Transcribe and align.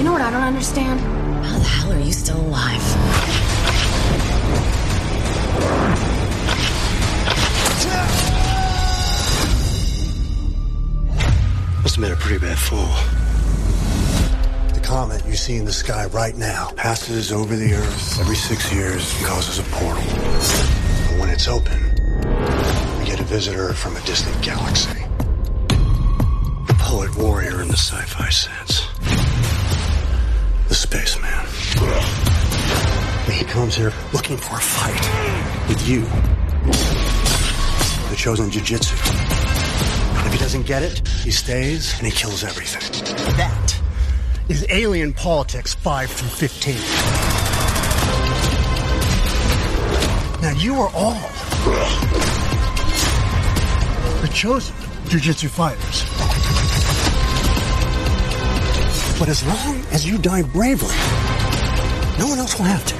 You 0.00 0.06
know 0.06 0.12
what 0.12 0.22
I 0.22 0.30
don't 0.30 0.40
understand? 0.40 0.98
How 1.44 1.58
the 1.58 1.64
hell 1.64 1.92
are 1.92 2.00
you 2.00 2.10
still 2.10 2.40
alive? 2.40 2.80
Must 11.82 11.96
have 11.96 12.02
been 12.02 12.12
a 12.12 12.16
pretty 12.16 12.38
bad 12.38 12.58
fall. 12.58 12.88
The 14.72 14.80
comet 14.80 15.22
you 15.26 15.36
see 15.36 15.56
in 15.56 15.66
the 15.66 15.72
sky 15.72 16.06
right 16.06 16.34
now 16.34 16.70
passes 16.76 17.30
over 17.30 17.54
the 17.54 17.74
Earth 17.74 18.20
every 18.20 18.36
six 18.36 18.72
years 18.72 19.14
and 19.18 19.26
causes 19.26 19.58
a 19.58 19.64
portal. 19.64 20.02
But 21.10 21.20
when 21.20 21.28
it's 21.28 21.46
open, 21.46 21.78
we 22.98 23.04
get 23.04 23.20
a 23.20 23.24
visitor 23.24 23.74
from 23.74 23.98
a 23.98 24.00
distant 24.06 24.42
galaxy. 24.42 25.04
The 25.68 26.76
poet 26.78 27.14
warrior 27.18 27.60
in 27.60 27.68
the 27.68 27.76
sci-fi 27.76 28.30
sense. 28.30 29.19
The 30.70 30.76
spaceman. 30.76 31.46
He 33.28 33.44
comes 33.44 33.74
here 33.74 33.92
looking 34.12 34.36
for 34.36 34.54
a 34.54 34.60
fight 34.60 35.68
with 35.68 35.88
you. 35.88 36.02
The 38.08 38.14
chosen 38.14 38.50
jujitsu. 38.50 38.94
If 40.26 40.32
he 40.32 40.38
doesn't 40.38 40.66
get 40.66 40.84
it, 40.84 41.08
he 41.08 41.32
stays 41.32 41.98
and 41.98 42.06
he 42.06 42.12
kills 42.12 42.44
everything. 42.44 42.82
That 43.36 43.82
is 44.48 44.64
Alien 44.70 45.12
Politics 45.12 45.74
5 45.74 46.08
through 46.08 46.28
15. 46.28 46.74
Now 50.40 50.52
you 50.56 50.76
are 50.76 50.90
all 50.94 51.20
the 54.20 54.30
chosen 54.32 54.76
jujitsu 55.06 55.48
fighters. 55.48 56.39
But 59.20 59.28
as 59.28 59.46
long 59.46 59.84
as 59.92 60.06
you 60.08 60.16
die 60.16 60.40
bravely, 60.40 60.96
no 62.18 62.26
one 62.26 62.38
else 62.38 62.58
will 62.58 62.64
have 62.64 62.82
to. 62.86 62.94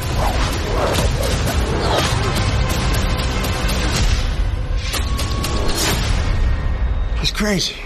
He's 7.20 7.30
crazy, 7.30 7.76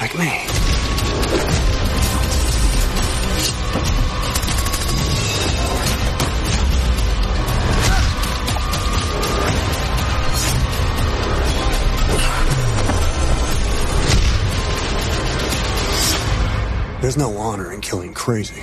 like 0.00 0.16
me. 0.16 0.81
There's 17.02 17.16
no 17.16 17.36
honor 17.36 17.72
in 17.72 17.80
killing 17.80 18.14
crazy. 18.14 18.62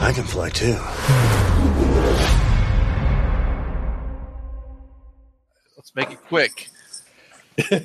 I 0.00 0.12
can 0.14 0.22
fly 0.22 0.50
too. 0.50 0.78
Let's 5.76 5.92
make 5.96 6.12
it 6.12 6.20
quick. 6.28 6.68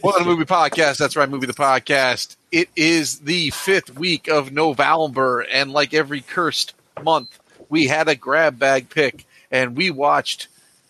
Welcome 0.03 0.25
to 0.25 0.29
Movie 0.29 0.45
Podcast. 0.45 0.99
That's 0.99 1.15
right, 1.15 1.27
Movie 1.27 1.47
the 1.47 1.53
Podcast. 1.53 2.35
It 2.51 2.69
is 2.75 3.21
the 3.21 3.49
fifth 3.49 3.95
week 3.97 4.27
of 4.27 4.51
November, 4.51 5.39
and 5.39 5.71
like 5.71 5.95
every 5.95 6.21
cursed 6.21 6.75
month, 7.03 7.39
we 7.67 7.87
had 7.87 8.07
a 8.07 8.15
grab 8.15 8.59
bag 8.59 8.91
pick, 8.91 9.25
and 9.49 9.75
we 9.75 9.89
watched 9.89 10.49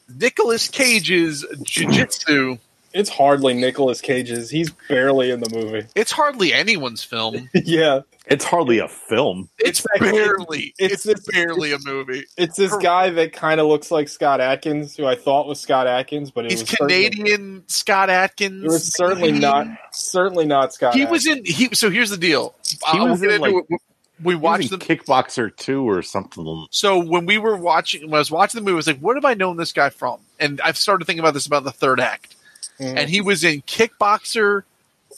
Nicolas 0.10 0.68
Cage's 0.68 1.46
Jiu-Jitsu. 1.64 2.58
It's 2.94 3.10
hardly 3.10 3.56
Nicholas 3.56 4.02
Cage's. 4.02 4.52
He's 4.52 4.70
barely 4.88 5.32
in 5.32 5.40
the 5.40 5.50
movie. 5.50 5.88
It's 5.96 6.12
hardly 6.12 6.54
anyone's 6.54 7.04
film. 7.04 7.50
yeah, 7.56 8.02
It's 8.28 8.46
hardly 8.46 8.78
a 8.78 8.88
film. 8.88 9.50
It's 9.58 9.84
barely. 10.00 10.76
it's 10.78 10.94
It's, 10.94 11.04
this- 11.04 11.26
barely 11.32 11.74
a 11.74 11.80
movie. 11.84 12.26
it's 12.38 12.56
this 12.56 12.76
guy 12.78 13.10
that 13.10 13.34
kind 13.34 13.60
of 13.60 13.66
looks 13.66 13.90
like 13.90 14.10
Scott 14.10 14.40
Adkins, 14.42 14.96
who 14.96 15.08
I 15.08 15.16
thought 15.16 15.48
was 15.48 15.60
Scott 15.60 15.88
Adkins, 15.88 16.30
but 16.30 16.46
it 16.46 16.52
He's 16.52 16.62
was 16.62 16.70
Canadian 16.72 17.64
Scott 17.68 18.12
Adkins. 18.12 18.64
It 18.64 18.68
was 18.68 18.94
certainly 18.96 19.32
not, 19.32 19.66
certainly 19.92 20.46
not 20.46 20.72
Scott. 20.74 20.94
He 20.94 21.06
was 21.08 21.26
in. 21.26 21.44
He 21.46 21.70
so 21.74 21.90
here's 21.90 22.12
the 22.12 22.18
deal. 22.18 22.54
He 22.92 23.00
Uh, 23.00 23.06
was 23.08 23.22
we'll 23.22 23.32
in, 23.32 23.42
like- 23.42 23.56
it. 23.70 23.82
We 24.24 24.36
watched 24.36 24.70
the 24.70 24.78
Kickboxer 24.78 25.56
2 25.56 25.88
or 25.88 26.02
something. 26.02 26.66
So 26.72 26.98
when 27.00 27.26
we 27.26 27.38
were 27.38 27.56
watching, 27.58 28.04
when 28.04 28.16
I 28.16 28.20
was 28.20 28.32
watching 28.32 28.60
the 28.60 28.66
movie, 28.66 28.76
I 28.76 28.78
was 28.78 28.88
like, 28.88 29.00
"What 29.00 29.16
have 29.16 29.26
I 29.26 29.34
known 29.34 29.58
this 29.58 29.72
guy 29.72 29.90
from?" 29.90 30.20
And 30.40 30.60
I've 30.62 30.78
started 30.78 31.06
thinking 31.06 31.20
about 31.20 31.34
this 31.34 31.46
about 31.46 31.64
the 31.64 31.72
third 31.72 32.00
act. 32.00 32.36
Mhm. 32.80 32.98
And 32.98 33.10
he 33.10 33.22
was 33.22 33.44
in 33.44 33.62
Kickboxer, 33.64 34.64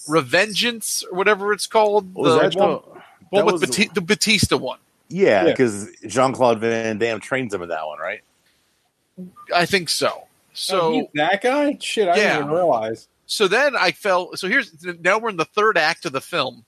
Revengeance, 0.08 1.04
or 1.10 1.16
whatever 1.16 1.54
it's 1.54 1.68
called. 1.68 2.14
Was 2.16 2.34
the 2.34 2.50
that 2.50 2.56
one, 2.56 2.70
the, 2.70 2.76
one 2.78 3.02
that 3.32 3.46
with 3.46 3.54
was- 3.62 3.70
Bati- 3.70 3.90
the 3.94 4.02
Batista 4.02 4.58
one. 4.58 4.80
yeah, 5.10 5.44
Yeah. 5.46 5.52
because 5.52 5.90
Jean 6.08 6.34
Claude 6.34 6.60
Van 6.60 6.98
Damme 6.98 7.20
trains 7.20 7.54
him 7.54 7.62
in 7.62 7.70
that 7.70 7.86
one, 7.88 8.00
right? 8.00 8.22
I 9.54 9.66
think 9.66 9.90
so. 9.90 10.10
Oh, 10.14 10.28
So 10.54 10.92
he's 10.94 11.06
that 11.16 11.42
guy? 11.42 11.78
Shit, 11.80 12.08
I 12.08 12.16
Yeah. 12.16 12.24
didn't 12.24 12.38
even 12.46 12.52
realize. 12.56 13.08
so 13.26 13.48
then 13.48 13.76
I 13.76 13.92
fell. 13.92 14.36
So 14.36 14.48
here's 14.48 14.72
now 15.02 15.18
we're 15.18 15.30
in 15.30 15.38
the 15.38 15.46
third 15.46 15.78
act 15.78 16.06
of 16.06 16.12
the 16.12 16.22
film, 16.22 16.64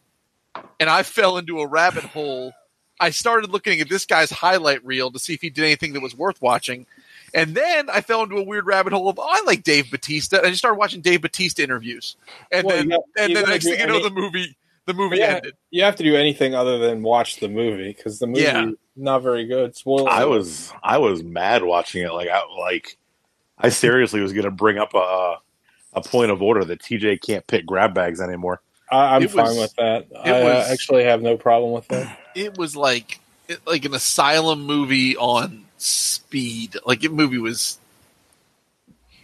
and 0.80 0.90
I 0.90 1.04
fell 1.04 1.38
into 1.38 1.60
a 1.60 1.68
rabbit 1.68 2.04
hole. 2.04 2.54
I 3.00 3.12
started 3.12 3.52
looking 3.52 3.80
at 3.80 3.90
this 3.90 4.06
guy's 4.06 4.32
highlight 4.32 4.84
reel 4.86 5.12
to 5.12 5.20
see 5.20 5.34
if 5.34 5.42
he 5.42 5.50
did 5.50 5.64
anything 5.64 5.94
that 5.94 6.02
was 6.02 6.16
worth 6.18 6.42
watching. 6.42 6.86
And 7.34 7.54
then 7.56 7.90
I 7.90 8.02
fell 8.02 8.24
into 8.24 8.38
a 8.38 8.44
weird 8.44 8.66
rabbit 8.66 8.94
hole 8.94 9.10
of 9.10 9.20
oh, 9.20 9.28
I 9.30 9.44
like 9.46 9.64
Dave 9.64 9.92
Batista, 9.92 10.38
and 10.38 10.48
I 10.48 10.50
just 10.50 10.60
started 10.60 10.80
watching 10.80 11.02
Dave 11.02 11.22
Batista 11.22 11.62
interviews. 11.64 12.16
And 12.52 12.66
Well, 12.66 12.78
then, 12.78 12.86
you 12.86 12.92
got- 12.92 13.04
and 13.24 13.36
then 13.36 13.44
gotta 13.44 13.52
next 13.54 13.66
do 13.66 13.72
thing 13.72 13.80
you 13.82 13.88
know, 13.88 14.02
the 14.02 14.10
movie, 14.10 14.56
the 14.86 14.94
movie 14.94 15.18
Yeah. 15.18 15.36
ended. 15.36 15.54
You 15.70 15.84
have 15.84 15.96
to 15.98 16.04
do 16.04 16.16
anything 16.16 16.56
other 16.56 16.78
than 16.80 17.04
watch 17.04 17.40
the 17.40 17.50
movie 17.50 17.94
because 17.94 18.20
the 18.20 18.28
movie 18.28 18.42
Yeah. 18.42 18.72
not 18.96 19.22
very 19.22 19.46
good. 19.46 19.76
Spoiler. 19.76 20.10
I 20.10 20.26
was 20.26 20.72
I 20.82 20.98
was 20.98 21.22
mad 21.24 21.64
watching 21.64 22.02
it. 22.04 22.12
Like 22.14 22.30
I 22.30 22.42
like 22.60 22.98
I 23.60 23.70
seriously 23.70 24.22
was 24.22 24.34
going 24.34 24.46
to 24.46 24.52
bring 24.52 24.78
up 24.78 24.94
a 24.96 25.36
a 25.94 26.02
point 26.02 26.32
of 26.32 26.42
order 26.42 26.64
that 26.64 26.80
TJ 26.82 27.22
can't 27.22 27.46
pick 27.48 27.66
grab 27.66 27.94
bags 27.94 28.22
anymore. 28.22 28.62
I, 28.92 29.16
I'm 29.16 29.24
it 29.24 29.32
fine 29.32 29.58
with 29.58 29.74
that. 29.76 30.08
I 30.24 30.30
uh, 30.32 30.44
was- 30.44 30.72
actually 30.72 31.04
have 31.04 31.22
no 31.22 31.38
problem 31.38 31.72
with 31.74 31.88
that. 31.90 32.20
It 32.38 32.56
was 32.56 32.76
like 32.76 33.20
it, 33.48 33.60
like 33.66 33.84
an 33.86 33.96
asylum 33.96 34.64
movie 34.68 35.18
on 35.18 35.66
speed. 35.78 36.76
Like 36.86 37.02
the 37.02 37.10
movie 37.10 37.40
was 37.40 37.80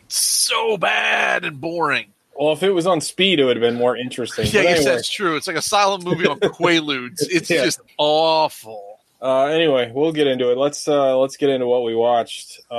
so 0.08 0.78
bad 0.78 1.46
and 1.46 1.62
boring. 1.62 2.08
Well, 2.36 2.54
if 2.54 2.64
it 2.64 2.72
was 2.72 2.88
on 2.88 3.02
speed, 3.02 3.40
it 3.40 3.46
would 3.46 3.56
have 3.56 3.62
been 3.62 3.76
more 3.76 3.96
interesting. 3.96 4.46
Yeah, 4.48 4.62
yes, 4.64 4.80
anyway, 4.80 4.96
that's 4.96 5.10
true. 5.10 5.36
It's 5.36 5.46
like 5.46 5.56
a 5.58 5.62
silent 5.62 6.04
movie 6.04 6.26
on 6.26 6.40
Quaaludes. 6.40 7.20
It's 7.22 7.50
Yeah. 7.52 7.66
just 7.66 7.82
awful. 8.00 8.98
uh, 9.22 9.46
anyway, 9.46 9.92
we'll 9.94 10.12
get 10.12 10.26
into 10.26 10.52
it. 10.52 10.58
Let's 10.58 10.88
uh, 10.88 11.16
let's 11.20 11.38
get 11.38 11.50
into 11.50 11.68
what 11.68 11.84
we 11.84 11.94
watched. 11.94 12.62
Uh, 12.72 12.74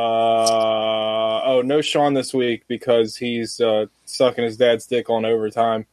oh, 1.44 1.62
no 1.64 1.80
Sean 1.80 2.14
this 2.14 2.34
week 2.34 2.64
because 2.66 3.16
he's 3.16 3.60
uh, 3.60 3.86
sucking 4.04 4.42
his 4.44 4.56
dad's 4.56 4.86
dick 4.86 5.08
on 5.10 5.24
overtime. 5.24 5.86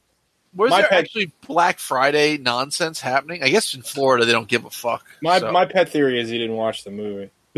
Was 0.54 0.70
My 0.70 0.80
there 0.80 0.88
pet- 0.88 0.98
actually 1.04 1.32
Black 1.46 1.78
Friday 1.78 2.36
nonsense 2.36 3.00
happening? 3.00 3.42
I 3.42 3.48
guess 3.48 3.74
in 3.74 3.82
Florida 3.82 4.24
they 4.24 4.32
don't 4.32 4.48
give 4.48 4.64
a 4.64 4.70
fuck. 4.70 5.04
My 5.22 5.38
so. 5.40 5.50
my 5.50 5.64
pet 5.64 5.88
theory 5.88 6.20
is 6.20 6.28
he 6.28 6.38
didn't 6.38 6.56
watch 6.56 6.84
the 6.84 6.90
movie. 6.90 7.30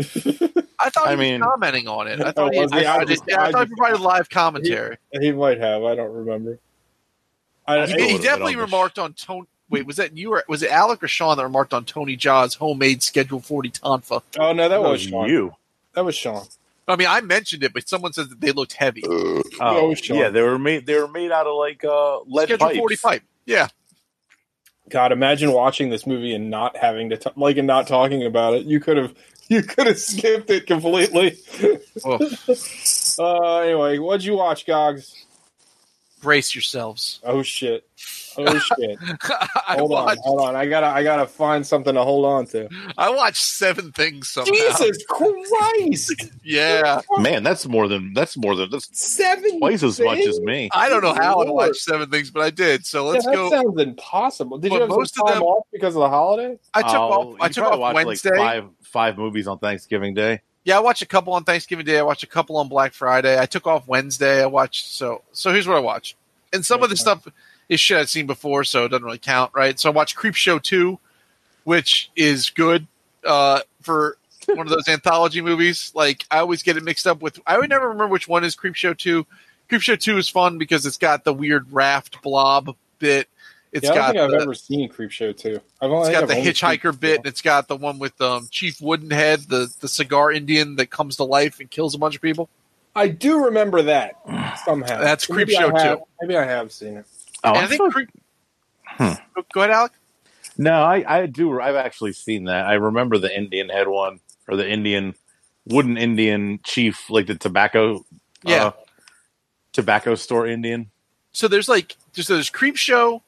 I 0.79 0.89
thought 0.89 1.07
I 1.07 1.15
he 1.15 1.33
was 1.33 1.41
commenting 1.41 1.87
on 1.87 2.07
it. 2.07 2.21
I 2.21 2.29
oh, 2.29 2.31
thought 2.31 2.53
he, 2.53 2.59
was 2.59 2.71
he? 2.71 2.79
I 2.79 2.83
provided, 2.83 3.07
just- 3.09 3.23
yeah, 3.27 3.41
I 3.41 3.47
I 3.47 3.51
thought 3.51 3.67
he 3.67 3.75
provided 3.75 4.01
live 4.01 4.29
commentary. 4.29 4.97
He 5.11 5.31
might 5.31 5.59
have. 5.59 5.83
I 5.83 5.95
don't 5.95 6.13
remember. 6.13 6.59
I, 7.67 7.85
He, 7.87 7.93
a 7.93 7.97
he 7.97 8.17
definitely 8.17 8.55
on 8.55 8.61
remarked 8.61 8.99
on 8.99 9.13
Tony. 9.13 9.47
Wait, 9.69 9.85
was 9.87 9.95
that 9.95 10.15
you 10.15 10.31
or 10.31 10.43
was 10.47 10.61
it 10.61 10.69
Alec 10.69 11.01
or 11.03 11.07
Sean 11.07 11.35
that 11.37 11.43
remarked 11.43 11.73
on 11.73 11.85
Tony 11.85 12.15
Jaa's 12.15 12.53
homemade 12.53 13.01
Schedule 13.01 13.39
Forty 13.39 13.71
Tonfa? 13.71 14.21
oh 14.37 14.53
no, 14.53 14.69
that 14.69 14.75
That 14.75 14.81
was 14.81 14.91
was 14.91 15.01
Sean. 15.01 15.27
you. 15.29 15.55
That 15.93 16.05
was 16.05 16.15
Sean. 16.15 16.45
I 16.87 16.95
mean, 16.95 17.07
I 17.09 17.21
mentioned 17.21 17.63
it, 17.63 17.73
but 17.73 17.87
someone 17.89 18.13
says 18.13 18.29
that 18.29 18.39
they 18.39 18.51
looked 18.51 18.73
heavy. 18.73 19.03
Oh, 19.07 19.41
was 19.59 19.99
Sean. 19.99 20.17
yeah, 20.17 20.29
they 20.29 20.41
were 20.41 20.59
made. 20.59 20.85
They 20.85 20.99
were 20.99 21.07
made 21.07 21.31
out 21.31 21.47
of 21.47 21.55
like 21.57 21.83
uh, 21.83 22.21
lead 22.21 22.47
Schedule 22.49 22.67
pipes. 22.67 22.77
Forty 22.77 22.95
pipe. 22.97 23.23
Yeah, 23.45 23.69
God, 24.89 25.11
imagine 25.11 25.51
watching 25.51 25.89
this 25.89 26.05
movie 26.05 26.35
and 26.35 26.49
not 26.49 26.77
having 26.77 27.09
to 27.09 27.17
t- 27.17 27.29
like 27.35 27.57
and 27.57 27.67
not 27.67 27.87
talking 27.87 28.23
about 28.23 28.53
it. 28.53 28.65
You 28.65 28.79
could 28.79 28.97
have 28.97 29.15
you 29.47 29.63
could 29.63 29.87
have 29.87 29.99
skipped 29.99 30.49
it 30.49 30.67
completely. 30.67 31.37
well, 32.03 32.19
uh, 33.19 33.59
anyway, 33.59 33.97
what'd 33.97 34.23
you 34.23 34.35
watch, 34.35 34.65
Gogs? 34.65 35.24
Brace 36.25 36.55
yourselves. 36.55 37.19
Oh 37.23 37.43
shit! 37.43 37.87
Oh 38.37 38.57
shit! 38.57 38.97
Hold 39.67 39.91
watched. 39.91 40.17
on, 40.17 40.23
hold 40.23 40.41
on. 40.41 40.55
I 40.55 40.65
gotta 40.65 40.87
I 40.87 41.03
gotta 41.03 41.27
find 41.27 41.65
something 41.65 41.93
to 41.93 42.03
hold 42.03 42.25
on 42.25 42.45
to. 42.47 42.67
I 42.97 43.09
watched 43.11 43.43
seven 43.43 43.91
things 43.91 44.29
somehow. 44.29 44.51
Jesus 44.51 45.05
Christ! 45.09 46.31
Yeah, 46.43 47.01
Man, 47.19 47.43
that's 47.43 47.67
more 47.67 47.87
than 47.87 48.13
that's 48.13 48.35
more 48.37 48.55
than 48.55 48.69
that's 48.71 48.89
Seven 48.97 49.59
twice 49.59 49.83
as 49.83 49.99
much 49.99 50.19
as 50.19 50.39
me. 50.41 50.69
I 50.73 50.89
don't 50.89 51.03
know 51.03 51.13
how 51.13 51.41
I 51.41 51.49
watched 51.49 51.77
seven 51.81 52.09
things, 52.09 52.31
but 52.31 52.41
I 52.41 52.49
did. 52.49 52.85
So 52.85 53.05
let's 53.05 53.23
yeah, 53.25 53.31
that 53.31 53.35
go. 53.37 53.49
sounds 53.51 53.79
impossible. 53.79 54.57
Did 54.57 54.69
But 54.69 54.75
you 54.75 54.81
have 54.81 54.89
most 54.89 55.15
some 55.15 55.27
of 55.27 55.33
them- 55.35 55.43
off 55.43 55.65
because 55.71 55.95
of 55.95 55.99
the 56.01 56.09
holiday? 56.09 56.57
I 56.73 56.81
took 56.81 56.91
Oh, 56.95 57.33
off. 57.33 57.37
I 57.41 57.49
took 57.49 57.63
off 57.65 57.93
Wednesday. 57.93 58.31
Like 58.31 58.39
five 58.39 58.63
five 58.81 59.17
movies 59.17 59.47
on 59.47 59.59
Thanksgiving 59.59 60.13
Day. 60.15 60.41
Yeah, 60.65 60.77
I 60.77 60.79
watched 60.81 61.03
a 61.03 61.05
couple 61.05 61.33
on 61.33 61.43
Thanksgiving 61.43 61.85
Day. 61.85 61.99
I 61.99 62.01
watched 62.01 62.23
a 62.23 62.27
couple 62.27 62.57
on 62.57 62.67
Black 62.67 62.93
Friday. 62.93 63.39
I 63.39 63.45
took 63.45 63.67
off 63.67 63.87
Wednesday. 63.87 64.41
I 64.41 64.47
watched 64.47 64.87
so 64.91 65.21
so. 65.31 65.53
Here's 65.53 65.67
what 65.67 65.77
I 65.77 65.79
watched, 65.79 66.15
and 66.51 66.65
some 66.65 66.81
of 66.81 66.89
the 66.89 66.95
stuff 66.95 67.27
is 67.69 67.79
shit 67.79 67.97
I've 67.97 68.09
seen 68.09 68.25
before, 68.25 68.63
so 68.63 68.85
it 68.85 68.89
doesn't 68.89 69.05
really 69.05 69.19
count, 69.19 69.51
right? 69.53 69.79
So 69.79 69.91
I 69.91 69.93
watched 69.93 70.15
Creep 70.15 70.33
Show 70.33 70.57
two, 70.57 70.99
which 71.65 72.09
is 72.15 72.49
good 72.49 72.87
uh, 73.23 73.59
for 73.81 74.17
one 74.47 74.65
of 74.65 74.69
those 74.69 74.87
anthology 74.87 75.39
movies. 75.39 75.91
Like 75.93 76.25
I 76.31 76.39
always 76.39 76.63
get 76.63 76.77
it 76.77 76.83
mixed 76.83 77.05
up 77.05 77.21
with. 77.21 77.39
I 77.45 77.59
would 77.59 77.69
never 77.69 77.89
remember 77.89 78.07
which 78.07 78.27
one 78.27 78.43
is 78.43 78.55
Creep 78.55 78.75
Show 78.75 78.95
two. 78.95 79.27
Creep 79.69 79.81
Show 79.81 79.95
two 79.95 80.17
is 80.17 80.29
fun 80.29 80.57
because 80.57 80.87
it's 80.87 80.97
got 80.97 81.23
the 81.23 81.33
weird 81.33 81.71
raft 81.71 82.23
blob 82.23 82.75
bit. 82.97 83.29
It's 83.75 83.83
yeah, 83.85 83.91
I 83.91 83.93
don't 83.93 84.03
got 84.03 84.11
think 84.13 84.21
I've 84.23 84.31
the, 84.31 84.41
ever 84.43 84.53
seen 84.53 84.89
Creepshow 84.89 85.37
two. 85.37 85.59
I've 85.81 85.91
only, 85.91 86.07
it's 86.09 86.17
I 86.17 86.19
got 86.21 86.27
the 86.27 86.33
I've 86.33 86.39
only 86.39 86.53
seen 86.53 86.69
hitchhiker 86.69 86.99
bit, 86.99 87.11
Creepshow. 87.11 87.17
and 87.17 87.25
it's 87.27 87.41
got 87.41 87.67
the 87.67 87.75
one 87.75 87.99
with 87.99 88.19
um, 88.21 88.47
Chief 88.49 88.79
Woodenhead, 88.79 89.47
the 89.49 89.71
the 89.81 89.87
cigar 89.87 90.31
Indian 90.31 90.77
that 90.77 90.87
comes 90.91 91.17
to 91.17 91.23
life 91.25 91.59
and 91.59 91.69
kills 91.69 91.93
a 91.93 91.97
bunch 91.97 92.15
of 92.15 92.21
people. 92.21 92.49
I 92.95 93.09
do 93.09 93.43
remember 93.45 93.81
that 93.81 94.15
somehow. 94.63 94.99
That's 95.01 95.29
Maybe 95.29 95.53
Creepshow 95.55 95.77
I 95.77 95.83
have- 95.83 95.97
too. 95.99 96.03
Maybe 96.21 96.37
I 96.37 96.45
have 96.45 96.71
seen 96.71 96.97
it. 96.97 97.05
Oh, 97.43 97.49
and 97.49 97.57
I 97.57 97.63
I 97.63 97.67
think 97.67 97.81
thought- 97.81 97.91
Creep. 97.91 98.09
Go- 98.97 99.45
Go 99.53 99.59
ahead, 99.61 99.71
Alec. 99.71 99.91
no, 100.57 100.81
I, 100.81 101.03
I 101.07 101.25
do. 101.25 101.59
I've 101.59 101.75
actually 101.75 102.13
seen 102.13 102.45
that. 102.45 102.65
I 102.65 102.73
remember 102.75 103.17
the 103.17 103.35
Indian 103.35 103.67
head 103.67 103.87
one 103.89 104.21
or 104.47 104.55
the 104.55 104.67
Indian 104.69 105.13
wooden 105.67 105.97
Indian 105.97 106.59
chief, 106.63 107.09
like 107.09 107.27
the 107.27 107.35
tobacco, 107.35 108.05
Yeah. 108.43 108.67
uh, 108.67 108.71
tobacco 109.73 110.15
store 110.15 110.47
Indian. 110.47 110.89
So 111.33 111.47
there's 111.49 111.67
like 111.67 111.97
there's 112.13 112.27
there's 112.27 112.49
Creep 112.49 112.77
Show, 112.77 113.21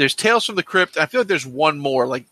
there's 0.00 0.14
Tales 0.14 0.46
from 0.46 0.54
the 0.54 0.62
Crypt. 0.62 0.96
I 0.96 1.04
feel 1.04 1.20
like 1.20 1.28
there's 1.28 1.44
one 1.44 1.78
more 1.78 2.06
like 2.06 2.24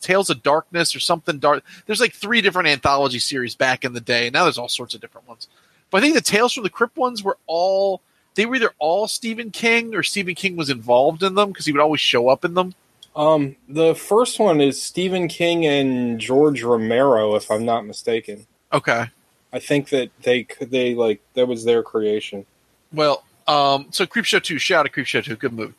Tales 0.00 0.30
of 0.30 0.44
Darkness 0.44 0.94
or 0.94 1.00
something 1.00 1.40
dark. 1.40 1.64
There's 1.84 2.00
like 2.00 2.12
three 2.12 2.40
different 2.40 2.68
anthology 2.68 3.18
series 3.18 3.56
back 3.56 3.84
in 3.84 3.94
the 3.94 4.00
day. 4.00 4.28
And 4.28 4.34
now 4.34 4.44
there's 4.44 4.58
all 4.58 4.68
sorts 4.68 4.94
of 4.94 5.00
different 5.00 5.26
ones. 5.26 5.48
But 5.90 5.98
I 5.98 6.00
think 6.02 6.14
the 6.14 6.20
Tales 6.20 6.52
from 6.52 6.62
the 6.62 6.70
Crypt 6.70 6.96
ones 6.96 7.24
were 7.24 7.36
all 7.48 8.00
they 8.36 8.46
were 8.46 8.54
either 8.54 8.70
all 8.78 9.08
Stephen 9.08 9.50
King 9.50 9.92
or 9.96 10.04
Stephen 10.04 10.36
King 10.36 10.54
was 10.54 10.70
involved 10.70 11.24
in 11.24 11.34
them 11.34 11.48
because 11.48 11.66
he 11.66 11.72
would 11.72 11.80
always 11.80 12.00
show 12.00 12.28
up 12.28 12.44
in 12.44 12.54
them. 12.54 12.74
Um, 13.16 13.56
the 13.68 13.96
first 13.96 14.38
one 14.38 14.60
is 14.60 14.80
Stephen 14.80 15.26
King 15.26 15.66
and 15.66 16.20
George 16.20 16.62
Romero, 16.62 17.34
if 17.34 17.50
I'm 17.50 17.64
not 17.64 17.84
mistaken. 17.84 18.46
Okay. 18.72 19.06
I 19.52 19.58
think 19.58 19.88
that 19.88 20.10
they 20.22 20.44
could 20.44 20.70
they 20.70 20.94
like 20.94 21.20
that 21.34 21.48
was 21.48 21.64
their 21.64 21.82
creation. 21.82 22.46
Well, 22.92 23.24
um, 23.48 23.88
so 23.90 24.06
Creepshow 24.06 24.40
2, 24.40 24.58
shout 24.58 24.86
out 24.86 24.92
to 24.92 25.00
Creepshow 25.00 25.24
2, 25.24 25.34
good 25.34 25.52
movie. 25.52 25.74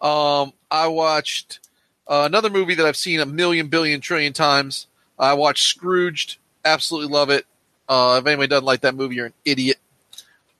Um, 0.00 0.52
I 0.70 0.88
watched 0.88 1.60
uh, 2.06 2.22
another 2.26 2.50
movie 2.50 2.74
that 2.74 2.86
I've 2.86 2.96
seen 2.96 3.20
a 3.20 3.26
million, 3.26 3.68
billion, 3.68 4.00
trillion 4.00 4.32
times. 4.32 4.86
I 5.18 5.34
watched 5.34 5.64
Scrooged, 5.64 6.38
absolutely 6.64 7.12
love 7.12 7.30
it. 7.30 7.46
Uh, 7.88 8.18
if 8.20 8.26
anybody 8.26 8.48
doesn't 8.48 8.64
like 8.64 8.82
that 8.82 8.94
movie, 8.94 9.16
you're 9.16 9.26
an 9.26 9.32
idiot. 9.44 9.78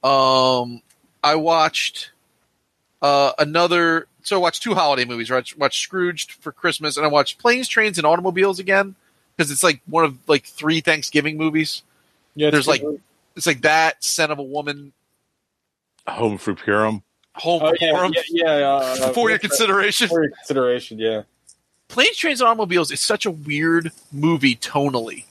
Um, 0.02 0.82
I 1.22 1.34
watched 1.36 2.10
uh, 3.02 3.32
another, 3.38 4.06
so 4.22 4.36
I 4.36 4.40
watched 4.40 4.62
two 4.62 4.74
holiday 4.74 5.04
movies. 5.04 5.30
Right? 5.30 5.46
I 5.46 5.58
watched 5.58 5.82
Scrooged 5.82 6.32
for 6.32 6.52
Christmas, 6.52 6.96
and 6.96 7.04
I 7.04 7.08
watched 7.08 7.38
Planes, 7.38 7.68
Trains, 7.68 7.98
and 7.98 8.06
Automobiles 8.06 8.58
again 8.58 8.94
because 9.36 9.50
it's 9.50 9.62
like 9.62 9.80
one 9.86 10.04
of 10.04 10.16
like 10.28 10.44
three 10.44 10.80
Thanksgiving 10.80 11.36
movies. 11.36 11.82
Yeah, 12.34 12.50
There's 12.50 12.66
it's- 12.68 12.82
like 12.82 13.00
it's 13.36 13.46
like 13.46 13.60
that, 13.62 14.02
Son 14.02 14.30
of 14.32 14.38
a 14.38 14.42
Woman, 14.42 14.92
Home 16.08 16.38
for 16.38 16.54
Purim. 16.54 17.02
Home 17.40 17.62
oh, 17.62 17.70
for 17.70 17.76
yeah, 17.80 18.08
yeah, 18.30 18.58
yeah, 18.58 18.66
uh, 18.66 19.12
for 19.12 19.30
your 19.30 19.38
consideration. 19.38 20.08
For 20.08 20.22
your 20.24 20.32
consideration, 20.32 20.98
yeah. 20.98 21.22
Planes, 21.88 22.16
Trains, 22.16 22.40
and 22.40 22.48
Automobiles 22.48 22.90
is 22.90 23.00
such 23.00 23.24
a 23.24 23.30
weird 23.30 23.92
movie 24.12 24.56
tonally 24.56 25.24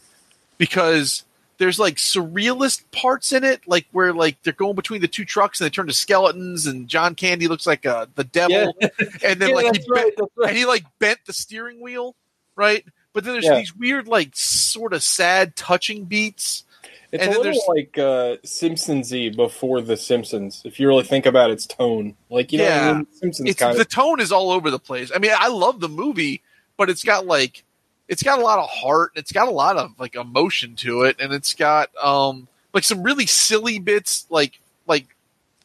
because 0.58 1.24
there's 1.60 1.80
like 1.80 1.96
surrealist 1.96 2.84
parts 2.92 3.32
in 3.32 3.44
it, 3.44 3.68
like 3.68 3.86
where 3.92 4.14
like 4.14 4.42
they're 4.44 4.54
going 4.54 4.76
between 4.76 5.02
the 5.02 5.08
two 5.08 5.26
trucks 5.26 5.60
and 5.60 5.66
they 5.66 5.70
turn 5.70 5.88
to 5.88 5.94
skeletons, 5.94 6.66
and 6.66 6.88
John 6.88 7.16
Candy 7.16 7.48
looks 7.48 7.68
like 7.68 7.86
uh, 7.86 8.08
the 8.16 8.24
devil, 8.24 8.76
and 9.24 9.40
then 9.40 9.50
Yeah, 9.50 9.56
like 9.56 9.76
he 9.76 9.84
right, 9.90 10.16
bent, 10.16 10.32
right. 10.36 10.50
and 10.50 10.58
he 10.58 10.66
like 10.66 10.86
bent 11.00 11.20
the 11.26 11.34
steering 11.34 11.80
wheel, 11.82 12.16
right? 12.56 12.84
But 13.14 13.24
then 13.24 13.34
there's 13.34 13.46
Yeah. 13.46 13.58
these 13.58 13.76
weird 13.76 14.08
like 14.08 14.32
sort 14.36 14.94
of 14.94 15.04
sad 15.04 15.56
touching 15.56 16.06
beats. 16.06 16.64
It's 17.12 17.24
And 17.24 17.34
a 17.34 17.40
little 17.40 17.64
like 17.70 17.98
uh, 17.98 18.38
Simpsons-y 18.44 19.30
before 19.36 19.82
the 19.82 19.98
Simpsons, 19.98 20.62
if 20.66 20.80
you 20.80 20.88
really 20.88 21.04
think 21.06 21.26
about 21.26 21.52
its 21.52 21.66
tone. 21.66 22.16
Like 22.30 22.52
you 22.52 22.60
know, 22.60 22.66
I 22.68 22.72
Yeah. 22.72 22.80
mean? 22.80 23.08
Simpsons 23.12 23.50
It's 23.50 23.60
kind 23.60 23.78
the 23.78 23.84
of. 23.84 23.90
tone 23.90 24.20
is 24.20 24.32
all 24.32 24.52
over 24.52 24.70
the 24.72 24.80
place. 24.80 25.12
I 25.16 25.20
mean, 25.20 25.32
I 25.38 25.48
love 25.50 25.80
the 25.80 25.90
movie, 25.90 26.42
but 26.78 26.90
it's 26.90 27.04
got 27.04 27.26
like 27.26 27.64
it's 28.08 28.24
got 28.24 28.40
a 28.40 28.44
lot 28.44 28.60
of 28.60 28.70
heart. 28.70 29.12
It's 29.16 29.32
got 29.32 29.48
a 29.48 29.52
lot 29.52 29.78
of 29.78 30.00
like 30.00 30.16
emotion 30.16 30.76
to 30.78 31.04
it, 31.04 31.18
and 31.20 31.34
it's 31.34 31.54
got 31.54 31.90
um 32.04 32.48
like 32.74 32.84
some 32.84 33.04
really 33.04 33.26
silly 33.26 33.80
bits, 33.80 34.26
like 34.30 34.60
like, 34.86 35.08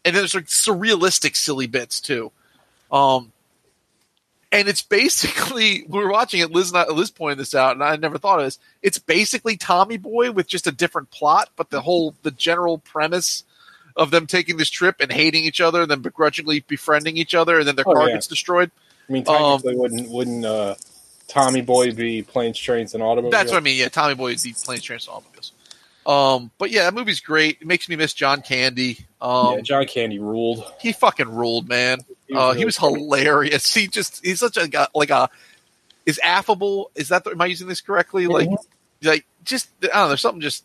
and 0.05 0.15
then 0.15 0.23
there's 0.23 0.35
like 0.35 0.47
surrealistic 0.47 1.37
silly 1.37 1.67
bits 1.67 2.01
too. 2.01 2.31
Um, 2.93 3.32
and 4.53 4.69
it's 4.69 4.83
basically 4.83 5.85
we 5.89 5.99
were 5.99 6.11
watching 6.11 6.41
it. 6.41 6.53
Liz 6.53 6.73
I, 6.75 6.87
Liz 6.89 7.11
pointed 7.11 7.39
this 7.39 7.55
out, 7.55 7.73
and 7.73 7.83
I 7.83 7.97
never 7.97 8.19
thought 8.19 8.39
of 8.39 8.45
this. 8.45 8.59
It's 8.83 8.99
basically 8.99 9.57
Tommy 9.57 9.97
Boy 9.97 10.31
with 10.31 10.47
just 10.47 10.67
a 10.67 10.73
different 10.73 11.11
plot, 11.11 11.49
but 11.57 11.71
the 11.71 11.81
whole 11.81 12.15
the 12.23 12.31
general 12.31 12.79
premise 12.79 13.43
of 13.97 14.11
them 14.11 14.27
taking 14.27 14.57
this 14.57 14.71
trip 14.71 14.97
and 15.01 15.11
hating 15.13 15.45
each 15.45 15.61
other, 15.61 15.83
and 15.83 15.91
then 15.91 16.01
begrudgingly 16.01 16.61
befriending 16.61 17.17
each 17.17 17.35
other, 17.35 17.59
and 17.59 17.67
then 17.69 17.77
their 17.77 17.89
Oh, 17.89 17.95
car 17.95 18.09
yeah. 18.09 18.15
gets 18.15 18.27
destroyed. 18.27 18.71
I 19.09 19.13
mean, 19.13 19.25
um, 19.29 19.35
technically, 19.59 19.77
wouldn't 19.77 20.09
wouldn't 20.11 20.45
uh, 20.45 20.75
Tommy 21.29 21.63
Boy 21.63 21.93
be 21.93 22.23
planes, 22.23 22.59
trains, 22.59 22.95
and 22.95 23.03
automobiles? 23.03 23.33
That's 23.33 23.51
what 23.51 23.59
I 23.59 23.61
mean. 23.61 23.77
Yeah, 23.79 23.89
Tommy 23.89 24.15
Boy 24.15 24.33
is 24.33 24.43
the 24.43 24.53
planes, 24.53 24.83
trains, 24.85 25.07
and 25.09 25.15
automobiles. 25.17 25.53
Um, 26.05 26.51
but 26.59 26.71
yeah, 26.71 26.85
that 26.85 26.95
movie's 26.95 27.21
great. 27.21 27.59
It 27.61 27.67
makes 27.67 27.89
me 27.89 27.95
miss 27.97 28.13
John 28.13 28.43
Candy. 28.43 29.07
Um, 29.21 29.55
yeah, 29.57 29.61
John 29.61 29.87
Candy 29.87 30.19
ruled. 30.19 30.65
he 30.81 30.93
fucking 30.93 31.29
ruled, 31.33 31.69
man. 31.69 32.01
He 32.33 32.39
Uh, 32.39 32.49
was 32.49 32.57
he 32.59 32.65
was 32.65 32.77
hilarious. 32.79 33.73
He 33.75 33.87
just 33.89 34.25
he's 34.25 34.41
such 34.41 34.57
a 34.57 34.67
guy- 34.69 34.89
like 34.95 35.11
a 35.11 35.29
is 36.07 36.19
affable. 36.23 36.91
Is 36.95 37.09
that 37.09 37.25
the, 37.25 37.31
am 37.31 37.41
I 37.41 37.47
using 37.47 37.69
this 37.69 37.81
correctly? 37.81 38.27
Like 38.27 38.49
like 39.03 39.25
just 39.45 39.69
I 39.83 39.87
don't 39.87 39.95
know. 39.95 40.09
There's 40.09 40.21
something 40.21 40.41
just 40.41 40.65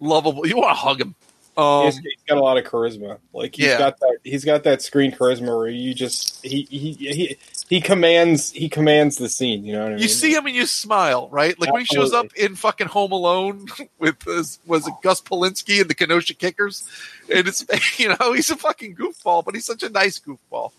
lovable. 0.00 0.46
You 0.46 0.56
want 0.56 0.70
to 0.70 0.74
hug 0.74 1.00
him. 1.00 1.14
Um, 1.54 1.84
he's, 1.84 1.98
he's 1.98 2.16
got 2.26 2.38
a 2.38 2.40
lot 2.40 2.56
of 2.56 2.64
charisma. 2.64 3.18
Like 3.34 3.54
he's 3.54 3.66
Yeah. 3.66 3.78
got 3.78 4.00
that. 4.00 4.16
He's 4.24 4.42
got 4.44 4.64
that 4.64 4.80
screen 4.80 5.12
charisma 5.12 5.54
where 5.56 5.68
you 5.68 5.92
just 5.92 6.42
he 6.44 6.62
he 6.70 6.92
he 6.94 7.36
he 7.68 7.80
commands 7.82 8.50
he 8.52 8.70
commands 8.70 9.16
the 9.18 9.28
scene. 9.28 9.62
You 9.64 9.74
know 9.74 9.80
what 9.80 9.88
I 9.88 9.94
mean? 9.96 10.02
you 10.02 10.08
see 10.08 10.32
him 10.34 10.46
and 10.46 10.54
you 10.56 10.64
smile, 10.64 11.28
right? 11.28 11.58
Like 11.60 11.70
when 11.70 11.82
he 11.82 11.86
shows 11.86 12.14
up 12.14 12.32
in 12.34 12.54
fucking 12.56 12.86
Home 12.88 13.12
Alone 13.12 13.66
with 13.98 14.22
his, 14.22 14.60
was 14.66 14.86
it 14.88 14.94
Gus 15.02 15.20
Polinski 15.20 15.82
and 15.82 15.90
the 15.90 15.94
Kenosha 15.94 16.32
Kickers, 16.34 16.88
and 17.32 17.46
it's 17.46 17.66
you 17.98 18.08
know 18.18 18.32
he's 18.32 18.48
a 18.48 18.56
fucking 18.56 18.96
goofball, 18.96 19.44
but 19.44 19.54
he's 19.54 19.66
such 19.66 19.82
a 19.82 19.90
nice 19.90 20.18
goofball. 20.18 20.72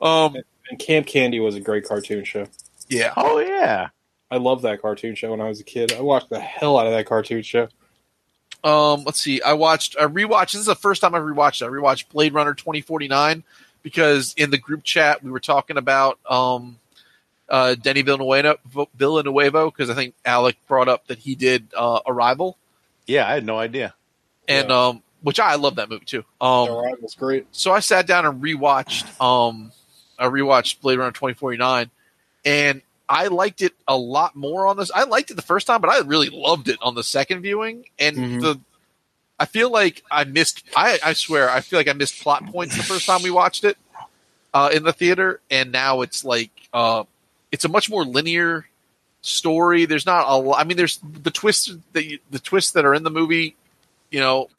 Um, 0.00 0.36
And 0.70 0.78
Camp 0.78 1.06
Candy 1.06 1.40
was 1.40 1.54
a 1.56 1.60
great 1.60 1.84
cartoon 1.84 2.24
show. 2.24 2.46
yeah, 2.88 3.12
Oh 3.16 3.38
yeah. 3.38 3.88
I 4.30 4.36
loved 4.36 4.62
that 4.62 4.80
cartoon 4.80 5.14
show 5.16 5.32
when 5.32 5.40
I 5.40 5.48
was 5.48 5.58
a 5.60 5.64
kid. 5.64 5.92
I 5.92 6.00
watched 6.02 6.30
the 6.30 6.38
hell 6.38 6.78
out 6.78 6.86
of 6.86 6.92
that 6.92 7.06
cartoon 7.06 7.42
show. 7.42 7.68
Um, 8.62 9.02
let's 9.04 9.20
see. 9.20 9.40
I 9.42 9.54
watched. 9.54 9.96
I 9.98 10.04
rewatched. 10.04 10.52
This 10.52 10.60
is 10.60 10.66
the 10.66 10.74
first 10.74 11.00
time 11.00 11.14
I 11.14 11.18
rewatched 11.18 11.62
it. 11.62 11.66
I 11.66 11.68
rewatched 11.68 12.10
Blade 12.10 12.34
Runner 12.34 12.54
twenty 12.54 12.80
forty 12.82 13.08
nine 13.08 13.42
because 13.82 14.34
in 14.36 14.50
the 14.50 14.58
group 14.58 14.84
chat 14.84 15.22
we 15.24 15.30
were 15.30 15.40
talking 15.40 15.78
about 15.78 16.18
um, 16.28 16.78
uh, 17.48 17.74
Denny 17.74 18.02
Villanueva 18.02 18.58
Villanueva 18.94 19.64
because 19.66 19.88
I 19.90 19.94
think 19.94 20.14
Alec 20.24 20.56
brought 20.68 20.88
up 20.88 21.06
that 21.06 21.18
he 21.18 21.34
did 21.34 21.68
uh, 21.76 22.00
Arrival 22.06 22.56
Yeah, 23.06 23.26
I 23.26 23.32
had 23.34 23.46
no 23.46 23.58
idea. 23.58 23.94
and 24.46 24.70
um, 24.70 25.02
which 25.22 25.40
I 25.40 25.54
love 25.54 25.76
that 25.76 25.88
movie 25.88 26.04
too. 26.04 26.20
Um, 26.40 26.68
All 26.68 26.84
right, 26.84 27.00
was 27.02 27.14
great. 27.14 27.46
so 27.52 27.72
I 27.72 27.80
sat 27.80 28.06
down 28.06 28.26
and 28.26 28.42
rewatched 28.42 29.06
um 29.24 29.72
I 30.20 30.26
rewatched 30.26 30.80
Blade 30.80 30.98
Runner 30.98 31.10
2049 31.12 31.90
and 32.44 32.82
I 33.08 33.26
liked 33.26 33.62
it 33.62 33.72
a 33.88 33.96
lot 33.96 34.36
more 34.36 34.66
on 34.68 34.76
this. 34.76 34.90
I 34.94 35.02
liked 35.04 35.30
it 35.32 35.34
the 35.34 35.42
first 35.42 35.66
time, 35.66 35.80
but 35.80 35.90
I 35.90 35.98
really 36.00 36.28
loved 36.28 36.68
it 36.68 36.78
on 36.80 36.94
the 36.94 37.02
second 37.02 37.42
viewing 37.42 37.86
and 37.98 38.16
Mhm. 38.16 38.40
the 38.40 38.60
I 39.38 39.46
feel 39.46 39.70
like 39.70 40.04
I 40.10 40.24
missed 40.24 40.62
I 40.76 40.98
I 41.02 41.12
swear 41.14 41.48
I 41.50 41.60
feel 41.62 41.78
like 41.78 41.88
I 41.88 41.94
missed 41.94 42.20
plot 42.22 42.46
points 42.52 42.76
the 42.76 42.82
first 42.82 43.06
time 43.06 43.22
we 43.22 43.30
watched 43.30 43.64
it 43.64 43.78
uh 44.52 44.68
in 44.72 44.82
the 44.82 44.92
theater 44.92 45.40
and 45.50 45.72
now 45.72 46.02
it's 46.02 46.24
like 46.24 46.50
uh 46.74 47.04
it's 47.50 47.64
a 47.64 47.68
much 47.68 47.88
more 47.90 48.04
linear 48.04 48.68
story. 49.22 49.86
There's 49.86 50.06
not 50.06 50.28
a 50.28 50.36
lot 50.36 50.60
I 50.60 50.64
mean 50.64 50.76
there's 50.76 50.98
the 51.02 51.30
twists 51.30 51.72
that 51.94 52.04
you, 52.04 52.18
the 52.30 52.38
twists 52.38 52.72
that 52.72 52.84
are 52.84 52.94
in 52.94 53.02
the 53.02 53.10
movie, 53.10 53.56
you 54.10 54.20
know, 54.20 54.50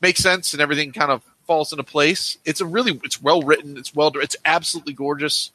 make 0.00 0.16
sense 0.16 0.52
and 0.54 0.62
everything 0.62 0.90
kind 0.92 1.10
of 1.12 1.22
falls 1.46 1.72
into 1.72 1.84
place. 1.84 2.38
It's 2.44 2.60
a 2.60 2.66
really 2.66 3.00
it's 3.04 3.20
well 3.22 3.42
written. 3.42 3.76
It's 3.76 3.94
well 3.94 4.10
it's 4.16 4.36
absolutely 4.44 4.92
gorgeous. 4.94 5.50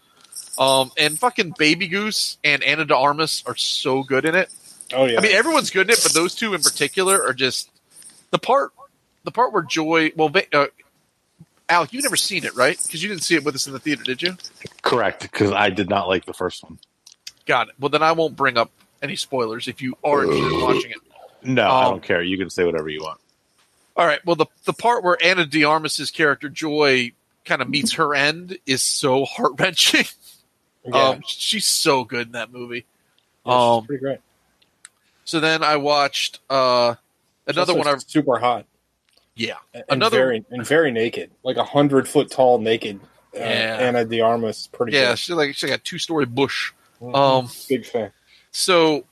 Um, 0.58 0.92
and 0.98 1.18
fucking 1.18 1.56
Baby 1.58 1.88
Goose 1.88 2.38
and 2.44 2.64
Ana 2.64 2.86
de 2.86 2.96
Armas 2.96 3.44
are 3.46 3.56
so 3.56 4.04
good 4.04 4.26
in 4.26 4.36
it. 4.36 4.50
Oh 4.94 5.06
yeah. 5.06 5.20
I 5.20 5.22
mean, 5.22 5.32
everyone's 5.34 5.70
good 5.70 5.88
in 5.88 5.92
it, 5.94 6.00
but 6.04 6.14
those 6.14 6.36
two 6.36 6.54
in 6.54 6.62
particular 6.62 7.24
are 7.24 7.34
just 7.34 7.70
the 8.32 8.40
part. 8.40 8.72
The 9.24 9.32
part 9.32 9.52
where 9.54 9.64
Joy, 9.64 10.12
well, 10.16 10.30
Va- 10.30 10.46
uh, 10.54 10.68
Alec, 11.68 11.94
you've 11.94 12.04
never 12.04 12.16
seen 12.16 12.46
it, 12.46 12.56
right? 12.56 12.82
Because 12.84 13.04
you 13.04 13.10
didn't 13.10 13.24
see 13.24 13.36
it 13.36 13.44
with 13.44 13.54
us 13.54 13.68
in 13.68 13.74
the 13.74 13.80
theater, 13.80 14.02
did 14.04 14.22
you? 14.22 14.36
Correct, 14.82 15.22
because 15.22 15.52
I 15.52 15.70
did 15.70 15.90
not 15.90 16.08
like 16.08 16.26
the 16.26 16.34
first 16.34 16.64
one. 16.64 16.80
Got 17.46 17.68
it. 17.68 17.76
Well, 17.80 17.90
then 17.90 18.02
I 18.02 18.14
won't 18.14 18.36
bring 18.36 18.58
up 18.58 18.72
any 19.04 19.16
spoilers 19.18 19.68
if 19.68 19.82
you 19.82 19.96
are 20.04 20.24
interested 20.24 20.54
in 20.56 20.62
watching 20.62 20.92
it. 20.92 20.98
No, 21.44 21.64
I 21.64 21.86
Um, 21.86 21.92
don't 21.94 22.04
care. 22.04 22.22
You 22.24 22.38
can 22.38 22.50
say 22.50 22.64
whatever 22.64 22.90
you 22.90 23.02
want. 23.02 23.20
All 24.00 24.06
right. 24.08 24.26
Well, 24.26 24.38
the 24.38 24.46
the 24.64 24.72
part 24.74 25.04
where 25.04 25.18
Ana 25.22 25.46
De 25.46 25.66
Armas's 25.66 26.10
character 26.10 26.48
Joy 26.48 27.12
kind 27.44 27.62
of 27.62 27.70
meets 27.70 27.94
her 27.94 28.16
end 28.16 28.58
is 28.66 28.82
so 28.82 29.26
heart 29.26 29.54
wrenching. 29.60 30.06
Yeah, 30.86 31.10
Um, 31.10 31.22
she's 31.28 31.66
so 31.66 32.06
good 32.06 32.28
in 32.28 32.32
that 32.32 32.52
movie. 32.52 32.86
yeah, 33.46 33.52
she's 33.52 33.78
um, 33.80 33.86
pretty 33.86 34.02
great. 34.02 34.20
So 35.26 35.42
then 35.42 35.62
I 35.64 35.76
watched 35.76 36.40
uh, 36.50 36.96
another 37.46 37.76
one. 37.76 37.88
I 37.88 37.98
super 37.98 38.40
hot. 38.40 38.66
yeah, 39.36 39.56
and 39.74 39.84
Another- 39.90 40.18
very 40.18 40.46
and 40.50 40.66
very 40.66 40.92
naked, 40.92 41.32
like 41.44 41.58
a 41.58 41.64
hundred 41.66 42.08
foot 42.08 42.32
tall 42.32 42.58
naked. 42.58 43.02
Uh, 43.36 43.40
Yeah. 43.40 43.78
Anna 43.82 44.06
De 44.06 44.22
Armas, 44.22 44.68
pretty 44.72 44.94
yeah. 44.94 45.10
good. 45.10 45.20
She 45.20 45.34
like 45.34 45.56
she 45.56 45.68
got 45.68 45.84
two 45.84 45.98
story 46.00 46.26
bush. 46.26 46.72
Mhm. 47.02 47.14
Um, 47.16 47.50
big 47.68 47.86
fan. 47.86 48.12
so 48.52 49.04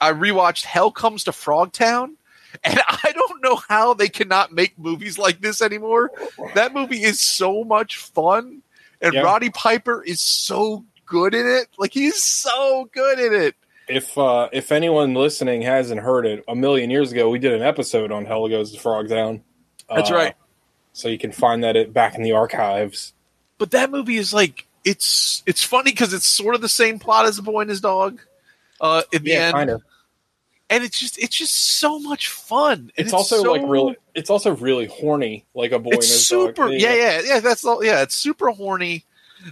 I 0.00 0.12
rewatched 0.14 0.64
Hell 0.64 0.90
Comes 0.90 1.24
to 1.24 1.30
Frogtown, 1.30 2.14
and 2.64 2.80
I 2.88 3.12
don't 3.12 3.42
know 3.42 3.56
how 3.68 3.94
they 3.94 4.08
cannot 4.08 4.52
make 4.52 4.78
movies 4.78 5.18
like 5.18 5.40
this 5.40 5.60
anymore. 5.62 6.10
That 6.54 6.72
movie 6.74 7.02
is 7.02 7.20
so 7.20 7.64
much 7.64 7.96
fun, 7.96 8.62
and 9.00 9.14
Yeah. 9.14 9.20
Roddy 9.22 9.50
Piper 9.50 10.02
is 10.02 10.20
so 10.20 10.84
good 11.06 11.34
in 11.34 11.46
it. 11.46 11.68
Like 11.78 11.92
he's 11.92 12.22
so 12.22 12.88
good 12.92 13.18
in 13.18 13.32
it. 13.34 13.54
If 13.88 14.16
uh, 14.16 14.48
if 14.52 14.70
anyone 14.70 15.14
listening 15.14 15.62
hasn't 15.62 16.00
heard 16.00 16.24
it, 16.26 16.44
a 16.46 16.54
million 16.54 16.90
years 16.90 17.10
ago 17.12 17.28
we 17.28 17.38
did 17.40 17.52
an 17.52 17.62
episode 17.62 18.12
on 18.12 18.24
Hell 18.24 18.48
Goes 18.48 18.72
to 18.72 18.78
Frogtown. 18.78 19.40
That's 19.88 20.10
Uh, 20.10 20.14
right. 20.14 20.34
So 20.92 21.08
you 21.08 21.18
can 21.18 21.32
find 21.32 21.64
that 21.64 21.76
it 21.76 21.92
back 21.92 22.14
in 22.16 22.22
the 22.22 22.32
archives. 22.32 23.12
But 23.58 23.72
that 23.72 23.90
movie 23.90 24.16
is 24.16 24.32
like 24.32 24.66
it's 24.84 25.42
it's 25.46 25.64
funny 25.64 25.90
because 25.90 26.12
it's 26.12 26.26
sort 26.26 26.54
of 26.54 26.60
the 26.60 26.68
same 26.68 26.98
plot 26.98 27.26
as 27.26 27.38
A 27.38 27.42
Boy 27.42 27.62
and 27.62 27.70
His 27.70 27.80
Dog. 27.80 28.20
Uh, 28.80 29.02
in 29.12 29.24
the 29.24 29.30
Yeah, 29.32 29.46
end, 29.46 29.54
kind 29.54 29.70
of. 29.70 29.82
And 30.70 30.82
it's 30.84 30.98
just 30.98 31.18
it's 31.18 31.36
just 31.36 31.54
so 31.54 31.98
much 31.98 32.28
fun. 32.28 32.90
And 32.96 33.06
It's, 33.06 33.12
also 33.12 33.42
so- 33.42 33.52
like 33.52 33.62
really. 33.66 33.96
It's 34.14 34.30
also 34.30 34.54
really 34.56 34.86
horny, 34.86 35.44
like 35.54 35.72
a 35.72 35.78
boy. 35.78 35.90
It's 35.92 36.08
super. 36.08 36.68
Dog. 36.68 36.72
Yeah, 36.72 36.94
yeah, 36.94 37.20
yeah. 37.24 37.40
That's 37.40 37.64
all. 37.64 37.84
Yeah, 37.84 38.02
it's 38.02 38.14
super 38.16 38.48
horny. 38.50 39.04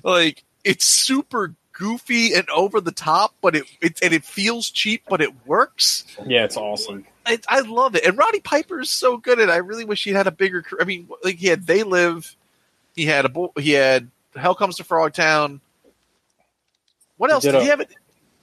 Like 0.03 0.45
it's 0.65 0.85
super 0.87 1.55
goofy 1.73 2.33
and 2.35 2.49
over 2.51 2.81
the 2.81 2.91
top, 2.93 3.35
but 3.41 3.55
it, 3.55 3.65
it 3.81 3.99
and 4.03 4.13
it 4.13 4.25
feels 4.25 4.69
cheap, 4.71 5.03
but 5.09 5.21
it 5.21 5.31
works. 5.47 6.05
yeah. 6.27 6.45
It's 6.45 6.57
awesome. 6.57 7.05
I, 7.25 7.39
I 7.49 7.61
love 7.61 7.95
it. 7.95 8.05
And 8.07 8.17
Roddy 8.19 8.41
Piper 8.41 8.81
is 8.81 8.89
so 8.91 9.17
good 9.19 9.39
at. 9.39 9.49
it. 9.49 9.53
I 9.53 9.59
really 9.59 9.85
wish 9.85 10.03
he'd 10.05 10.15
had 10.17 10.27
a 10.27 10.31
bigger. 10.33 10.63
career. 10.63 10.81
I 10.83 10.85
mean, 10.87 11.09
like 11.23 11.37
he 11.37 11.47
had 11.49 11.67
They 11.67 11.83
Live. 11.83 12.35
He 12.97 13.05
had 13.07 13.25
a. 13.27 13.29
Bo- 13.29 13.53
He 13.59 13.73
had 13.73 14.11
Hell 14.35 14.55
Comes 14.55 14.77
to 14.77 14.83
Frogtown. 14.85 15.61
What 17.17 17.31
else 17.31 17.43
did 17.45 17.53
did, 17.53 17.59
a- 17.61 17.63
he 17.63 17.69
have? 17.69 17.81
It? 17.81 17.95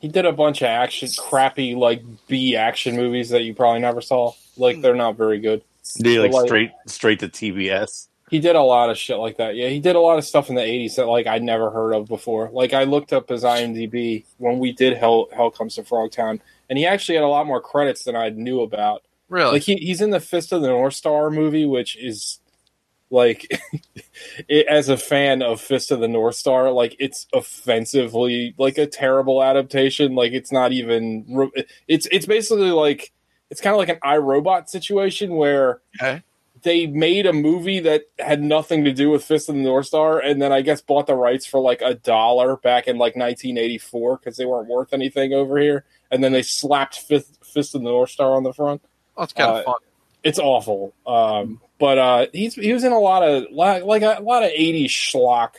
He 0.06 0.12
did 0.12 0.28
a 0.28 0.32
bunch 0.32 0.62
of 0.62 0.68
action, 0.68 1.10
crappy 1.18 1.74
like 1.74 2.04
B 2.28 2.56
action 2.56 2.96
movies 2.96 3.30
that 3.30 3.42
you 3.42 3.56
probably 3.56 3.80
never 3.82 4.02
saw. 4.02 4.34
Like 4.56 4.80
they're 4.80 4.94
not 4.94 5.18
very 5.18 5.40
good. 5.40 5.64
They 6.00 6.20
like 6.20 6.32
like- 6.32 6.46
straight 6.46 6.72
straight 6.86 7.20
to 7.22 7.28
TBS. 7.28 8.06
He 8.30 8.38
did 8.38 8.56
a 8.56 8.62
lot 8.62 8.92
of 8.92 9.00
shit 9.00 9.18
like 9.18 9.38
that. 9.38 9.56
Yeah, 9.56 9.70
he 9.70 9.80
did 9.80 9.96
a 9.96 10.00
lot 10.00 10.20
of 10.20 10.24
stuff 10.24 10.50
in 10.50 10.54
the 10.54 10.62
'80s 10.62 10.98
that 10.98 11.08
like 11.08 11.26
I'd 11.26 11.42
never 11.42 11.72
heard 11.72 11.96
of 11.96 12.08
before. 12.08 12.52
Like 12.54 12.72
I 12.72 12.84
looked 12.84 13.14
up 13.14 13.30
his 13.30 13.44
IMDb 13.44 14.26
when 14.38 14.60
we 14.60 14.74
did 14.74 14.96
Hell 14.96 15.28
Hell 15.34 15.50
Comes 15.50 15.74
to 15.74 15.82
Frogtown, 15.82 16.40
and 16.70 16.78
he 16.78 16.86
actually 16.86 17.16
had 17.16 17.24
a 17.24 17.28
lot 17.28 17.48
more 17.48 17.60
credits 17.60 18.04
than 18.04 18.16
I 18.16 18.30
knew 18.30 18.62
about. 18.62 19.02
Really? 19.28 19.54
Like 19.54 19.64
he, 19.64 19.78
he's 19.78 20.02
in 20.02 20.12
the 20.12 20.20
Fist 20.20 20.52
of 20.52 20.62
the 20.62 20.68
North 20.68 20.94
Star 20.94 21.32
movie, 21.32 21.66
which 21.66 21.98
is 21.98 22.40
like, 23.10 23.48
it, 24.48 24.68
as 24.68 24.90
a 24.90 24.98
fan 24.98 25.42
of 25.42 25.62
Fist 25.62 25.92
of 25.92 26.00
the 26.00 26.08
North 26.08 26.36
Star, 26.36 26.72
like 26.72 26.96
it's 27.00 27.28
offensively 27.34 28.56
like 28.58 28.78
a 28.78 28.88
terrible 28.88 29.44
adaptation. 29.44 30.16
Like 30.16 30.34
it's 30.34 30.52
not 30.52 30.72
even. 30.72 31.52
It's 31.88 32.08
it's 32.12 32.26
basically 32.26 32.72
like 32.72 33.12
it's 33.50 33.62
kind 33.62 33.74
of 33.74 33.78
like 33.78 33.90
an 33.90 34.00
iRobot 34.04 34.70
situation 34.70 35.36
where 35.36 35.82
okay. 36.02 36.24
they 36.64 36.88
made 36.88 37.26
a 37.26 37.34
movie 37.34 37.80
that 37.80 38.04
had 38.20 38.42
nothing 38.42 38.84
to 38.86 38.92
do 38.92 39.10
with 39.10 39.24
Fist 39.24 39.50
of 39.50 39.56
the 39.56 39.62
North 39.62 39.86
Star, 39.86 40.20
and 40.20 40.42
then 40.42 40.52
I 40.52 40.62
guess 40.62 40.82
bought 40.82 41.08
the 41.08 41.16
rights 41.16 41.46
for 41.46 41.60
like 41.60 41.82
a 41.82 41.94
dollar 41.94 42.58
back 42.58 42.88
in 42.88 42.98
like 42.98 43.16
1984 43.16 44.18
because 44.18 44.38
they 44.38 44.46
weren't 44.46 44.68
worth 44.68 44.94
anything 44.94 45.34
over 45.34 45.58
here, 45.60 45.86
and 46.12 46.24
then 46.24 46.32
they 46.32 46.42
slapped 46.42 47.00
Fist, 47.00 47.40
Fist 47.44 47.76
of 47.76 47.82
the 47.82 47.90
North 47.90 48.10
Star 48.10 48.34
on 48.34 48.44
the 48.44 48.54
front. 48.54 48.82
It's 49.18 49.34
kind 49.34 49.52
of 49.52 49.58
uh, 49.58 49.64
fun. 49.64 49.80
It's 50.24 50.40
awful, 50.40 50.94
um, 51.06 51.62
but 51.80 51.98
uh, 51.98 52.26
he's 52.34 52.56
he 52.56 52.74
was 52.74 52.84
in 52.84 52.92
a 52.92 53.00
lot 53.00 53.24
of 53.24 53.46
like 53.52 53.84
like 53.84 54.02
a 54.02 54.22
lot 54.22 54.44
of 54.44 54.50
80s 54.52 54.86
schlock, 54.86 55.56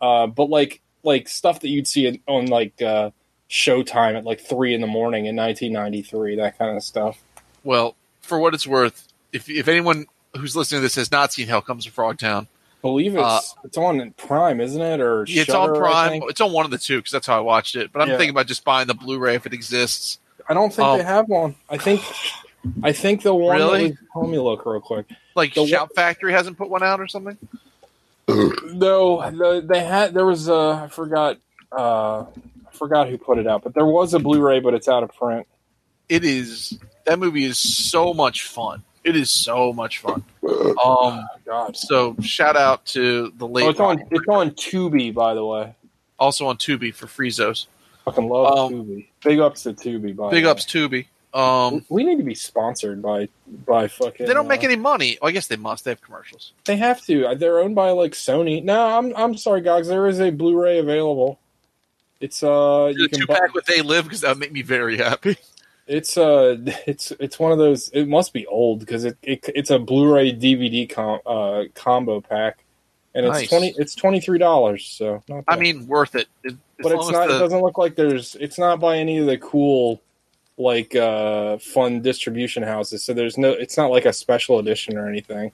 uh, 0.00 0.26
but 0.26 0.48
like 0.50 0.80
like 1.02 1.28
stuff 1.28 1.60
that 1.60 1.68
you'd 1.68 1.86
see 1.86 2.20
on 2.26 2.46
like 2.46 2.80
uh, 2.82 3.10
Showtime 3.48 4.16
at 4.16 4.24
like 4.24 4.40
three 4.40 4.74
in 4.74 4.80
the 4.80 4.86
morning 4.86 5.26
in 5.26 5.34
1993, 5.36 6.36
that 6.36 6.58
kind 6.58 6.76
of 6.76 6.82
stuff. 6.82 7.18
Well, 7.64 7.96
for 8.20 8.38
what 8.38 8.54
it's 8.54 8.66
worth, 8.66 9.08
if 9.32 9.48
if 9.48 9.66
anyone 9.68 10.06
who's 10.36 10.54
listening 10.54 10.78
to 10.80 10.82
this 10.82 10.94
has 10.94 11.10
not 11.10 11.32
seen 11.32 11.48
Hell 11.48 11.62
Comes 11.62 11.84
to 11.86 11.90
Frogtown, 11.90 12.46
believe 12.82 13.14
it's 13.14 13.22
Uh, 13.24 13.40
it's 13.64 13.76
on 13.76 14.12
Prime, 14.16 14.60
isn't 14.60 14.80
it? 14.80 15.00
Or 15.00 15.24
Yeah, 15.28 15.42
it's 15.42 15.50
Shudder, 15.50 15.74
on 15.74 15.80
Prime. 15.80 16.22
It's 16.28 16.40
on 16.40 16.52
one 16.52 16.64
of 16.64 16.70
the 16.70 16.78
two 16.78 16.98
because 16.98 17.10
that's 17.12 17.26
how 17.26 17.36
I 17.38 17.40
watched 17.40 17.74
it. 17.76 17.92
But 17.92 18.02
I'm 18.02 18.10
Yeah. 18.10 18.16
thinking 18.18 18.30
about 18.30 18.46
just 18.46 18.64
buying 18.64 18.86
the 18.86 18.94
Blu-ray 18.94 19.34
if 19.34 19.46
it 19.46 19.52
exists. 19.52 20.18
I 20.48 20.54
don't 20.54 20.72
think 20.72 20.86
Um, 20.88 20.98
they 20.98 21.04
have 21.04 21.28
one. 21.28 21.56
I 21.68 21.76
think 21.78 22.02
I 22.82 22.92
think 22.92 23.22
the 23.22 23.34
one. 23.34 23.56
Really? 23.56 23.88
That 23.88 23.98
was, 24.14 24.22
let 24.24 24.30
me 24.30 24.38
look 24.38 24.66
real 24.66 24.80
quick. 24.80 25.06
Like 25.34 25.54
The 25.54 25.66
Shout 25.66 25.90
Factory 25.94 26.32
hasn't 26.32 26.58
put 26.58 26.68
one 26.70 26.82
out 26.82 27.00
or 27.00 27.08
something. 27.08 27.38
No, 28.28 29.28
the, 29.30 29.64
they 29.66 29.80
had. 29.84 30.14
There 30.14 30.26
was 30.26 30.48
a. 30.48 30.82
I 30.84 30.88
forgot. 30.88 31.38
Uh, 31.72 32.20
I 32.22 32.72
forgot 32.72 33.08
who 33.08 33.18
put 33.18 33.38
it 33.38 33.46
out, 33.46 33.62
but 33.62 33.74
there 33.74 33.86
was 33.86 34.14
a 34.14 34.18
Blu-ray, 34.18 34.60
but 34.60 34.74
it's 34.74 34.88
out 34.88 35.02
of 35.02 35.14
print. 35.14 35.46
It 36.08 36.24
is 36.24 36.78
that 37.06 37.18
movie 37.18 37.44
is 37.44 37.58
so 37.58 38.12
much 38.14 38.42
fun. 38.44 38.82
It 39.02 39.16
is 39.16 39.30
so 39.30 39.72
much 39.72 39.98
fun. 39.98 40.22
Um, 40.44 40.74
Oh, 40.82 41.24
God. 41.46 41.76
so 41.76 42.14
shout 42.20 42.56
out 42.56 42.84
to 42.86 43.32
the 43.36 43.46
late. 43.48 43.64
Oh, 43.64 43.70
it's 43.70 43.80
on. 43.80 44.00
It's 44.10 44.28
on 44.28 44.50
Tubi, 44.52 45.12
by 45.14 45.34
the 45.34 45.44
way. 45.44 45.74
also 46.18 46.46
on 46.46 46.56
Tubi 46.58 46.92
for 46.94 47.06
Frezos. 47.06 47.66
Fucking 48.04 48.28
love 48.28 48.58
Um, 48.58 48.72
Tubi. 48.74 49.06
Big 49.24 49.38
ups 49.40 49.62
to 49.64 49.72
Tubi. 49.72 50.14
By 50.14 50.30
Big 50.30 50.42
the 50.42 50.46
way. 50.48 50.50
ups 50.52 50.66
Tubi. 50.66 51.06
Um, 51.32 51.84
We 51.88 52.02
need 52.04 52.16
to 52.18 52.24
be 52.24 52.34
sponsored 52.34 53.00
by 53.02 53.28
by 53.66 53.86
fucking. 53.88 54.26
they 54.26 54.34
don't 54.34 54.48
make 54.48 54.62
uh, 54.62 54.66
any 54.66 54.76
money. 54.76 55.18
Well, 55.22 55.28
I 55.28 55.32
guess 55.32 55.46
they 55.46 55.56
must. 55.56 55.84
They 55.84 55.92
have 55.92 56.00
commercials. 56.00 56.52
They 56.64 56.76
have 56.76 57.02
to. 57.06 57.34
They're 57.36 57.60
owned 57.60 57.74
by 57.76 57.90
like 57.90 58.12
Sony. 58.12 58.62
No, 58.64 58.98
I'm 58.98 59.14
I'm 59.16 59.36
sorry, 59.36 59.60
guys. 59.60 59.86
There 59.88 60.06
is 60.08 60.20
a 60.20 60.30
Blu-ray 60.30 60.78
available. 60.78 61.38
It's 62.20 62.42
uh, 62.42 62.92
you 62.96 63.08
can 63.08 63.20
two 63.20 63.26
buy, 63.26 63.38
pack 63.38 63.54
with 63.54 63.64
They 63.66 63.80
Live 63.80 64.04
because 64.04 64.22
that 64.22 64.30
would 64.30 64.38
make 64.38 64.52
me 64.52 64.62
very 64.62 64.96
happy. 64.98 65.36
It's 65.86 66.16
uh, 66.16 66.56
it's 66.86 67.10
it's 67.18 67.36
one 67.40 67.50
of 67.50 67.58
those. 67.58 67.88
It 67.88 68.06
must 68.06 68.32
be 68.32 68.46
old 68.46 68.78
because 68.78 69.04
it, 69.04 69.18
it 69.24 69.44
it's 69.56 69.70
a 69.70 69.78
Blu-ray 69.80 70.32
DVD 70.34 70.88
com, 70.88 71.18
uh, 71.26 71.64
combo 71.74 72.20
pack, 72.20 72.62
and 73.12 73.26
it's 73.26 73.32
Nice. 73.40 73.48
twenty. 73.48 73.74
It's 73.76 73.96
twenty 73.96 74.20
three 74.20 74.38
dollars. 74.38 74.86
So, 74.86 75.20
not 75.28 75.42
I 75.48 75.56
mean, 75.56 75.88
worth 75.88 76.14
it. 76.14 76.28
But 76.44 76.92
it's 76.92 77.10
not. 77.10 77.26
the- 77.26 77.36
It 77.36 77.38
doesn't 77.40 77.60
look 77.60 77.76
like 77.76 77.96
there's. 77.96 78.36
It's 78.36 78.56
not 78.56 78.78
by 78.78 78.98
any 78.98 79.18
of 79.18 79.26
the 79.26 79.36
cool, 79.38 80.00
like 80.60 80.94
uh, 80.94 81.58
fun 81.58 82.02
distribution 82.02 82.62
houses. 82.62 83.02
So 83.02 83.12
there's 83.14 83.36
no. 83.38 83.50
It's 83.50 83.76
not 83.76 83.90
like 83.90 84.04
a 84.04 84.12
special 84.12 84.58
edition 84.58 84.96
or 84.96 85.08
anything. 85.08 85.52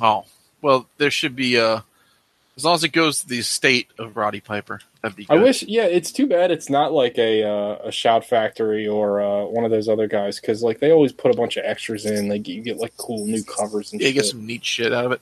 Oh 0.00 0.24
well, 0.62 0.86
there 0.98 1.10
should 1.10 1.34
be 1.36 1.58
uh 1.58 1.80
as 2.56 2.64
long 2.64 2.74
as 2.74 2.82
it 2.82 2.88
goes 2.92 3.20
to 3.20 3.28
the 3.28 3.38
estate 3.38 3.88
of 3.98 4.16
Roddy 4.16 4.40
Piper. 4.40 4.80
That'd 5.02 5.16
be 5.16 5.26
I 5.30 5.36
wish. 5.36 5.62
Yeah, 5.62 5.84
it's 5.84 6.10
too 6.10 6.26
bad 6.26 6.50
it's 6.50 6.68
not 6.68 6.92
like 6.92 7.16
a 7.18 7.44
uh, 7.44 7.76
a 7.84 7.92
Shout 7.92 8.24
Factory 8.26 8.86
or 8.88 9.20
uh, 9.20 9.44
one 9.44 9.64
of 9.64 9.70
those 9.70 9.88
other 9.88 10.08
guys 10.08 10.40
because 10.40 10.62
like 10.62 10.80
they 10.80 10.90
always 10.90 11.12
put 11.12 11.30
a 11.32 11.36
bunch 11.36 11.56
of 11.56 11.64
extras 11.64 12.04
in. 12.04 12.28
Like 12.28 12.48
you 12.48 12.60
get 12.62 12.78
like 12.78 12.96
cool 12.96 13.26
new 13.26 13.44
covers 13.44 13.92
and 13.92 14.00
Yeah, 14.00 14.08
you 14.08 14.14
shit. 14.14 14.22
get 14.22 14.30
some 14.30 14.46
neat 14.46 14.64
shit 14.64 14.92
out 14.92 15.04
of 15.06 15.12
it. 15.12 15.20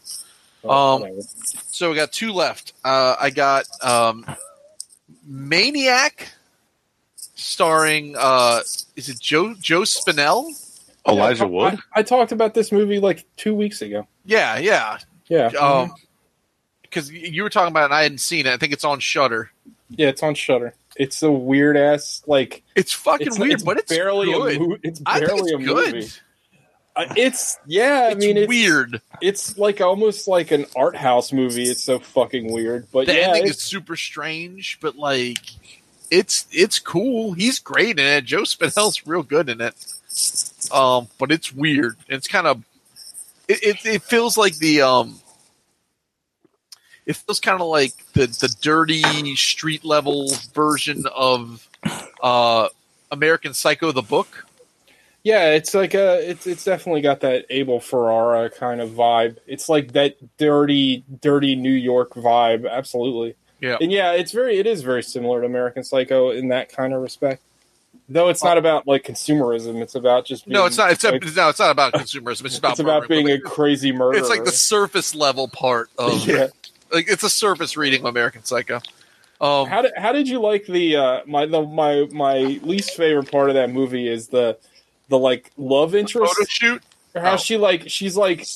But 0.62 0.70
um, 0.94 1.00
whatever. 1.02 1.20
So 1.68 1.90
we 1.90 1.96
got 1.96 2.11
two 2.11 2.32
left. 2.32 2.73
Uh, 2.82 3.16
I 3.20 3.28
got 3.28 3.64
um, 3.82 4.25
Maniac, 5.26 6.32
starring 7.36 8.16
uh, 8.18 8.60
is 8.96 9.08
it 9.08 9.20
Joe 9.20 9.54
Joe 9.60 9.82
Spinell? 9.82 10.50
Elijah 11.06 11.44
Yeah, 11.44 11.50
Wood. 11.50 11.78
I, 11.94 12.00
I 12.00 12.02
talked 12.02 12.32
about 12.32 12.52
this 12.54 12.72
movie 12.72 12.98
like 12.98 13.24
two 13.36 13.54
weeks 13.54 13.80
ago. 13.80 14.08
Yeah, 14.24 14.58
yeah. 14.58 14.98
Yeah, 15.28 15.46
Um, 15.48 15.92
because 16.82 17.10
you 17.12 17.42
were 17.42 17.50
talking 17.50 17.70
about 17.72 17.82
it, 17.82 17.84
and 17.86 17.94
I 17.94 18.02
hadn't 18.02 18.18
seen 18.18 18.46
it. 18.46 18.52
I 18.52 18.56
think 18.56 18.72
it's 18.72 18.84
on 18.84 18.98
Shudder. 19.00 19.50
yeah, 19.90 20.08
it's 20.08 20.22
on 20.22 20.34
Shudder. 20.34 20.74
It's 20.96 21.22
a 21.22 21.30
weird 21.30 21.76
ass 21.76 22.22
like 22.26 22.62
It's 22.74 22.92
fucking 22.92 23.26
it's, 23.28 23.38
weird, 23.38 23.52
it's 23.52 23.62
but 23.62 23.76
it's 23.78 23.92
barely 23.92 24.26
good. 24.32 24.56
a 24.56 24.58
movie. 24.60 24.80
It's 24.82 25.02
I 25.06 25.18
think 25.18 25.28
barely 25.30 25.52
it's 25.52 25.62
a 25.62 25.66
good. 25.66 25.94
movie. 25.94 26.08
Uh, 26.96 27.12
it's 27.16 27.58
yeah. 27.66 28.06
I 28.08 28.12
It's 28.12 28.20
mean, 28.24 28.36
it's 28.38 28.48
weird. 28.48 29.02
It's 29.20 29.58
like 29.58 29.80
almost 29.80 30.26
like 30.26 30.50
an 30.52 30.64
art 30.74 30.96
house 30.96 31.32
movie. 31.32 31.64
It's 31.64 31.82
so 31.82 31.98
fucking 31.98 32.50
weird. 32.52 32.86
But 32.92 33.06
the 33.06 33.14
yeah, 33.14 33.18
ending 33.28 33.42
it's- 33.44 33.56
is 33.58 33.62
super 33.62 33.94
strange, 33.96 34.78
but 34.80 34.96
like 34.96 35.38
it's 36.10 36.46
it's 36.50 36.78
cool. 36.78 37.32
He's 37.32 37.58
great 37.58 37.98
in 37.98 38.06
it. 38.06 38.25
Joe 38.25 38.42
Spinell's 38.42 39.06
real 39.06 39.22
good 39.22 39.48
in 39.48 39.60
it. 39.60 39.75
Um, 40.72 41.08
but 41.18 41.30
it's 41.30 41.52
weird. 41.52 41.96
It's 42.08 42.28
kind 42.28 42.46
of 42.46 42.64
it, 43.48 43.62
it 43.62 43.86
it 43.86 44.02
feels 44.02 44.36
like 44.36 44.56
the 44.58 44.82
um 44.82 45.20
it 47.04 47.16
feels 47.16 47.40
kind 47.40 47.60
of 47.60 47.68
like 47.68 47.92
the 48.12 48.26
the 48.26 48.54
dirty 48.60 49.36
street 49.36 49.84
level 49.84 50.30
version 50.54 51.04
of 51.14 51.68
uh 52.22 52.68
American 53.10 53.54
Psycho 53.54 53.92
the 53.92 54.02
book. 54.02 54.46
Yeah, 55.22 55.50
it's 55.54 55.75
like 55.75 55.94
a 55.94 56.30
it's 56.30 56.46
it's 56.46 56.62
definitely 56.64 57.00
got 57.00 57.20
that 57.20 57.46
Abel 57.50 57.80
Ferrara 57.80 58.48
kind 58.48 58.80
of 58.80 58.90
vibe. 58.90 59.38
It's 59.46 59.68
like 59.68 59.92
that 59.92 60.16
dirty, 60.36 61.04
dirty 61.20 61.56
New 61.56 61.72
York 61.72 62.14
vibe. 62.14 62.70
Absolutely. 62.70 63.34
Yeah. 63.60 63.78
And 63.80 63.90
yeah, 63.90 64.12
it's 64.12 64.32
very 64.32 64.58
it 64.58 64.66
is 64.66 64.82
very 64.82 65.02
similar 65.02 65.40
to 65.40 65.46
American 65.46 65.82
Psycho 65.84 66.30
in 66.30 66.48
that 66.48 66.70
kind 66.70 66.92
of 66.92 67.02
respect. 67.02 67.42
Though 68.08 68.28
it's 68.28 68.44
not 68.44 68.56
about 68.56 68.86
like 68.86 69.02
consumerism, 69.02 69.82
it's 69.82 69.94
about 69.96 70.26
just 70.26 70.44
being, 70.44 70.52
No, 70.54 70.66
it's 70.66 70.76
not. 70.78 70.92
It's 70.92 71.02
like, 71.02 71.20
no, 71.34 71.48
it's 71.48 71.58
not 71.58 71.70
about 71.70 71.92
consumerism. 71.94 72.44
It's 72.44 72.58
about 72.58 72.72
it's 72.72 72.80
about 72.80 73.08
being 73.08 73.28
a 73.30 73.40
crazy 73.40 73.90
murderer. 73.90 74.20
It's 74.20 74.28
like 74.28 74.44
the 74.44 74.52
surface 74.52 75.14
level 75.14 75.48
part 75.48 75.90
of 75.98 76.25
yeah. 76.28 76.48
like 76.92 77.08
it's 77.08 77.25
a 77.25 77.30
surface 77.30 77.76
reading 77.76 78.00
of 78.00 78.06
American 78.06 78.44
Psycho. 78.44 78.80
Um, 79.40 79.66
How 79.68 79.82
did 79.82 79.92
how 79.96 80.12
did 80.12 80.28
you 80.28 80.38
like 80.40 80.66
the 80.66 80.96
uh 80.96 81.20
my 81.26 81.46
the 81.46 81.62
my 81.62 82.06
my 82.12 82.38
least 82.62 82.96
favorite 82.96 83.30
part 83.30 83.48
of 83.50 83.54
that 83.56 83.70
movie 83.70 84.08
is 84.08 84.28
the 84.28 84.56
the 85.08 85.18
like 85.18 85.50
love 85.56 85.94
interest 85.94 86.34
photo 86.36 86.46
shoot. 86.48 86.82
how 87.14 87.32
Oh. 87.34 87.36
she 87.36 87.56
like 87.56 87.90
she's 87.90 88.16
like 88.16 88.46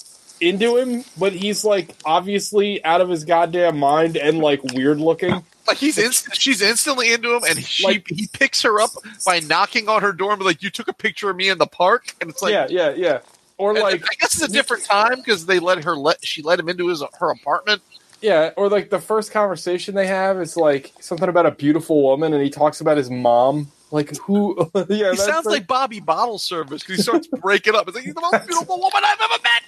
into 0.40 0.76
him 0.76 1.04
but 1.18 1.32
he's 1.32 1.64
like 1.64 1.94
obviously 2.04 2.82
out 2.85 3.00
of 3.00 3.09
his 3.09 3.25
goddamn 3.25 3.78
mind 3.78 4.16
and 4.16 4.38
like 4.38 4.62
weird 4.75 4.99
looking 4.99 5.42
Like 5.66 5.76
he's 5.76 5.99
inst- 5.99 6.35
she's 6.35 6.61
instantly 6.62 7.12
into 7.12 7.35
him, 7.37 7.42
and 7.49 7.62
she 7.64 7.85
Like- 7.85 8.06
he 8.09 8.26
picks 8.32 8.62
her 8.62 8.80
up 8.80 8.90
by 9.25 9.40
knocking 9.40 9.88
on 9.88 10.02
her 10.02 10.12
door 10.12 10.32
and 10.32 10.38
be 10.40 10.44
like, 10.44 10.62
"You 10.64 10.70
took 10.70 10.88
a 10.88 10.92
picture 10.92 11.30
of 11.30 11.37
me 11.37 11.49
in 11.49 11.59
the 11.59 11.66
park," 11.66 12.12
and 12.20 12.28
it's 12.28 12.42
like, 12.42 12.52
yeah 12.52 12.66
yeah 12.68 12.90
yeah 12.90 13.18
or 13.56 13.75
like 13.75 14.02
I 14.02 14.14
guess 14.18 14.35
it's 14.35 14.42
a 14.42 14.49
different 14.49 14.85
time 14.85 15.16
because 15.16 15.47
they 15.47 15.59
let 15.61 15.85
her 15.85 15.94
let 15.94 16.25
she 16.25 16.42
let 16.42 16.59
him 16.59 16.68
into 16.68 16.88
his 16.88 17.04
her 17.20 17.30
apartment. 17.30 17.82
yeah 18.20 18.50
or 18.56 18.68
like 18.68 18.90
the 18.90 18.99
first 18.99 19.30
conversation 19.32 19.94
they 19.94 20.06
have 20.09 20.40
is 20.40 20.56
like 20.56 20.92
something 21.00 21.28
about 21.28 21.47
a 21.47 21.50
beautiful 21.52 22.02
woman 22.02 22.32
and 22.35 22.42
he 22.42 22.50
talks 22.50 22.80
about 22.80 22.97
his 22.97 23.09
mom 23.11 23.68
like 23.92 24.16
who 24.16 24.56
yeah 24.88 25.11
He 25.12 25.16
sounds 25.18 25.47
like 25.47 25.66
Bobby 25.68 26.00
Bottle 26.00 26.38
Service 26.38 26.82
because 26.82 26.97
he 26.97 27.02
starts 27.02 27.26
breaking 27.28 27.75
up. 27.76 27.87
It's 27.87 27.94
like 27.97 28.04
he's 28.06 28.14
the 28.14 28.20
most 28.20 28.47
beautiful 28.47 28.78
woman 28.78 29.02
I've 29.04 29.20
ever 29.20 29.42
met. 29.42 29.62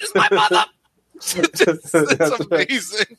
Is 0.00 0.12
my 0.14 0.28
mother. 0.30 0.64
it's, 1.36 1.60
it's 1.94 2.40
amazing. 2.40 3.16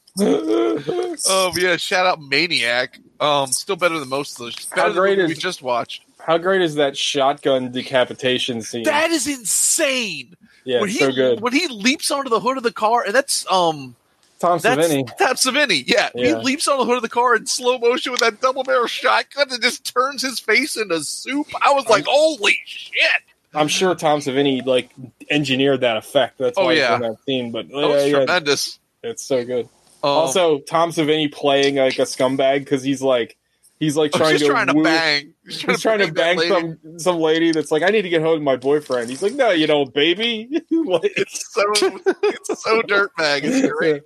Oh 1.28 1.52
yeah, 1.58 1.76
shout 1.76 2.06
out 2.06 2.22
Maniac. 2.22 2.98
Um, 3.20 3.48
still 3.48 3.76
better 3.76 4.00
than 4.00 4.08
most 4.08 4.34
of 4.34 4.46
those. 4.46 4.56
Better 4.68 4.82
How 4.82 4.88
than 4.88 4.96
the 4.96 5.02
great 5.02 5.20
is- 5.20 5.28
we 5.28 5.34
just 5.36 5.62
watched? 5.62 6.04
how 6.22 6.38
great 6.38 6.62
is 6.62 6.76
that 6.76 6.98
shotgun 6.98 7.72
decapitation 7.72 8.62
scene 8.62 8.84
That 8.84 9.10
is 9.10 9.26
insane. 9.26 10.36
yeah 10.66 10.82
when 10.82 10.90
it's 10.90 11.00
he 11.00 11.06
so 11.06 11.12
good 11.14 11.40
when 11.40 11.54
he 11.54 11.68
leaps 11.70 12.12
onto 12.12 12.30
the 12.30 12.40
hood 12.42 12.58
of 12.58 12.64
the 12.64 12.74
car, 12.74 13.04
and 13.06 13.16
that's 13.16 13.46
um 13.52 13.96
tom 14.40 14.60
that's 14.60 14.88
savini 14.88 15.18
Tom 15.18 15.36
Savini. 15.36 15.84
Yeah, 15.88 16.10
he 16.14 16.36
leaps 16.36 16.68
on 16.68 16.78
the 16.78 16.86
hood 16.86 16.98
of 16.98 17.02
the 17.02 17.10
car 17.10 17.36
in 17.36 17.46
slow 17.48 17.78
motion 17.80 18.12
with 18.12 18.22
that 18.22 18.42
double 18.42 18.64
barrel 18.64 18.86
shotgun 18.88 19.48
and 19.52 19.62
just 19.62 19.94
turns 19.94 20.22
his 20.22 20.40
face 20.40 20.76
into 20.78 21.02
soup. 21.04 21.48
I 21.66 21.72
was 21.74 21.88
like, 21.88 22.06
holy 22.06 22.58
shit! 22.66 23.24
I'm 23.54 23.68
sure 23.68 23.96
Tom 23.96 24.20
Savini 24.20 24.66
like 24.66 24.92
engineered 25.30 25.82
that 25.82 25.98
effect. 25.98 26.38
That's 26.38 26.58
Oh, 26.58 26.66
why 26.66 26.74
he's 26.74 26.82
yeah. 26.82 26.98
that 27.00 27.18
scene. 27.26 27.52
But 27.52 27.68
That 27.70 27.76
was 27.76 28.04
yeah, 28.04 28.10
yeah, 28.12 28.16
tremendous. 28.26 28.80
it's 29.04 29.24
so 29.24 29.44
good. 29.46 29.66
Um, 30.04 30.10
also, 30.12 30.60
Tom 30.60 30.92
Savini 30.92 31.32
playing 31.32 31.76
like 31.76 32.00
a 32.00 32.04
scumbag 32.04 32.60
because 32.60 32.84
he's 32.84 33.02
like 33.02 33.36
he's 33.80 33.98
like 33.98 34.12
oh, 34.14 34.18
trying 34.20 34.38
to 34.38 34.46
trying 34.46 34.68
to 34.68 34.82
bang. 34.82 35.34
She's 35.50 35.62
He's 35.62 35.82
trying 35.82 36.00
to 36.00 36.06
that 36.06 36.14
bang 36.16 36.38
lady. 36.38 36.50
some 36.50 37.00
some 37.00 37.18
lady 37.18 37.52
that's 37.52 37.72
like, 37.72 37.82
I 37.82 37.88
need 37.90 38.04
to 38.04 38.10
get 38.10 38.22
home 38.22 38.38
to 38.40 38.44
my 38.44 38.56
boyfriend. 38.56 39.10
He's 39.10 39.22
like, 39.24 39.34
No, 39.34 39.50
you 39.50 39.66
don't, 39.68 39.92
baby. 39.94 40.48
like, 40.72 41.12
It's 41.18 41.52
so 41.54 41.64
it's 41.76 42.64
so 42.64 42.82
dirtbag. 42.84 43.42
It's 43.44 43.68
great. 43.72 44.04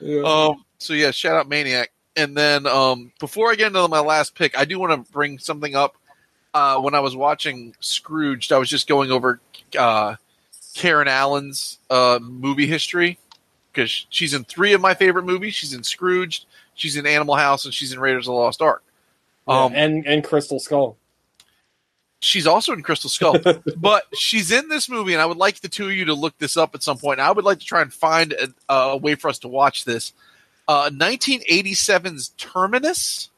Yeah. 0.00 0.22
Um, 0.22 0.64
so 0.78 0.94
yeah, 0.94 1.10
shout 1.10 1.36
out 1.36 1.48
Maniac. 1.48 1.90
And 2.16 2.36
then 2.36 2.66
um, 2.66 3.12
before 3.20 3.50
I 3.50 3.54
get 3.54 3.68
into 3.68 3.86
my 3.88 4.00
last 4.00 4.34
pick, 4.34 4.58
I 4.58 4.64
do 4.64 4.78
want 4.80 4.92
to 5.06 5.12
bring 5.12 5.38
something 5.38 5.76
up. 5.76 5.96
Uh, 6.52 6.80
when 6.80 6.94
I 6.94 7.00
was 7.00 7.14
watching 7.14 7.74
Scrooged, 7.80 8.52
I 8.52 8.58
was 8.58 8.68
just 8.68 8.88
going 8.88 9.12
over 9.12 9.40
uh, 9.78 10.16
Karen 10.74 11.08
Allen's 11.08 11.78
uh, 11.88 12.18
movie 12.20 12.66
history 12.66 13.18
because 13.72 14.06
she's 14.10 14.34
in 14.34 14.44
three 14.44 14.72
of 14.72 14.80
my 14.80 14.94
favorite 14.94 15.24
movies. 15.24 15.54
She's 15.54 15.72
in 15.72 15.84
Scrooged, 15.84 16.46
she's 16.74 16.96
in 16.96 17.06
Animal 17.06 17.36
House, 17.36 17.64
and 17.64 17.72
she's 17.74 17.92
in 17.92 18.00
Raiders 18.00 18.26
of 18.26 18.32
the 18.32 18.38
Lost 18.40 18.62
Ark. 18.62 18.82
Um, 19.46 19.72
and 19.74 20.06
and 20.06 20.22
Crystal 20.22 20.60
Skull. 20.60 20.96
she's 22.20 22.46
also 22.46 22.72
in 22.72 22.82
Crystal 22.82 23.10
Skull, 23.10 23.36
but 23.76 24.04
she's 24.14 24.50
in 24.50 24.68
this 24.68 24.88
movie, 24.88 25.12
and 25.12 25.22
I 25.22 25.26
would 25.26 25.38
like 25.38 25.60
the 25.60 25.68
two 25.68 25.86
of 25.86 25.92
you 25.92 26.04
to 26.06 26.14
look 26.14 26.36
this 26.38 26.56
up 26.56 26.74
at 26.74 26.82
some 26.82 26.98
point. 26.98 27.20
I 27.20 27.32
would 27.32 27.44
like 27.44 27.58
to 27.60 27.64
try 27.64 27.82
and 27.82 27.92
find 27.92 28.32
a, 28.32 28.72
a 28.72 28.96
way 28.96 29.14
for 29.14 29.28
us 29.28 29.38
to 29.40 29.48
watch 29.48 29.84
this. 29.84 30.12
Uh, 30.68 30.90
1987's 30.90 32.28
Terminus, 32.36 33.30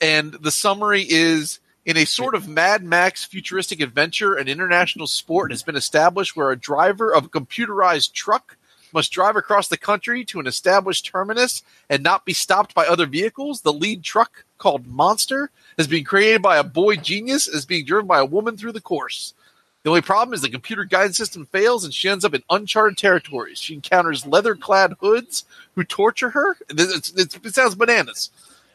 and 0.00 0.32
the 0.32 0.50
summary 0.50 1.06
is 1.08 1.60
in 1.84 1.96
a 1.96 2.04
sort 2.04 2.34
of 2.34 2.48
Mad 2.48 2.84
Max 2.84 3.24
futuristic 3.24 3.80
adventure, 3.80 4.34
an 4.34 4.48
international 4.48 5.06
sport 5.06 5.50
has 5.50 5.62
been 5.62 5.76
established 5.76 6.36
where 6.36 6.50
a 6.50 6.58
driver 6.58 7.12
of 7.12 7.24
a 7.24 7.28
computerized 7.28 8.12
truck 8.12 8.56
must 8.92 9.10
drive 9.10 9.36
across 9.36 9.68
the 9.68 9.76
country 9.78 10.24
to 10.24 10.38
an 10.38 10.46
established 10.46 11.06
terminus 11.06 11.62
and 11.88 12.02
not 12.02 12.24
be 12.24 12.32
stopped 12.34 12.74
by 12.74 12.86
other 12.86 13.06
vehicles. 13.06 13.62
The 13.62 13.72
lead 13.72 14.02
truck, 14.02 14.44
called 14.58 14.86
Monster, 14.86 15.50
has 15.78 15.88
been 15.88 16.04
created 16.04 16.42
by 16.42 16.58
a 16.58 16.64
boy 16.64 16.96
genius, 16.96 17.48
is 17.48 17.64
being 17.66 17.86
driven 17.86 18.06
by 18.06 18.20
a 18.20 18.24
woman 18.24 18.56
through 18.56 18.72
the 18.72 18.80
course. 18.80 19.34
The 19.82 19.90
only 19.90 20.02
problem 20.02 20.34
is 20.34 20.42
the 20.42 20.50
computer 20.50 20.84
guidance 20.84 21.16
system 21.16 21.46
fails 21.46 21.84
and 21.84 21.92
she 21.92 22.08
ends 22.08 22.24
up 22.24 22.34
in 22.34 22.44
uncharted 22.50 22.96
territories. 22.98 23.58
She 23.58 23.74
encounters 23.74 24.26
leather 24.26 24.54
clad 24.54 24.94
hoods 25.00 25.44
who 25.74 25.82
torture 25.82 26.30
her. 26.30 26.56
It's, 26.68 27.12
it's, 27.16 27.34
it 27.34 27.54
sounds 27.54 27.74
bananas. 27.74 28.30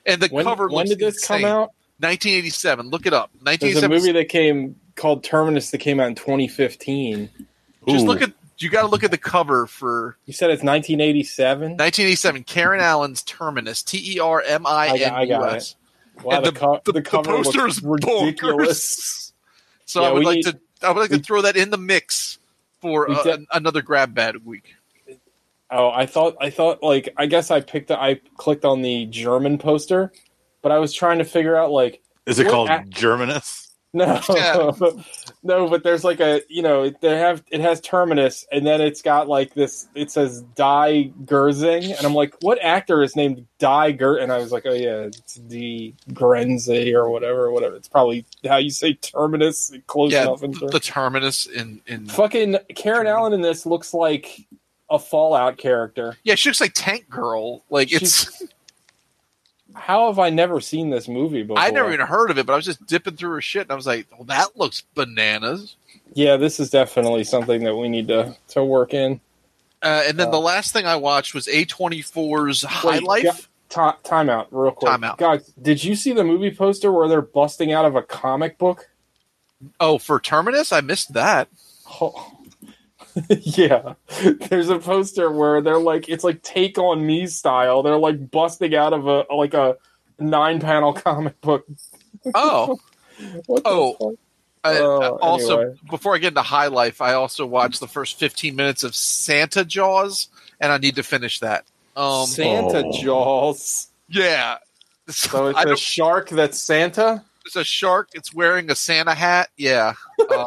And 0.06 0.22
the 0.22 0.28
When, 0.28 0.43
cover 0.43 0.67
when 0.67 0.88
did 0.88 1.00
this 1.00 1.15
insane. 1.15 1.41
come 1.43 1.50
out? 1.52 1.72
1987. 2.00 2.90
Look 2.90 3.06
it 3.06 3.14
up. 3.14 3.32
1987. 3.42 3.74
There's 3.74 3.84
a 3.84 3.90
movie 4.08 4.20
that 4.20 4.30
came 4.30 4.76
called 4.96 5.24
Terminus 5.24 5.72
that 5.72 5.80
came 5.80 6.00
out 6.00 6.08
in 6.08 6.16
2015. 6.16 7.30
Just 7.88 8.04
Ooh. 8.04 8.08
look 8.08 8.22
at 8.22 8.34
you 8.60 8.70
got 8.70 8.82
to 8.82 8.88
look 8.88 9.04
at 9.04 9.12
the 9.12 9.18
cover 9.20 9.68
for 9.68 10.18
You 10.26 10.34
said 10.34 10.50
it's 10.50 10.64
1987. 10.64 11.72
1987. 11.78 12.44
Karen 12.44 12.80
Allen's 12.82 13.22
Terminus. 13.24 13.84
T 13.84 14.16
E 14.16 14.20
R 14.20 14.42
M 14.42 14.66
I 14.66 14.88
I 14.90 14.98
got- 15.00 15.12
I 15.14 15.22
N 15.22 15.28
U 15.28 15.34
got 15.36 15.56
S. 15.56 15.76
Wow, 16.24 16.38
And 16.38 16.46
the, 16.48 16.52
co- 16.52 16.82
the, 16.84 16.94
The 16.94 17.02
cover 17.04 17.30
poster 17.44 17.68
is 17.68 17.84
ridiculous. 17.84 18.96
bonkers. 18.96 19.24
So 19.86 20.02
Yeah, 20.02 20.10
I 20.10 20.12
would 20.12 20.26
like 20.26 20.36
need- 20.38 20.46
to 20.46 20.60
I 20.84 20.92
would 20.92 21.00
like 21.00 21.12
to 21.12 21.20
throw 21.20 21.42
that 21.44 21.56
in 21.56 21.70
the 21.70 21.78
mix 21.78 22.40
for 22.82 23.06
We 23.08 23.16
uh, 23.16 23.24
de- 23.24 23.46
another 23.54 23.82
grab 23.82 24.14
bag 24.14 24.36
week. 24.44 24.74
Oh, 25.72 25.90
I 25.90 26.06
thought 26.06 26.36
I 26.42 26.50
thought 26.50 26.82
like 26.84 27.10
I 27.18 27.26
guess 27.26 27.52
I 27.52 27.62
picked 27.62 27.88
the, 27.90 28.00
I 28.02 28.20
clicked 28.38 28.66
on 28.66 28.82
the 28.82 29.06
German 29.06 29.58
poster, 29.60 30.12
but 30.62 30.72
I 30.72 30.80
was 30.80 30.93
trying 30.93 31.20
to 31.20 31.26
figure 31.26 31.56
out 31.56 31.72
like 31.72 32.02
Is 32.26 32.39
it 32.39 32.48
called 32.50 32.70
ac- 32.70 32.86
Germanus? 32.89 33.63
no 33.93 34.20
Yeah. 34.30 34.72
no, 35.43 35.70
but 35.70 35.82
there's 35.84 36.04
like 36.04 36.20
a 36.20 36.41
you 36.50 36.62
know 36.62 36.89
they 36.89 37.17
have 37.17 37.41
it 37.52 37.62
has 37.62 37.80
Terminus 37.80 38.46
and 38.52 38.67
then 38.67 38.82
it's 38.82 39.02
got 39.02 39.30
like 39.30 39.54
this 39.54 39.88
it 39.96 40.12
says 40.12 40.41
Die 40.56 41.12
Gerzing 41.24 41.96
and 41.98 42.06
I'm 42.06 42.13
like 42.13 42.36
what 42.41 42.62
actor 42.62 43.02
is 43.02 43.15
named 43.15 43.48
Die 43.60 43.91
Ger 43.93 44.17
and 44.17 44.32
I 44.32 44.39
was 44.39 44.52
like 44.52 44.65
oh 44.65 44.74
yeah 44.74 45.04
it's 45.04 45.36
D 45.36 45.96
Grenze 46.12 46.93
or 46.93 47.10
whatever 47.10 47.50
whatever 47.50 47.78
it's 47.78 47.88
probably 47.88 48.26
how 48.46 48.58
you 48.58 48.72
say 48.72 48.93
Terminus 48.93 49.72
close 49.88 50.12
Yeah, 50.12 50.24
enough 50.24 50.43
in 50.43 50.52
the, 50.52 50.67
the 50.67 50.80
Terminus 50.82 51.46
in 51.46 51.82
in 51.88 52.08
fucking 52.08 52.58
Karen 52.76 53.08
Allen 53.08 53.32
in 53.32 53.41
this 53.41 53.65
looks 53.65 53.93
like 53.93 54.46
a 54.89 55.00
Fallout 55.00 55.58
character. 55.58 56.17
yeah, 56.24 56.36
she 56.36 56.50
looks 56.50 56.62
like 56.62 56.72
Tank 56.76 57.10
Girl. 57.10 57.63
Like 57.70 57.91
it's 57.93 58.43
How 59.78 60.08
have 60.08 60.20
I 60.20 60.30
never 60.30 60.60
seen 60.60 60.90
this 60.90 61.08
movie 61.08 61.44
before? 61.44 61.60
I 61.60 61.70
never 61.70 61.94
even 61.94 62.06
heard 62.06 62.32
of 62.32 62.38
it, 62.38 62.46
but 62.46 62.54
I 62.54 62.56
was 62.56 62.66
just 62.66 62.86
dipping 62.88 63.16
through 63.16 63.32
her 63.32 63.42
shit 63.42 63.63
and 63.63 63.72
I 63.72 63.76
was 63.76 63.88
like, 63.88 64.08
well, 64.12 64.24
that 64.26 64.58
looks 64.58 64.82
bananas. 64.96 65.76
Yeah, 66.13 66.38
this 66.38 66.60
is 66.60 66.70
definitely 66.70 67.24
something 67.24 67.63
that 67.63 67.76
we 67.76 67.90
need 67.90 68.08
to 68.08 68.36
to 68.50 68.63
work 68.63 68.94
in. 68.94 69.22
Uh, 69.84 70.04
and 70.08 70.18
then 70.20 70.30
Uh, 70.30 70.32
the 70.32 70.40
last 70.40 70.74
thing 70.74 70.86
I 70.88 70.96
watched 70.96 71.34
was 71.34 71.46
A24's 71.48 72.63
High 72.63 73.00
Life. 73.00 73.50
Ti 73.70 73.90
time 74.04 74.30
out, 74.30 74.48
real 74.52 74.72
quick. 74.72 74.90
Time 74.90 75.04
out. 75.04 75.18
Guys, 75.18 75.54
did 75.62 75.84
you 75.84 75.96
see 75.96 76.13
the 76.13 76.24
movie 76.24 76.52
poster 76.52 76.92
where 76.92 77.08
they're 77.08 77.22
busting 77.22 77.74
out 77.74 77.86
of 77.86 77.96
a 77.96 78.02
comic 78.02 78.58
book? 78.58 78.90
Oh, 79.80 79.98
for 79.98 80.20
Terminus, 80.20 80.72
I 80.72 80.82
missed 80.82 81.13
that. 81.13 81.50
Oh. 82.02 82.37
yeah, 83.30 83.93
there's 84.49 84.69
a 84.69 84.80
poster 84.80 85.32
where 85.32 85.62
they're 85.62 85.80
like, 85.80 86.10
it's 86.10 86.23
like 86.23 86.41
Take 86.43 86.77
on 86.77 87.06
Me 87.06 87.27
style. 87.27 87.84
They're 87.84 87.97
like 87.97 88.30
busting 88.32 88.75
out 88.75 88.93
of 88.93 89.08
a 89.08 89.25
like 89.34 89.53
a 89.53 89.77
nine 90.19 90.60
panel 90.60 90.93
comic 91.06 91.39
book. 91.41 91.65
Oh, 92.36 92.77
Oh. 93.65 93.93
fuck? 93.93 94.13
I, 94.63 94.77
Oh, 94.80 95.17
also 95.21 95.60
anyway. 95.60 95.75
before 95.89 96.15
I 96.15 96.17
get 96.17 96.30
into 96.30 96.41
High 96.41 96.67
Life, 96.67 96.99
I 97.01 97.13
also 97.13 97.45
watched 97.45 97.80
the 97.80 97.88
first 97.88 98.19
15 98.19 98.56
minutes 98.56 98.84
of 98.84 98.95
Santa 98.95 99.63
Jaws, 99.63 100.27
and 100.60 100.71
I 100.71 100.77
need 100.77 100.95
to 100.97 101.03
finish 101.03 101.39
that. 101.39 101.63
Um, 101.95 102.25
Santa 102.27 102.84
Oh. 102.86 102.91
Jaws. 102.91 103.88
yeah. 104.10 104.58
So 105.10 105.47
it's 105.47 105.58
I 105.60 105.62
a 105.62 105.65
don't- 105.67 105.80
shark 105.80 106.30
that's 106.30 106.60
Santa. 106.60 107.23
It's 107.45 107.56
a 107.56 107.63
shark. 107.63 108.10
It's 108.13 108.34
wearing 108.34 108.69
a 108.69 108.75
Santa 108.75 109.13
hat. 109.13 109.49
Yeah. 109.56 109.93
Uh, 110.30 110.45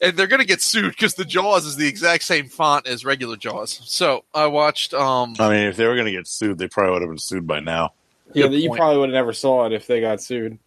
and 0.00 0.16
they're 0.16 0.26
gonna 0.26 0.44
get 0.44 0.60
sued 0.62 0.90
because 0.90 1.14
the 1.14 1.24
Jaws 1.24 1.64
is 1.66 1.76
the 1.76 1.86
exact 1.88 2.24
same 2.24 2.48
font 2.48 2.86
as 2.86 3.04
regular 3.04 3.36
Jaws. 3.36 3.80
So 3.84 4.24
I 4.34 4.46
watched. 4.46 4.94
Um, 4.94 5.34
I 5.38 5.48
mean, 5.50 5.64
if 5.68 5.76
they 5.76 5.86
were 5.86 5.94
going 5.94 6.06
to 6.06 6.12
get 6.12 6.26
sued, 6.26 6.58
they 6.58 6.68
probably 6.68 6.92
would 6.92 7.02
have 7.02 7.10
been 7.10 7.18
sued 7.18 7.46
by 7.46 7.60
now. 7.60 7.92
Yeah, 8.32 8.46
you 8.46 8.68
point. 8.68 8.78
probably 8.78 8.98
would 9.00 9.08
have 9.10 9.14
never 9.14 9.32
saw 9.32 9.66
it 9.66 9.72
if 9.72 9.86
they 9.86 10.00
got 10.00 10.22
sued. 10.22 10.58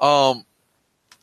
um, 0.00 0.44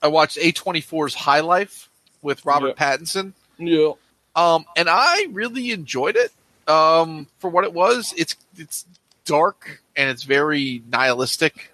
I 0.01 0.07
watched 0.07 0.37
A24's 0.37 1.13
High 1.13 1.39
Life 1.41 1.89
with 2.21 2.45
Robert 2.45 2.75
Pattinson. 2.75 3.33
Yeah. 3.57 3.91
Um, 4.35 4.65
and 4.75 4.89
I 4.89 5.27
really 5.31 5.71
enjoyed 5.71 6.15
it. 6.17 6.31
Um, 6.67 7.27
for 7.39 7.49
what 7.49 7.63
it 7.65 7.73
was, 7.73 8.13
it's 8.17 8.35
it's 8.57 8.85
dark 9.25 9.81
and 9.95 10.09
it's 10.09 10.23
very 10.23 10.81
nihilistic. 10.89 11.71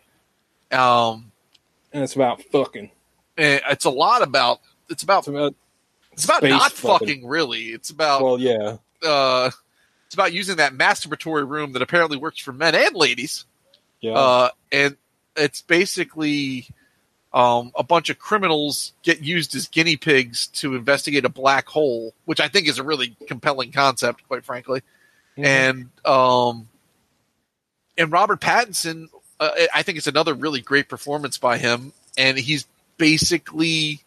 Um, 0.72 1.32
And 1.94 2.04
it's 2.04 2.16
about 2.16 2.44
fucking. 2.44 2.92
and 3.38 3.62
it's 3.70 3.86
a 3.86 3.90
lot 3.90 4.22
about 4.22 4.60
it's 4.90 5.04
about 5.04 5.20
It's 5.20 5.28
about 5.30 5.56
it's 6.20 6.26
about 6.26 6.44
not 6.44 6.72
fucking. 6.72 7.08
fucking 7.08 7.28
really. 7.28 7.70
It's 7.70 7.90
about 7.90 8.24
well, 8.24 8.40
yeah. 8.40 8.78
uh, 9.06 9.52
it's 10.06 10.14
about 10.14 10.34
using 10.34 10.58
that 10.58 10.74
masturbatory 10.74 11.48
room 11.48 11.74
that 11.74 11.82
apparently 11.82 12.18
works 12.18 12.40
for 12.40 12.52
men 12.52 12.76
and 12.76 12.96
ladies. 12.96 13.46
Yeah. 14.02 14.14
Uh, 14.14 14.50
and 14.72 14.98
it's 15.36 15.62
basically 15.62 16.68
um, 17.34 17.72
a 17.76 17.84
bunch 17.84 18.10
of 18.10 18.20
criminals 18.20 18.94
get 19.04 19.22
used 19.22 19.56
as 19.56 19.68
guinea 19.68 19.98
pigs 19.98 20.48
to 20.48 20.76
investigate 20.76 21.26
a 21.26 21.30
black 21.30 21.68
hole, 21.68 22.14
which 22.26 22.40
I 22.40 22.48
think 22.48 22.68
is 22.68 22.80
a 22.80 22.84
really 22.84 23.16
compelling 23.28 23.72
concept, 23.72 24.28
quite 24.28 24.44
frankly. 24.44 24.82
Mhm. 25.38 25.46
And 25.46 25.90
um, 26.06 26.68
and 27.98 28.12
Robert 28.12 28.42
Pattinson, 28.42 29.10
uh, 29.40 29.52
I 29.74 29.84
think 29.84 29.98
it's 29.98 30.08
another 30.08 30.34
really 30.34 30.62
great 30.62 30.90
performance 30.90 31.38
by 31.38 31.58
him, 31.58 31.94
and 32.18 32.38
he's 32.38 32.66
basically 32.98 34.02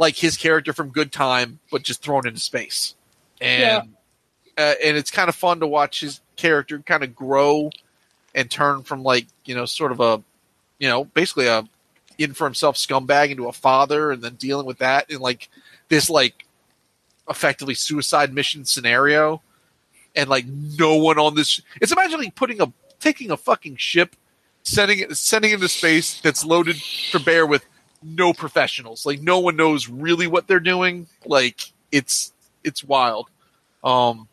like 0.00 0.16
his 0.16 0.38
character 0.38 0.72
from 0.72 0.88
Good 0.88 1.12
Time, 1.12 1.60
but 1.70 1.82
just 1.82 2.02
thrown 2.02 2.26
into 2.26 2.40
space. 2.40 2.94
And 3.40 3.90
uh, 4.58 4.74
and 4.82 4.96
it's 4.96 5.10
kind 5.10 5.28
of 5.28 5.34
fun 5.34 5.60
to 5.60 5.66
watch 5.66 6.00
his 6.00 6.20
character 6.36 6.78
kind 6.80 7.04
of 7.04 7.14
grow 7.14 7.70
and 8.34 8.50
turn 8.50 8.82
from 8.82 9.02
like 9.02 9.26
you 9.44 9.54
know 9.54 9.66
sort 9.66 9.92
of 9.92 10.00
a 10.00 10.22
you 10.78 10.88
know 10.88 11.04
basically 11.04 11.46
a 11.46 11.64
in 12.18 12.32
for 12.32 12.46
himself 12.46 12.76
scumbag 12.76 13.30
into 13.30 13.46
a 13.46 13.52
father 13.52 14.10
and 14.10 14.22
then 14.22 14.34
dealing 14.34 14.66
with 14.66 14.78
that 14.78 15.10
in 15.10 15.20
like 15.20 15.48
this 15.88 16.10
like 16.10 16.46
effectively 17.28 17.74
suicide 17.74 18.32
mission 18.32 18.64
scenario 18.64 19.40
and 20.14 20.28
like 20.28 20.46
no 20.46 20.96
one 20.96 21.18
on 21.18 21.34
this 21.34 21.60
it's 21.80 21.92
imagine 21.92 22.18
like 22.18 22.34
putting 22.34 22.60
a 22.60 22.72
taking 22.98 23.30
a 23.30 23.36
fucking 23.36 23.76
ship 23.76 24.16
sending 24.62 24.98
it 24.98 25.16
sending 25.16 25.50
it 25.50 25.54
into 25.54 25.68
space 25.68 26.20
that's 26.20 26.44
loaded 26.44 26.76
for 27.10 27.18
bear 27.18 27.46
with 27.46 27.64
no 28.02 28.32
professionals 28.32 29.04
like 29.04 29.20
no 29.20 29.38
one 29.40 29.56
knows 29.56 29.88
really 29.88 30.26
what 30.26 30.46
they're 30.46 30.60
doing 30.60 31.06
like 31.26 31.72
it's 31.92 32.32
it's 32.64 32.82
wild 32.82 33.28
um 33.84 34.26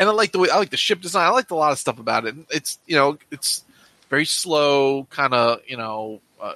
and 0.00 0.08
I 0.08 0.12
like 0.12 0.32
the 0.32 0.38
way 0.38 0.48
I 0.50 0.56
like 0.56 0.70
the 0.70 0.78
ship 0.78 1.02
design. 1.02 1.26
I 1.26 1.30
liked 1.30 1.50
a 1.50 1.54
lot 1.54 1.72
of 1.72 1.78
stuff 1.78 1.98
about 1.98 2.24
it. 2.24 2.34
It's 2.48 2.78
you 2.86 2.96
know 2.96 3.18
it's 3.30 3.64
very 4.08 4.24
slow, 4.24 5.04
kind 5.10 5.34
of 5.34 5.60
you 5.66 5.76
know 5.76 6.20
uh, 6.40 6.54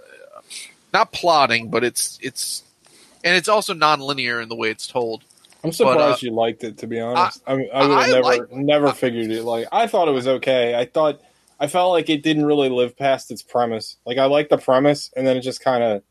not 0.94 1.12
plotting, 1.12 1.68
but 1.68 1.84
it's 1.84 2.18
it's 2.22 2.62
and 3.22 3.36
it's 3.36 3.48
also 3.48 3.74
non-linear 3.74 4.40
in 4.40 4.48
the 4.48 4.56
way 4.56 4.70
it's 4.70 4.86
told. 4.86 5.24
I'm 5.62 5.72
surprised 5.72 6.24
uh, 6.24 6.26
you 6.26 6.30
liked 6.30 6.64
it. 6.64 6.78
To 6.78 6.86
be 6.86 7.00
honest, 7.00 7.42
I, 7.46 7.56
mean, 7.56 7.68
I 7.72 7.86
would 7.86 7.98
I 7.98 8.06
have 8.08 8.24
never, 8.24 8.48
never 8.52 8.92
figured 8.92 9.30
it. 9.30 9.44
Like, 9.44 9.68
I 9.70 9.88
thought 9.88 10.08
it 10.08 10.12
was 10.12 10.26
okay. 10.26 10.74
I 10.74 10.86
thought, 10.86 11.20
I 11.64 11.66
felt 11.66 11.92
like 11.92 12.10
it 12.10 12.22
didn't 12.22 12.44
really 12.44 12.68
live 12.68 12.96
past 12.96 13.30
its 13.30 13.42
premise. 13.42 13.96
Like, 14.04 14.18
I 14.18 14.26
liked 14.26 14.50
the 14.50 14.58
premise, 14.58 15.10
and 15.16 15.26
then 15.26 15.36
it 15.36 15.40
just 15.40 15.62
kind 15.62 15.82
of, 15.82 16.02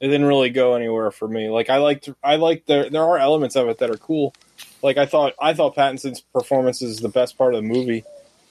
it 0.00 0.08
didn't 0.08 0.26
really 0.26 0.50
go 0.50 0.74
anywhere 0.74 1.10
for 1.10 1.26
me. 1.26 1.48
Like, 1.48 1.70
I 1.70 1.78
liked, 1.78 2.10
I 2.22 2.36
liked 2.36 2.66
there, 2.66 2.90
there 2.90 3.02
are 3.02 3.18
elements 3.18 3.56
of 3.56 3.68
it 3.68 3.78
that 3.78 3.90
are 3.90 3.96
cool. 3.96 4.34
Like, 4.82 4.98
I 4.98 5.06
thought, 5.06 5.32
I 5.40 5.54
thought 5.54 5.74
Pattinson's 5.74 6.20
performance 6.20 6.82
is 6.82 6.98
the 6.98 7.08
best 7.08 7.38
part 7.38 7.54
of 7.54 7.62
the 7.62 7.68
movie. 7.68 8.04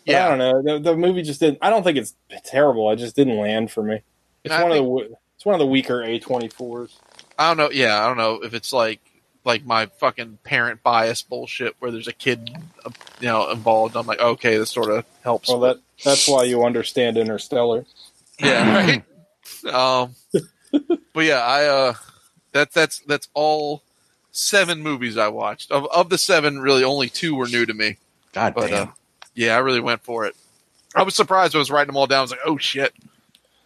But 0.08 0.16
I 0.16 0.30
don't 0.30 0.38
know. 0.38 0.62
The, 0.64 0.80
the 0.80 0.96
movie 0.96 1.22
just 1.22 1.42
didn't. 1.42 1.60
I 1.62 1.70
don't 1.70 1.84
think 1.84 1.98
it's 1.98 2.16
terrible. 2.46 2.90
It 2.92 2.96
just 2.96 3.16
didn't 3.16 3.38
land 3.38 3.72
for 3.72 3.84
me. 3.84 4.02
It's 4.44 4.54
I 4.54 4.64
one 4.64 4.72
of 4.72 4.78
the. 4.78 5.18
It's 5.36 5.46
one 5.46 5.54
of 5.54 5.60
the 5.60 5.68
weaker 5.68 6.02
A 6.02 6.18
twenty 6.18 6.48
fours. 6.48 6.98
I 7.38 7.50
don't 7.50 7.58
know. 7.58 7.70
Yeah, 7.70 8.02
I 8.02 8.08
don't 8.08 8.16
know 8.16 8.42
if 8.42 8.54
it's 8.54 8.72
like 8.72 9.02
like 9.48 9.66
my 9.66 9.88
fucking 9.88 10.38
parent 10.44 10.84
bias 10.84 11.24
bullshit 11.24 11.76
where 11.80 11.90
there's 11.90 12.08
a 12.08 12.14
kid, 12.14 12.52
uh, 12.86 12.92
you 13.20 13.28
know, 13.28 13.50
involved. 13.50 13.96
I'm 13.96 14.06
like, 14.06 14.20
okay, 14.20 14.58
this 14.58 14.70
sort 14.70 14.92
of 14.92 15.06
helps. 15.24 15.50
Well, 15.50 15.62
that 15.62 15.78
that's 16.04 16.28
why 16.28 16.44
you 16.44 16.64
understand 16.64 17.18
Interstellar. 17.18 17.86
yeah, 18.40 19.02
right. 19.64 19.74
um, 19.74 20.14
but 21.14 21.26
yeah, 21.26 21.40
I 21.42 21.66
uh, 21.66 21.94
that 22.52 22.72
that's 22.74 23.00
that's 23.00 23.28
all 23.34 23.82
seven 24.32 24.84
movies 24.84 25.18
I 25.18 25.30
watched. 25.30 25.72
Of 25.72 25.86
of 25.88 26.10
the 26.10 26.18
seven, 26.20 26.60
really 26.60 26.84
only 26.84 27.10
two 27.10 27.34
were 27.34 27.48
new 27.48 27.66
to 27.66 27.74
me. 27.74 27.98
God 28.34 28.54
But 28.54 28.70
damn. 28.70 28.90
uh, 28.90 28.92
yeah, 29.34 29.56
I 29.56 29.60
really 29.60 29.80
went 29.82 30.04
for 30.04 30.26
it. 30.26 30.36
I 30.96 31.04
was 31.04 31.16
surprised 31.16 31.54
when 31.54 31.60
I 31.60 31.62
was 31.62 31.72
writing 31.72 31.88
them 31.88 31.98
all 31.98 32.08
down. 32.08 32.20
I 32.20 32.22
was 32.22 32.32
like, 32.32 32.40
oh 32.46 32.58
shit. 32.58 32.94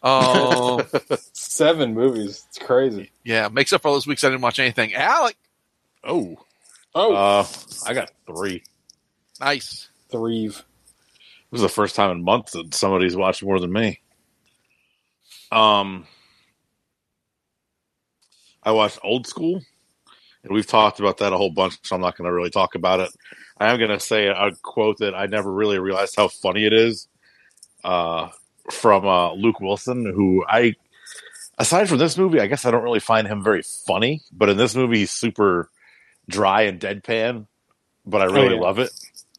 Um, 0.04 0.82
Seven 1.34 1.94
movies. 1.94 2.46
It's 2.50 2.58
crazy. 2.58 3.12
yeah, 3.24 3.48
makes 3.50 3.72
up 3.74 3.82
for 3.82 3.90
all 3.90 3.94
those 3.94 4.08
weeks 4.08 4.24
I 4.24 4.30
didn't 4.30 4.42
watch 4.42 4.58
anything. 4.60 4.94
Alec, 4.96 5.36
oh, 6.04 6.38
Oh, 6.94 7.14
uh, 7.14 7.46
I 7.86 7.94
got 7.94 8.12
three. 8.28 8.64
nice. 9.40 9.88
three. 10.12 10.48
This 10.48 10.66
is 11.54 11.62
the 11.62 11.70
first 11.70 11.96
time 11.96 12.12
in 12.12 12.24
months 12.24 12.52
that 12.52 12.74
somebody's 12.74 13.16
watched 13.16 13.44
more 13.44 13.60
than 13.60 13.72
me. 13.72 14.02
Um, 15.52 16.06
I 18.64 18.72
watched 18.72 19.00
Old 19.04 19.26
School, 19.28 19.62
and 20.44 20.54
we've 20.54 20.68
talked 20.68 21.00
about 21.00 21.18
that 21.20 21.32
a 21.34 21.38
whole 21.38 21.50
bunch, 21.50 21.78
so 21.84 21.96
I'm 21.96 22.02
not 22.02 22.18
going 22.18 22.28
to 22.28 22.34
really 22.34 22.50
talk 22.50 22.76
about 22.76 23.00
it. 23.00 23.10
I 23.58 23.72
am 23.72 23.78
going 23.78 23.90
to 23.92 24.00
say 24.00 24.28
a 24.28 24.52
quote 24.62 24.98
that 25.00 25.16
I 25.16 25.28
never 25.28 25.52
really 25.52 25.80
realized 25.80 26.16
how 26.18 26.28
funny 26.28 26.66
it 26.66 26.74
is 26.74 27.08
uh, 27.84 28.30
from 28.70 29.06
uh, 29.08 29.34
Luke 29.34 29.60
Wilson, 29.62 30.06
who 30.06 30.44
I, 30.48 30.76
aside 31.58 31.88
from 31.88 32.00
this 32.00 32.18
movie, 32.18 32.40
I 32.42 32.48
guess 32.48 32.66
I 32.66 32.72
don't 32.72 32.84
really 32.84 33.00
find 33.00 33.28
him 33.28 33.44
very 33.44 33.62
funny, 33.62 34.22
but 34.32 34.50
in 34.50 34.58
this 34.58 34.76
movie, 34.76 35.00
he's 35.00 35.12
super 35.12 35.70
dry 36.30 36.64
and 36.64 36.80
deadpan, 36.80 37.48
but 38.06 38.22
I 38.22 38.26
really 38.26 38.56
yeah. 38.56 38.62
love 38.62 38.80
it. 38.80 38.92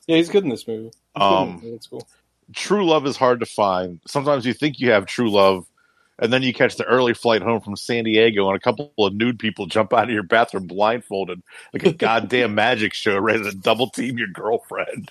Yeah, 0.07 0.17
he's 0.17 0.29
good 0.29 0.45
in 0.45 0.51
this 0.51 0.67
movie. 0.67 0.85
He's 1.15 1.23
Um, 1.23 1.55
this 1.55 1.63
movie. 1.63 1.71
That's 1.73 1.87
cool. 1.87 2.09
true 2.55 2.87
love 2.87 3.07
is 3.07 3.17
hard 3.17 3.41
to 3.41 3.47
find. 3.47 4.01
Sometimes 4.07 4.45
you 4.47 4.53
think 4.53 4.81
you 4.81 4.91
have 4.91 5.07
true 5.07 5.31
love, 5.31 5.65
and 6.19 6.33
then 6.33 6.43
you 6.43 6.53
catch 6.53 6.77
the 6.77 6.85
early 6.85 7.15
flight 7.15 7.43
home 7.43 7.61
from 7.61 7.77
San 7.77 8.05
Diego, 8.05 8.47
and 8.49 8.57
a 8.57 8.61
couple 8.61 8.93
of 8.99 9.15
nude 9.15 9.39
people 9.39 9.67
jump 9.67 9.93
out 9.93 10.05
of 10.05 10.11
your 10.11 10.23
bathroom 10.23 10.67
blindfolded, 10.67 11.43
like 11.73 11.85
a 11.87 11.93
goddamn 12.07 12.55
magic 12.55 12.95
show, 12.95 13.19
ready 13.19 13.43
to 13.45 13.53
double 13.57 13.89
team 13.91 14.19
your 14.19 14.29
girlfriend. 14.29 15.11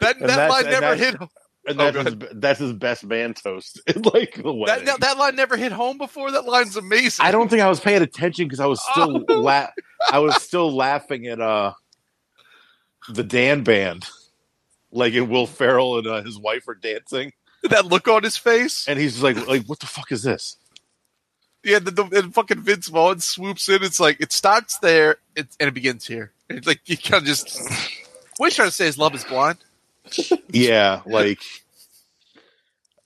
That 0.00 0.16
And 0.20 0.28
that 0.28 0.36
that's- 0.36 0.50
line 0.50 0.64
and 0.64 0.72
never 0.80 0.96
that's- 0.96 1.20
hit. 1.20 1.28
And 1.68 1.80
Oh, 1.80 1.90
that's 1.90 1.96
go 1.96 2.26
his, 2.26 2.32
that's 2.40 2.58
his 2.60 2.72
best 2.72 3.04
man 3.04 3.34
toast 3.34 3.80
in 3.86 4.02
like 4.02 4.34
the 4.34 4.64
That, 4.66 4.84
that 4.86 5.00
that 5.00 5.18
line 5.18 5.36
never 5.36 5.56
hit 5.56 5.72
home 5.72 5.98
before. 5.98 6.30
That 6.30 6.46
line's 6.46 6.76
amazing. 6.76 7.24
I 7.24 7.30
don't 7.30 7.48
think 7.48 7.62
I 7.62 7.68
was 7.68 7.80
paying 7.80 8.02
attention 8.02 8.46
because 8.46 8.60
I 8.60 8.66
was 8.66 8.80
still 8.90 9.24
Oh. 9.28 9.40
la- 9.40 9.68
I 10.10 10.18
was 10.20 10.42
still 10.42 10.74
laughing 10.74 11.26
at 11.26 11.40
uh 11.40 11.72
the 13.08 13.24
Dan 13.24 13.62
band, 13.64 14.06
like 14.92 15.14
in 15.14 15.28
Will 15.28 15.46
Ferrell 15.46 15.98
and 15.98 16.06
uh, 16.06 16.22
his 16.22 16.38
wife 16.38 16.68
are 16.68 16.74
dancing, 16.74 17.32
that 17.62 17.86
look 17.86 18.06
on 18.08 18.22
his 18.22 18.36
face. 18.36 18.86
and 18.88 18.98
he's 18.98 19.22
like, 19.22 19.46
like 19.46 19.64
what 19.66 19.80
the 19.80 19.86
fuck 19.86 20.12
is 20.12 20.22
this? 20.22 20.56
Yeah, 21.64 21.80
the, 21.80 21.90
the 21.90 22.04
and 22.04 22.32
fucking 22.34 22.62
Vince 22.62 22.88
Vaughn 22.88 23.20
swoops 23.20 23.68
in. 23.68 23.82
It's 23.82 23.98
like 23.98 24.20
it 24.20 24.30
starts 24.32 24.78
there 24.78 25.16
it, 25.34 25.48
and 25.58 25.68
it 25.68 25.74
begins 25.74 26.06
here. 26.06 26.32
It's 26.48 26.66
like 26.66 26.80
you 26.86 26.96
kind 26.96 27.22
of 27.22 27.26
just. 27.26 27.60
What 28.36 28.46
he's 28.46 28.54
trying 28.56 28.68
to 28.68 28.74
say 28.74 28.86
is 28.86 28.96
love 28.96 29.14
is 29.14 29.24
blind. 29.24 29.58
Yeah, 30.50 31.02
like 31.06 31.40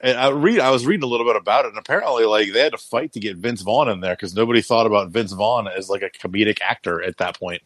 and 0.00 0.18
I 0.18 0.30
read 0.30 0.58
I 0.58 0.70
was 0.70 0.84
reading 0.84 1.04
a 1.04 1.06
little 1.06 1.26
bit 1.26 1.36
about 1.36 1.64
it 1.64 1.68
and 1.68 1.78
apparently 1.78 2.24
like 2.24 2.52
they 2.52 2.60
had 2.60 2.72
to 2.72 2.78
fight 2.78 3.12
to 3.12 3.20
get 3.20 3.36
Vince 3.36 3.62
Vaughn 3.62 3.88
in 3.88 4.00
there 4.00 4.14
because 4.14 4.34
nobody 4.34 4.60
thought 4.60 4.86
about 4.86 5.10
Vince 5.10 5.32
Vaughn 5.32 5.68
as 5.68 5.88
like 5.88 6.02
a 6.02 6.10
comedic 6.10 6.58
actor 6.60 7.02
at 7.02 7.18
that 7.18 7.38
point. 7.38 7.62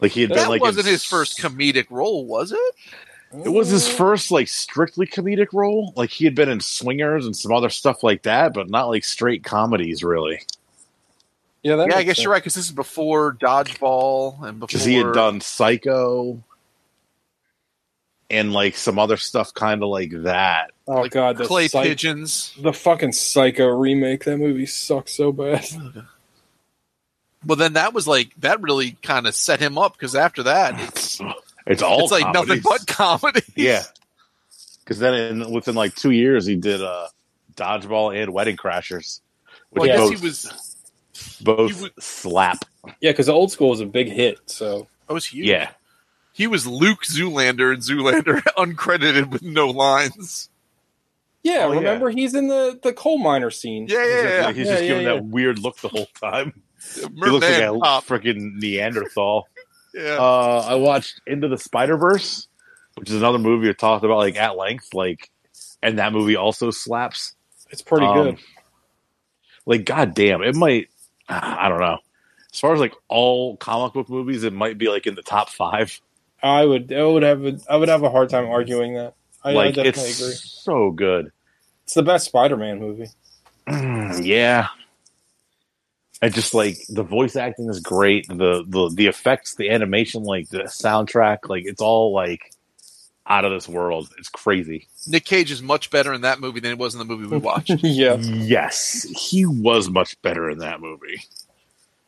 Like 0.00 0.12
he 0.12 0.22
had 0.22 0.30
That 0.30 0.36
been 0.36 0.48
like 0.48 0.60
in- 0.60 0.66
wasn't 0.66 0.86
his 0.86 1.04
first 1.04 1.38
comedic 1.38 1.86
role, 1.90 2.26
was 2.26 2.52
it? 2.52 2.74
It 3.32 3.48
was 3.48 3.68
his 3.68 3.88
first 3.88 4.30
like 4.30 4.48
strictly 4.48 5.06
comedic 5.06 5.52
role. 5.52 5.92
Like 5.96 6.10
he 6.10 6.24
had 6.24 6.34
been 6.34 6.48
in 6.48 6.60
Swingers 6.60 7.26
and 7.26 7.36
some 7.36 7.52
other 7.52 7.70
stuff 7.70 8.02
like 8.02 8.22
that, 8.24 8.52
but 8.52 8.68
not 8.68 8.88
like 8.88 9.04
straight 9.04 9.44
comedies 9.44 10.02
really. 10.04 10.42
Yeah, 11.62 11.76
yeah, 11.76 11.96
I 11.96 12.02
guess 12.02 12.16
sense. 12.16 12.24
you're 12.24 12.32
right 12.32 12.42
because 12.42 12.54
this 12.54 12.66
is 12.66 12.72
before 12.72 13.34
Dodgeball 13.34 14.42
and 14.42 14.58
before 14.58 14.66
Because 14.66 14.84
he 14.84 14.94
had 14.96 15.12
done 15.12 15.40
Psycho 15.40 16.42
and 18.30 18.52
like 18.52 18.76
some 18.76 18.98
other 18.98 19.16
stuff 19.16 19.52
kind 19.54 19.82
of 19.82 19.88
like 19.88 20.10
that. 20.22 20.70
Oh 20.86 21.02
like, 21.02 21.10
god, 21.12 21.36
the 21.36 21.44
clay 21.46 21.68
Psy- 21.68 21.82
pigeons. 21.84 22.54
the 22.60 22.72
fucking 22.72 23.12
Psycho 23.12 23.66
remake. 23.68 24.24
That 24.24 24.38
movie 24.38 24.66
sucks 24.66 25.12
so 25.14 25.32
bad. 25.32 25.64
Well, 27.46 27.56
then 27.56 27.72
that 27.72 27.94
was 27.94 28.06
like 28.06 28.34
that 28.40 28.60
really 28.60 28.98
kind 29.02 29.26
of 29.26 29.34
set 29.34 29.60
him 29.60 29.78
up 29.78 29.94
because 29.94 30.14
after 30.14 30.42
that, 30.42 30.78
it's 30.78 31.18
It's 31.66 31.82
all 31.82 32.02
it's 32.02 32.12
like 32.12 32.34
nothing 32.34 32.60
but 32.62 32.86
comedy. 32.86 33.40
Yeah. 33.56 33.82
Because 34.80 34.98
then 34.98 35.14
in, 35.14 35.50
within 35.50 35.74
like 35.74 35.94
two 35.94 36.10
years, 36.10 36.44
he 36.44 36.56
did 36.56 36.82
uh, 36.82 37.06
Dodgeball 37.54 38.20
and 38.20 38.32
Wedding 38.34 38.56
Crashers. 38.56 39.20
Well, 39.70 39.84
I 39.84 39.86
guess 39.86 39.98
both, 40.00 40.18
he 40.20 40.26
was. 40.26 40.76
both 41.40 41.70
he 41.76 41.82
was- 41.84 41.90
slap. 42.04 42.64
Yeah, 43.00 43.12
because 43.12 43.28
old 43.28 43.52
school 43.52 43.70
was 43.70 43.80
a 43.80 43.86
big 43.86 44.08
hit. 44.08 44.40
So 44.46 44.88
I 45.08 45.12
was 45.12 45.24
huge. 45.26 45.46
Yeah. 45.46 45.70
He 46.40 46.46
was 46.46 46.66
Luke 46.66 47.02
Zoolander 47.04 47.70
and 47.74 47.82
Zoolander 47.82 48.40
uncredited 48.56 49.28
with 49.30 49.42
no 49.42 49.68
lines. 49.68 50.48
Yeah, 51.42 51.64
Oh, 51.66 51.72
yeah. 51.72 51.78
remember 51.80 52.08
he's 52.08 52.34
in 52.34 52.48
the 52.48 52.78
the 52.82 52.94
coal 52.94 53.18
miner 53.18 53.50
scene. 53.50 53.86
Yeah, 53.90 54.06
yeah, 54.06 54.22
yeah. 54.22 54.52
He's 54.52 54.66
Yeah, 54.66 54.72
just 54.72 54.82
yeah, 54.84 54.88
giving 54.88 55.02
yeah. 55.06 55.14
that 55.16 55.24
weird 55.26 55.58
look 55.58 55.76
the 55.80 55.88
whole 55.88 56.06
time. 56.18 56.54
yeah. 56.96 57.08
He 57.14 57.30
looks 57.30 57.46
like 57.46 57.60
a 57.60 57.70
freaking 58.02 58.54
Neanderthal. 58.60 59.46
Yeah. 59.92 60.18
Uh, 60.20 60.64
I 60.68 60.76
watched 60.76 61.20
Into 61.26 61.48
the 61.48 61.58
Spider 61.58 61.96
Verse, 61.96 62.46
which 62.94 63.10
is 63.10 63.16
another 63.16 63.38
movie 63.40 63.66
we 63.66 63.74
talked 63.74 64.04
about 64.04 64.18
like 64.18 64.36
at 64.36 64.56
length. 64.56 64.94
Like, 64.94 65.30
and 65.82 65.98
that 65.98 66.12
movie 66.12 66.36
also 66.36 66.70
slaps. 66.70 67.34
It's 67.70 67.82
pretty 67.82 68.06
Um, 68.06 68.14
good. 68.22 68.38
Like, 69.66 69.84
goddamn, 69.84 70.42
it 70.42 70.54
might. 70.54 70.88
I 71.28 71.68
don't 71.68 71.80
know. 71.80 71.98
As 72.54 72.60
far 72.60 72.72
as 72.72 72.78
like 72.78 72.94
all 73.08 73.56
comic 73.56 73.92
book 73.92 74.08
movies, 74.08 74.44
it 74.44 74.52
might 74.52 74.78
be 74.78 74.88
like 74.88 75.06
in 75.08 75.16
the 75.16 75.22
top 75.22 75.48
five. 75.50 76.00
I 76.42 76.64
would 76.64 76.92
I 76.92 77.04
would 77.04 77.22
have 77.22 77.44
a, 77.44 77.58
I 77.68 77.76
would 77.76 77.88
have 77.88 78.02
a 78.02 78.10
hard 78.10 78.30
time 78.30 78.46
arguing 78.46 78.94
that. 78.94 79.14
I, 79.42 79.50
I 79.50 79.52
like, 79.54 79.74
definitely 79.74 80.10
it's 80.10 80.20
agree. 80.20 80.34
so 80.34 80.90
good. 80.90 81.32
It's 81.84 81.94
the 81.94 82.02
best 82.02 82.26
Spider-Man 82.26 82.78
movie. 82.78 83.08
Yeah. 84.22 84.68
And 86.22 86.34
just 86.34 86.52
like 86.52 86.76
the 86.88 87.02
voice 87.02 87.34
acting 87.34 87.68
is 87.70 87.80
great. 87.80 88.28
The 88.28 88.64
the 88.66 88.90
the 88.94 89.06
effects, 89.06 89.54
the 89.54 89.70
animation, 89.70 90.22
like 90.24 90.48
the 90.50 90.64
soundtrack, 90.64 91.48
like 91.48 91.64
it's 91.64 91.80
all 91.80 92.12
like 92.12 92.52
out 93.26 93.44
of 93.46 93.52
this 93.52 93.66
world. 93.68 94.10
It's 94.18 94.28
crazy. 94.28 94.88
Nick 95.06 95.24
Cage 95.24 95.50
is 95.50 95.62
much 95.62 95.90
better 95.90 96.12
in 96.12 96.20
that 96.22 96.40
movie 96.40 96.60
than 96.60 96.72
he 96.72 96.74
was 96.74 96.94
in 96.94 96.98
the 96.98 97.06
movie 97.06 97.26
we 97.26 97.38
watched. 97.38 97.70
yeah, 97.82 98.16
Yes, 98.16 99.06
he 99.16 99.46
was 99.46 99.88
much 99.88 100.20
better 100.20 100.50
in 100.50 100.58
that 100.58 100.80
movie. 100.80 101.22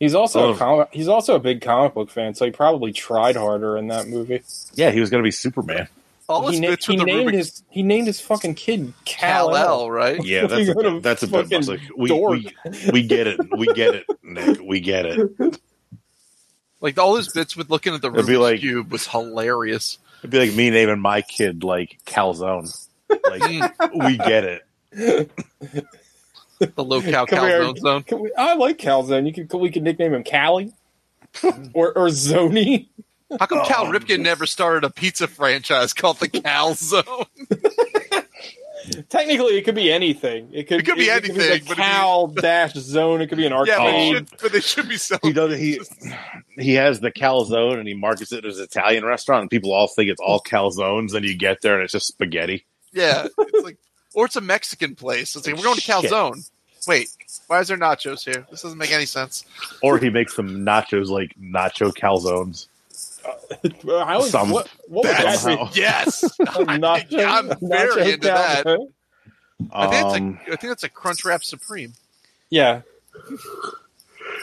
He's 0.03 0.15
also 0.15 0.49
Oh. 0.49 0.53
a 0.53 0.57
comic, 0.57 0.89
he's 0.91 1.07
also 1.07 1.35
a 1.35 1.39
big 1.39 1.61
comic 1.61 1.93
book 1.93 2.09
fan, 2.09 2.35
so 2.35 2.45
he 2.45 2.51
probably 2.51 2.91
tried 2.91 3.35
harder 3.35 3.77
in 3.77 3.87
that 3.87 4.07
movie. 4.07 4.41
Yeah, 4.73 4.91
he 4.91 4.99
was 4.99 5.09
gonna 5.09 5.23
be 5.23 5.31
Superman. 5.31 5.87
All 6.29 6.47
he, 6.47 6.51
his 6.53 6.59
na- 6.61 6.67
bits 6.69 6.85
he 6.85 6.93
with 6.93 6.99
the 6.99 7.05
named 7.05 7.29
Rubik's 7.31 7.37
his 7.37 7.63
he 7.69 7.83
named 7.83 8.07
his 8.07 8.21
fucking 8.21 8.55
kid 8.55 8.93
Kal 9.05 9.47
Kal 9.49 9.55
El. 9.57 9.67
El, 9.81 9.91
right? 9.91 10.23
Yeah, 10.23 10.47
that's 10.47 10.69
a 10.69 10.71
a, 10.79 10.99
that's 10.99 11.23
a 11.23 11.27
bit 11.27 11.49
much. 11.51 11.67
Like, 11.67 11.81
we, 11.97 12.11
we 12.11 12.51
we 12.91 13.03
get 13.07 13.27
it. 13.27 13.39
We 13.57 13.67
get 13.67 13.95
it, 13.95 14.05
Nick. 14.23 14.59
We 14.61 14.79
get 14.79 15.05
it. 15.05 15.59
Like 16.79 16.97
all 16.97 17.15
his 17.15 17.29
bits 17.31 17.55
with 17.55 17.69
looking 17.69 17.93
at 17.93 18.01
the 18.01 18.11
It'd 18.11 18.25
Rubik's 18.25 18.37
like- 18.39 18.59
cube 18.59 18.91
was 18.91 19.07
hilarious. 19.07 19.97
It'd 20.19 20.31
be 20.31 20.39
like 20.39 20.53
me 20.53 20.69
naming 20.69 20.99
my 20.99 21.21
kid 21.21 21.63
like 21.63 21.97
Calzone. 22.05 22.69
Like 23.09 23.41
Mm, 23.81 24.05
we 24.07 24.17
get 24.17 24.43
it. 24.45 25.31
the 26.75 26.83
low 26.83 27.01
cow 27.01 27.25
calzone 27.25 27.77
zone. 27.79 28.03
Can 28.03 28.19
we, 28.21 28.31
I 28.37 28.55
like 28.55 28.77
Calzone. 28.77 29.25
You 29.35 29.45
can 29.45 29.59
we 29.59 29.69
can 29.71 29.83
nickname 29.83 30.13
him 30.13 30.23
Cali 30.23 30.73
or 31.73 31.93
or 31.97 32.07
Zoni. 32.07 32.87
How 33.39 33.45
come 33.47 33.65
Cal 33.65 33.87
Oh. 33.87 33.91
Ripken 33.91 34.19
never 34.19 34.45
started 34.45 34.83
a 34.83 34.89
pizza 34.91 35.27
franchise 35.27 35.93
called 35.93 36.19
the 36.19 36.27
Cal 36.29 36.75
Zone? 36.75 37.25
Technically, 39.09 39.57
it 39.57 39.63
could 39.63 39.75
be 39.75 39.89
anything. 39.91 40.49
It 40.51 40.67
could, 40.67 40.81
It 40.81 40.85
could 40.85 40.97
be 40.97 41.09
anything, 41.09 41.37
the 41.37 41.39
but 41.39 41.51
if 41.61 41.69
you- 41.69 41.75
Cal 41.75 42.27
dash 42.27 42.73
zone. 42.73 43.21
It 43.21 43.27
could 43.27 43.37
be 43.37 43.45
an 43.45 43.53
Yeah, 43.53 43.77
but, 43.77 43.79
arcade. 43.79 44.15
it 44.15 44.29
should, 44.29 44.41
but 44.41 44.51
they 44.51 44.59
should 44.59 44.89
be 44.89 44.97
selling. 44.97 45.21
He 45.23 45.31
does. 45.33 45.57
He 45.57 45.79
he 46.57 46.73
has 46.73 46.99
the 46.99 47.09
calzone 47.11 47.79
and 47.79 47.87
he 47.87 47.93
markets 47.93 48.33
it 48.33 48.43
as 48.43 48.57
an 48.59 48.65
Italian 48.65 49.05
restaurant, 49.05 49.41
and 49.43 49.49
people 49.49 49.71
all 49.71 49.87
think 49.87 50.09
it's 50.09 50.19
all 50.19 50.41
calzones. 50.41 51.13
And 51.13 51.23
you 51.25 51.35
get 51.37 51.61
there 51.61 51.75
and 51.75 51.83
it's 51.83 51.93
just 51.93 52.07
spaghetti. 52.07 52.65
Yeah, 52.91 53.27
it's 53.39 53.63
like, 53.63 53.77
or 54.13 54.25
it's 54.25 54.35
a 54.35 54.41
Mexican 54.41 54.95
place. 54.95 55.35
It's 55.37 55.47
like 55.47 55.55
we're 55.55 55.63
going 55.63 55.75
to 55.75 55.81
Shit. 55.81 55.95
Calzone. 56.11 56.49
Wait, 56.87 57.09
why 57.47 57.59
is 57.59 57.67
there 57.67 57.77
nachos 57.77 58.23
here? 58.23 58.45
This 58.51 58.61
doesn't 58.61 58.77
make 58.77 58.91
any 58.91 59.05
sense. 59.05 59.45
Or 59.81 59.97
he 59.97 60.09
makes 60.09 60.35
some 60.35 60.65
nachos 60.65 61.07
like 61.09 61.33
nacho 61.39 61.91
calzones. 61.93 62.67
How 63.85 64.21
is, 64.21 64.31
Some- 64.31 64.49
what, 64.49 64.67
what 64.89 65.05
would 65.05 65.15
that 65.15 65.39
somehow. 65.39 65.69
Yes, 65.73 66.23
Nacho- 66.41 67.25
I'm 67.25 67.47
very 67.67 67.89
nacho 67.89 68.05
into 68.13 68.27
that. 68.27 68.65
calzone? 68.65 68.87
I 69.71 69.87
think 69.87 70.05
it's 70.05 70.15
Um, 70.15 70.39
a, 70.47 70.53
I 70.53 70.55
think 70.57 70.71
that's 70.71 70.83
a 70.83 70.89
Crunch 70.89 71.23
Wrap 71.23 71.43
Supreme. 71.43 71.93
Yeah, 72.49 72.81
oh, 73.15 73.37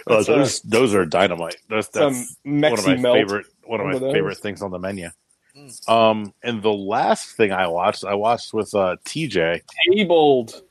That's, 0.07 0.29
uh, 0.29 0.37
those 0.37 0.61
those 0.63 0.95
are 0.95 1.05
dynamite. 1.05 1.57
That's, 1.69 1.89
that's 1.89 2.37
one 2.45 2.65
of 2.73 2.87
my 2.87 2.97
melt. 2.97 3.17
favorite 3.17 3.47
one 3.65 3.81
of 3.81 3.85
One 3.87 4.01
my 4.01 4.07
of 4.09 4.13
favorite 4.15 4.39
things 4.39 4.63
on 4.63 4.71
the 4.71 4.79
menu. 4.79 5.11
Mm. 5.57 5.89
Um, 5.89 6.35
and 6.43 6.63
the 6.63 6.73
last 6.73 7.37
thing 7.37 7.53
I 7.53 7.67
watched, 7.67 8.05
I 8.05 8.15
watched 8.15 8.53
with 8.55 8.75
uh, 8.75 8.97
TJ. 9.05 9.61
Tabled. 9.93 10.63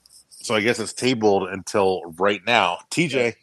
So 0.49 0.55
I 0.55 0.61
guess 0.61 0.79
it's 0.79 0.93
tabled 0.93 1.47
until 1.47 2.01
right 2.17 2.41
now. 2.43 2.79
TJ, 2.89 3.35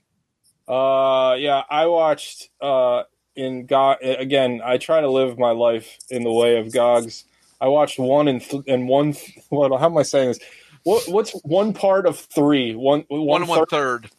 Uh, 0.66 1.36
yeah, 1.38 1.62
I 1.70 1.86
watched. 1.86 2.48
Uh, 2.60 3.04
in 3.36 3.66
God 3.66 3.98
again, 4.02 4.60
I 4.64 4.78
try 4.78 5.00
to 5.00 5.08
live 5.08 5.38
my 5.38 5.52
life 5.52 5.98
in 6.10 6.24
the 6.24 6.32
way 6.32 6.56
of 6.58 6.72
Gogs. 6.72 7.24
I 7.60 7.68
watched 7.68 8.00
one 8.00 8.26
and 8.26 8.40
th- 8.42 8.64
and 8.66 8.88
one. 8.88 9.12
Th- 9.12 9.38
what? 9.50 9.68
How 9.78 9.86
am 9.86 9.96
I 9.96 10.02
saying 10.02 10.30
this? 10.30 10.40
What? 10.82 11.06
What's 11.06 11.30
one 11.44 11.72
part 11.72 12.06
of 12.06 12.18
three? 12.18 12.74
One. 12.74 13.04
One 13.06 13.24
One 13.24 13.46
one 13.46 13.58
third- 13.60 13.68
third. 13.70 14.10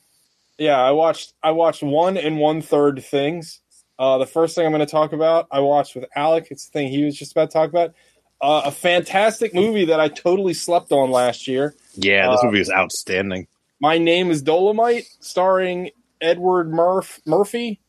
Yeah, 0.58 0.80
I 0.80 0.92
watched. 0.92 1.34
I 1.44 1.52
watched 1.52 1.84
one 1.84 2.16
and 2.16 2.40
one 2.40 2.62
third 2.62 3.04
things. 3.04 3.60
Uh, 4.00 4.18
the 4.18 4.26
first 4.26 4.56
thing 4.56 4.66
I'm 4.66 4.72
going 4.72 4.80
to 4.80 4.86
talk 4.90 5.12
about, 5.12 5.48
I 5.52 5.60
watched 5.60 5.94
with 5.94 6.06
Alec. 6.16 6.48
It's 6.52 6.68
the 6.68 6.72
thing 6.72 6.88
he 6.90 7.04
was 7.04 7.18
just 7.18 7.34
about 7.34 7.50
to 7.50 7.54
talk 7.54 7.70
about. 7.70 7.94
Uh, 8.40 8.62
a 8.64 8.72
fantastic 8.72 9.54
movie 9.54 9.84
that 9.86 10.00
I 10.00 10.08
totally 10.08 10.54
slept 10.54 10.94
on 10.94 11.12
last 11.12 11.50
year. 11.50 11.76
Yeah, 11.98 12.32
this 12.32 12.42
Uh, 12.42 12.46
movie 12.46 12.62
is 12.62 12.72
outstanding. 12.72 13.48
My 13.80 13.98
name 13.98 14.32
is 14.32 14.42
Dolomite, 14.42 15.06
starring 15.20 15.92
Edward 16.22 16.72
Murph 16.72 17.20
Murphy. 17.26 17.80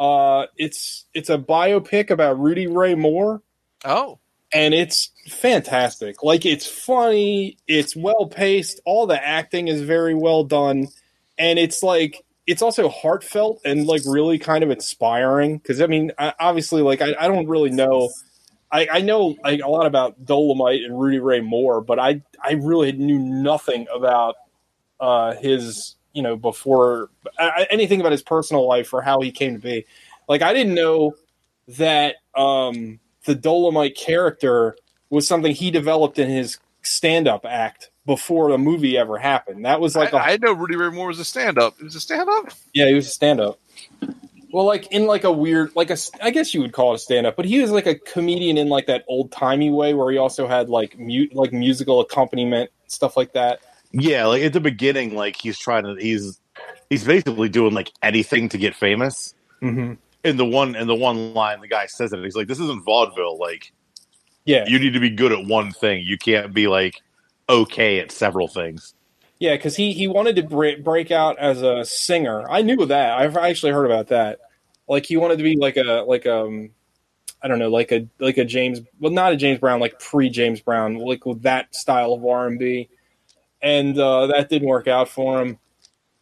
Uh, 0.00 0.46
it's 0.56 1.04
it's 1.14 1.30
a 1.30 1.38
biopic 1.38 2.10
about 2.10 2.38
Rudy 2.38 2.66
Ray 2.66 2.94
Moore, 2.94 3.42
Oh, 3.84 4.18
and 4.52 4.74
it's 4.74 5.10
fantastic. 5.28 6.22
Like 6.22 6.44
it's 6.46 6.66
funny, 6.66 7.58
it's 7.68 7.94
well 7.94 8.26
paced, 8.26 8.80
all 8.84 9.06
the 9.06 9.22
acting 9.24 9.68
is 9.68 9.82
very 9.82 10.14
well 10.14 10.42
done, 10.44 10.88
and 11.38 11.58
it's 11.58 11.82
like 11.82 12.24
it's 12.46 12.60
also 12.62 12.88
heartfelt 12.88 13.60
and 13.64 13.86
like 13.86 14.02
really 14.06 14.38
kind 14.38 14.64
of 14.64 14.70
inspiring. 14.70 15.58
Because 15.58 15.80
I 15.80 15.86
mean, 15.86 16.12
I, 16.18 16.32
obviously, 16.40 16.82
like 16.82 17.00
I, 17.00 17.14
I 17.18 17.28
don't 17.28 17.46
really 17.48 17.70
know. 17.70 18.10
I, 18.74 18.88
I 18.90 19.00
know 19.02 19.36
like 19.44 19.60
a 19.60 19.68
lot 19.68 19.86
about 19.86 20.24
Dolomite 20.24 20.82
and 20.82 20.98
Rudy 20.98 21.20
Ray 21.20 21.40
Moore, 21.40 21.80
but 21.80 22.00
I 22.00 22.20
I 22.42 22.54
really 22.54 22.90
knew 22.90 23.20
nothing 23.20 23.86
about 23.94 24.34
uh, 24.98 25.34
his 25.36 25.94
you 26.12 26.22
know 26.22 26.34
before 26.34 27.10
uh, 27.38 27.66
anything 27.70 28.00
about 28.00 28.10
his 28.10 28.22
personal 28.22 28.66
life 28.66 28.92
or 28.92 29.00
how 29.00 29.20
he 29.20 29.30
came 29.30 29.54
to 29.54 29.60
be. 29.60 29.86
Like 30.28 30.42
I 30.42 30.52
didn't 30.52 30.74
know 30.74 31.14
that 31.68 32.16
um, 32.34 32.98
the 33.26 33.36
Dolomite 33.36 33.96
character 33.96 34.76
was 35.08 35.28
something 35.28 35.54
he 35.54 35.70
developed 35.70 36.18
in 36.18 36.28
his 36.28 36.58
stand-up 36.82 37.46
act 37.46 37.90
before 38.06 38.50
the 38.50 38.58
movie 38.58 38.98
ever 38.98 39.18
happened. 39.18 39.64
That 39.64 39.80
was 39.80 39.94
like 39.94 40.12
I 40.12 40.18
a 40.18 40.32
I 40.32 40.36
know 40.38 40.52
Rudy 40.52 40.74
Ray 40.74 40.90
Moore 40.90 41.06
was 41.06 41.20
a 41.20 41.24
stand 41.24 41.58
up. 41.58 41.76
It 41.78 41.84
was 41.84 41.94
a 41.94 42.00
stand 42.00 42.28
up. 42.28 42.46
yeah, 42.72 42.88
he 42.88 42.94
was 42.94 43.06
a 43.06 43.10
stand-up. 43.10 43.60
Well, 44.54 44.66
like 44.66 44.86
in 44.92 45.06
like 45.06 45.24
a 45.24 45.32
weird, 45.32 45.72
like 45.74 45.90
a, 45.90 45.96
I 46.22 46.30
guess 46.30 46.54
you 46.54 46.60
would 46.60 46.72
call 46.72 46.92
it 46.92 46.94
a 46.94 46.98
stand-up, 47.00 47.34
but 47.34 47.44
he 47.44 47.60
was 47.60 47.72
like 47.72 47.86
a 47.86 47.96
comedian 47.96 48.56
in 48.56 48.68
like 48.68 48.86
that 48.86 49.04
old 49.08 49.32
timey 49.32 49.68
way, 49.68 49.94
where 49.94 50.12
he 50.12 50.16
also 50.16 50.46
had 50.46 50.68
like 50.68 50.96
mute, 50.96 51.34
like 51.34 51.52
musical 51.52 51.98
accompaniment 51.98 52.70
stuff 52.86 53.16
like 53.16 53.32
that. 53.32 53.58
Yeah, 53.90 54.26
like 54.26 54.44
at 54.44 54.52
the 54.52 54.60
beginning, 54.60 55.16
like 55.16 55.34
he's 55.34 55.58
trying 55.58 55.82
to 55.82 55.96
he's 56.00 56.40
he's 56.88 57.02
basically 57.02 57.48
doing 57.48 57.74
like 57.74 57.90
anything 58.00 58.48
to 58.50 58.56
get 58.56 58.76
famous. 58.76 59.34
Mm-hmm. 59.60 59.94
In 60.22 60.36
the 60.36 60.44
one 60.44 60.76
in 60.76 60.86
the 60.86 60.94
one 60.94 61.34
line, 61.34 61.60
the 61.60 61.66
guy 61.66 61.86
says 61.86 62.12
it. 62.12 62.22
He's 62.22 62.36
like, 62.36 62.46
"This 62.46 62.60
isn't 62.60 62.84
vaudeville. 62.84 63.36
Like 63.36 63.72
Yeah, 64.44 64.66
you 64.68 64.78
need 64.78 64.92
to 64.92 65.00
be 65.00 65.10
good 65.10 65.32
at 65.32 65.44
one 65.46 65.72
thing. 65.72 66.04
You 66.06 66.16
can't 66.16 66.54
be 66.54 66.68
like 66.68 67.02
okay 67.48 67.98
at 67.98 68.12
several 68.12 68.46
things." 68.46 68.94
Yeah, 69.38 69.54
because 69.54 69.76
he 69.76 69.92
he 69.92 70.06
wanted 70.06 70.36
to 70.36 70.42
break, 70.42 70.84
break 70.84 71.10
out 71.10 71.38
as 71.38 71.62
a 71.62 71.84
singer. 71.84 72.48
I 72.48 72.62
knew 72.62 72.86
that. 72.86 73.18
I've 73.18 73.36
actually 73.36 73.72
heard 73.72 73.86
about 73.86 74.08
that. 74.08 74.40
Like 74.88 75.06
he 75.06 75.16
wanted 75.16 75.38
to 75.38 75.44
be 75.44 75.56
like 75.56 75.76
a 75.76 76.04
like 76.06 76.26
um, 76.26 76.70
I 77.42 77.48
don't 77.48 77.58
know, 77.58 77.68
like 77.68 77.92
a 77.92 78.08
like 78.18 78.38
a 78.38 78.44
James, 78.44 78.80
well, 79.00 79.12
not 79.12 79.32
a 79.32 79.36
James 79.36 79.60
Brown, 79.60 79.80
like 79.80 79.98
pre 79.98 80.30
James 80.30 80.60
Brown, 80.60 80.96
like 80.96 81.26
with 81.26 81.42
that 81.42 81.74
style 81.74 82.14
of 82.14 82.24
R 82.24 82.46
and 82.46 82.58
B, 82.58 82.88
and 83.60 83.98
uh, 83.98 84.28
that 84.28 84.48
didn't 84.48 84.68
work 84.68 84.88
out 84.88 85.08
for 85.08 85.42
him. 85.42 85.58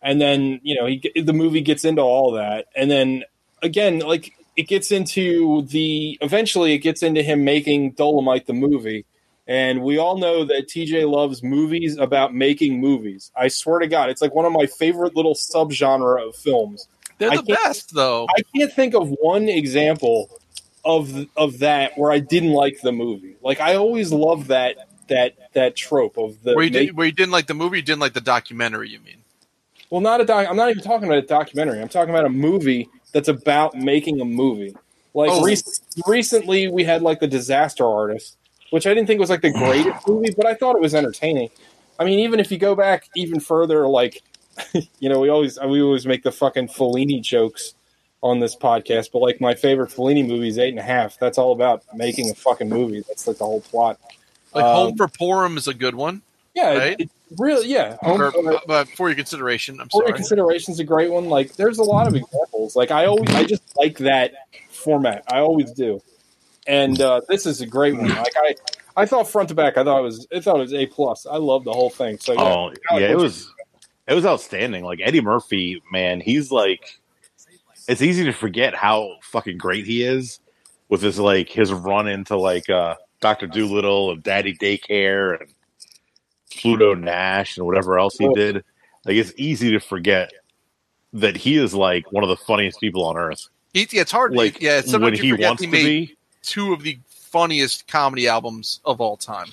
And 0.03 0.21
then 0.21 0.61
you 0.65 0.75
know 0.75 0.87
he 0.87 1.01
the 1.21 1.33
movie 1.33 1.61
gets 1.61 1.85
into 1.85 2.03
all 2.03 2.33
that, 2.33 2.67
and 2.75 2.91
then 2.91 3.25
again 3.63 4.01
like 4.01 4.35
it 4.57 4.69
gets 4.69 4.91
into 4.91 5.63
the 5.63 6.19
eventually 6.21 6.73
it 6.73 6.79
gets 6.79 7.03
into 7.03 7.23
him 7.23 7.45
making 7.45 7.93
Dolomite 7.93 8.47
the 8.47 8.53
movie. 8.53 9.05
And 9.49 9.83
we 9.83 9.99
all 9.99 10.19
know 10.19 10.45
that 10.45 10.69
TJ 10.69 11.11
loves 11.11 11.43
movies 11.43 11.97
about 11.99 12.33
making 12.35 12.81
movies. 12.81 13.33
I 13.37 13.49
swear 13.49 13.81
to 13.81 13.89
God, 13.89 14.09
it's 14.09 14.23
like 14.23 14.35
one 14.35 14.45
of 14.45 14.53
my 14.53 14.67
favorite 14.67 15.17
little 15.17 15.35
subgenre 15.35 16.27
of 16.29 16.37
films. 16.37 16.87
They're 17.19 17.31
the 17.37 17.43
best 17.43 17.95
though. 17.95 18.27
I 18.37 18.43
can't 18.57 18.73
think 18.73 18.95
of 18.95 19.09
one 19.21 19.49
example 19.49 20.31
of 20.85 21.27
of 21.37 21.59
that 21.61 21.93
where 21.97 22.11
I 22.11 22.19
didn't 22.19 22.53
like 22.53 22.81
the 22.83 22.93
movie. 22.93 23.37
Like 23.43 23.61
I 23.61 23.75
always 23.77 24.13
love 24.13 24.49
that 24.49 24.77
that 25.09 25.35
that 25.55 25.77
trope 25.77 26.17
of 26.19 26.43
the 26.43 26.55
where 26.55 26.65
you 26.65 26.71
make- 26.71 26.89
did, 26.89 26.97
where 26.97 27.07
you 27.07 27.13
didn't 27.13 27.33
like 27.33 27.47
the 27.47 27.55
movie, 27.55 27.79
you 27.79 27.83
didn't 27.83 28.01
like 28.01 28.15
the 28.15 28.21
documentary. 28.21 28.89
You 28.91 29.01
mean? 29.01 29.19
well, 29.91 30.01
not 30.01 30.21
a 30.21 30.25
doc. 30.25 30.47
I'm 30.49 30.57
not 30.57 30.71
even 30.71 30.83
talking 30.83 31.07
about 31.07 31.19
a 31.19 31.27
documentary. 31.27 31.81
I'm 31.81 31.89
talking 31.89 32.11
about 32.15 32.25
a 32.25 32.31
movie 32.31 32.89
that's 33.13 33.29
about 33.29 33.75
making 33.75 34.21
a 34.21 34.25
movie. 34.25 34.75
Like 35.15 35.31
Oh. 35.31 35.45
rec- 35.45 35.59
recently, 36.07 36.69
we 36.69 36.85
had 36.85 37.03
like 37.03 37.21
the 37.21 37.27
Disaster 37.27 37.87
Artist, 37.87 38.37
which 38.73 38.87
I 38.87 38.95
didn't 38.95 39.07
think 39.07 39.21
was 39.21 39.31
like 39.31 39.43
the 39.43 39.51
greatest 39.65 40.09
movie, 40.09 40.35
but 40.37 40.47
I 40.47 40.55
thought 40.55 40.75
it 40.77 40.83
was 40.83 40.95
entertaining. 40.95 41.51
I 41.99 42.05
mean, 42.05 42.19
even 42.21 42.41
if 42.41 42.51
you 42.51 42.59
go 42.59 42.75
back 42.75 43.09
even 43.15 43.39
further, 43.39 43.87
like 43.87 44.23
you 44.99 45.09
know, 45.09 45.21
we 45.21 45.29
always 45.29 45.59
we 45.61 45.81
always 45.83 46.07
make 46.07 46.23
the 46.23 46.33
fucking 46.33 46.69
Fellini 46.69 47.23
jokes 47.23 47.75
on 48.23 48.39
this 48.41 48.55
podcast, 48.57 49.11
but 49.13 49.19
like 49.21 49.41
my 49.41 49.55
favorite 49.55 49.91
Fellini 49.91 50.27
movie 50.27 50.49
is 50.49 50.59
Eight 50.59 50.71
and 50.71 50.79
a 50.79 50.83
Half. 50.83 51.19
That's 51.19 51.39
all 51.39 51.53
about 51.53 51.83
making 51.95 52.31
a 52.31 52.35
fucking 52.35 52.69
movie. 52.69 53.03
That's 53.09 53.27
like 53.27 53.39
the 53.39 53.45
whole 53.45 53.61
plot. 53.61 53.99
Like 54.55 54.65
Um, 54.65 54.75
Home 54.75 54.97
for 54.97 55.09
Purim 55.09 55.57
is 55.57 55.69
a 55.69 55.75
good 55.75 55.95
one. 55.95 56.23
Yeah, 56.55 56.77
Right? 56.77 57.01
it, 57.01 57.05
it 57.05 57.11
really, 57.39 57.67
yeah. 57.69 57.97
Home, 58.03 58.21
Or, 58.21 58.27
uh, 58.27 58.59
but 58.67 58.87
for 58.91 59.09
your 59.09 59.17
consideration, 59.17 59.81
I'm 59.81 59.89
For 59.89 60.01
sorry. 60.03 60.09
Your 60.09 60.17
Consideration's 60.17 60.81
a 60.81 60.85
great 60.85 61.11
one. 61.11 61.31
Like, 61.31 61.55
there's 61.57 61.79
a 61.79 61.83
lot 61.83 62.07
of 62.07 62.15
examples. 62.15 62.77
Like, 62.77 62.91
I 62.91 63.07
always, 63.07 63.31
I 63.35 63.45
just 63.45 63.63
like 63.79 63.97
that 63.99 64.35
format. 64.69 65.25
I 65.29 65.39
always 65.39 65.71
do. 65.73 66.03
And 66.67 67.01
uh, 67.01 67.23
this 67.29 67.47
is 67.47 67.61
a 67.61 67.67
great 67.67 67.97
one. 67.97 68.09
Like, 68.09 68.35
I, 68.37 68.55
I 68.97 69.07
thought 69.07 69.29
front 69.29 69.49
to 69.49 69.55
back, 69.55 69.77
I 69.77 69.85
thought 69.85 70.01
it 70.01 70.03
was, 70.03 70.27
I 70.35 70.41
thought 70.41 70.57
it 70.57 70.63
was 70.63 70.75
a 70.75 70.87
plus. 70.87 71.27
I 71.27 71.37
love 71.37 71.65
the 71.65 71.73
whole 71.73 71.91
thing. 71.91 72.19
So 72.19 72.33
yeah, 72.33 72.41
Oh 72.43 72.73
yeah, 72.93 73.11
it 73.11 73.17
was 73.17 73.53
it 74.07 74.15
was 74.15 74.27
outstanding. 74.27 74.85
Like 74.85 75.01
Eddie 75.03 75.21
Murphy, 75.21 75.83
man, 75.91 76.21
he's 76.21 76.51
like 76.51 76.99
it's 77.89 78.03
easy 78.03 78.25
to 78.25 78.33
forget 78.33 78.75
how 78.75 79.17
fucking 79.23 79.59
great 79.59 79.87
he 79.87 80.03
is 80.03 80.41
with 80.89 81.03
his 81.03 81.19
like 81.19 81.49
his 81.49 81.73
run 81.73 82.09
into 82.09 82.37
like 82.37 82.69
uh 82.71 82.95
Doctor 83.21 83.47
Dolittle 83.47 84.13
and 84.13 84.23
Daddy 84.23 84.55
Daycare 84.55 85.41
and 85.41 85.51
Pluto 86.51 86.95
Nash 86.95 87.57
and 87.57 87.67
whatever 87.67 87.99
else 87.99 88.17
he 88.19 88.29
did. 88.35 88.57
Like 89.05 89.17
it's 89.17 89.33
easy 89.37 89.73
to 89.73 89.81
forget 89.81 90.33
that 91.15 91.37
he 91.37 91.57
is 91.57 91.75
like 91.75 92.11
one 92.13 92.25
of 92.25 92.31
the 92.31 92.37
funniest 92.37 92.81
people 92.81 93.05
on 93.05 93.17
earth. 93.17 93.49
He, 93.73 93.87
yeah, 93.91 94.03
it's 94.03 94.13
hard. 94.13 94.35
Like 94.35 94.61
yeah, 94.61 94.77
when 94.77 94.89
sometimes 94.89 95.21
he 95.21 95.33
wants 95.33 95.63
he 95.63 95.67
to 95.67 95.73
made 95.73 95.85
be. 95.85 96.17
Two 96.43 96.73
of 96.73 96.83
the 96.83 96.99
funniest 97.09 97.89
comedy 97.89 98.29
albums 98.29 98.81
of 98.85 99.01
all 99.01 99.17
time. 99.17 99.49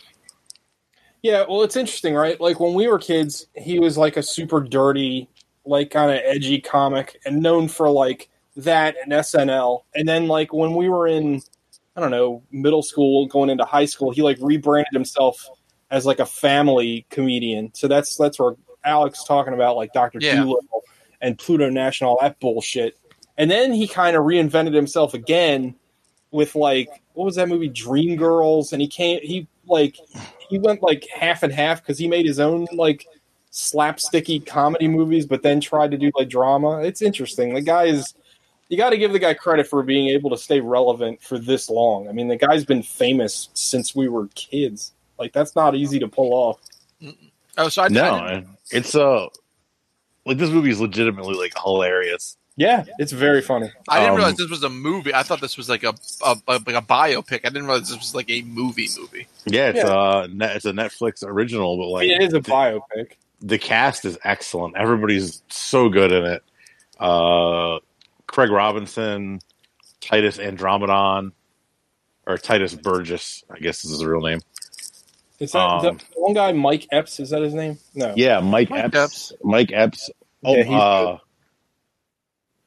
Yeah, 1.22 1.46
well, 1.48 1.64
it's 1.64 1.76
interesting, 1.76 2.14
right? 2.14 2.40
Like 2.40 2.60
when 2.60 2.74
we 2.74 2.88
were 2.88 3.00
kids, 3.00 3.48
he 3.56 3.80
was 3.80 3.98
like 3.98 4.18
a 4.18 4.24
super 4.24 4.62
dirty, 4.62 5.30
like 5.66 5.92
kind 5.92 6.12
of 6.12 6.22
edgy 6.24 6.62
comic, 6.62 7.20
and 7.26 7.42
known 7.42 7.68
for 7.68 7.90
like 7.90 8.30
that 8.56 8.96
and 9.04 9.12
SNL. 9.12 9.84
And 9.96 10.08
then 10.08 10.28
like 10.28 10.54
when 10.54 10.74
we 10.76 10.90
were 10.90 11.08
in, 11.08 11.42
I 11.96 12.02
don't 12.02 12.12
know, 12.12 12.42
middle 12.52 12.84
school, 12.84 13.26
going 13.28 13.50
into 13.50 13.66
high 13.66 13.86
school, 13.86 14.12
he 14.12 14.22
like 14.22 14.38
rebranded 14.42 14.94
himself 14.94 15.50
as 15.92 16.06
like 16.06 16.20
a 16.20 16.26
family 16.26 17.06
comedian. 17.10 17.72
So 17.74 17.88
that's 17.88 18.16
that's 18.16 18.40
where 18.40 18.56
Alex 18.86 19.24
talking 19.24 19.54
about 19.54 19.76
like 19.76 19.92
Doctor 19.94 20.20
Yeah. 20.22 20.36
Dolittle 20.36 20.84
and 21.22 21.38
Pluto 21.38 21.70
National, 21.70 22.18
that 22.22 22.40
bullshit. 22.40 22.98
And 23.38 23.50
then 23.52 23.74
he 23.74 23.88
kind 23.88 24.16
of 24.16 24.24
reinvented 24.24 24.74
himself 24.74 25.14
again 25.14 25.76
with 26.32 26.56
like 26.56 26.90
what 27.14 27.26
was 27.26 27.36
that 27.36 27.50
movie? 27.50 27.70
Dreamgirls 27.70 28.74
and 28.74 28.82
he 28.82 28.88
came 28.88 29.20
he 29.22 29.48
like 29.68 29.98
he 30.50 30.58
went 30.58 30.82
like 30.82 31.08
half 31.08 31.44
and 31.44 31.54
half 31.54 31.82
because 31.82 31.98
he 31.98 32.08
made 32.08 32.26
his 32.26 32.40
own 32.40 32.68
like 32.74 33.08
slapsticky 33.52 34.46
comedy 34.46 34.88
movies 34.88 35.26
but 35.26 35.42
then 35.42 35.60
tried 35.60 35.92
to 35.92 35.98
do 35.98 36.12
like 36.16 36.30
drama. 36.30 36.82
It's 36.82 37.02
interesting. 37.02 37.54
The 37.54 37.62
guy 37.62 37.86
is 37.86 38.14
you 38.70 38.78
got 38.78 38.92
to 38.92 38.98
give 38.98 39.12
the 39.12 39.20
guy 39.20 39.34
credit 39.34 39.68
for 39.68 39.82
being 39.82 40.10
able 40.10 40.30
to 40.30 40.38
stay 40.38 40.62
relevant 40.62 41.22
for 41.22 41.40
this 41.40 41.70
long. 41.70 42.08
I 42.08 42.12
mean 42.12 42.28
the 42.28 42.38
guy's 42.38 42.66
been 42.66 42.84
famous 42.84 43.50
since 43.54 43.96
we 43.96 44.08
were 44.08 44.28
kids. 44.36 44.94
Like 45.18 45.34
that's 45.34 45.56
not 45.56 45.76
easy 45.76 46.00
to 46.00 46.08
pull 46.08 46.34
off. 46.34 46.60
Oh, 47.58 47.70
so 47.70 47.84
I, 47.84 47.88
No, 47.90 48.14
I 48.14 48.46
it's 48.72 48.96
uh 48.96 49.28
like 50.26 50.38
this 50.38 50.52
movie 50.52 50.70
is 50.70 50.80
legitimately 50.80 51.36
like 51.36 51.54
hilarious. 51.62 52.38
Yeah 52.60 52.84
it's 53.00 53.12
very 53.12 53.42
funny 53.42 53.72
I 53.88 54.00
didn't 54.00 54.12
Um, 54.12 54.18
realize 54.18 54.36
this 54.38 54.50
was 54.52 54.64
a 54.64 54.70
movie. 54.70 55.14
I 55.14 55.24
thought 55.24 55.42
this 55.42 55.56
was 55.58 55.68
like 55.70 55.84
a, 55.84 55.94
a, 56.24 56.36
a 56.48 56.54
like 56.68 56.76
a 56.76 56.82
biopic. 56.82 57.40
I 57.46 57.50
didn't 57.50 57.66
realize 57.66 57.90
this 57.90 57.98
was 57.98 58.14
like 58.14 58.30
a 58.30 58.42
movie 58.44 58.90
movie. 59.00 59.26
Yeah, 59.46 59.70
it's 59.70 59.78
Yeah. 59.80 59.86
uh 59.90 60.28
net, 60.32 60.56
it's 60.58 60.66
a 60.66 60.72
Netflix 60.74 61.24
original, 61.24 61.78
but 61.78 61.88
like 61.88 62.08
it 62.08 62.22
is 62.22 62.34
a 62.34 62.40
the- 62.42 62.52
biopic 62.52 63.14
the 63.42 63.58
cast 63.58 64.04
is 64.06 64.18
excellent. 64.26 64.76
Everybody's 64.76 65.42
so 65.50 65.88
good 65.90 66.12
in 66.12 66.26
it. 66.26 66.44
Uh, 67.00 67.80
Craig 68.28 68.50
Robinson, 68.52 69.40
Titus 70.02 70.38
Andromedon, 70.38 71.32
or 72.28 72.38
Titus 72.38 72.76
Burgess, 72.76 73.46
I 73.50 73.60
guess 73.60 73.86
is 73.86 73.92
his 73.92 74.04
real 74.04 74.20
name. 74.20 74.42
is 75.40 75.54
that 75.54 75.60
Um, 75.60 75.82
the 75.98 76.04
one 76.16 76.34
guy 76.34 76.52
mike 76.52 76.86
epps 76.92 77.22
is 77.22 77.30
that 77.30 77.42
his 77.42 77.54
name 77.54 77.78
no 77.96 78.14
Yeah, 78.18 78.42
Mike, 78.42 78.70
Mike 78.70 78.84
Epps. 78.94 78.96
Epps. 78.96 79.34
Mike 79.42 79.72
Epps. 79.74 80.10
Oh, 80.44 80.56
Yeah, 80.58 80.64
he's 80.64 80.74
uh, 80.76 81.18
It 81.18 81.20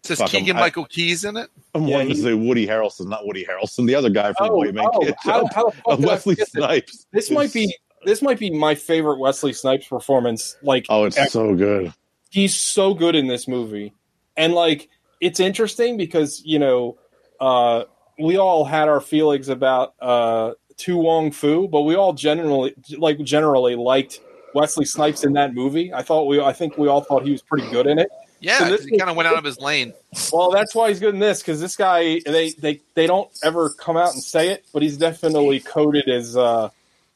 says 0.04 0.18
Fuck 0.18 0.34
'em. 0.34 0.40
Keegan 0.40 0.56
I- 0.56 0.60
Michael 0.60 0.84
Key's 0.86 1.24
in 1.24 1.36
it. 1.36 1.48
I'm 1.74 1.84
Yeah, 1.86 1.96
wanting 1.98 2.08
to 2.16 2.22
say 2.22 2.34
Woody 2.34 2.66
Harrelson, 2.66 3.08
not 3.08 3.26
Woody 3.26 3.44
Harrelson, 3.44 3.86
the 3.86 3.94
other 3.94 4.10
guy 4.10 4.32
from 4.34 4.50
oh, 4.50 4.56
White 4.56 4.74
Man 4.74 4.84
oh 4.92 5.00
Can't 5.00 5.16
how, 5.22 5.46
how 5.54 5.72
Uh, 5.86 5.96
did 5.96 6.04
I 6.04 6.08
Wesley 6.08 6.34
forget 6.34 6.48
this? 6.52 6.62
Snipes. 6.64 7.06
This 7.12 7.30
might 7.30 7.52
be 7.52 7.74
this 8.04 8.20
might 8.20 8.38
be 8.38 8.50
my 8.50 8.74
favorite 8.74 9.18
Wesley 9.20 9.52
Snipes 9.52 9.86
performance. 9.86 10.56
Like, 10.62 10.86
Oh, 10.88 11.04
it's 11.04 11.16
ever. 11.16 11.30
so 11.30 11.54
good. 11.54 11.92
he's 12.30 12.54
so 12.54 12.94
good 12.94 13.14
in 13.14 13.28
this 13.28 13.46
movie, 13.46 13.92
and 14.36 14.54
like, 14.54 14.88
it's 15.20 15.38
interesting 15.38 15.96
because 15.96 16.42
you 16.44 16.58
know, 16.58 16.98
uh, 17.40 17.84
we 18.18 18.36
all 18.38 18.64
had 18.64 18.88
our 18.88 19.00
feelings 19.00 19.48
about 19.48 19.94
uh, 20.00 20.52
To 20.78 20.96
Wong 20.96 21.30
Foo, 21.30 21.68
but 21.68 21.82
we 21.82 21.94
all 21.94 22.12
generally 22.12 22.74
like 22.98 23.20
generally 23.20 23.76
liked 23.76 24.20
Wesley 24.54 24.84
Snipes 24.84 25.22
in 25.22 25.32
that 25.34 25.54
movie. 25.54 25.94
I 25.94 26.02
thought 26.02 26.24
we, 26.24 26.40
I 26.40 26.52
think 26.52 26.76
we 26.76 26.88
all 26.88 27.02
thought 27.02 27.22
he 27.24 27.30
was 27.30 27.40
pretty 27.42 27.70
good 27.70 27.86
in 27.86 28.00
it. 28.00 28.08
Yeah, 28.42 28.58
So 28.58 28.76
he 28.78 28.98
kind 28.98 29.08
of 29.08 29.16
went 29.16 29.28
out 29.28 29.38
of 29.38 29.44
his 29.44 29.58
lane. 29.60 29.92
Well, 30.32 30.50
that's 30.50 30.74
why 30.74 30.88
he's 30.88 31.00
good 31.00 31.14
in 31.14 31.20
this 31.20 31.40
because 31.40 31.60
this 31.60 31.76
guy 31.76 32.20
they 32.26 32.50
they 32.58 32.80
they 32.94 33.06
don't 33.06 33.30
ever 33.44 33.70
come 33.70 33.96
out 33.96 34.12
and 34.12 34.22
say 34.22 34.48
it, 34.48 34.64
but 34.72 34.82
he's 34.82 34.96
definitely 34.96 35.60
coded 35.60 36.08
as 36.08 36.36
uh 36.36 36.68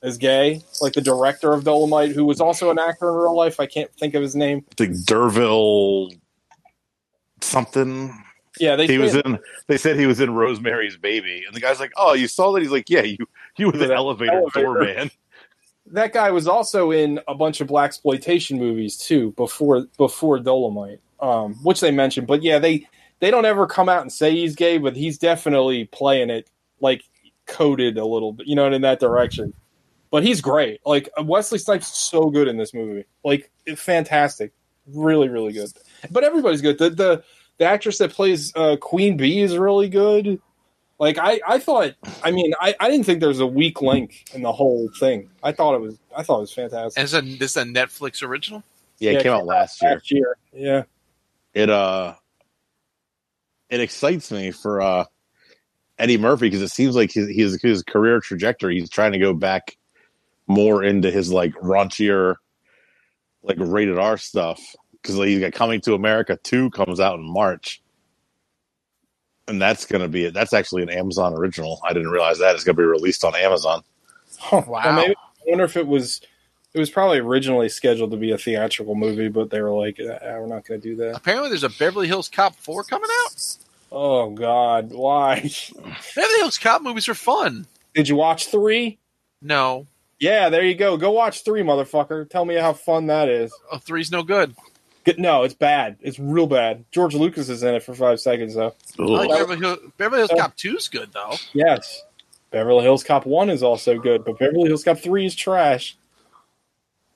as 0.02 0.18
gay. 0.18 0.62
Like 0.80 0.92
the 0.92 1.00
director 1.00 1.52
of 1.52 1.64
Dolomite, 1.64 2.12
who 2.12 2.24
was 2.24 2.40
also 2.40 2.70
an 2.70 2.78
actor 2.78 3.08
in 3.08 3.14
real 3.16 3.36
life. 3.36 3.58
I 3.58 3.66
can't 3.66 3.90
think 3.94 4.14
of 4.14 4.22
his 4.22 4.36
name. 4.36 4.64
I 4.70 4.74
think 4.76 5.04
D'Urville 5.04 6.10
something. 7.40 8.22
Yeah, 8.58 8.76
they 8.76 8.86
He 8.86 8.98
was 8.98 9.14
in. 9.14 9.38
They 9.66 9.76
said 9.76 9.98
he 9.98 10.06
was 10.06 10.20
in 10.20 10.32
Rosemary's 10.32 10.96
Baby, 10.96 11.42
and 11.46 11.54
the 11.54 11.60
guy's 11.60 11.78
like, 11.80 11.92
"Oh, 11.96 12.14
you 12.14 12.28
saw 12.28 12.52
that?" 12.52 12.62
He's 12.62 12.70
like, 12.70 12.88
"Yeah, 12.88 13.02
you 13.02 13.18
you 13.58 13.66
were 13.66 13.72
the 13.72 13.88
The 13.88 13.94
elevator, 13.94 14.32
elevator. 14.32 14.62
doorman." 14.64 15.10
that 15.92 16.12
guy 16.12 16.30
was 16.32 16.48
also 16.48 16.90
in 16.90 17.20
a 17.28 17.34
bunch 17.34 17.60
of 17.60 17.68
black 17.68 17.88
exploitation 17.88 18.58
movies 18.58 18.96
too 18.96 19.32
before 19.32 19.86
before 19.98 20.38
Dolomite, 20.38 21.00
um, 21.20 21.54
which 21.62 21.80
they 21.80 21.90
mentioned. 21.90 22.26
But 22.26 22.42
yeah, 22.42 22.58
they 22.58 22.86
they 23.20 23.30
don't 23.30 23.44
ever 23.44 23.66
come 23.66 23.88
out 23.88 24.02
and 24.02 24.12
say 24.12 24.32
he's 24.32 24.54
gay, 24.54 24.78
but 24.78 24.96
he's 24.96 25.18
definitely 25.18 25.86
playing 25.86 26.30
it 26.30 26.50
like 26.80 27.02
coded 27.46 27.96
a 27.98 28.04
little 28.04 28.32
bit, 28.32 28.46
you 28.46 28.54
know, 28.54 28.70
in 28.70 28.82
that 28.82 29.00
direction. 29.00 29.52
But 30.10 30.22
he's 30.22 30.40
great. 30.40 30.80
Like 30.86 31.08
Wesley 31.22 31.58
Snipes, 31.58 31.88
so 31.88 32.30
good 32.30 32.48
in 32.48 32.56
this 32.56 32.72
movie. 32.72 33.04
Like 33.24 33.50
fantastic, 33.76 34.52
really, 34.86 35.28
really 35.28 35.52
good. 35.52 35.70
But 36.10 36.24
everybody's 36.24 36.60
good. 36.60 36.78
The 36.78 36.90
the 36.90 37.24
the 37.58 37.64
actress 37.64 37.98
that 37.98 38.12
plays 38.12 38.52
uh, 38.54 38.76
Queen 38.76 39.16
Bee 39.16 39.40
is 39.40 39.56
really 39.56 39.88
good. 39.88 40.40
Like 40.98 41.18
I, 41.18 41.40
I 41.46 41.58
thought. 41.58 41.94
I 42.22 42.30
mean, 42.30 42.54
I, 42.60 42.74
I 42.80 42.90
didn't 42.90 43.04
think 43.04 43.20
there 43.20 43.28
was 43.28 43.40
a 43.40 43.46
weak 43.46 43.82
link 43.82 44.24
in 44.32 44.42
the 44.42 44.52
whole 44.52 44.88
thing. 44.98 45.28
I 45.42 45.52
thought 45.52 45.74
it 45.74 45.80
was. 45.80 45.98
I 46.16 46.22
thought 46.22 46.38
it 46.38 46.42
was 46.42 46.52
fantastic. 46.54 46.98
And 46.98 47.04
it's 47.04 47.14
a, 47.14 47.38
this 47.38 47.50
is 47.50 47.56
a 47.58 47.64
Netflix 47.64 48.22
original. 48.22 48.62
Yeah, 48.98 49.10
it 49.10 49.14
Yeah, 49.14 49.22
came 49.22 49.32
out 49.32 49.44
last 49.44 49.82
year. 49.82 49.92
Last 49.92 50.10
year, 50.10 50.36
yeah. 50.54 50.82
It 51.56 51.70
uh, 51.70 52.12
it 53.70 53.80
excites 53.80 54.30
me 54.30 54.50
for 54.50 54.82
uh 54.82 55.04
Eddie 55.98 56.18
Murphy 56.18 56.48
because 56.48 56.60
it 56.60 56.68
seems 56.68 56.94
like 56.94 57.10
his, 57.10 57.34
his 57.34 57.58
his 57.62 57.82
career 57.82 58.20
trajectory. 58.20 58.78
He's 58.78 58.90
trying 58.90 59.12
to 59.12 59.18
go 59.18 59.32
back 59.32 59.78
more 60.46 60.84
into 60.84 61.10
his 61.10 61.32
like 61.32 61.54
raunchier, 61.54 62.34
like 63.42 63.56
rated 63.58 63.98
R 63.98 64.18
stuff 64.18 64.60
because 65.00 65.16
he's 65.16 65.40
got 65.40 65.54
Coming 65.54 65.80
to 65.80 65.94
America 65.94 66.38
two 66.42 66.68
comes 66.68 67.00
out 67.00 67.18
in 67.18 67.24
March. 67.24 67.82
And 69.48 69.58
that's 69.58 69.86
gonna 69.86 70.08
be 70.08 70.26
it. 70.26 70.34
That's 70.34 70.52
actually 70.52 70.82
an 70.82 70.90
Amazon 70.90 71.32
original. 71.32 71.80
I 71.82 71.94
didn't 71.94 72.10
realize 72.10 72.38
that 72.40 72.54
it's 72.54 72.64
gonna 72.64 72.76
be 72.76 72.82
released 72.84 73.24
on 73.24 73.34
Amazon. 73.34 73.82
Huh. 74.38 74.62
Wow. 74.66 74.82
Well, 74.84 74.94
maybe, 74.94 75.14
I 75.14 75.42
wonder 75.46 75.64
if 75.64 75.78
it 75.78 75.86
was. 75.86 76.20
It 76.76 76.80
was 76.80 76.90
probably 76.90 77.20
originally 77.20 77.70
scheduled 77.70 78.10
to 78.10 78.18
be 78.18 78.32
a 78.32 78.36
theatrical 78.38 78.94
movie, 78.94 79.28
but 79.28 79.48
they 79.48 79.62
were 79.62 79.72
like, 79.72 79.98
ah, 79.98 80.18
"We're 80.38 80.46
not 80.46 80.66
going 80.66 80.78
to 80.78 80.88
do 80.90 80.94
that." 80.96 81.16
Apparently, 81.16 81.48
there's 81.48 81.64
a 81.64 81.70
Beverly 81.70 82.06
Hills 82.06 82.28
Cop 82.28 82.54
four 82.56 82.84
coming 82.84 83.08
out. 83.24 83.56
Oh 83.90 84.28
God, 84.28 84.90
why? 84.92 85.50
Beverly 86.14 86.38
Hills 86.38 86.58
Cop 86.58 86.82
movies 86.82 87.08
are 87.08 87.14
fun. 87.14 87.66
Did 87.94 88.10
you 88.10 88.16
watch 88.16 88.48
three? 88.48 88.98
No, 89.40 89.86
Yeah, 90.18 90.50
there 90.50 90.64
you 90.64 90.74
go. 90.74 90.98
Go 90.98 91.12
watch 91.12 91.44
three, 91.44 91.62
motherfucker. 91.62 92.28
Tell 92.28 92.44
me 92.44 92.56
how 92.56 92.74
fun 92.74 93.06
that 93.06 93.30
is. 93.30 93.54
oh, 93.72 93.78
three's 93.78 94.12
no 94.12 94.22
good. 94.22 94.54
Good- 95.04 95.18
No, 95.18 95.44
it's 95.44 95.54
bad. 95.54 95.96
It's 96.02 96.18
real 96.18 96.46
bad. 96.46 96.84
George 96.90 97.14
Lucas 97.14 97.48
is 97.48 97.62
in 97.62 97.74
it 97.74 97.84
for 97.84 97.94
five 97.94 98.20
seconds, 98.20 98.54
though. 98.54 98.74
Like 98.98 99.30
Beverly, 99.30 99.56
Hills, 99.60 99.78
Beverly 99.96 100.18
Hills 100.20 100.30
Oh. 100.34 100.36
Cop 100.36 100.56
two's 100.56 100.88
good 100.88 101.12
though. 101.14 101.36
Yes. 101.54 102.02
Beverly 102.50 102.82
Hills 102.82 103.02
Cop 103.02 103.24
1 103.24 103.48
is 103.50 103.62
also 103.62 103.98
good, 103.98 104.24
but 104.26 104.38
Beverly 104.38 104.68
Hills 104.68 104.84
Cop 104.84 104.98
3 104.98 105.24
is 105.26 105.34
trash. 105.34 105.96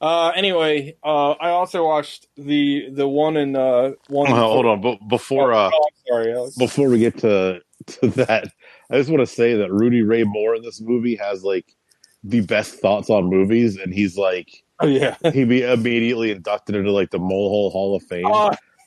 Uh, 0.01 0.29
anyway, 0.31 0.97
uh, 1.05 1.33
I 1.33 1.51
also 1.51 1.85
watched 1.85 2.27
the 2.37 2.89
the 2.91 3.07
one 3.07 3.37
in 3.37 3.55
uh, 3.55 3.93
one. 4.09 4.33
Well, 4.33 4.53
hold 4.53 4.67
on, 4.67 4.81
but 4.81 4.99
before 5.09 5.53
uh, 5.53 5.71
Oh, 5.73 5.87
sorry, 6.09 6.33
Alex. 6.33 6.57
before 6.57 6.89
we 6.89 6.99
get 6.99 7.19
to 7.19 7.61
to 7.87 8.07
that, 8.09 8.51
I 8.91 8.97
just 8.97 9.11
want 9.11 9.21
to 9.21 9.27
say 9.27 9.57
that 9.57 9.71
Rudy 9.73 10.03
Ray 10.03 10.25
Moore 10.25 10.55
in 10.55 10.63
this 10.63 10.81
movie 10.81 11.17
has 11.17 11.45
like 11.45 11.75
the 12.25 12.41
best 12.41 12.75
thoughts 12.75 13.11
on 13.11 13.27
movies, 13.27 13.77
and 13.77 13.93
he's 13.93 14.17
like 14.17 14.63
Oh 14.81 14.87
yeah. 14.87 15.17
he'd 15.33 15.49
be 15.49 15.63
immediately 15.63 16.31
inducted 16.31 16.75
into 16.75 16.91
like 16.91 17.11
the 17.11 17.19
Molehole 17.19 17.71
Hall 17.71 17.95
of 17.95 18.03
Fame. 18.05 18.27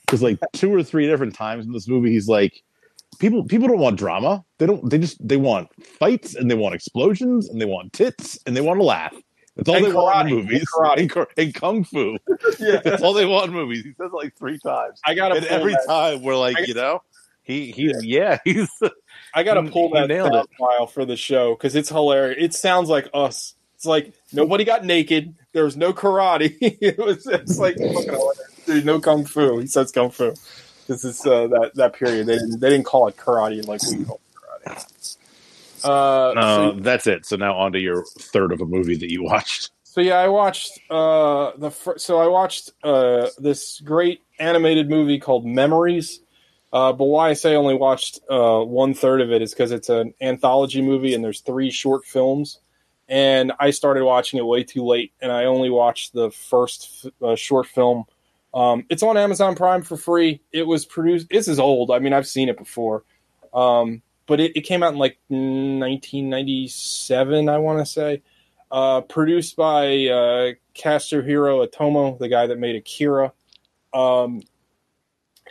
Because 0.05 0.21
like 0.21 0.39
two 0.51 0.73
or 0.73 0.83
three 0.83 1.07
different 1.07 1.35
times 1.35 1.65
in 1.65 1.71
this 1.71 1.87
movie, 1.87 2.11
he's 2.11 2.27
like, 2.27 2.61
people 3.19 3.43
people 3.45 3.67
don't 3.67 3.79
want 3.79 3.97
drama. 3.97 4.43
They 4.57 4.65
don't. 4.65 4.89
They 4.89 4.97
just 4.97 5.25
they 5.25 5.37
want 5.37 5.69
fights 5.83 6.35
and 6.35 6.49
they 6.51 6.55
want 6.55 6.75
explosions 6.75 7.47
and 7.47 7.61
they 7.61 7.65
want 7.65 7.93
tits 7.93 8.37
and 8.45 8.55
they 8.55 8.61
want 8.61 8.79
to 8.79 8.83
laugh. 8.83 9.15
That's 9.55 9.69
all 9.69 9.75
And 9.75 9.85
they 9.85 9.93
want 9.93 10.29
in 10.29 10.35
movies. 10.35 10.59
and 10.97 11.09
karate. 11.11 11.27
And, 11.37 11.53
kung 11.53 11.83
fu. 11.83 12.17
yeah. 12.59 12.81
That's 12.83 13.03
all 13.03 13.13
they 13.13 13.25
want 13.25 13.47
in 13.47 13.53
movies. 13.53 13.83
He 13.83 13.93
says 13.93 14.11
it 14.11 14.15
like 14.15 14.35
three 14.35 14.57
times. 14.59 14.99
I 15.05 15.13
gotta 15.13 15.35
every 15.51 15.73
that. 15.73 15.85
time 15.87 16.23
we're 16.23 16.35
like, 16.37 16.57
I- 16.57 16.63
you 16.65 16.73
know, 16.73 17.01
he 17.43 17.71
he's 17.71 18.03
yeah, 18.03 18.39
he's 18.45 18.69
I 19.33 19.43
gotta 19.43 19.63
pull 19.63 19.89
he 19.89 19.93
that 19.99 20.07
nailed 20.07 20.33
it. 20.33 20.47
file 20.57 20.87
for 20.87 21.05
the 21.05 21.15
show 21.17 21.53
because 21.55 21.75
it's 21.75 21.89
hilarious. 21.89 22.37
It 22.39 22.53
sounds 22.53 22.89
like 22.89 23.09
us. 23.13 23.53
It's 23.75 23.85
like 23.85 24.13
nobody 24.31 24.63
got 24.63 24.85
naked. 24.85 25.35
There 25.51 25.65
was 25.65 25.75
no 25.77 25.93
karate. 25.93 26.55
it 26.61 26.97
was 26.97 27.27
it's 27.27 27.59
like 27.59 27.75
fucking. 27.77 28.17
Dude, 28.65 28.85
no 28.85 28.99
kung 29.01 29.25
fu. 29.25 29.59
He 29.59 29.67
says 29.67 29.91
kung 29.91 30.09
fu. 30.09 30.33
This 30.87 31.03
is 31.03 31.25
uh, 31.25 31.47
that 31.47 31.71
that 31.75 31.93
period. 31.93 32.25
They 32.27 32.35
didn't 32.37 32.59
they 32.59 32.69
didn't 32.69 32.85
call 32.85 33.07
it 33.09 33.17
karate 33.17 33.67
like 33.67 33.81
we 33.91 34.03
call 34.05 34.19
it 34.65 34.69
karate. 34.69 35.17
Uh, 35.83 36.33
so, 36.33 36.79
that's 36.79 37.07
it. 37.07 37.25
So 37.25 37.35
now 37.35 37.55
on 37.57 37.71
to 37.73 37.79
your 37.79 38.05
third 38.19 38.51
of 38.51 38.61
a 38.61 38.65
movie 38.65 38.95
that 38.97 39.11
you 39.11 39.23
watched. 39.23 39.71
so 39.83 40.01
yeah, 40.01 40.17
I 40.17 40.27
watched 40.27 40.79
uh, 40.89 41.51
the 41.57 41.71
fir- 41.71 41.97
so 41.97 42.17
I 42.17 42.27
watched 42.27 42.71
uh, 42.83 43.27
this 43.37 43.79
great 43.81 44.21
animated 44.39 44.89
movie 44.89 45.19
called 45.19 45.45
Memories. 45.45 46.19
Uh, 46.71 46.91
but 46.91 47.05
why 47.05 47.29
I 47.29 47.33
say 47.33 47.51
I 47.51 47.55
only 47.55 47.75
watched 47.75 48.19
uh, 48.29 48.61
one 48.61 48.95
third 48.95 49.21
of 49.21 49.31
it 49.31 49.43
is 49.43 49.53
because 49.53 49.71
it's 49.71 49.89
an 49.89 50.15
anthology 50.19 50.81
movie 50.81 51.13
and 51.13 51.23
there's 51.23 51.41
three 51.41 51.69
short 51.69 52.03
films. 52.03 52.59
And 53.07 53.51
I 53.59 53.69
started 53.69 54.03
watching 54.03 54.39
it 54.39 54.45
way 54.45 54.63
too 54.63 54.83
late, 54.83 55.11
and 55.21 55.31
I 55.31 55.45
only 55.45 55.69
watched 55.69 56.13
the 56.13 56.31
first 56.31 57.05
uh, 57.21 57.35
short 57.35 57.67
film. 57.67 58.05
Um, 58.53 58.85
it's 58.89 59.03
on 59.03 59.17
Amazon 59.17 59.55
Prime 59.55 59.81
for 59.81 59.97
free. 59.97 60.41
It 60.51 60.63
was 60.63 60.85
produced. 60.85 61.29
This 61.29 61.47
is 61.47 61.59
old. 61.59 61.91
I 61.91 61.99
mean, 61.99 62.13
I've 62.13 62.27
seen 62.27 62.49
it 62.49 62.57
before, 62.57 63.03
um, 63.53 64.01
but 64.25 64.39
it, 64.39 64.55
it 64.55 64.61
came 64.61 64.83
out 64.83 64.93
in 64.93 64.99
like 64.99 65.17
1997. 65.27 67.49
I 67.49 67.57
want 67.57 67.79
to 67.79 67.85
say. 67.85 68.21
Uh, 68.71 69.01
produced 69.01 69.55
by 69.55 70.07
uh, 70.07 70.53
Katsuhiro 70.73 71.67
Otomo, 71.67 72.17
the 72.17 72.27
guy 72.27 72.47
that 72.47 72.57
made 72.57 72.75
Akira. 72.75 73.31
Um, 73.93 74.41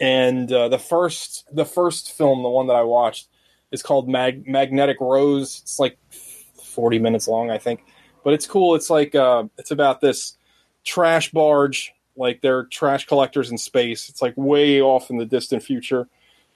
and 0.01 0.53
uh, 0.53 0.69
the 0.69 0.79
first 0.79 1.45
the 1.55 1.65
first 1.65 2.13
film, 2.13 2.43
the 2.43 2.49
one 2.49 2.67
that 2.67 2.75
I 2.75 2.83
watched, 2.83 3.29
is 3.71 3.83
called 3.83 4.09
Mag- 4.09 4.49
Magnetic 4.49 5.01
Rose. 5.01 5.61
It's 5.63 5.79
like 5.79 5.99
forty 6.11 6.99
minutes 6.99 7.29
long, 7.29 7.51
I 7.51 7.59
think, 7.59 7.85
but 8.25 8.35
it's 8.35 8.47
cool. 8.47 8.75
It's 8.75 8.91
like 8.91 9.15
uh, 9.15 9.45
it's 9.59 9.71
about 9.71 10.01
this 10.01 10.37
trash 10.85 11.31
barge, 11.31 11.93
like 12.17 12.41
they're 12.41 12.65
trash 12.65 13.07
collectors 13.07 13.51
in 13.51 13.59
space. 13.59 14.09
It's 14.09 14.21
like 14.21 14.35
way 14.37 14.81
off 14.81 15.11
in 15.11 15.19
the 15.19 15.27
distant 15.27 15.63
future. 15.63 16.09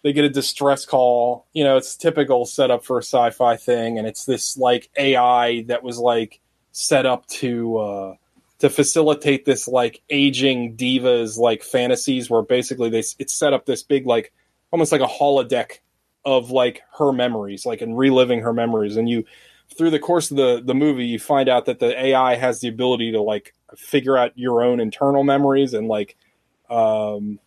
They 0.03 0.13
get 0.13 0.25
a 0.25 0.31
distress 0.31 0.85
call. 0.85 1.47
You 1.53 1.65
know, 1.65 1.77
it's 1.77 1.97
typical 1.97 2.45
setup 2.47 2.85
for 2.85 2.99
a 2.99 3.03
sci-fi 3.03 3.57
thing, 3.57 3.99
and 3.99 4.07
it's 4.07 4.25
this 4.25 4.57
like 4.57 4.91
AI 4.97 5.63
that 5.63 5.83
was 5.83 5.99
like 5.99 6.41
set 6.73 7.07
up 7.07 7.27
to. 7.27 7.79
Uh, 7.79 8.15
to 8.59 8.71
facilitate 8.71 9.45
this 9.45 9.69
like 9.69 10.03
aging 10.09 10.77
divas 10.77 11.39
like 11.39 11.63
fantasies 11.63 12.31
where 12.31 12.43
basically 12.43 12.89
they 12.89 13.03
it's 13.19 13.35
set 13.35 13.53
up 13.53 13.67
this 13.67 13.83
big 13.83 14.07
like 14.07 14.33
almost 14.71 14.93
like 14.93 15.01
a 15.01 15.07
holodeck 15.07 15.81
of 16.25 16.51
like 16.51 16.83
her 16.99 17.13
memories 17.13 17.67
like 17.67 17.81
and 17.81 17.97
reliving 17.99 18.41
her 18.41 18.53
memories 18.53 18.97
and 18.97 19.09
you 19.09 19.25
through 19.77 19.91
the 19.91 19.99
course 19.99 20.31
of 20.31 20.37
the 20.37 20.63
the 20.65 20.75
movie 20.75 21.05
you 21.05 21.19
find 21.19 21.49
out 21.49 21.67
that 21.67 21.79
the 21.79 22.07
AI 22.07 22.35
has 22.35 22.61
the 22.61 22.69
ability 22.69 23.13
to 23.13 23.21
like 23.21 23.55
figure 23.77 24.17
out 24.17 24.33
your 24.37 24.63
own 24.63 24.81
internal 24.81 25.23
memories 25.23 25.75
and 25.75 25.89
like 25.89 26.17
um 26.71 27.39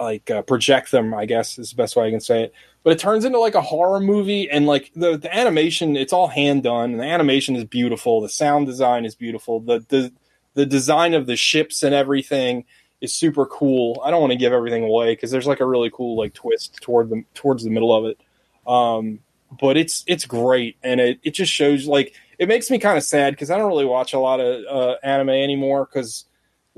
like 0.00 0.30
uh, 0.30 0.42
project 0.42 0.90
them 0.90 1.14
i 1.14 1.24
guess 1.26 1.58
is 1.58 1.70
the 1.70 1.76
best 1.76 1.96
way 1.96 2.06
i 2.06 2.10
can 2.10 2.20
say 2.20 2.44
it. 2.44 2.54
But 2.84 2.92
it 2.92 3.00
turns 3.00 3.24
into 3.24 3.38
like 3.38 3.54
a 3.54 3.60
horror 3.60 4.00
movie 4.00 4.48
and 4.48 4.66
like 4.66 4.90
the, 4.94 5.18
the 5.18 5.34
animation 5.34 5.96
it's 5.96 6.12
all 6.12 6.28
hand 6.28 6.62
done 6.62 6.92
and 6.92 7.00
the 7.00 7.04
animation 7.04 7.56
is 7.56 7.64
beautiful 7.64 8.20
the 8.20 8.28
sound 8.28 8.66
design 8.66 9.04
is 9.04 9.14
beautiful 9.14 9.60
the 9.60 9.84
the, 9.88 10.12
the 10.54 10.66
design 10.66 11.14
of 11.14 11.26
the 11.26 11.36
ships 11.36 11.82
and 11.82 11.94
everything 11.94 12.64
is 13.00 13.14
super 13.14 13.46
cool. 13.46 14.00
I 14.04 14.10
don't 14.10 14.20
want 14.20 14.32
to 14.32 14.38
give 14.38 14.52
everything 14.52 14.82
away 14.82 15.12
because 15.12 15.30
there's 15.30 15.46
like 15.46 15.60
a 15.60 15.66
really 15.66 15.90
cool 15.90 16.16
like 16.16 16.34
twist 16.34 16.76
toward 16.80 17.10
the 17.10 17.22
towards 17.34 17.62
the 17.62 17.70
middle 17.70 17.94
of 17.94 18.06
it. 18.06 18.20
Um 18.66 19.20
but 19.60 19.76
it's 19.76 20.04
it's 20.06 20.24
great 20.24 20.76
and 20.82 21.00
it, 21.00 21.20
it 21.22 21.30
just 21.30 21.52
shows 21.52 21.86
like 21.86 22.14
it 22.38 22.48
makes 22.48 22.70
me 22.70 22.78
kind 22.78 22.98
of 22.98 23.02
sad 23.02 23.32
because 23.32 23.50
i 23.50 23.56
don't 23.56 23.68
really 23.68 23.84
watch 23.84 24.12
a 24.12 24.18
lot 24.18 24.40
of 24.40 24.64
uh, 24.68 24.96
anime 25.02 25.30
anymore 25.30 25.86
because 25.86 26.26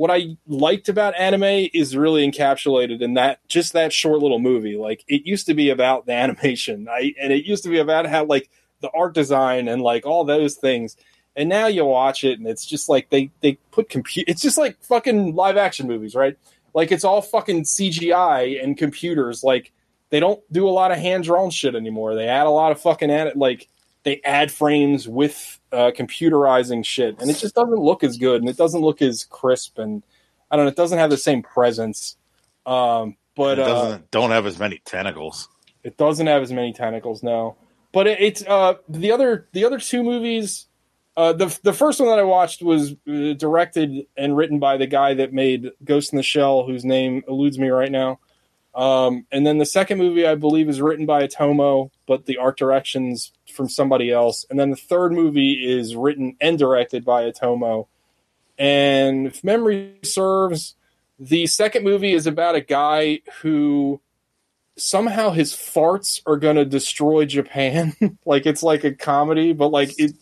what 0.01 0.11
I 0.11 0.39
liked 0.47 0.89
about 0.89 1.15
anime 1.15 1.69
is 1.75 1.95
really 1.95 2.27
encapsulated 2.27 3.03
in 3.03 3.13
that 3.15 3.47
just 3.49 3.75
that 3.75 3.93
short 3.93 4.21
little 4.21 4.39
movie. 4.39 4.79
Like 4.79 5.05
it 5.07 5.27
used 5.27 5.45
to 5.45 5.53
be 5.53 5.69
about 5.69 6.07
the 6.07 6.13
animation, 6.25 6.89
I, 6.89 7.13
and 7.21 7.35
it 7.35 7.45
used 7.45 7.65
to 7.65 7.69
be 7.69 7.81
about 7.81 8.07
how 8.07 8.25
like 8.25 8.49
the 8.81 8.89
art 8.95 9.13
design 9.13 9.69
and 9.69 9.83
like 9.83 10.07
all 10.07 10.25
those 10.25 10.55
things. 10.55 10.97
And 11.37 11.51
now 11.51 11.67
you 11.67 11.85
watch 11.85 12.25
it, 12.25 12.39
and 12.39 12.49
it's 12.49 12.65
just 12.65 12.89
like 12.89 13.11
they 13.11 13.31
they 13.43 13.59
put 13.73 13.91
compute. 13.91 14.27
It's 14.27 14.41
just 14.41 14.57
like 14.57 14.83
fucking 14.83 15.35
live 15.35 15.59
action 15.59 15.87
movies, 15.87 16.15
right? 16.15 16.39
Like 16.73 16.93
it's 16.93 17.05
all 17.05 17.21
fucking 17.21 17.65
CGI 17.65 18.65
and 18.65 18.79
computers. 18.79 19.45
Like 19.45 19.71
they 20.09 20.19
don't 20.19 20.41
do 20.51 20.67
a 20.67 20.71
lot 20.71 20.93
of 20.93 20.97
hand 20.97 21.25
drawn 21.25 21.51
shit 21.51 21.75
anymore. 21.75 22.15
They 22.15 22.27
add 22.27 22.47
a 22.47 22.51
lot 22.51 22.73
of 22.73 22.81
fucking 22.81 23.11
ad, 23.11 23.37
like 23.37 23.69
they 24.05 24.23
add 24.25 24.51
frames 24.51 25.07
with 25.07 25.60
uh, 25.73 25.91
computerizing 25.97 26.85
shit, 26.85 27.21
and 27.21 27.31
it 27.31 27.37
just 27.37 27.55
doesn't 27.55 27.79
look 27.79 28.03
as 28.05 28.17
good, 28.17 28.41
and 28.41 28.49
it 28.49 28.57
doesn't 28.57 28.81
look 28.81 29.03
as 29.03 29.25
crisp, 29.25 29.79
and 29.79 30.03
I 30.51 30.57
don't 30.57 30.65
know, 30.65 30.71
it 30.71 30.77
doesn't 30.77 30.99
have 30.99 31.11
the 31.11 31.17
same 31.17 31.43
presence. 31.43 32.17
Um, 32.67 33.17
but 33.37 33.59
it 33.59 33.63
uh, 33.63 33.69
doesn't 33.69 34.11
don't 34.11 34.31
have 34.31 34.47
as 34.47 34.59
many 34.59 34.81
tentacles. 34.85 35.49
it 35.83 35.97
doesn't 35.97 36.27
have 36.27 36.43
as 36.43 36.53
many 36.53 36.73
tentacles, 36.73 37.23
no. 37.23 37.57
But 37.93 38.07
it, 38.07 38.21
it's 38.21 38.45
uh, 38.47 38.75
the 38.89 39.13
other 39.13 39.49
the 39.53 39.65
other 39.65 39.79
two 39.79 40.03
movies. 40.03 40.67
Uh, 41.17 41.33
the 41.33 41.59
the 41.63 41.73
first 41.73 42.01
one 42.01 42.09
that 42.09 42.19
I 42.19 42.25
watched 42.25 42.63
was 42.63 42.93
uh, 43.09 43.33
directed 43.35 44.07
and 44.17 44.37
written 44.37 44.59
by 44.59 44.77
the 44.77 44.87
guy 44.87 45.15
that 45.15 45.33
made 45.33 45.71
Ghost 45.85 46.13
in 46.13 46.17
the 46.17 46.23
Shell, 46.23 46.65
whose 46.67 46.85
name 46.85 47.23
eludes 47.29 47.59
me 47.59 47.69
right 47.69 47.91
now. 47.91 48.21
Um, 48.75 49.27
and 49.33 49.47
then 49.47 49.59
the 49.59 49.67
second 49.67 49.99
movie, 49.99 50.27
I 50.27 50.37
believe, 50.37 50.69
is 50.69 50.81
written 50.81 51.07
by 51.07 51.27
Otomo, 51.27 51.91
but 52.07 52.27
the 52.27 52.39
art 52.39 52.57
directions 52.57 53.33
from 53.53 53.69
somebody 53.69 54.11
else. 54.13 54.47
And 54.49 54.59
then 54.61 54.71
the 54.71 54.77
third 54.77 55.13
movie 55.13 55.55
is 55.55 55.97
written 55.97 56.37
and 56.41 56.59
directed 56.59 57.05
by 57.05 57.31
Otomo. 57.31 57.89
And 58.59 59.27
if 59.27 59.43
memory 59.43 59.97
serves, 60.03 60.77
the 61.19 61.47
second 61.47 61.83
movie 61.83 62.13
is 62.13 62.27
about 62.27 62.55
a 62.55 62.61
guy 62.61 63.21
who 63.41 64.01
somehow 64.77 65.31
his 65.31 65.53
farts 65.53 66.23
are 66.27 66.37
going 66.37 66.57
to 66.57 66.65
destroy 66.65 67.25
Japan. 67.25 67.95
like 68.25 68.47
it's 68.47 68.63
like 68.63 68.85
a 68.85 68.95
comedy, 68.95 69.53
but 69.53 69.69
like 69.69 69.99
it. 69.99 70.13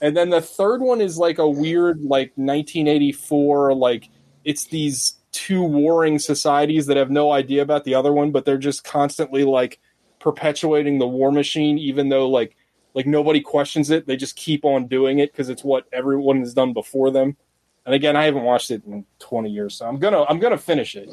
And 0.00 0.14
then 0.14 0.28
the 0.28 0.42
third 0.42 0.82
one 0.82 1.00
is 1.00 1.16
like 1.16 1.38
a 1.38 1.48
weird, 1.48 2.02
like 2.02 2.32
1984, 2.36 3.74
like 3.74 4.10
it's 4.44 4.66
these 4.66 5.14
two 5.36 5.62
warring 5.62 6.18
societies 6.18 6.86
that 6.86 6.96
have 6.96 7.10
no 7.10 7.30
idea 7.30 7.60
about 7.60 7.84
the 7.84 7.94
other 7.94 8.10
one, 8.10 8.30
but 8.30 8.46
they're 8.46 8.56
just 8.56 8.84
constantly 8.84 9.44
like 9.44 9.78
perpetuating 10.18 10.98
the 10.98 11.06
war 11.06 11.30
machine, 11.30 11.78
even 11.78 12.08
though 12.08 12.26
like 12.26 12.56
like 12.94 13.06
nobody 13.06 13.42
questions 13.42 13.90
it. 13.90 14.06
They 14.06 14.16
just 14.16 14.34
keep 14.34 14.64
on 14.64 14.86
doing 14.86 15.18
it 15.18 15.30
because 15.30 15.50
it's 15.50 15.62
what 15.62 15.84
everyone 15.92 16.38
has 16.38 16.54
done 16.54 16.72
before 16.72 17.10
them. 17.10 17.36
And 17.84 17.94
again, 17.94 18.16
I 18.16 18.24
haven't 18.24 18.44
watched 18.44 18.70
it 18.70 18.82
in 18.86 19.04
20 19.18 19.50
years, 19.50 19.74
so 19.74 19.86
I'm 19.86 19.98
gonna 19.98 20.24
I'm 20.24 20.38
gonna 20.38 20.56
finish 20.56 20.96
it. 20.96 21.10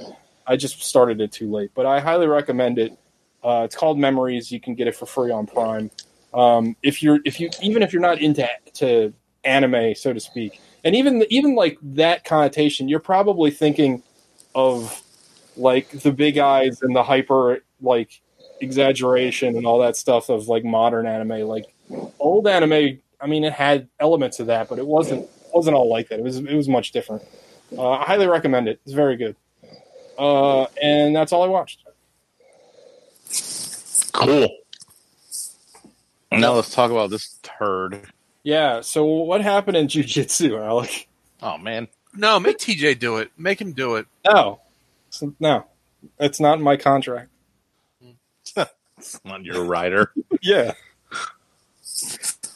I 0.48 0.56
just 0.56 0.82
started 0.82 1.20
it 1.20 1.34
too 1.34 1.52
late, 1.52 1.72
but 1.76 1.86
I 1.86 2.00
highly 2.00 2.28
recommend 2.28 2.80
it. 2.80 2.98
Uh, 3.44 3.64
it's 3.66 3.76
called 3.76 4.00
Memories. 4.00 4.54
You 4.54 4.62
can 4.62 4.74
get 4.74 4.88
it 4.88 4.96
for 4.96 5.06
free 5.06 5.32
on 5.32 5.48
Prime. 5.48 5.92
Um, 6.34 6.78
if 6.82 7.04
you're 7.04 7.20
if 7.26 7.42
you 7.42 7.50
even 7.62 7.84
if 7.84 7.92
you're 7.92 8.02
not 8.02 8.20
into 8.20 8.48
to 8.76 9.14
anime, 9.44 9.96
so 9.96 10.14
to 10.14 10.20
speak, 10.22 10.62
and 10.86 10.96
even 10.96 11.26
even 11.30 11.56
like 11.56 11.78
that 11.82 12.24
connotation, 12.24 12.88
you're 12.88 13.02
probably 13.02 13.52
thinking 13.52 14.02
of 14.56 15.02
like 15.56 15.90
the 15.90 16.12
big 16.12 16.38
eyes 16.38 16.82
and 16.82 16.96
the 16.96 17.04
hyper 17.04 17.60
like 17.82 18.22
exaggeration 18.62 19.56
and 19.58 19.66
all 19.66 19.80
that 19.80 19.96
stuff 19.96 20.30
of 20.30 20.48
like 20.48 20.64
modern 20.64 21.06
anime. 21.06 21.48
Like 21.48 21.66
old 22.20 22.48
anime, 22.48 23.00
I 23.22 23.28
mean, 23.28 23.44
it 23.44 23.54
had 23.54 23.88
elements 24.00 24.40
of 24.40 24.48
that, 24.48 24.70
but 24.70 24.80
it 24.80 24.88
wasn't 24.88 25.28
wasn't 25.54 25.76
all 25.76 25.90
like 25.90 26.10
that. 26.10 26.20
It 26.20 26.24
was 26.24 26.38
it 26.38 26.56
was 26.56 26.68
much 26.68 26.92
different. 26.92 27.24
Uh, 27.78 27.92
I 27.92 28.04
highly 28.04 28.28
recommend 28.28 28.68
it. 28.68 28.80
It's 28.86 28.94
very 28.94 29.16
good. 29.16 29.36
Uh, 30.18 30.66
and 30.82 31.16
that's 31.16 31.32
all 31.32 31.44
I 31.44 31.48
watched. 31.48 31.84
Cool. 34.12 34.48
Now 36.32 36.54
let's 36.54 36.74
talk 36.74 36.92
about 36.92 37.10
this 37.10 37.40
turd. 37.42 38.02
Yeah. 38.44 38.82
So 38.82 39.06
what 39.06 39.42
happened 39.42 39.78
in 39.78 39.88
jujitsu, 39.88 40.60
Alec? 40.60 41.08
Oh 41.42 41.58
man, 41.58 41.88
No, 42.16 42.40
make 42.40 42.58
TJ 42.58 43.00
do 43.00 43.18
it. 43.18 43.32
Make 43.38 43.60
him 43.60 43.72
do 43.74 43.96
it. 43.96 44.06
No, 44.26 44.60
no, 45.40 45.66
it's 46.20 46.40
not 46.40 46.58
in 46.58 46.64
my 46.64 46.78
contract. 46.78 47.30
it's 48.56 49.20
not 49.26 49.44
your 49.44 49.64
rider. 49.66 50.12
Yeah. 50.42 50.74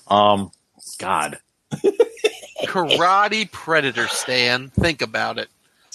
Um, 0.07 0.51
God, 0.99 1.39
Karate 2.65 3.49
Predator, 3.49 4.07
Stan. 4.09 4.69
Think 4.69 5.01
about 5.01 5.37
it. 5.37 5.47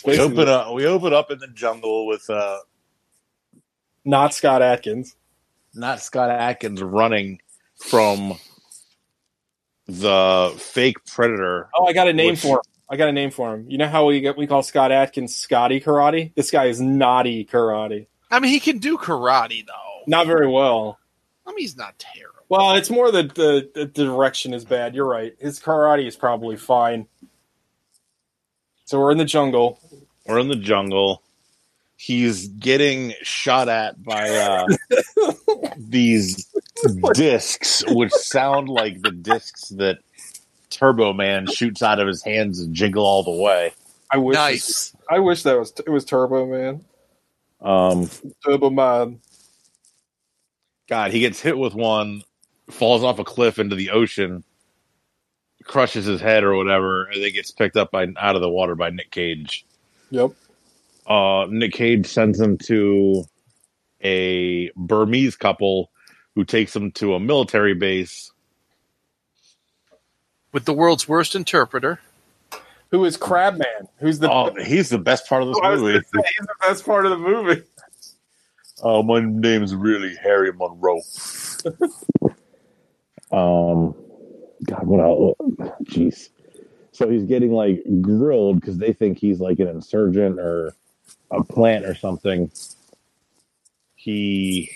We 0.07 0.19
open 0.19 0.49
up. 0.49 0.73
We 0.73 0.87
open 0.87 1.13
up 1.13 1.31
in 1.31 1.39
the 1.39 1.49
jungle 1.49 2.07
with 2.07 2.29
uh, 2.31 2.59
not 4.07 4.33
Scott 4.33 4.63
Adkins. 4.63 5.15
not 5.75 6.01
Scott 6.01 6.31
Adkins 6.31 6.83
running 6.83 7.41
from 7.77 8.39
the 9.87 10.55
fake 10.59 11.05
predator. 11.05 11.69
Oh, 11.77 11.85
I 11.87 11.93
got 11.93 12.09
a 12.09 12.13
name 12.13 12.31
Which- 12.31 12.41
for 12.41 12.57
him. 12.57 12.63
I 12.89 12.97
got 12.97 13.09
a 13.09 13.13
name 13.13 13.31
for 13.31 13.55
him. 13.55 13.67
You 13.69 13.79
know 13.79 13.89
how 13.89 14.07
we 14.07 14.21
get, 14.21 14.37
we 14.37 14.47
call 14.47 14.63
Scott 14.63 14.93
Adkins 14.93 15.35
Scotty 15.35 15.81
Karate? 15.81 16.35
This 16.35 16.51
guy 16.51 16.67
is 16.67 16.81
naughty 16.81 17.45
karate. 17.45 18.07
I 18.31 18.41
mean, 18.41 18.51
he 18.51 18.61
can 18.61 18.79
do 18.79 18.99
karate 18.99 19.67
though. 19.67 20.03
Not 20.07 20.27
very 20.27 20.49
well. 20.49 20.99
I 21.47 21.51
mean, 21.51 21.61
he's 21.61 21.77
not 21.77 21.99
terrible. 21.99 22.33
Well, 22.49 22.75
it's 22.77 22.91
more 22.91 23.11
that 23.11 23.35
the, 23.35 23.71
the 23.75 23.87
direction 23.87 24.53
is 24.53 24.65
bad. 24.65 24.95
You're 24.95 25.09
right. 25.09 25.35
His 25.39 25.59
karate 25.59 26.07
is 26.07 26.17
probably 26.17 26.57
fine. 26.57 27.07
So 28.85 29.01
we're 29.01 29.13
in 29.13 29.19
the 29.19 29.25
jungle. 29.25 29.81
We're 30.27 30.39
in 30.39 30.49
the 30.49 30.57
jungle. 30.57 31.23
He's 31.97 32.49
getting 32.49 33.15
shot 33.23 33.69
at 33.69 34.03
by 34.03 34.29
uh, 34.29 34.67
these 35.79 36.47
discs, 37.15 37.85
which 37.89 38.13
sound 38.13 38.69
like 38.69 39.01
the 39.01 39.13
discs 39.13 39.69
that 39.71 40.01
Turbo 40.73 41.13
Man 41.13 41.47
shoots 41.47 41.83
out 41.83 42.01
of 42.01 42.07
his 42.07 42.23
hands 42.23 42.61
and 42.61 42.75
jingle 42.75 43.05
all 43.05 43.23
the 43.23 43.43
way. 43.43 43.73
I 44.11 44.19
wish. 44.19 44.35
Nice. 44.35 44.97
I 45.11 45.19
wish 45.19 45.43
that 45.45 45.59
was 45.59 45.73
it 45.87 45.91
was 45.91 46.05
Turbo 46.05 46.47
Man. 46.47 46.85
Um, 47.61 48.11
Turbo 48.45 48.71
Man. 48.71 49.21
God, 50.89 51.11
he 51.13 51.21
gets 51.21 51.41
hit 51.41 51.57
with 51.57 51.75
one, 51.75 52.23
falls 52.71 53.03
off 53.03 53.19
a 53.19 53.25
cliff 53.25 53.59
into 53.59 53.77
the 53.77 53.91
ocean, 53.91 54.45
crushes 55.65 56.05
his 56.05 56.21
head 56.21 56.45
or 56.45 56.57
whatever, 56.57 57.05
and 57.05 57.23
then 57.23 57.33
gets 57.33 57.51
picked 57.51 57.77
up 57.77 57.91
by 57.91 58.09
out 58.19 58.37
of 58.37 58.43
the 58.43 58.51
water 58.51 58.75
by 58.75 58.91
Nick 58.91 59.11
Cage. 59.11 59.65
Yep. 60.11 60.33
Uh, 61.07 61.47
Nick 61.49 61.73
Cage 61.73 62.07
sends 62.07 62.39
him 62.41 62.59
to 62.59 63.25
a 64.03 64.71
Burmese 64.77 65.37
couple 65.37 65.91
who 66.35 66.45
takes 66.45 66.75
him 66.75 66.91
to 66.93 67.15
a 67.15 67.21
military 67.21 67.75
base. 67.75 68.32
With 70.53 70.65
the 70.67 70.73
world's 70.75 71.09
worst 71.09 71.35
interpreter. 71.35 72.01
Who 72.91 73.05
is 73.07 73.17
Crabman? 73.17 73.89
Who's 73.99 74.19
the? 74.19 74.31
Oh, 74.31 74.55
he's 74.63 74.91
the 74.91 74.99
best 74.99 75.27
part 75.27 75.43
of 75.43 75.49
this 75.49 75.59
I 75.63 75.75
movie. 75.77 75.99
say, 75.99 76.23
he's 76.39 76.47
the 76.47 76.55
best 76.61 76.85
part 76.85 77.07
of 77.07 77.11
the 77.13 77.19
movie. 77.19 77.63
Oh, 78.83 79.03
my 79.03 79.21
name's 79.21 79.75
really 79.75 80.15
Harry 80.17 80.53
Monroe. 80.53 81.01
um, 83.31 83.95
God, 84.65 84.87
what 84.87 85.01
else? 85.01 85.37
Jeez. 85.85 86.29
So 86.93 87.09
he's 87.09 87.25
getting 87.25 87.53
like 87.53 87.83
grilled 88.03 88.61
because 88.61 88.77
they 88.77 88.93
think 88.93 89.19
he's 89.19 89.41
like 89.41 89.59
an 89.61 89.69
insurgent 89.69 90.39
or 90.39 90.75
a 91.31 91.43
plant 91.43 91.87
or 91.87 91.95
something. 91.95 92.51
He. 93.97 94.71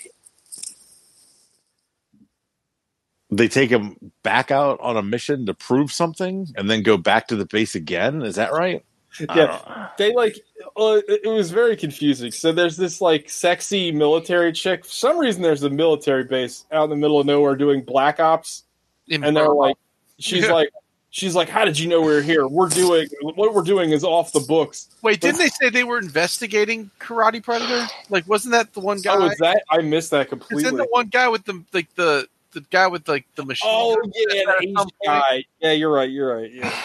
They 3.29 3.47
take 3.47 3.69
him 3.69 3.97
back 4.23 4.51
out 4.51 4.79
on 4.81 4.95
a 4.95 5.03
mission 5.03 5.45
to 5.47 5.53
prove 5.53 5.91
something 5.91 6.47
and 6.55 6.69
then 6.69 6.81
go 6.83 6.97
back 6.97 7.27
to 7.27 7.35
the 7.35 7.45
base 7.45 7.75
again. 7.75 8.21
Is 8.21 8.35
that 8.35 8.53
right? 8.53 8.83
Yeah. 9.19 9.89
They 9.97 10.13
like. 10.13 10.37
Uh, 10.77 11.01
it 11.07 11.21
it 11.23 11.29
was 11.29 11.49
very 11.51 11.75
confusing. 11.75 12.31
So 12.31 12.51
there's 12.51 12.77
this 12.77 13.01
like 13.01 13.29
sexy 13.29 13.91
military 13.91 14.51
chick. 14.53 14.85
For 14.85 14.91
some 14.91 15.17
reason, 15.17 15.41
there's 15.41 15.63
a 15.63 15.69
military 15.69 16.23
base 16.23 16.65
out 16.71 16.85
in 16.85 16.89
the 16.91 16.95
middle 16.95 17.19
of 17.19 17.25
nowhere 17.25 17.55
doing 17.55 17.81
black 17.83 18.19
ops. 18.19 18.63
in 19.07 19.23
and 19.23 19.35
they're 19.35 19.49
like 19.49 19.75
she's 20.19 20.45
Yeah. 20.45 20.51
like 20.53 20.69
she's 21.09 21.33
like 21.35 21.47
how 21.49 21.63
did 21.65 21.79
you 21.79 21.87
know 21.87 22.01
we 22.01 22.13
are 22.13 22.21
here 22.21 22.47
we're 22.47 22.67
doing 22.69 23.07
what 23.21 23.53
we're 23.53 23.61
doing 23.63 23.91
is 23.91 24.03
off 24.03 24.33
the 24.33 24.41
books 24.41 24.89
Wait, 25.01 25.21
didn't 25.21 25.37
they 25.37 25.47
say 25.47 25.69
they 25.69 25.85
were 25.85 25.97
investigating 25.97 26.91
Karate 26.99 27.41
Predator? 27.41 27.87
Like, 28.09 28.27
wasn't 28.27 28.51
that 28.51 28.73
the 28.73 28.81
one 28.81 28.99
guy? 29.01 29.15
oh 29.15 29.25
is 29.27 29.37
that 29.37 29.63
i 29.71 29.79
missed 29.81 30.11
that 30.11 30.27
Isn't 30.27 30.39
completely 30.39 30.71
the 30.77 30.87
one 30.91 31.07
guy 31.07 31.27
with 31.29 31.45
the 31.45 31.63
like 31.73 31.93
the 31.95 32.27
the 32.53 32.61
guy 32.61 32.87
with 32.87 33.07
like 33.07 33.25
the 33.35 33.45
machine? 33.45 33.69
oh 33.71 33.97
yeah 34.15 34.39
Is 34.39 34.45
that 34.45 34.55
the 34.59 34.67
Asian 34.67 34.89
guy 35.05 35.43
yeah 35.59 35.71
you're 35.71 35.91
right 35.91 36.09
you're 36.09 36.35
right 36.35 36.51
yeah 36.51 36.73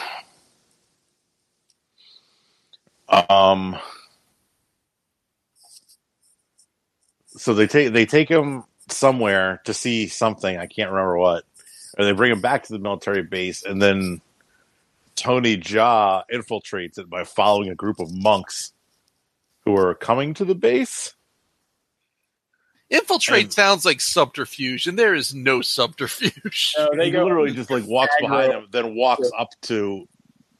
Um. 3.28 3.76
So 7.26 7.54
they 7.54 7.66
take 7.66 7.92
they 7.92 8.06
take 8.06 8.28
him 8.28 8.64
somewhere 8.88 9.60
to 9.64 9.74
see 9.74 10.08
something. 10.08 10.56
I 10.56 10.66
can't 10.66 10.90
remember 10.90 11.18
what. 11.18 11.44
Or 11.98 12.04
they 12.04 12.12
bring 12.12 12.32
him 12.32 12.40
back 12.40 12.64
to 12.64 12.72
the 12.72 12.78
military 12.78 13.22
base, 13.22 13.64
and 13.64 13.82
then 13.82 14.22
Tony 15.14 15.58
Jaa 15.58 16.22
infiltrates 16.32 16.98
it 16.98 17.10
by 17.10 17.24
following 17.24 17.68
a 17.68 17.74
group 17.74 18.00
of 18.00 18.12
monks 18.14 18.72
who 19.64 19.76
are 19.76 19.94
coming 19.94 20.34
to 20.34 20.44
the 20.44 20.54
base. 20.54 21.14
Infiltrate 22.92 23.44
And- 23.44 23.52
sounds 23.52 23.84
like 23.84 24.00
subterfuge, 24.00 24.86
and 24.86 24.98
there 24.98 25.14
is 25.14 25.34
no 25.34 25.62
subterfuge. 25.62 26.74
No, 26.78 26.88
they 26.96 27.10
he 27.10 27.16
literally 27.16 27.52
just 27.52 27.70
like 27.70 27.84
walks 27.86 28.14
behind 28.20 28.52
them, 28.52 28.66
then 28.70 28.94
walks 28.94 29.30
up 29.38 29.48
to 29.62 30.06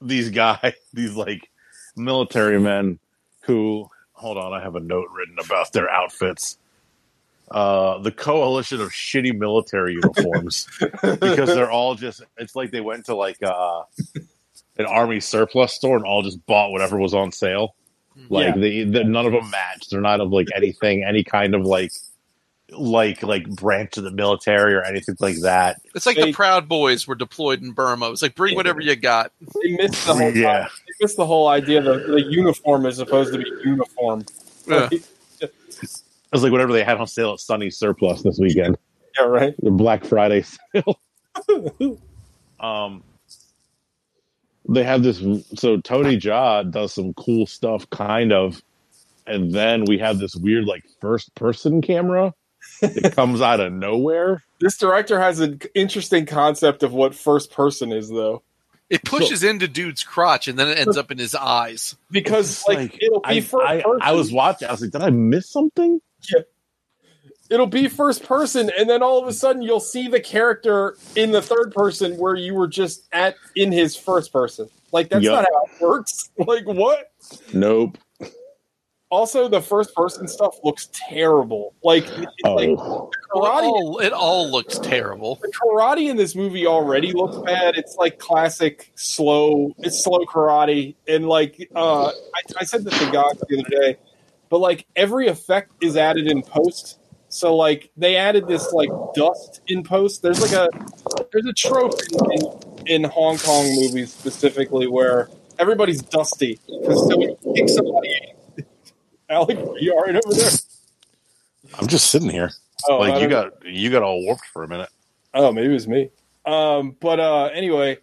these 0.01 0.30
guys, 0.30 0.72
these 0.93 1.14
like 1.14 1.51
military 1.97 2.59
men 2.59 2.99
who. 3.43 3.89
Hold 4.14 4.39
on, 4.39 4.53
I 4.53 4.62
have 4.62 4.76
a 4.76 4.80
note 4.80 5.09
written 5.12 5.37
about 5.45 5.72
their 5.72 5.91
outfits. 5.91 6.57
Uh, 7.51 7.99
the 7.99 8.12
coalition 8.12 8.80
of 8.80 8.89
shitty 8.91 9.37
military 9.37 9.95
uniforms 9.95 10.68
because 11.03 11.49
they're 11.49 11.70
all 11.72 11.97
just. 11.97 12.22
It's 12.39 12.55
like 12.55 12.70
they 12.70 12.80
went 12.80 13.07
to 13.07 13.16
like 13.16 13.43
uh, 13.43 13.83
an 14.78 14.87
army 14.87 15.18
surplus 15.18 15.74
store 15.74 15.97
and 15.97 16.07
all 16.07 16.22
just 16.22 16.45
bought 16.47 16.70
whatever 16.70 16.99
was 17.01 17.14
on 17.14 17.33
sale. 17.33 17.74
Like 18.28 18.55
Yeah. 18.55 18.61
they, 18.61 18.85
they, 18.85 19.03
none 19.05 19.26
of 19.26 19.33
them 19.33 19.51
match. 19.51 19.89
They're 19.91 20.01
not 20.01 20.20
of 20.20 20.30
like 20.30 20.47
anything, 20.55 21.03
any 21.05 21.24
kind 21.24 21.55
of 21.57 21.62
like, 21.62 21.91
like 22.73 23.23
like 23.23 23.49
branch 23.49 23.97
of 23.99 24.05
the 24.05 24.11
military 24.11 24.75
or 24.75 24.83
anything 24.83 25.16
like 25.20 25.41
that. 25.43 25.81
It's 25.95 26.07
like 26.07 26.16
They- 26.16 26.27
the 26.27 26.33
Proud 26.33 26.68
Boys 26.68 27.07
were 27.07 27.14
deployed 27.14 27.62
in 27.62 27.73
Burma. 27.73 28.11
It's 28.11 28.23
like 28.23 28.35
bring 28.35 28.55
whatever 28.57 28.81
you 28.81 28.97
got. 28.97 29.33
they 29.62 29.73
missed 29.77 30.07
the 30.07 30.14
whole 30.14 30.31
Yeah. 30.37 30.68
they 30.87 30.93
missed 31.05 31.16
the 31.16 31.27
whole 31.27 31.49
idea 31.49 31.81
that 31.83 32.07
the 32.07 32.23
uniform 32.23 32.87
is 32.87 32.97
supposed 32.97 33.33
to 33.33 33.39
be 33.39 33.51
uniform 33.64 34.25
Yeah. 34.66 34.89
It 34.93 35.51
was 36.33 36.43
like 36.43 36.53
whatever 36.53 36.73
they 36.73 36.83
had 36.85 36.97
on 36.99 37.07
sale 37.07 37.33
at 37.35 37.41
Sunny 37.41 37.68
Surplus 37.70 38.23
this 38.23 38.39
weekend, 38.41 38.79
yeah 39.18 39.27
right 39.27 39.55
the 39.62 39.70
Black 39.70 40.05
Friday 40.05 40.43
sale. 40.75 40.99
um, 42.61 43.03
they 44.68 44.83
have 44.85 45.03
this. 45.03 45.18
So 45.57 45.81
Tony 45.81 46.16
Jaa 46.16 46.70
does 46.70 46.95
some 46.95 47.12
cool 47.14 47.47
stuff, 47.47 47.89
kind 47.91 48.33
of, 48.33 48.62
and 49.27 49.53
then 49.53 49.85
we 49.85 49.99
have 49.99 50.18
this 50.18 50.35
weird 50.37 50.64
like 50.64 50.85
first 51.01 51.35
person 51.35 51.83
camera 51.83 52.33
that 52.83 53.14
comes 53.16 53.41
out 53.41 53.61
of 53.61 53.72
nowhere. 53.72 54.43
this 54.61 54.76
director 54.76 55.18
has 55.20 55.41
an 55.41 55.61
interesting 55.74 56.26
concept 56.26 56.83
of 56.83 56.93
what 56.93 57.14
first 57.14 57.51
person 57.53 57.93
is 57.93 58.09
though 58.11 58.43
It 58.91 59.05
pushes 59.05 59.43
into 59.43 59.66
dude's 59.68 60.05
crotch 60.05 60.49
and 60.49 60.59
then 60.59 60.68
it 60.68 60.78
ends 60.78 60.97
up 60.99 61.11
in 61.11 61.16
his 61.18 61.35
eyes. 61.35 61.97
because 62.11 62.51
It's 62.51 62.68
like, 62.68 63.03
it'll 63.03 63.20
be 63.20 63.39
I, 63.39 63.41
first 63.41 63.64
I, 63.66 63.76
person 63.83 63.99
I 64.03 64.12
was 64.12 64.30
watching. 64.33 64.68
I 64.68 64.72
was 64.72 64.83
like, 64.83 64.91
did 64.91 65.03
I 65.03 65.11
miss 65.11 65.49
something? 65.49 66.01
Yeah. 66.33 66.41
it'll 67.51 67.66
be 67.66 67.89
first 67.89 68.22
person 68.24 68.70
and 68.78 68.89
then 68.89 69.03
all 69.03 69.20
of 69.20 69.26
a 69.28 69.33
sudden 69.33 69.62
you'll 69.62 69.80
see 69.80 70.09
the 70.09 70.20
character 70.20 70.97
in 71.16 71.33
the 71.33 71.43
third 71.43 71.72
person 71.72 72.16
where 72.16 72.35
you 72.37 72.55
were 72.55 72.68
just 72.68 73.07
at 73.12 73.35
in 73.57 73.72
his 73.72 73.97
first 73.97 74.33
person 74.33 74.68
like 74.93 75.09
that's 75.09 75.24
Yup. 75.24 75.43
not 75.43 75.45
how 75.53 75.64
it 75.64 75.80
works 75.83 76.30
like 76.39 76.66
what 76.66 77.11
Nope. 77.53 77.99
Also 79.13 79.47
the 79.47 79.61
first 79.61 79.95
person 79.95 80.27
stuff 80.27 80.57
looks 80.65 80.89
terrible. 80.93 81.75
Like 81.85 82.05
it's 82.07 82.33
like 82.45 82.71
Oh, 82.79 83.11
it, 83.13 83.19
karate 83.31 83.63
all, 83.63 83.99
it 83.99 84.13
all 84.13 84.51
looks 84.51 84.79
terrible. 84.79 85.39
the 85.43 85.53
karate 85.53 86.09
in 86.11 86.17
this 86.17 86.35
movie 86.35 86.67
already 86.67 87.13
looks 87.13 87.37
bad. 87.45 87.77
It's 87.77 87.95
like 87.97 88.19
classic 88.19 88.91
slow 88.95 89.73
it's 89.79 90.03
slow 90.03 90.21
karate. 90.21 90.97
And 91.07 91.29
like 91.29 91.69
uh 91.77 92.07
i, 92.07 92.41
I 92.61 92.65
said 92.65 92.85
this 92.85 92.99
to 92.99 93.13
God 93.13 93.39
the 93.39 93.61
other 93.61 93.69
day 93.69 93.99
but 94.49 94.59
like 94.59 94.87
every 94.97 95.29
effect 95.29 95.73
is 95.83 95.97
added 95.97 96.27
in 96.27 96.43
post. 96.43 96.99
So 97.29 97.55
like 97.55 97.91
they 97.97 98.17
added 98.17 98.49
this 98.49 98.73
like 98.73 98.91
dust 99.15 99.61
in 99.69 99.83
post. 99.83 100.23
There's 100.23 100.41
like 100.41 100.53
a 100.53 100.69
there's 101.33 101.47
a 101.47 101.53
trope 101.53 101.95
in, 102.11 102.33
in, 102.33 103.05
in 103.05 103.11
hong 103.11 103.37
kong 103.39 103.67
movies 103.77 104.13
specifically 104.13 104.87
where 104.87 105.29
everybody's 105.59 106.01
dusty 106.01 106.59
because 106.67 107.07
somebody 107.09 107.37
kicks 107.55 107.75
somebody 107.75 108.15
Alec, 109.33 109.59
are 109.59 109.78
you 109.78 109.93
all 109.93 110.03
right 110.03 110.14
over 110.14 110.35
there? 110.35 110.51
I'm 111.78 111.87
just 111.87 112.11
sitting 112.11 112.28
here. 112.28 112.51
Oh, 112.89 112.99
like 112.99 113.20
you 113.20 113.28
know. 113.28 113.51
got 113.51 113.66
you 113.66 113.91
got 113.91 114.03
all 114.03 114.22
warped 114.22 114.45
for 114.47 114.62
a 114.62 114.68
minute. 114.68 114.91
Oh, 115.33 115.51
maybe 115.53 115.70
it 115.70 115.72
was 115.72 115.89
me. 115.89 116.11
Um, 116.45 116.97
but 117.01 117.18
uh, 117.18 117.45
anyway, 117.47 117.99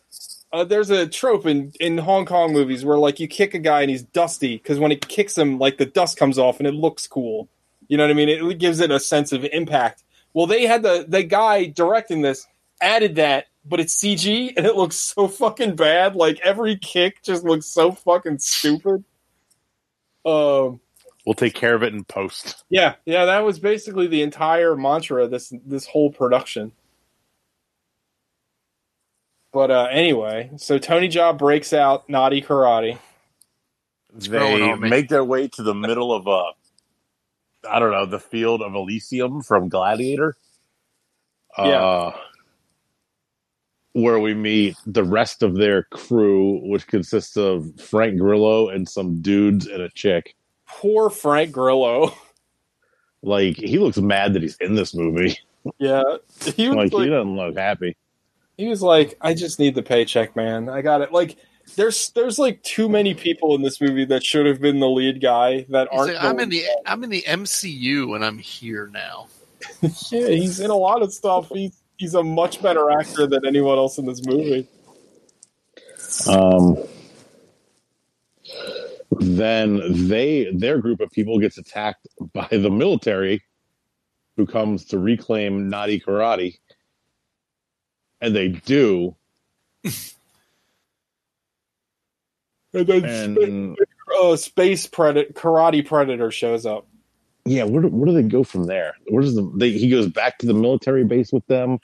uh, 0.52 0.64
there's 0.64 0.90
a 0.90 1.06
trope 1.06 1.46
in, 1.46 1.72
in 1.80 1.98
Hong 2.00 2.26
Kong 2.26 2.52
movies 2.52 2.84
where 2.84 2.98
like 2.98 3.20
you 3.20 3.28
kick 3.28 3.54
a 3.54 3.60
guy 3.60 3.82
and 3.82 3.90
he's 3.92 4.02
dusty 4.02 4.58
because 4.58 4.80
when 4.80 4.92
it 4.92 5.08
kicks 5.08 5.38
him, 5.38 5.60
like 5.60 5.78
the 5.78 5.86
dust 5.86 6.18
comes 6.18 6.40
off 6.40 6.60
and 6.60 6.68
it 6.68 6.74
looks 6.74 7.06
cool. 7.06 7.48
You 7.88 7.98
know 7.98 8.04
what 8.04 8.12
I 8.12 8.16
mean? 8.16 8.30
It 8.30 8.58
gives 8.58 8.80
it 8.80 8.90
a 8.90 9.00
sense 9.00 9.32
of 9.32 9.46
impact. 9.46 10.04
Well, 10.34 10.48
they 10.48 10.66
had 10.66 10.82
the 10.82 11.06
the 11.08 11.24
guy 11.24 11.66
directing 11.66 12.22
this 12.22 12.48
added 12.82 13.16
that 13.16 13.46
but 13.66 13.80
it's 13.80 13.96
CG 14.02 14.54
and 14.58 14.66
it 14.66 14.76
looks 14.76 14.96
so 14.96 15.28
fucking 15.28 15.76
bad. 15.76 16.16
Like 16.16 16.40
every 16.42 16.78
kick 16.78 17.22
just 17.22 17.44
looks 17.44 17.68
so 17.68 17.92
fucking 17.92 18.40
stupid. 18.40 19.04
Um, 20.26 20.80
We'll 21.30 21.36
take 21.36 21.54
care 21.54 21.76
of 21.76 21.84
it 21.84 21.94
in 21.94 22.04
post. 22.06 22.64
yeah, 22.72 22.96
yeah, 23.06 23.26
that 23.26 23.42
was 23.42 23.60
basically 23.60 24.08
the 24.08 24.24
entire 24.24 24.76
mantra 24.76 25.26
of 25.26 25.30
this 25.30 25.54
this 25.64 25.86
whole 25.86 26.12
production. 26.12 26.72
But 29.54 29.70
uh, 29.70 29.90
anyway, 29.92 30.50
so 30.58 30.80
Tony 30.80 31.08
Jaa 31.08 31.38
breaks 31.38 31.72
out 31.72 32.10
naughty 32.10 32.42
karate. 32.42 32.98
growing 34.28 34.82
They 34.82 34.90
make 34.90 35.10
their 35.10 35.24
way 35.24 35.48
to 35.50 35.62
the 35.62 35.76
middle 35.76 36.12
of 36.12 36.26
a, 36.26 36.46
I 37.70 37.78
don't 37.78 37.92
know, 37.92 38.08
the 38.08 38.20
field 38.20 38.64
of 38.64 38.74
Elysium 38.74 39.44
from 39.44 39.70
Gladiator. 39.70 40.36
Yeah. 41.60 41.64
Uh, 41.66 42.18
where 43.94 44.20
we 44.20 44.34
meet 44.34 44.78
the 44.88 45.04
rest 45.04 45.44
of 45.44 45.54
their 45.54 45.84
crew, 45.84 46.60
which 46.68 46.88
consists 46.88 47.38
of 47.38 47.80
Frank 47.80 48.18
Grillo 48.18 48.70
and 48.70 48.90
some 48.90 49.22
dudes 49.22 49.68
and 49.68 49.84
a 49.84 49.90
chick. 49.90 50.36
Poor 50.70 51.10
Frank 51.10 51.52
Grillo. 51.52 52.14
Like 53.22 53.58
he 53.58 53.80
looks 53.80 53.98
mad 53.98 54.32
that 54.34 54.42
he's 54.44 54.56
in 54.62 54.76
this 54.76 54.96
movie. 54.96 55.38
yeah, 55.78 56.02
he 56.56 56.70
was 56.70 56.78
Like, 56.78 56.94
like, 56.94 57.04
he 57.04 57.10
doesn't 57.10 57.36
look 57.36 57.58
happy. 57.58 57.98
he 58.56 58.70
was 58.70 58.82
like, 58.82 59.18
I 59.20 59.34
just 59.34 59.60
need 59.60 59.76
the 59.76 59.84
paycheck, 59.84 60.38
man. 60.38 60.70
I 60.70 60.82
got 60.82 61.02
it. 61.02 61.12
Like, 61.12 61.36
there's 61.76 62.12
there's 62.12 62.40
like 62.40 62.64
too 62.64 62.88
many 62.88 63.14
people 63.14 63.56
in 63.56 63.62
this 63.62 63.82
movie 63.82 64.06
that 64.06 64.24
should 64.24 64.46
have 64.46 64.62
been 64.62 64.80
the 64.80 64.88
lead 64.88 65.20
guy 65.20 65.66
that 65.68 65.90
He's 65.92 66.00
aren't. 66.00 66.14
like, 66.14 66.24
I'm 66.24 66.40
in 66.40 66.48
the 66.48 66.64
I'm 66.86 67.04
in 67.04 67.10
the 67.10 67.24
MCU 67.28 68.16
and 68.16 68.24
I'm 68.24 68.38
here 68.38 68.88
now. 68.94 69.28
yeah, 69.82 70.28
he's 70.30 70.62
in 70.62 70.72
a 70.72 70.78
lot 70.78 71.02
of 71.02 71.12
stuff. 71.12 71.50
He's 71.50 71.78
he's 71.98 72.14
a 72.14 72.24
much 72.24 72.62
better 72.62 72.90
actor 72.90 73.28
than 73.28 73.46
anyone 73.46 73.78
else 73.78 73.98
in 73.98 74.06
this 74.06 74.26
movie. 74.26 74.66
Um, 76.30 76.78
then 79.20 80.08
they 80.08 80.50
their 80.54 80.80
group 80.80 81.02
of 81.02 81.12
people 81.12 81.40
gets 81.40 81.58
attacked 81.58 82.08
by 82.34 82.48
the 82.50 82.70
military, 82.70 83.44
who 84.38 84.46
comes 84.46 84.86
to 84.86 85.00
reclaim 85.00 85.70
Naughty 85.70 86.00
Karate, 86.00 86.58
and 88.22 88.36
they 88.36 88.50
do. 88.50 89.16
And 92.72 92.88
then 92.88 93.38
And 93.38 93.78
uh, 94.22 94.36
space 94.36 94.86
predator, 94.86 95.34
karate 95.34 95.86
predator 95.86 96.32
shows 96.32 96.66
up. 96.66 96.88
yeah, 97.46 97.64
where 97.64 97.82
do, 97.82 97.88
where 97.88 98.06
do 98.06 98.14
they 98.14 98.28
go 98.28 98.44
from 98.44 98.66
there? 98.66 98.94
Where 99.08 99.24
does 99.24 99.36
the 99.36 99.52
they, 99.56 99.72
he 99.72 99.90
goes 99.90 100.08
back 100.08 100.38
to 100.40 100.46
the 100.46 100.54
military 100.54 101.04
base 101.04 101.32
with 101.32 101.46
them, 101.48 101.80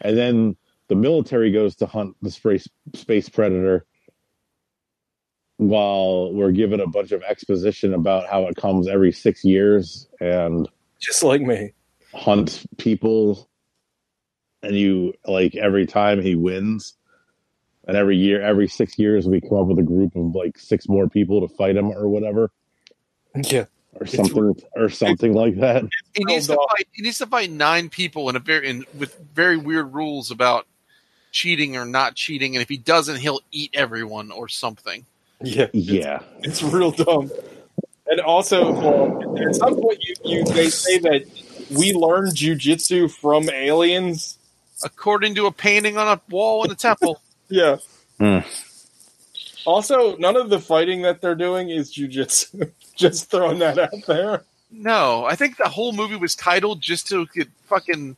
and 0.00 0.16
then 0.16 0.56
the 0.88 0.94
military 0.94 1.50
goes 1.50 1.74
to 1.76 1.86
hunt 1.86 2.16
the 2.22 2.30
space 2.30 2.68
space 2.94 3.28
predator. 3.28 3.86
While 5.58 6.32
we're 6.34 6.52
given 6.52 6.80
a 6.80 6.86
bunch 6.86 7.12
of 7.12 7.22
exposition 7.22 7.94
about 7.94 8.28
how 8.28 8.46
it 8.46 8.56
comes 8.56 8.88
every 8.88 9.10
six 9.12 9.42
years 9.44 10.06
and 10.20 10.68
Just 11.00 11.22
like 11.22 11.40
me. 11.40 11.72
hunt 12.12 12.66
people 12.76 13.48
and 14.62 14.76
you 14.76 15.14
like 15.26 15.54
every 15.54 15.86
time 15.86 16.20
he 16.20 16.34
wins 16.34 16.94
and 17.88 17.96
every 17.96 18.16
year 18.16 18.42
every 18.42 18.68
six 18.68 18.98
years 18.98 19.26
we 19.26 19.40
come 19.40 19.58
up 19.58 19.66
with 19.68 19.78
a 19.78 19.82
group 19.82 20.14
of 20.16 20.34
like 20.34 20.58
six 20.58 20.88
more 20.88 21.08
people 21.08 21.46
to 21.46 21.54
fight 21.54 21.76
him 21.76 21.90
or 21.90 22.08
whatever 22.08 22.50
Yeah. 23.34 23.64
or 23.94 24.06
something 24.06 24.54
or 24.74 24.90
something 24.90 25.32
like 25.32 25.56
that 25.56 25.84
He 26.14 26.24
needs 26.24 26.48
to 26.48 26.54
dog. 26.56 26.66
fight. 26.70 26.88
He 26.92 27.00
needs 27.02 27.18
to 27.18 27.26
fight 27.26 27.50
nine 27.50 27.88
people 27.88 28.28
in 28.28 28.36
a 28.36 28.40
very 28.40 28.68
in, 28.68 28.84
with 28.98 29.16
very 29.34 29.56
weird 29.56 29.94
rules 29.94 30.30
about 30.30 30.66
cheating 31.32 31.76
or 31.76 31.84
not 31.86 32.14
cheating, 32.14 32.56
and 32.56 32.62
if 32.62 32.68
he 32.68 32.76
doesn't, 32.78 33.16
he'll 33.16 33.40
eat 33.52 33.70
everyone 33.74 34.30
or 34.30 34.48
something. 34.48 35.04
Yeah. 35.42 35.68
yeah 35.72 36.20
It's 36.40 36.62
real 36.62 36.90
dumb. 36.90 37.30
And 38.06 38.20
also, 38.20 38.72
well, 38.72 39.38
at 39.38 39.54
some 39.56 39.80
point, 39.80 39.98
you, 40.02 40.14
you 40.24 40.44
they 40.44 40.70
say 40.70 40.98
that 40.98 41.24
we 41.76 41.92
learned 41.92 42.36
jujitsu 42.36 43.10
from 43.10 43.50
aliens. 43.50 44.38
According 44.84 45.34
to 45.36 45.46
a 45.46 45.52
painting 45.52 45.96
on 45.98 46.06
a 46.06 46.20
wall 46.30 46.64
in 46.64 46.70
a 46.70 46.74
temple. 46.74 47.20
Yeah. 47.48 47.76
Hmm. 48.18 48.40
Also, 49.66 50.16
none 50.16 50.34
of 50.34 50.50
the 50.50 50.58
fighting 50.58 51.02
that 51.02 51.20
they're 51.20 51.36
doing 51.36 51.70
is 51.70 51.94
jujitsu. 51.94 52.72
Just 52.96 53.30
throwing 53.30 53.60
that 53.60 53.78
out 53.78 53.92
there. 54.08 54.42
No, 54.72 55.24
I 55.24 55.36
think 55.36 55.56
the 55.58 55.68
whole 55.68 55.92
movie 55.92 56.16
was 56.16 56.34
titled 56.34 56.80
just 56.80 57.06
to 57.08 57.26
get 57.34 57.48
fucking 57.66 58.16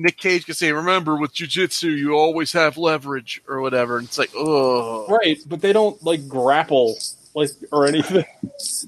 Nick 0.00 0.16
Cage 0.16 0.46
can 0.46 0.54
say, 0.54 0.72
"Remember, 0.72 1.16
with 1.16 1.34
jujitsu, 1.34 1.94
you 1.96 2.14
always 2.14 2.52
have 2.52 2.78
leverage" 2.78 3.42
or 3.46 3.60
whatever. 3.60 3.98
And 3.98 4.06
it's 4.08 4.16
like, 4.18 4.30
oh, 4.34 5.06
Right, 5.08 5.38
but 5.46 5.60
they 5.60 5.72
don't 5.72 6.02
like 6.02 6.26
grapple 6.26 6.96
like 7.34 7.50
or 7.70 7.86
anything. 7.86 8.24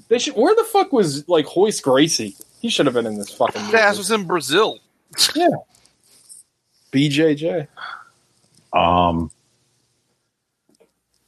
They 0.07 0.17
should. 0.19 0.35
Where 0.35 0.55
the 0.55 0.63
fuck 0.63 0.91
was 0.91 1.27
like 1.29 1.45
Royce 1.55 1.79
Gracie? 1.81 2.35
He 2.61 2.69
should 2.69 2.85
have 2.85 2.95
been 2.95 3.05
in 3.05 3.17
this 3.17 3.29
fucking 3.29 3.61
movie. 3.61 3.71
His 3.77 3.81
ass 3.81 3.97
was 3.97 4.11
in 4.11 4.25
Brazil. 4.25 4.79
yeah. 5.35 5.47
BJJ. 6.91 7.67
um 8.73 9.31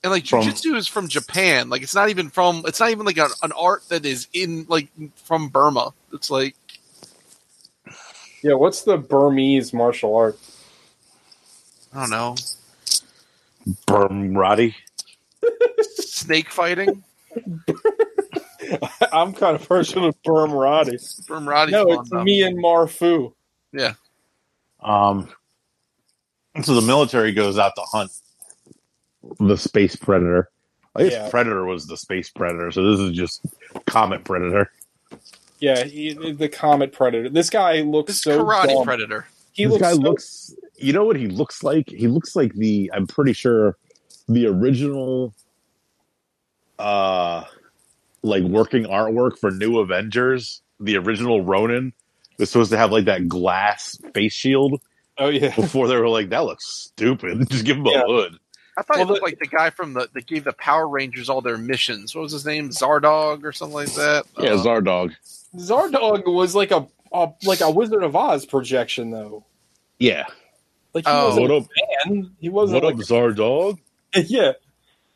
And 0.03 0.11
like 0.11 0.25
From- 0.27 0.43
jujitsu 0.43 0.75
is 0.77 0.87
from 0.87 1.07
Japan. 1.07 1.69
Like 1.69 1.81
it's 1.83 1.95
not 1.95 2.09
even 2.09 2.29
from. 2.29 2.63
It's 2.67 2.79
not 2.79 2.89
even 2.89 3.05
like 3.05 3.17
a, 3.17 3.29
an 3.43 3.51
art 3.51 3.87
that 3.89 4.05
is 4.05 4.27
in 4.33 4.65
like 4.67 4.87
from 5.25 5.49
Burma. 5.49 5.93
It's 6.13 6.29
like 6.31 6.55
Yeah, 8.45 8.53
what's 8.53 8.83
the 8.83 8.95
Burmese 8.97 9.73
martial 9.73 10.15
art? 10.15 10.37
I 11.91 12.01
don't 12.01 12.11
know, 12.11 12.35
Bermrati. 13.87 14.75
snake 15.95 16.51
fighting. 16.51 17.03
I'm 19.11 19.33
kind 19.33 19.55
of 19.55 19.67
person 19.67 20.03
of 20.03 20.15
Burmrati. 20.21 20.93
Burmrati's 21.27 21.71
No, 21.71 21.87
it's 21.93 22.09
though. 22.11 22.17
Myanmar 22.17 22.87
Fu. 22.87 23.33
Yeah. 23.73 23.93
Um 24.83 25.27
so 26.61 26.75
the 26.75 26.81
military 26.85 27.31
goes 27.31 27.57
out 27.57 27.73
to 27.77 27.81
hunt 27.81 28.11
the 29.39 29.57
space 29.57 29.95
predator 29.95 30.49
i 30.95 31.01
guess 31.03 31.13
Yeah. 31.13 31.29
predator 31.31 31.65
was 31.65 31.87
the 31.87 31.97
space 31.97 32.29
predator 32.29 32.71
so 32.71 32.91
this 32.91 32.99
is 32.99 33.11
just 33.11 33.41
comet 33.87 34.23
predator 34.23 34.71
Yeah, 35.59 35.83
he, 35.85 36.13
the 36.33 36.49
Comet 36.49 36.91
Predator. 36.91 37.29
This 37.29 37.49
guy 37.49 37.81
looks 37.81 38.07
This 38.13 38.21
so 38.21 38.43
karate 38.43 38.67
dumb. 38.67 38.83
predator. 38.83 39.25
He 39.53 39.63
this 39.65 39.71
looks 39.73 39.81
guy 39.81 39.91
so- 39.93 39.99
looks 40.01 40.53
you 40.77 40.91
know 40.91 41.05
what 41.05 41.15
he 41.15 41.27
looks 41.27 41.63
like 41.63 41.89
he 41.89 42.09
looks 42.09 42.35
like 42.35 42.53
the 42.55 42.91
i'm 42.93 43.07
pretty 43.07 43.31
sure 43.31 43.77
the 44.27 44.45
original 44.45 45.33
uh 46.79 47.43
like 48.21 48.43
working 48.43 48.83
artwork 48.83 49.37
for 49.39 49.51
new 49.51 49.79
avengers 49.79 50.61
the 50.81 50.97
original 50.97 51.41
ronin 51.43 51.93
was 52.37 52.49
supposed 52.51 52.71
to 52.71 52.77
have 52.77 52.91
like 52.91 53.05
that 53.05 53.27
glass 53.29 53.97
face 54.13 54.33
shield 54.33 54.81
Oh 55.17 55.29
yeah, 55.29 55.55
before 55.55 55.87
they 55.87 55.95
were 55.95 56.09
like 56.09 56.27
that 56.31 56.43
looks 56.43 56.65
stupid 56.67 57.47
just 57.49 57.63
give 57.63 57.77
him 57.77 57.85
a 57.85 57.91
Yeah. 57.91 58.03
hood 58.05 58.37
I 58.77 58.81
thought 58.81 58.97
Well, 58.97 59.05
he 59.05 59.09
looked 59.11 59.21
the- 59.21 59.25
like 59.25 59.39
the 59.39 59.47
guy 59.47 59.69
from 59.69 59.93
the 59.93 60.09
that 60.13 60.25
gave 60.27 60.43
the 60.43 60.53
Power 60.53 60.87
Rangers 60.87 61.29
all 61.29 61.41
their 61.41 61.57
missions. 61.57 62.13
What 62.13 62.21
was 62.23 62.31
his 62.33 62.45
name? 62.45 62.69
Zardog 62.71 63.43
or 63.43 63.51
something 63.53 63.73
like 63.75 63.93
that. 63.93 64.25
yeah 64.37 64.51
Uh, 64.51 64.63
zardog 64.63 65.13
Zardog 65.57 66.25
was 66.33 66.55
like 66.55 66.71
a, 66.71 66.85
a 67.13 67.31
like 67.43 67.61
a 67.61 67.71
Wizard 67.71 68.03
of 68.03 68.15
Oz 68.15 68.45
projection 68.45 69.11
though. 69.11 69.45
yeah 69.99 70.25
Like 70.93 71.05
he 71.05 71.11
Oh. 71.11 71.27
wasn't 71.27 71.49
what 71.49 71.57
up 71.57 71.63
a 72.05 72.09
man. 72.13 72.31
He 72.39 72.49
wasn't 72.49 72.83
what 72.83 72.93
up 72.93 72.97
like 72.99 73.07
zardog 73.07 73.79
yeah. 74.15 74.53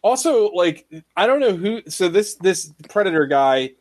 Also, 0.02 0.50
like 0.52 0.86
I 1.18 1.28
don't 1.28 1.42
know 1.42 1.56
who. 1.56 1.82
So 1.90 2.08
this 2.08 2.36
this 2.36 2.72
predator 2.88 3.26
guy, 3.28 3.72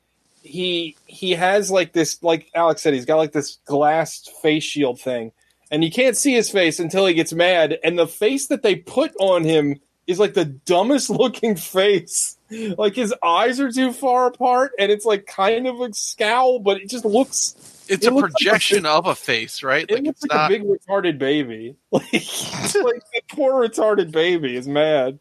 he 0.43 0.97
he 1.07 1.31
has 1.33 1.71
like 1.71 1.93
this 1.93 2.21
like 2.25 2.51
Alex 2.55 2.83
said, 2.83 2.93
he's 2.95 3.05
got 3.05 3.17
like 3.19 3.31
this 3.33 3.59
glass 3.67 4.27
face 4.43 4.65
shield 4.65 5.01
thing, 5.01 5.31
and 5.71 5.85
you 5.85 5.91
can't 5.91 6.17
see 6.17 6.35
his 6.35 6.51
face 6.51 6.79
until 6.81 7.07
he 7.07 7.15
gets 7.15 7.33
mad. 7.33 7.79
And 7.85 7.99
the 7.99 8.07
face 8.07 8.47
that 8.49 8.63
they 8.63 8.77
put 8.77 9.13
on 9.21 9.45
him 9.45 9.81
is 10.07 10.19
like 10.19 10.35
the 10.35 10.45
dumbest 10.47 11.11
looking 11.11 11.55
face. 11.57 12.37
Like 12.51 12.95
his 12.95 13.15
eyes 13.23 13.61
are 13.61 13.71
too 13.71 13.93
far 13.93 14.27
apart, 14.27 14.73
and 14.79 14.91
it's 14.91 15.05
like 15.05 15.27
kind 15.27 15.67
of 15.67 15.81
a 15.81 15.93
scowl, 15.93 16.61
but 16.61 16.81
it 16.81 16.89
just 16.89 17.05
looks 17.05 17.55
it's 17.89 18.07
it 18.07 18.13
a 18.13 18.15
looks 18.15 18.33
like 18.35 18.47
a 18.47 18.51
projection 18.51 18.87
of 18.87 19.07
a 19.07 19.15
face, 19.15 19.63
right? 19.63 19.87
it 19.89 19.95
Like 19.95 20.05
looks 20.05 20.23
it's 20.25 20.33
like 20.33 20.37
not. 20.37 20.51
a 20.51 20.59
big 20.59 20.65
retarded 20.65 21.19
baby. 21.19 21.77
Like, 21.91 22.13
like 22.13 22.13
the 23.13 23.23
poor 23.31 23.69
retarded 23.69 24.11
baby 24.11 24.57
is 24.57 24.67
mad. 24.69 25.19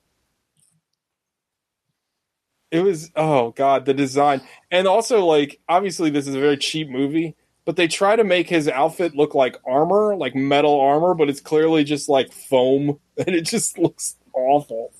It 2.72 2.82
was 2.82 3.12
oh 3.16 3.52
god, 3.52 3.86
the 3.86 3.94
design. 3.94 4.42
And 4.72 4.88
also 4.88 5.26
like 5.26 5.60
obviously 5.70 6.10
this 6.10 6.28
is 6.28 6.36
a 6.36 6.40
very 6.40 6.58
cheap 6.58 6.90
movie, 6.90 7.36
but 7.68 7.76
they 7.76 7.90
try 7.90 8.16
to 8.16 8.24
make 8.24 8.48
his 8.48 8.70
outfit 8.70 9.14
look 9.14 9.36
like 9.36 9.58
armor, 9.66 10.16
like 10.16 10.34
metal 10.34 10.80
armor, 10.80 11.14
but 11.14 11.30
it's 11.30 11.42
clearly 11.42 11.84
just 11.84 12.08
like 12.08 12.32
foam 12.32 12.98
and 13.18 13.36
it 13.36 13.42
just 13.42 13.78
looks 13.78 14.16
awful. 14.34 14.94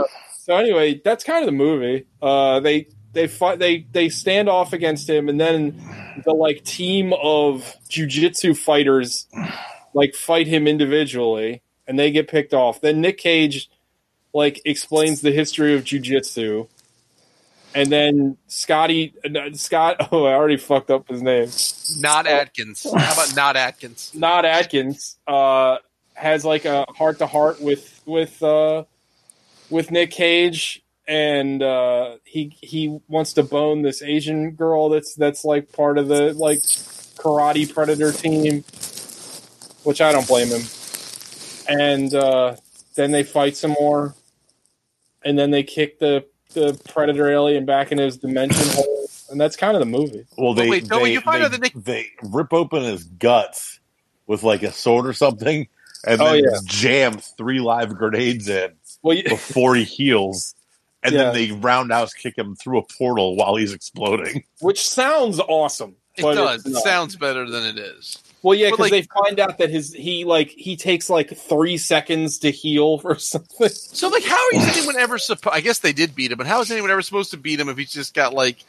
Uh, 0.00 0.04
so 0.38 0.56
anyway, 0.56 0.98
that's 1.04 1.22
kind 1.22 1.40
of 1.40 1.46
the 1.46 1.52
movie. 1.52 2.06
Uh, 2.22 2.60
they 2.60 2.88
they 3.12 3.26
fight 3.26 3.58
they 3.58 3.86
they 3.92 4.08
stand 4.08 4.48
off 4.48 4.72
against 4.72 5.10
him, 5.10 5.28
and 5.28 5.38
then 5.38 5.78
the 6.24 6.32
like 6.32 6.64
team 6.64 7.12
of 7.12 7.76
jujitsu 7.90 8.56
fighters 8.56 9.26
like 9.92 10.14
fight 10.14 10.46
him 10.46 10.66
individually, 10.66 11.60
and 11.86 11.98
they 11.98 12.10
get 12.10 12.28
picked 12.28 12.54
off. 12.54 12.80
Then 12.80 13.02
Nick 13.02 13.18
Cage 13.18 13.68
like 14.32 14.62
explains 14.64 15.20
the 15.20 15.32
history 15.32 15.74
of 15.74 15.84
jujitsu, 15.84 16.66
and 17.74 17.90
then 17.90 18.36
Scotty 18.46 19.14
uh, 19.24 19.52
Scott. 19.52 19.96
Oh, 20.12 20.24
I 20.24 20.34
already 20.34 20.56
fucked 20.56 20.90
up 20.90 21.08
his 21.08 21.22
name. 21.22 21.48
Not 22.00 22.26
Adkins. 22.26 22.84
How 22.84 23.12
about 23.12 23.36
not 23.36 23.56
Adkins? 23.56 24.12
Not 24.14 24.44
Adkins. 24.44 25.18
Uh, 25.26 25.78
has 26.14 26.44
like 26.44 26.64
a 26.64 26.84
heart 26.90 27.18
to 27.18 27.26
heart 27.26 27.60
with 27.60 28.02
with 28.06 28.42
uh, 28.42 28.84
with 29.70 29.90
Nick 29.90 30.10
Cage, 30.10 30.82
and 31.06 31.62
uh, 31.62 32.16
he 32.24 32.56
he 32.60 32.98
wants 33.08 33.34
to 33.34 33.42
bone 33.42 33.82
this 33.82 34.02
Asian 34.02 34.52
girl 34.52 34.88
that's 34.88 35.14
that's 35.14 35.44
like 35.44 35.72
part 35.72 35.98
of 35.98 36.08
the 36.08 36.34
like 36.34 36.58
karate 36.58 37.72
predator 37.72 38.12
team, 38.12 38.64
which 39.84 40.00
I 40.00 40.12
don't 40.12 40.26
blame 40.26 40.48
him. 40.48 40.62
And 41.68 42.12
uh, 42.14 42.56
then 42.96 43.12
they 43.12 43.22
fight 43.22 43.56
some 43.56 43.76
more, 43.78 44.14
and 45.24 45.38
then 45.38 45.50
they 45.52 45.62
kick 45.62 46.00
the 46.00 46.24
the 46.50 46.80
predator 46.92 47.30
alien 47.30 47.64
back 47.64 47.92
in 47.92 47.98
his 47.98 48.16
dimension 48.16 48.66
hole, 48.70 49.08
and 49.30 49.40
that's 49.40 49.56
kind 49.56 49.74
of 49.76 49.80
the 49.80 49.86
movie. 49.86 50.26
Well, 50.36 50.54
they 50.54 50.68
wait, 50.68 50.88
no, 50.88 51.00
they, 51.04 51.12
you 51.12 51.20
find 51.20 51.40
they, 51.42 51.46
out 51.46 51.50
that 51.52 51.60
Nick- 51.60 51.74
they 51.74 52.06
rip 52.22 52.52
open 52.52 52.82
his 52.82 53.04
guts 53.04 53.80
with 54.26 54.42
like 54.42 54.62
a 54.62 54.72
sword 54.72 55.06
or 55.06 55.12
something, 55.12 55.66
and 56.06 56.20
Oh, 56.20 56.32
then 56.32 56.44
yeah. 56.44 56.58
jam 56.64 57.18
three 57.18 57.60
live 57.60 57.94
grenades 57.96 58.48
in 58.48 58.72
Well, 59.02 59.16
you, 59.16 59.24
before 59.24 59.74
he 59.74 59.84
heals, 59.84 60.54
and 61.02 61.14
Yeah. 61.14 61.24
then 61.24 61.34
they 61.34 61.52
roundhouse 61.52 62.12
kick 62.14 62.36
him 62.36 62.56
through 62.56 62.78
a 62.78 62.82
portal 62.98 63.36
while 63.36 63.56
he's 63.56 63.72
exploding. 63.72 64.44
which 64.60 64.88
sounds 64.88 65.40
awesome. 65.40 65.96
It 66.16 66.22
but 66.22 66.34
does. 66.34 66.66
It 66.66 66.74
sounds 66.76 67.16
better 67.16 67.48
than 67.48 67.64
it 67.64 67.78
is. 67.78 68.18
Well, 68.42 68.54
yeah, 68.56 68.70
because 68.70 68.90
like- 68.90 68.92
they 68.92 69.02
find 69.02 69.38
out 69.38 69.58
that 69.58 69.68
his 69.70 69.92
he 69.92 70.24
like 70.24 70.48
he 70.50 70.76
takes 70.76 71.10
like 71.10 71.36
three 71.36 71.76
seconds 71.76 72.38
to 72.40 72.50
heal 72.50 73.00
or 73.04 73.18
something. 73.18 73.68
So, 73.68 74.08
like, 74.08 74.24
how 74.24 74.48
is 74.54 74.76
anyone 74.78 74.96
ever 74.98 75.18
supposed? 75.18 75.54
I 75.54 75.60
guess 75.60 75.80
they 75.80 75.92
did 75.92 76.14
beat 76.14 76.32
him, 76.32 76.38
but 76.38 76.46
how 76.46 76.60
is 76.60 76.70
anyone 76.70 76.90
ever 76.90 77.02
supposed 77.02 77.30
to 77.32 77.36
beat 77.36 77.60
him 77.60 77.68
if 77.68 77.76
he's 77.76 77.92
just 77.92 78.14
got 78.14 78.32
like, 78.32 78.64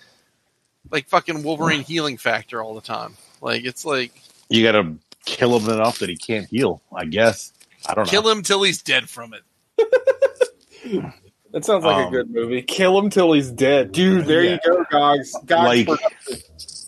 like 0.92 1.08
fucking 1.08 1.44
Wolverine 1.44 1.82
healing 1.84 2.18
factor 2.18 2.62
all 2.62 2.74
the 2.76 2.82
time? 2.82 3.16
Like, 3.42 3.64
it's 3.66 3.86
like 3.86 4.12
You 4.50 4.64
got 4.64 4.74
to 4.74 4.96
kill 5.26 5.58
him 5.58 5.70
enough 5.70 6.00
that 6.00 6.10
he 6.10 6.18
can't 6.18 6.48
heal. 6.48 6.82
I 6.94 7.06
guess. 7.06 7.54
I 7.88 7.94
don't 7.94 8.06
know. 8.06 8.12
kill 8.12 8.28
him 8.30 8.44
till 8.44 8.64
he's 8.64 8.82
dead 8.82 9.10
from 9.10 9.34
it. 9.34 9.42
That 11.54 11.66
sounds 11.66 11.84
like 11.84 11.98
a 11.98 12.08
Um, 12.08 12.12
good 12.14 12.32
movie. 12.32 12.62
Kill 12.62 12.98
him 12.98 13.10
till 13.10 13.34
he's 13.34 13.52
dead, 13.52 13.92
dude. 13.92 14.26
There 14.26 14.42
Yeah. 14.42 14.52
you 14.54 14.60
go, 14.74 14.86
Gogs. 14.90 15.34
Gogs 15.46 15.68
Like- 15.68 15.86
production. 15.86 16.38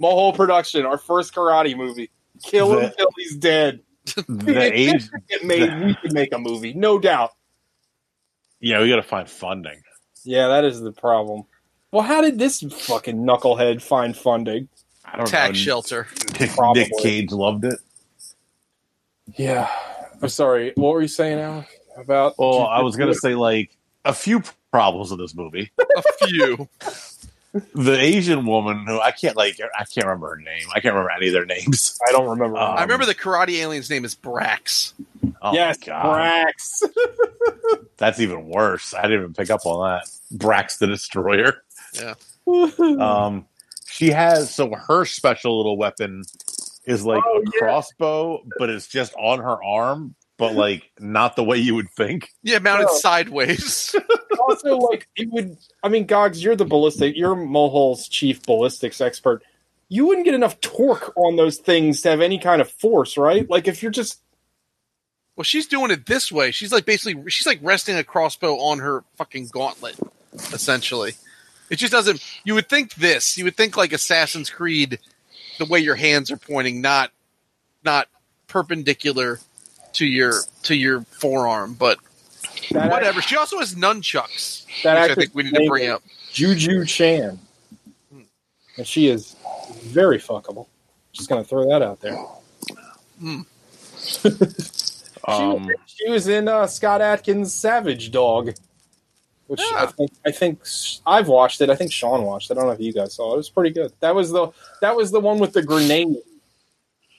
Mohole 0.02 0.34
production, 0.36 0.86
our 0.86 0.98
first 0.98 1.36
karate 1.36 1.76
movie. 1.76 2.10
Kill 2.44 2.74
him 2.74 2.80
The- 2.90 2.96
till 2.98 3.10
he's 3.18 3.36
dead. 3.38 3.80
The 4.28 4.60
age, 4.74 5.10
get 5.30 5.46
made, 5.46 5.74
we 5.86 5.96
could 5.96 6.14
make 6.14 6.34
a 6.34 6.38
movie, 6.38 6.74
no 6.74 7.00
doubt. 7.00 7.32
yeah, 8.60 8.82
we 8.82 8.90
got 8.90 8.98
to 8.98 9.02
find 9.04 9.30
funding. 9.30 9.82
Yeah, 10.26 10.50
that 10.50 10.66
is 10.66 10.82
the 10.82 10.92
problem. 10.92 11.44
Well, 11.92 12.04
how 12.04 12.22
did 12.22 12.38
this 12.38 12.62
fucking 12.62 13.18
knucklehead 13.24 13.82
find 13.82 14.16
funding? 14.18 14.68
I 15.06 15.18
don't 15.18 15.26
Tax 15.28 15.52
know. 15.58 15.64
shelter. 15.64 16.08
Nick, 16.40 16.52
Probably. 16.52 16.82
Nick 16.84 16.92
Cage 17.02 17.32
loved 17.32 17.64
it. 17.66 17.80
Yeah, 19.38 19.70
I'm 20.22 20.30
sorry. 20.30 20.74
What 20.76 20.94
were 20.94 21.02
you 21.02 21.08
saying, 21.08 21.40
Alec? 21.40 21.68
About? 21.98 22.36
Well, 22.38 22.66
I 22.66 22.82
was 22.82 22.96
gonna 22.96 23.14
say 23.14 23.36
like 23.36 23.72
a 24.04 24.14
few 24.14 24.42
problems 24.72 25.12
with 25.12 25.20
this 25.20 25.36
movie. 25.36 25.72
A 25.80 26.28
few. 26.28 26.68
The 27.76 28.00
Asian 28.00 28.46
woman 28.48 28.86
who 28.88 29.00
I 29.00 29.12
can't 29.12 29.38
like, 29.38 29.60
I 29.78 29.84
can't 29.86 30.08
remember 30.08 30.30
her 30.30 30.38
name. 30.38 30.66
I 30.74 30.80
can't 30.80 30.96
remember 30.96 31.12
any 31.12 31.28
of 31.28 31.34
their 31.34 31.46
names. 31.46 32.00
I 32.08 32.12
don't 32.12 32.28
remember. 32.30 32.58
Um, 32.58 32.78
I 32.78 32.82
remember 32.82 33.06
the 33.06 33.14
karate 33.14 33.60
alien's 33.62 33.90
name 33.92 34.06
is 34.06 34.16
Brax. 34.16 34.94
Oh 35.42 35.54
yes, 35.54 35.78
God. 35.78 36.04
Brax. 36.04 36.84
that's 37.98 38.20
even 38.20 38.48
worse. 38.48 38.94
I 38.96 39.04
didn't 39.04 39.20
even 39.20 39.34
pick 39.36 39.52
up 39.52 39.66
on 39.66 39.88
that. 40.00 40.10
Brax 40.36 40.80
the 40.80 40.88
Destroyer. 40.88 41.64
Yeah. 41.94 42.16
Um, 43.00 43.46
she 43.88 44.10
has 44.10 44.54
so 44.54 44.70
her 44.74 45.06
special 45.06 45.56
little 45.58 45.78
weapon 45.78 46.24
is 46.86 47.06
like 47.06 47.24
Oh, 47.26 47.38
a 47.38 47.42
yeah. 47.42 47.60
crossbow, 47.60 48.44
but 48.60 48.70
it's 48.70 48.88
just 48.88 49.14
on 49.16 49.40
her 49.40 49.64
arm, 49.64 50.16
but 50.44 50.56
like 50.56 50.92
not 51.00 51.38
the 51.38 51.44
way 51.44 51.58
you 51.58 51.74
would 51.76 51.90
think. 51.92 52.30
Yeah, 52.44 52.60
mounted 52.60 52.88
Oh. 52.90 52.98
sideways. 52.98 53.96
also, 54.40 54.76
like 54.78 55.08
it 55.16 55.30
would. 55.32 55.58
I 55.82 55.88
mean, 55.88 56.06
Gogs, 56.06 56.44
you're 56.44 56.58
the 56.58 56.66
ballistic. 56.66 57.16
You're 57.16 57.36
Mohole's 57.36 58.10
chief 58.10 58.44
ballistics 58.44 59.00
expert. 59.00 59.42
You 59.88 60.06
wouldn't 60.08 60.26
get 60.26 60.34
enough 60.34 60.60
torque 60.60 61.14
on 61.16 61.38
those 61.38 61.58
things 61.58 62.02
to 62.02 62.10
have 62.10 62.20
any 62.20 62.38
kind 62.40 62.62
of 62.62 62.70
force, 62.70 63.16
right? 63.18 63.50
Like 63.50 63.68
if 63.70 63.82
you're 63.82 63.92
just 63.94 64.20
well, 65.38 65.44
she's 65.46 65.66
doing 65.68 65.90
it 65.92 66.06
this 66.06 66.30
way. 66.32 66.52
She's 66.52 66.74
like 66.74 66.86
basically, 66.86 67.30
she's 67.32 67.48
like 67.48 67.60
resting 67.62 67.96
a 67.96 68.04
crossbow 68.04 68.58
on 68.60 68.80
her 68.80 69.04
fucking 69.16 69.48
gauntlet, 69.48 69.98
essentially. 70.52 71.14
It 71.70 71.78
just 71.78 71.94
doesn't. 71.94 72.22
You 72.44 72.56
would 72.56 72.68
think 72.70 72.96
this. 72.96 73.38
You 73.38 73.46
would 73.46 73.56
think 73.56 73.78
like 73.78 73.94
Assassin's 73.94 74.50
Creed, 74.50 75.00
the 75.58 75.66
way 75.66 75.80
your 75.80 75.96
hands 75.96 76.30
are 76.32 76.38
pointing, 76.38 76.82
not 76.82 77.12
not 77.86 78.10
perpendicular 78.48 79.40
to 79.94 80.06
your 80.06 80.34
to 80.64 80.76
your 80.76 81.02
forearm, 81.02 81.74
but 81.76 81.98
that 82.72 82.90
whatever. 82.92 83.22
She 83.22 83.36
also 83.38 83.60
has 83.60 83.76
nunchucks, 83.76 84.66
That 84.84 85.02
which 85.02 85.12
I 85.12 85.16
think 85.16 85.36
we 85.36 85.44
need 85.44 85.54
to 85.56 85.68
bring 85.68 85.90
up. 85.90 86.02
Juju 86.32 86.86
Chan, 86.86 87.40
and 88.78 88.88
she 88.88 89.08
is 89.08 89.36
very 89.84 90.18
fuckable. 90.20 90.68
Just 91.12 91.30
gonna 91.30 91.44
throw 91.44 91.68
that 91.70 91.82
out 91.82 92.00
there. 92.02 92.18
Um, 95.26 95.70
She 95.86 96.10
was 96.10 96.28
in 96.28 96.50
uh, 96.50 96.68
Scott 96.68 97.00
Adkins' 97.02 97.54
Savage 97.54 98.12
Dog, 98.12 98.54
which 99.48 99.62
I 99.74 99.86
think 99.86 100.12
I 100.26 100.32
think 100.32 100.60
I've 101.06 101.30
watched 101.30 101.62
it. 101.62 101.70
I 101.70 101.76
think 101.76 101.94
Sean 101.94 102.24
watched 102.24 102.52
it. 102.52 102.54
I 102.54 102.56
don't 102.60 102.66
know 102.66 102.74
if 102.74 102.82
you 102.82 102.92
guys 102.92 103.14
saw 103.14 103.32
it. 103.32 103.36
It 103.36 103.38
was 103.38 103.50
pretty 103.50 103.70
good. 103.70 103.94
That 104.02 104.14
was 104.16 104.32
the 104.32 104.50
that 104.82 104.96
was 104.96 105.12
the 105.12 105.22
one 105.22 105.40
with 105.40 105.54
the 105.54 105.62
grenade, 105.64 106.18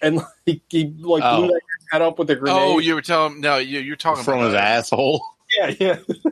and 0.03 0.17
like, 0.47 0.61
he 0.69 0.93
like 0.99 1.23
Oh. 1.25 1.39
blew 1.39 1.49
that 1.49 1.61
head 1.91 2.03
up 2.03 2.19
with 2.19 2.29
the 2.29 2.37
grenade. 2.37 2.57
Oh, 2.59 2.79
you 2.79 2.95
were 2.95 3.03
telling 3.03 3.41
no, 3.41 3.59
you, 3.59 3.81
you're 3.81 3.97
talking 3.97 4.25
from 4.25 4.39
about 4.39 4.47
his 4.47 4.55
asshole. 4.55 5.25
yeah, 5.59 5.75
yeah. 5.79 5.99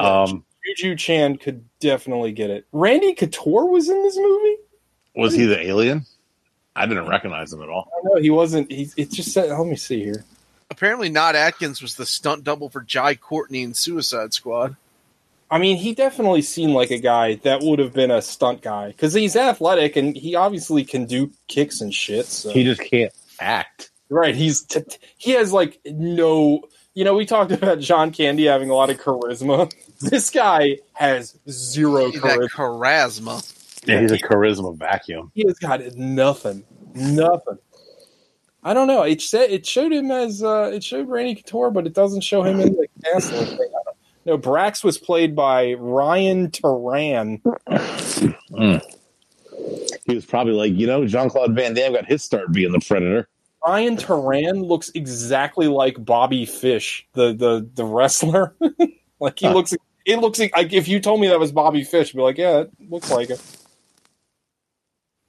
Um, 0.00 0.44
Juju 0.66 0.96
Chan 0.96 1.36
could 1.36 1.64
definitely 1.78 2.32
get 2.32 2.50
it. 2.50 2.66
Randy 2.72 3.14
Couture 3.14 3.66
was 3.66 3.88
in 3.88 4.02
this 4.02 4.16
movie. 4.16 4.56
was 5.14 5.34
he 5.34 5.44
the 5.46 5.60
alien? 5.64 6.04
I 6.76 6.86
didn't 6.86 7.06
recognize 7.06 7.52
him 7.52 7.62
at 7.62 7.68
all. 7.68 7.90
I 7.96 8.08
know 8.08 8.20
he 8.20 8.30
wasn't. 8.30 8.72
He 8.72 8.90
it 8.96 9.12
just 9.12 9.32
said. 9.32 9.50
Let 9.50 9.66
me 9.66 9.76
see 9.76 10.02
here. 10.02 10.24
Apparently, 10.70 11.08
not 11.08 11.36
Adkins 11.36 11.80
was 11.80 11.94
the 11.94 12.06
stunt 12.06 12.42
double 12.42 12.68
for 12.68 12.80
Jai 12.80 13.14
Courtney 13.14 13.62
in 13.62 13.74
Suicide 13.74 14.34
Squad. 14.34 14.74
I 15.50 15.58
mean, 15.58 15.76
he 15.76 15.94
definitely 15.94 16.42
seemed 16.42 16.72
like 16.72 16.90
a 16.90 16.98
guy 16.98 17.36
that 17.36 17.62
would 17.62 17.78
have 17.78 17.92
been 17.92 18.10
a 18.10 18.20
stunt 18.20 18.62
guy 18.62 18.88
because 18.88 19.12
he's 19.12 19.36
athletic 19.36 19.94
and 19.94 20.16
he 20.16 20.34
obviously 20.34 20.84
can 20.84 21.04
do 21.04 21.30
kicks 21.46 21.80
and 21.80 21.94
shit. 21.94 22.26
So. 22.26 22.50
He 22.50 22.64
just 22.64 22.80
can't 22.80 23.12
act. 23.40 23.90
Right. 24.10 24.34
He's 24.34 24.62
t- 24.62 24.80
t- 24.80 24.98
he 25.16 25.32
has 25.32 25.52
like 25.52 25.80
no. 25.84 26.62
You 26.94 27.04
know, 27.04 27.14
we 27.14 27.26
talked 27.26 27.50
about 27.50 27.80
John 27.80 28.12
Candy 28.12 28.44
having 28.44 28.70
a 28.70 28.74
lot 28.74 28.90
of 28.90 28.98
charisma. 29.00 29.72
This 30.00 30.28
guy 30.28 30.78
has 30.92 31.38
zero 31.48 32.10
charisma. 32.10 32.48
charisma. 32.50 33.86
Yeah, 33.86 34.00
he's 34.00 34.12
a 34.12 34.18
charisma 34.18 34.76
vacuum. 34.76 35.30
He 35.34 35.44
has 35.46 35.58
got 35.58 35.80
nothing. 35.94 36.64
Nothing. 36.94 37.58
I 38.64 38.74
don't 38.74 38.86
know. 38.86 39.02
It 39.02 39.22
said 39.22 39.50
it 39.50 39.64
showed 39.66 39.92
him 39.92 40.10
as 40.10 40.42
uh, 40.42 40.70
it 40.74 40.82
showed 40.84 41.08
Randy 41.08 41.36
Couture, 41.36 41.70
but 41.70 41.86
it 41.86 41.94
doesn't 41.94 42.22
show 42.22 42.42
him 42.42 42.60
in 42.60 42.74
the 42.74 42.88
castle 43.04 43.44
thing. 43.44 43.70
No, 44.26 44.38
Brax 44.38 44.82
was 44.82 44.96
played 44.96 45.36
by 45.36 45.74
Ryan 45.74 46.50
Tarran. 46.50 47.40
He 50.06 50.14
was 50.14 50.26
probably 50.26 50.52
like, 50.52 50.72
you 50.74 50.86
know, 50.86 51.06
Jean 51.06 51.30
Claude 51.30 51.54
Van 51.54 51.74
Damme 51.74 51.94
got 51.94 52.06
his 52.06 52.22
start 52.22 52.52
being 52.52 52.72
the 52.72 52.80
Predator. 52.80 53.28
Ryan 53.66 53.96
Tarran 53.96 54.66
looks 54.66 54.90
exactly 54.94 55.68
like 55.68 56.04
Bobby 56.04 56.44
Fish, 56.44 57.06
the 57.14 57.32
the 57.32 57.66
the 57.74 57.84
wrestler. 57.84 58.54
like 59.20 59.38
he 59.38 59.46
Huh. 59.46 59.54
looks. 59.54 59.74
It 60.04 60.18
looks 60.18 60.38
like 60.38 60.72
if 60.74 60.86
you 60.86 61.00
told 61.00 61.20
me 61.22 61.28
that 61.28 61.40
was 61.40 61.50
Bobby 61.50 61.82
Fish, 61.82 62.10
I'd 62.10 62.16
be 62.16 62.22
like, 62.22 62.36
yeah, 62.36 62.58
it 62.60 62.70
looks 62.90 63.10
like 63.10 63.30
it. 63.30 63.40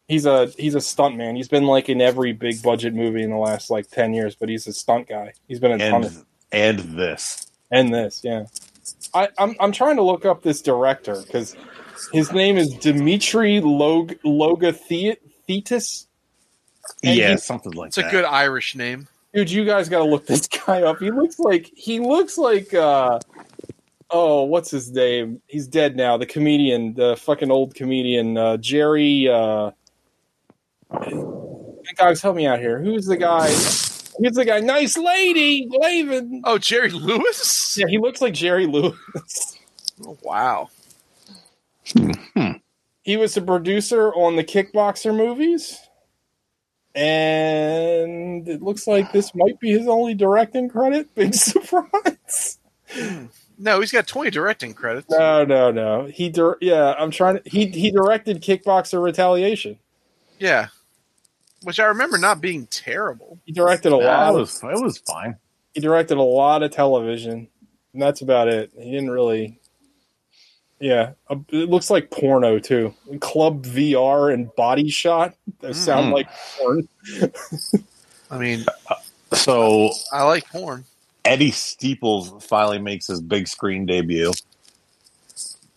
He's 0.10 0.26
a 0.26 0.48
he's 0.58 0.76
a 0.76 0.82
stunt 0.82 1.16
man. 1.16 1.36
He's 1.36 1.48
been 1.48 1.64
like 1.66 1.88
in 1.90 2.02
every 2.02 2.34
big 2.34 2.62
budget 2.62 2.94
movie 2.94 3.24
in 3.24 3.30
the 3.32 3.38
last 3.38 3.72
like 3.72 3.90
ten 3.90 4.14
years, 4.14 4.36
but 4.36 4.50
he's 4.50 4.68
a 4.68 4.74
stunt 4.74 5.08
guy. 5.08 5.34
He's 5.48 5.60
been 5.60 5.72
in 5.72 5.82
a 5.82 5.90
ton 5.90 6.04
of 6.04 6.26
And 6.52 6.80
and 6.80 6.98
this. 6.98 7.48
and 7.72 7.94
this, 7.94 8.22
yeah. 8.24 8.46
I, 9.14 9.30
I'm 9.40 9.56
I'm 9.60 9.72
trying 9.72 9.96
to 9.96 10.04
look 10.04 10.26
up 10.26 10.44
this 10.44 10.62
director 10.62 11.22
because 11.22 11.56
his 12.12 12.32
name 12.32 12.58
is 12.58 12.70
Dimitri 12.76 13.60
Log 13.62 14.14
Logothetis. 14.24 16.06
Yeah, 17.02 17.32
he- 17.32 17.38
something 17.38 17.72
like 17.74 17.92
that. 17.94 18.00
It's 18.02 18.08
a 18.08 18.12
good 18.12 18.26
Irish 18.26 18.76
name. 18.76 19.08
Dude, 19.34 19.52
you 19.52 19.66
guys 19.66 19.90
got 19.90 20.00
to 20.00 20.06
look 20.06 20.26
this 20.28 20.48
guy 20.66 20.84
up. 20.84 21.00
He 21.00 21.12
looks 21.12 21.40
like 21.40 21.70
he 21.76 22.00
looks 22.00 22.38
like 22.38 22.74
uh 22.74 23.20
oh, 24.10 24.44
what's 24.44 24.72
his 24.72 24.92
name? 24.92 25.42
He's 25.48 25.68
dead 25.68 25.96
now. 25.96 26.18
The 26.18 26.26
comedian, 26.26 26.94
the 26.94 27.16
fucking 27.18 27.52
old 27.52 27.76
comedian, 27.76 28.38
uh 28.38 28.58
Jerry 28.58 29.28
uh 29.28 29.72
guys 31.98 32.22
help 32.22 32.36
me 32.36 32.46
out 32.46 32.60
here. 32.60 32.82
Who's 32.82 33.06
the 33.06 33.18
guy? 33.18 33.48
He's 33.48 34.36
the 34.36 34.46
guy, 34.46 34.60
nice 34.60 34.98
lady, 34.98 35.68
waving. 35.70 36.42
Oh, 36.46 36.58
Jerry 36.58 36.90
Lewis. 36.92 37.78
Yeah, 37.78 37.88
he 37.88 37.98
looks 37.98 38.22
like 38.22 38.34
Jerry 38.34 38.66
Lewis. 38.68 39.58
Oh, 40.06 40.18
wow. 40.24 40.70
Hmm. 41.96 42.12
Hmm. 42.36 42.52
he 43.04 43.18
was 43.18 43.38
a 43.38 43.42
producer 43.42 44.14
on 44.14 44.36
the 44.36 44.44
Kickboxer 44.44 45.16
movies. 45.16 45.80
And 46.96 48.48
it 48.48 48.62
looks 48.62 48.88
like 48.88 49.12
this 49.12 49.36
might 49.36 49.60
be 49.60 49.72
his 49.72 49.88
only 49.88 50.14
directing 50.14 50.70
credit. 50.70 51.08
Big 51.16 51.34
surprise. 51.34 52.58
No, 53.58 53.80
he's 53.80 53.92
got 53.92 54.08
20 54.08 54.30
directing 54.32 54.74
credits. 54.74 55.10
No, 55.10 55.44
no, 55.46 55.72
no. 55.72 56.06
He 56.06 56.30
dir- 56.30 56.58
yeah, 56.62 56.96
I'm 56.98 57.12
trying 57.12 57.40
to 57.40 57.50
he 57.50 57.68
he 57.68 57.92
directed 57.92 58.42
Kickboxer 58.42 59.02
Retaliation. 59.04 59.78
Yeah. 60.40 60.68
Which 61.64 61.80
I 61.80 61.86
remember 61.86 62.18
not 62.18 62.42
being 62.42 62.68
terrible. 62.68 63.40
He 63.46 63.52
directed 63.52 63.92
a 63.92 63.98
Yeah, 63.98 64.06
lot 64.06 64.28
it 64.28 64.30
of 64.30 64.36
was 64.42 64.62
it 64.64 64.84
was 64.84 64.98
fine. 65.00 65.36
he 65.74 65.82
directed 65.82 66.18
a 66.18 66.22
lot 66.24 66.64
of 66.64 66.72
television. 66.72 67.48
And 67.94 68.02
that's 68.02 68.22
about 68.22 68.48
it. 68.50 68.72
He 68.78 68.92
didn't 68.92 69.12
really 69.12 69.60
Yeah, 70.80 71.12
uh, 71.30 71.38
it 71.50 71.70
looks 71.70 71.90
like 71.90 72.12
porno 72.12 72.60
too. 72.60 72.94
Club 73.22 73.66
VR 73.66 74.34
and 74.34 74.54
Body 74.56 74.90
Shot. 74.90 75.34
Those 75.62 75.78
sound 75.78 76.08
Mhm. 76.08 76.14
like 76.14 76.28
porn. 76.58 76.88
I 78.32 78.38
mean, 78.38 78.66
So 79.34 79.92
I 80.12 80.24
like 80.24 80.46
porn. 80.50 80.84
Eddie 81.24 81.52
Steeples 81.52 82.44
finally 82.46 82.78
makes 82.80 83.08
his 83.08 83.22
big 83.22 83.48
screen 83.48 83.86
debut. 83.86 84.32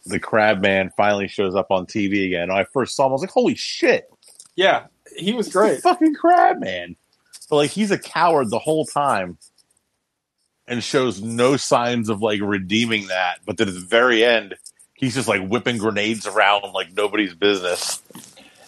The 0.07 0.19
Crabman 0.21 0.91
finally 0.97 1.29
shows 1.29 1.55
up 1.55 1.71
on 1.71 1.87
TV 1.87 2.27
again. 2.27 2.49
When 2.49 2.59
I 2.59 2.65
first 2.73 2.97
saw 2.97 3.07
him, 3.07 3.11
I 3.11 3.13
was 3.13 3.21
like, 3.23 3.31
"Holy 3.31 3.55
shit, 3.55 4.11
Yeah, 4.57 4.87
he 5.17 5.33
was 5.33 5.47
it's 5.47 5.55
the 5.55 5.59
great. 5.61 5.81
fucking 5.83 6.15
Crabman. 6.17 6.97
But 7.49 7.57
like, 7.57 7.71
he's 7.71 7.91
a 7.91 7.99
coward 7.99 8.51
the 8.51 8.59
whole 8.59 8.85
time, 8.87 9.39
and 10.67 10.83
shows 10.83 11.23
no 11.23 11.57
signs 11.57 12.09
of 12.11 12.21
like 12.21 12.41
redeeming 12.43 13.07
that. 13.09 13.39
But 13.47 13.57
then 13.59 13.69
at 13.69 13.75
the 13.75 13.81
very 13.81 14.25
end, 14.25 14.55
he's 14.99 15.15
just 15.15 15.29
like 15.29 15.47
whipping 15.47 15.79
grenades 15.79 16.27
around 16.27 16.71
like 16.73 16.93
nobody's 16.93 17.35
business. 17.35 18.03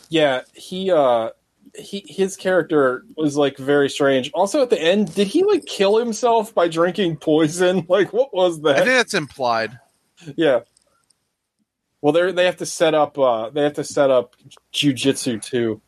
Yeah, 0.08 0.42
he 0.54 0.90
uh 0.90 1.30
he 1.74 2.04
his 2.08 2.36
character 2.36 3.04
was 3.16 3.36
like 3.36 3.58
very 3.58 3.90
strange. 3.90 4.30
Also 4.32 4.62
at 4.62 4.70
the 4.70 4.80
end, 4.80 5.14
did 5.14 5.26
he 5.26 5.44
like 5.44 5.66
kill 5.66 5.98
himself 5.98 6.54
by 6.54 6.68
drinking 6.68 7.16
poison? 7.16 7.86
Like 7.88 8.12
what 8.12 8.32
was 8.32 8.60
that? 8.62 8.76
I 8.76 8.78
think 8.78 8.96
that's 8.96 9.14
implied. 9.14 9.78
Yeah. 10.36 10.60
Well, 12.00 12.12
they 12.12 12.32
they 12.32 12.44
have 12.46 12.56
to 12.58 12.66
set 12.66 12.94
up 12.94 13.18
uh 13.18 13.50
they 13.50 13.62
have 13.62 13.74
to 13.74 13.84
set 13.84 14.10
up 14.10 14.36
jujitsu 14.72 15.42
too. 15.42 15.80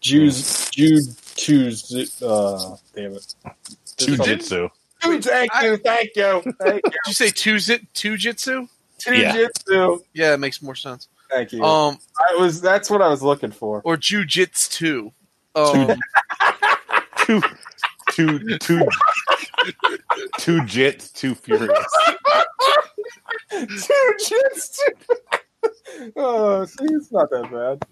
Jews 0.00 0.68
Jude 0.70 1.04
choose 1.36 2.22
uh 2.22 2.76
damn 2.94 3.14
it. 3.14 3.34
Jujitsu. 3.96 4.70
Thank 5.00 5.14
you, 5.14 5.20
thank 5.20 5.52
you, 5.62 5.76
thank 5.76 6.10
you. 6.16 6.42
Did 6.64 6.82
you 7.06 7.12
say 7.12 7.30
two 7.30 7.58
two 7.92 8.16
jitsu? 8.16 8.68
Yeah. 9.06 9.34
Jujitsu. 9.34 10.00
Yeah, 10.12 10.34
it 10.34 10.38
makes 10.40 10.60
more 10.62 10.74
sense. 10.74 11.08
Thank 11.30 11.52
you. 11.52 11.62
Um, 11.64 11.98
I 12.18 12.36
was 12.36 12.60
that's 12.60 12.88
what 12.90 13.02
I 13.02 13.08
was 13.08 13.22
looking 13.22 13.50
for. 13.52 13.80
or 13.84 13.96
jujitsu. 13.96 15.12
Um, 15.54 15.96
Two, 17.18 17.40
two, 18.10 18.58
two, 18.58 18.80
two 20.38 20.60
jits, 20.62 21.10
two 21.12 21.34
furious. 21.34 21.86
Jujitsu. 23.52 24.78
oh, 26.16 26.64
see, 26.66 26.84
it's 26.90 27.10
not 27.12 27.30
that 27.30 27.50
bad. 27.50 27.82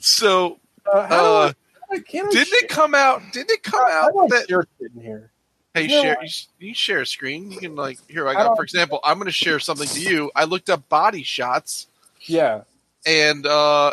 so 0.00 0.60
Uh, 0.92 1.06
how 1.06 1.24
Uh, 1.24 1.52
I, 1.92 1.98
can't 2.00 2.30
didn't 2.30 2.48
share- 2.48 2.64
it 2.64 2.68
come 2.68 2.94
out? 2.94 3.22
Didn't 3.32 3.50
it 3.52 3.62
come 3.62 3.82
How 3.90 4.06
out 4.08 4.12
do 4.12 4.18
I 4.20 4.26
that 4.38 4.48
share 4.48 4.66
shit 4.80 4.90
in 4.96 5.00
here? 5.02 5.30
Hey 5.74 5.86
No, 5.88 6.02
share 6.02 6.16
you, 6.22 6.30
you 6.68 6.74
share 6.74 7.00
a 7.00 7.06
screen? 7.06 7.50
You 7.50 7.58
can 7.58 7.76
like 7.76 7.98
here 8.08 8.26
I 8.26 8.30
I 8.30 8.34
got 8.34 8.44
don't- 8.44 8.56
for 8.56 8.62
example. 8.62 9.00
I'm 9.04 9.16
going 9.18 9.26
to 9.26 9.32
share 9.32 9.58
something 9.58 9.88
to 9.88 10.00
you. 10.00 10.30
I 10.34 10.44
looked 10.44 10.70
up 10.70 10.88
body 10.88 11.22
shots 11.22 11.86
Yeah. 12.22 12.62
and 13.06 13.46
uh, 13.46 13.92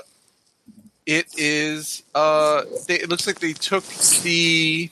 it 1.06 1.28
is 1.38 2.04
uh, 2.16 2.64
they, 2.88 2.96
it 3.00 3.10
looks 3.10 3.26
like 3.28 3.40
they 3.40 3.54
took 3.54 3.84
the 4.24 4.90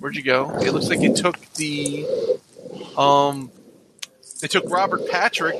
where'd 0.00 0.16
you 0.16 0.22
go? 0.22 0.50
It 0.58 0.72
looks 0.72 0.88
like 0.88 1.00
it 1.02 1.16
took 1.16 1.38
the 1.54 2.04
um, 2.98 3.50
they 4.40 4.48
took 4.48 4.68
Robert 4.68 5.08
Patrick, 5.10 5.56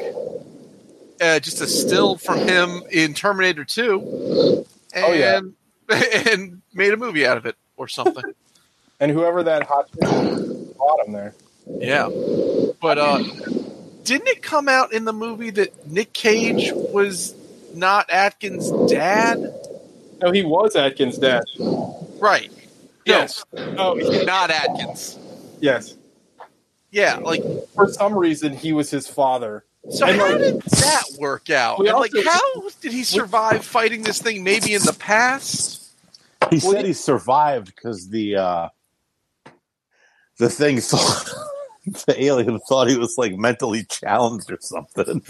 uh, 1.21 1.39
just 1.41 1.61
a 1.61 1.67
still 1.67 2.17
from 2.17 2.41
him 2.41 2.83
in 2.91 3.15
Terminator 3.15 3.65
Two, 3.65 4.67
and 4.95 5.05
Oh, 5.05 5.13
yeah. 5.13 5.41
and 6.33 6.61
made 6.75 6.93
a 6.93 6.97
movie 6.97 7.25
out 7.27 7.37
of 7.37 7.47
it 7.47 7.55
or 7.77 7.87
something. 7.89 8.25
And 9.01 9.11
whoever 9.13 9.43
that 9.43 9.65
hot 9.65 9.91
chick 9.93 10.03
is, 10.05 10.49
bottom 10.79 11.13
there. 11.13 11.35
yeah, 11.67 12.09
but 12.81 12.97
uh, 12.99 13.19
didn't 14.05 14.29
it 14.29 14.43
come 14.43 14.69
out 14.69 14.93
in 14.93 15.05
the 15.05 15.13
movie 15.13 15.51
that 15.51 15.87
Nick 15.91 16.13
Cage 16.13 16.71
was 16.73 17.35
not 17.75 18.09
Adkins' 18.11 18.71
dad? 18.91 19.53
No, 20.23 20.31
he 20.33 20.43
was 20.45 20.77
Adkins' 20.77 21.19
dad. 21.19 21.45
Right. 22.19 22.51
Yes. 23.05 23.45
No, 23.53 23.95
he- 23.97 24.25
not 24.25 24.51
Adkins. 24.51 25.19
yes. 25.61 25.95
Yeah, 26.91 27.17
like 27.17 27.43
For 27.75 27.93
some 27.93 28.15
reason, 28.15 28.55
he 28.55 28.73
was 28.73 28.91
his 28.91 29.07
father. 29.07 29.65
so. 29.91 30.07
And, 30.07 30.17
How 30.19 30.29
like- 30.31 30.39
did 30.39 30.61
that 30.63 31.05
work 31.19 31.51
out? 31.51 31.79
We 31.79 31.89
And 31.89 31.99
like, 31.99 32.13
how 32.25 32.63
did 32.81 32.93
he 32.93 33.05
survive 33.05 33.63
fighting 33.65 34.03
this 34.03 34.23
thing? 34.23 34.43
Maybe 34.43 34.73
in 34.73 34.83
the 34.83 34.95
past. 34.99 35.83
He 36.51 36.57
Well, 36.63 36.73
said 36.73 36.81
he- 36.83 36.89
he 36.89 36.93
survived 36.95 37.67
because 37.75 38.09
the 38.09 38.37
uh, 38.37 38.69
the 40.39 40.49
thing 40.49 40.81
thought 40.81 41.29
the 42.07 42.23
alien 42.25 42.59
thought 42.69 42.89
he 42.89 42.97
was 42.97 43.17
like 43.19 43.37
mentally 43.37 43.85
challenged 43.85 44.51
or 44.51 44.59
something. 44.61 45.23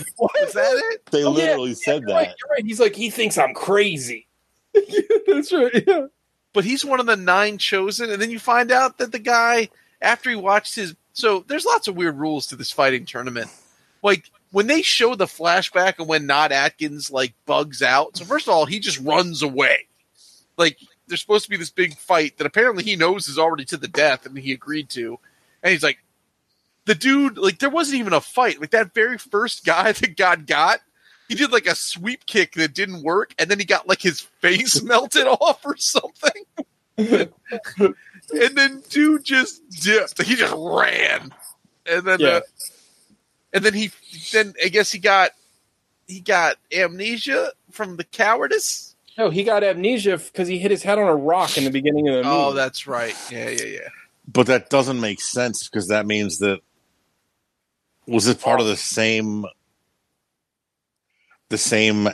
Is 0.42 0.52
that 0.52 0.82
it? 0.92 1.06
They 1.10 1.24
Oh, 1.24 1.30
literally 1.30 1.70
yeah, 1.70 1.76
said 1.76 2.02
you're 2.06 2.16
right, 2.16 2.28
that. 2.28 2.36
you're 2.40 2.50
right. 2.50 2.64
He's 2.64 2.80
like, 2.80 2.94
he 2.96 3.10
thinks 3.10 3.36
I'm 3.38 3.54
crazy. 3.54 4.26
That's 5.26 5.52
right. 5.52 5.84
Yeah. 5.86 6.06
but 6.52 6.64
he's 6.64 6.84
one 6.84 7.00
of 7.00 7.06
the 7.06 7.16
nine 7.16 7.58
chosen 7.58 8.10
and 8.10 8.20
then 8.20 8.30
you 8.30 8.38
find 8.38 8.70
out 8.72 8.98
that 8.98 9.12
the 9.12 9.18
guy 9.18 9.68
after 10.02 10.28
he 10.30 10.36
watched 10.36 10.74
his 10.74 10.94
so 11.12 11.44
there's 11.48 11.64
lots 11.64 11.88
of 11.88 11.96
weird 11.96 12.16
rules 12.18 12.46
to 12.46 12.56
this 12.56 12.70
fighting 12.70 13.06
tournament 13.06 13.48
like 14.02 14.30
when 14.52 14.66
they 14.66 14.82
show 14.82 15.14
the 15.14 15.24
flashback 15.24 15.98
and 15.98 16.06
when 16.08 16.26
not 16.26 16.52
adkins 16.52 17.10
like 17.10 17.32
bugs 17.46 17.80
out 17.82 18.16
so 18.16 18.24
first 18.26 18.46
of 18.48 18.52
all 18.54 18.66
he 18.66 18.78
just 18.78 18.98
runs 19.00 19.40
away 19.42 19.86
like 20.58 20.78
there's 21.08 21.20
supposed 21.20 21.44
to 21.44 21.50
be 21.50 21.56
this 21.56 21.70
big 21.70 21.96
fight 21.96 22.36
that 22.38 22.46
apparently 22.46 22.82
he 22.84 22.96
knows 22.96 23.28
is 23.28 23.38
already 23.38 23.64
to 23.64 23.76
the 23.76 23.88
death 23.88 24.26
and 24.26 24.36
he 24.38 24.52
agreed 24.52 24.88
to 24.90 25.18
and 25.62 25.72
he's 25.72 25.82
like 25.82 25.98
the 26.84 26.94
dude 26.94 27.36
like 27.38 27.58
there 27.58 27.70
wasn't 27.70 27.98
even 27.98 28.12
a 28.12 28.20
fight 28.20 28.60
like 28.60 28.70
that 28.70 28.94
very 28.94 29.18
first 29.18 29.64
guy 29.64 29.92
that 29.92 30.16
god 30.16 30.46
got 30.46 30.80
he 31.28 31.34
did 31.34 31.50
like 31.52 31.66
a 31.66 31.74
sweep 31.74 32.24
kick 32.26 32.52
that 32.52 32.74
didn't 32.74 33.02
work 33.02 33.34
and 33.38 33.50
then 33.50 33.58
he 33.58 33.64
got 33.64 33.88
like 33.88 34.02
his 34.02 34.20
face 34.20 34.82
melted 34.84 35.26
off 35.26 35.64
or 35.64 35.76
something 35.76 36.44
and 36.98 38.56
then 38.56 38.82
dude 38.88 39.22
just 39.24 39.62
dipped. 39.68 40.20
He 40.22 40.34
just 40.34 40.54
ran, 40.56 41.32
and 41.84 42.06
then 42.06 42.20
Yeah. 42.20 42.28
uh, 42.28 42.40
and 43.52 43.62
then 43.64 43.74
he 43.74 43.90
then 44.32 44.54
I 44.64 44.68
guess 44.68 44.90
he 44.92 44.98
got 44.98 45.32
he 46.08 46.20
got 46.20 46.56
amnesia 46.72 47.52
from 47.70 47.96
the 47.96 48.04
cowardice. 48.04 48.95
No, 49.18 49.30
he 49.30 49.44
got 49.44 49.64
amnesia 49.64 50.18
because 50.18 50.46
he 50.48 50.58
hit 50.58 50.70
his 50.70 50.82
head 50.82 50.98
on 50.98 51.06
a 51.08 51.14
rock 51.16 51.56
in 51.56 51.64
the 51.64 51.70
beginning 51.70 52.08
of 52.08 52.14
the 52.16 52.22
movie. 52.22 52.36
Oh, 52.36 52.52
that's 52.52 52.86
right. 52.86 53.14
Yeah, 53.30 53.48
yeah, 53.50 53.64
yeah. 53.64 53.88
But 54.28 54.46
that 54.48 54.68
doesn't 54.70 55.00
make 55.00 55.20
sense 55.20 55.68
because 55.68 55.88
that 55.88 56.04
means 56.06 56.38
that 56.38 56.60
was 58.06 58.26
it 58.28 58.40
part 58.40 58.60
of 58.60 58.66
the 58.66 58.76
same 58.76 59.46
the 61.48 61.58
same 61.58 62.08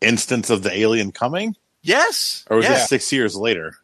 instance 0.00 0.50
of 0.50 0.62
the 0.62 0.76
alien 0.76 1.12
coming, 1.12 1.54
Yes. 1.82 2.44
or 2.50 2.56
was 2.56 2.66
yeah. 2.66 2.74
it 2.82 2.88
six 2.88 3.12
years 3.12 3.36
later? 3.36 3.74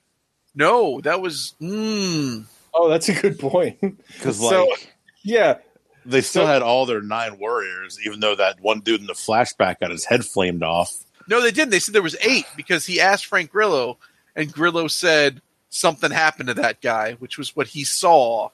No, 0.54 1.00
that 1.02 1.20
was. 1.20 1.54
Mm, 1.60 2.44
Oh, 2.76 2.88
that's 2.88 3.08
a 3.08 3.14
good 3.14 3.38
point. 3.38 3.78
Because 4.08 4.38
So- 4.38 4.66
like 4.66 4.92
yeah. 5.22 5.58
they 6.04 6.22
still 6.22 6.42
so- 6.42 6.46
had 6.46 6.62
all 6.62 6.86
their 6.86 7.02
nine 7.02 7.38
warriors, 7.38 7.98
even 8.04 8.20
though 8.20 8.34
that 8.34 8.60
one 8.60 8.80
dude 8.80 9.00
in 9.00 9.06
the 9.06 9.12
flashback 9.12 9.80
got 9.80 9.90
his 9.90 10.04
head 10.06 10.24
flamed 10.24 10.62
off. 10.62 11.03
No, 11.28 11.40
they 11.40 11.50
didn't. 11.50 11.70
They 11.70 11.78
said 11.78 11.94
there 11.94 12.02
was 12.02 12.16
eight 12.20 12.46
because 12.56 12.86
he 12.86 13.00
asked 13.00 13.26
Frank 13.26 13.50
Grillo, 13.50 13.98
and 14.36 14.52
Grillo 14.52 14.88
said 14.88 15.40
something 15.70 16.10
happened 16.10 16.48
to 16.48 16.54
that 16.54 16.80
guy, 16.80 17.12
which 17.14 17.38
was 17.38 17.54
what 17.56 17.68
he 17.68 17.84
saw. 17.84 18.50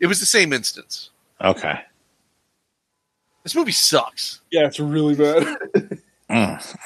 It 0.00 0.06
was 0.06 0.20
the 0.20 0.26
same 0.26 0.52
instance. 0.52 1.10
Okay. 1.40 1.80
This 3.42 3.54
movie 3.54 3.72
sucks. 3.72 4.40
Yeah, 4.50 4.66
it's 4.66 4.80
really 4.80 5.14
bad. 5.14 5.56
Mm. 6.30 6.76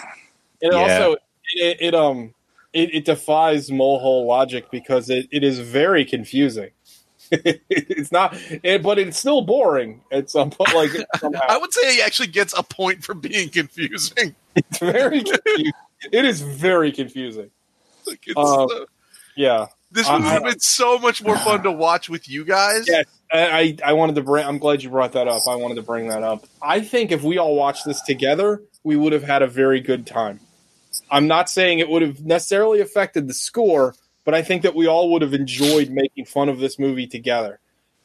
And 0.61 0.73
Yeah. 0.73 0.79
also, 0.79 1.17
it, 1.55 1.77
it 1.81 1.95
um, 1.95 2.35
it, 2.73 2.93
it 2.93 3.05
defies 3.05 3.71
mulehole 3.71 4.27
logic 4.27 4.69
because 4.73 5.09
it, 5.11 5.29
it 5.31 5.45
is 5.45 5.61
very 5.61 6.05
confusing. 6.05 6.71
It's 7.31 8.13
not, 8.13 8.37
it, 8.63 8.83
but 8.83 8.99
it's 8.99 9.19
still 9.19 9.43
boring 9.43 10.01
at 10.11 10.31
some 10.31 10.51
point. 10.51 10.75
Like 10.75 10.91
somehow, 11.19 11.41
I 11.49 11.59
would 11.59 11.73
say 11.73 11.95
he 11.95 12.03
actually 12.03 12.29
gets 12.29 12.57
a 12.57 12.63
point 12.63 13.05
for 13.05 13.15
being 13.15 13.49
confusing. 13.51 14.35
it's 14.57 14.79
very 14.79 15.23
confusing. 15.23 15.73
It 16.13 16.25
is 16.25 16.41
very 16.41 16.93
confusing. 16.93 17.51
Like, 18.07 18.23
it's, 18.27 18.37
Um, 18.37 18.69
uh, 18.73 18.85
Yeah, 19.37 19.67
This 19.91 20.09
would 20.09 20.23
have 20.23 20.45
been 20.45 20.61
so 20.61 20.99
much 20.99 21.23
more 21.23 21.37
fun 21.39 21.63
to 21.65 21.73
watch 21.73 22.09
with 22.09 22.29
you 22.29 22.45
guys. 22.45 22.87
Yes, 22.89 23.07
I, 23.33 23.47
I 23.47 23.91
I 23.91 23.93
wanted 23.95 24.15
to 24.17 24.23
bring. 24.23 24.47
I'm 24.47 24.59
glad 24.59 24.83
you 24.83 24.91
brought 24.91 25.13
that 25.13 25.29
up. 25.29 25.43
I 25.49 25.57
wanted 25.57 25.75
to 25.75 25.83
bring 25.83 26.09
that 26.09 26.23
up. 26.23 26.45
I 26.63 26.81
think 26.81 27.13
if 27.13 27.23
we 27.23 27.39
all 27.39 27.55
watched 27.55 27.85
this 27.85 28.01
together, 28.03 28.63
we 28.85 28.97
would 28.97 29.13
have 29.13 29.23
had 29.23 29.43
a 29.43 29.47
very 29.47 29.81
good 29.81 30.07
time. 30.07 30.41
I'm 31.11 31.27
not 31.27 31.49
saying 31.51 31.79
it 31.79 31.89
would 31.89 32.03
have 32.03 32.21
necessarily 32.25 32.81
affected 32.81 33.29
the 33.29 33.35
score, 33.35 33.95
but 34.29 34.35
I 34.35 34.43
think 34.43 34.61
that 34.65 34.75
we 34.75 34.87
all 34.87 35.11
would 35.13 35.23
have 35.23 35.33
enjoyed 35.33 35.89
making 35.89 36.27
fun 36.27 36.51
of 36.51 36.59
this 36.59 36.79
movie 36.79 37.07
together. 37.07 37.61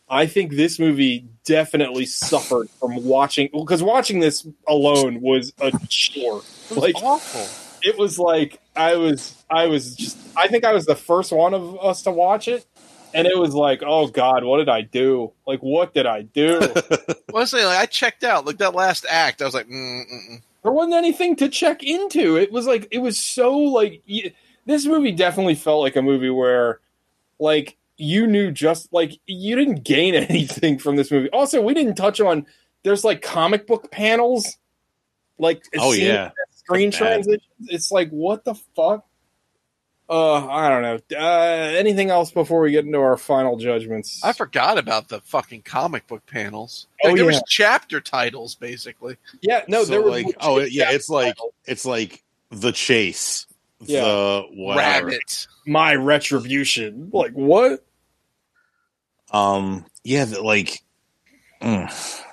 I 0.10 0.26
think 0.26 0.54
this 0.54 0.80
movie 0.80 1.26
definitely 1.44 2.06
suffered 2.06 2.70
from 2.80 3.04
watching 3.04 3.50
because 3.52 3.84
watching 3.84 4.22
this 4.22 4.48
alone 4.66 5.20
was 5.20 5.52
a 5.60 5.70
chore. 5.90 6.38
It 6.70 6.76
was 6.76 6.78
Like 6.78 6.96
awful. 7.04 7.46
it 7.82 7.98
was 7.98 8.18
like 8.18 8.62
I 8.74 8.96
was 8.96 9.36
I 9.50 9.68
was 9.68 9.98
just 9.98 10.18
I 10.38 10.48
think 10.48 10.64
I 10.64 10.72
was 10.72 10.86
the 10.86 10.96
first 10.96 11.34
one 11.34 11.54
of 11.54 11.78
us 11.84 12.04
to 12.04 12.12
watch 12.12 12.48
it 12.48 12.66
and 13.14 13.28
it 13.28 13.38
was 13.38 13.54
like 13.54 13.84
oh 13.86 14.08
god 14.08 14.46
what 14.46 14.60
did 14.60 14.70
I 14.70 14.80
do 14.80 15.34
like 15.46 15.60
what 15.60 15.94
did 15.94 16.06
I 16.06 16.22
do 16.22 16.60
Honestly, 17.34 17.66
like 17.66 17.80
I 17.80 17.86
checked 17.86 18.24
out. 18.24 18.46
Like 18.46 18.60
that 18.60 18.74
last 18.76 19.06
act, 19.10 19.42
I 19.42 19.46
was 19.46 19.54
like, 19.54 19.68
mm, 19.68 20.04
mm, 20.10 20.30
mm. 20.32 20.42
there 20.64 20.72
wasn't 20.72 20.94
anything 20.94 21.36
to 21.36 21.50
check 21.50 21.84
into 21.84 22.38
it 22.38 22.50
was 22.50 22.66
like 22.66 22.88
it 22.92 23.00
was 23.00 23.20
so 23.20 23.58
like 23.58 24.02
y- 24.10 24.32
this 24.66 24.86
movie 24.86 25.12
definitely 25.12 25.56
felt 25.56 25.82
like 25.82 25.96
a 25.96 26.02
movie 26.02 26.30
where 26.30 26.80
like 27.40 27.78
you 27.98 28.28
knew 28.28 28.52
just 28.52 28.92
like 28.94 29.14
you 29.26 29.56
didn't 29.56 29.84
gain 29.84 30.14
anything 30.30 30.78
from 30.80 30.96
this 30.96 31.12
movie 31.12 31.30
also 31.32 31.62
we 31.62 31.74
didn't 31.74 31.96
touch 31.96 32.20
on 32.22 32.46
there's 32.84 33.04
like 33.04 33.22
comic 33.22 33.68
book 33.68 33.92
panels 33.92 34.58
like 35.38 35.64
Oh, 35.78 35.92
yeah. 35.94 36.32
screen 36.56 36.92
transitions 36.92 37.44
it's 37.68 37.92
like 37.92 38.10
what 38.10 38.44
the 38.46 38.56
fuck 38.76 39.06
uh 40.10 40.46
i 40.48 40.68
don't 40.70 40.82
know 40.82 41.00
uh 41.18 41.72
anything 41.78 42.10
else 42.10 42.30
before 42.30 42.60
we 42.62 42.72
get 42.72 42.86
into 42.86 43.00
our 43.00 43.16
final 43.18 43.56
judgments 43.58 44.22
I 44.24 44.34
forgot 44.34 44.78
about 44.78 45.08
the 45.08 45.22
fucking 45.22 45.62
comic 45.62 46.08
book 46.08 46.26
panels. 46.26 46.88
Oh, 47.04 47.08
Like, 47.08 47.16
there 47.16 47.24
yeah. 47.26 47.32
was 47.32 47.44
chapter 47.48 48.02
titles 48.02 48.56
basically. 48.56 49.16
yeah 49.42 49.64
no 49.70 49.84
So, 49.86 49.92
there 49.92 50.02
were 50.02 50.10
like, 50.12 50.26
oh, 50.42 50.60
yeah, 50.60 50.92
it's 50.92 51.10
like 51.10 51.38
it's 51.66 51.86
like 51.86 52.22
the 52.50 52.72
chase, 52.74 53.48
Yeah. 53.86 54.02
the 54.02 54.44
whatever. 54.52 55.08
Rabbit. 55.08 55.48
my 55.66 55.96
retribution 55.96 57.10
like 57.14 57.34
what 57.34 57.86
Um, 59.32 59.86
yeah, 60.04 60.26
the, 60.26 60.42
like 60.42 60.82
mm. 61.62 62.24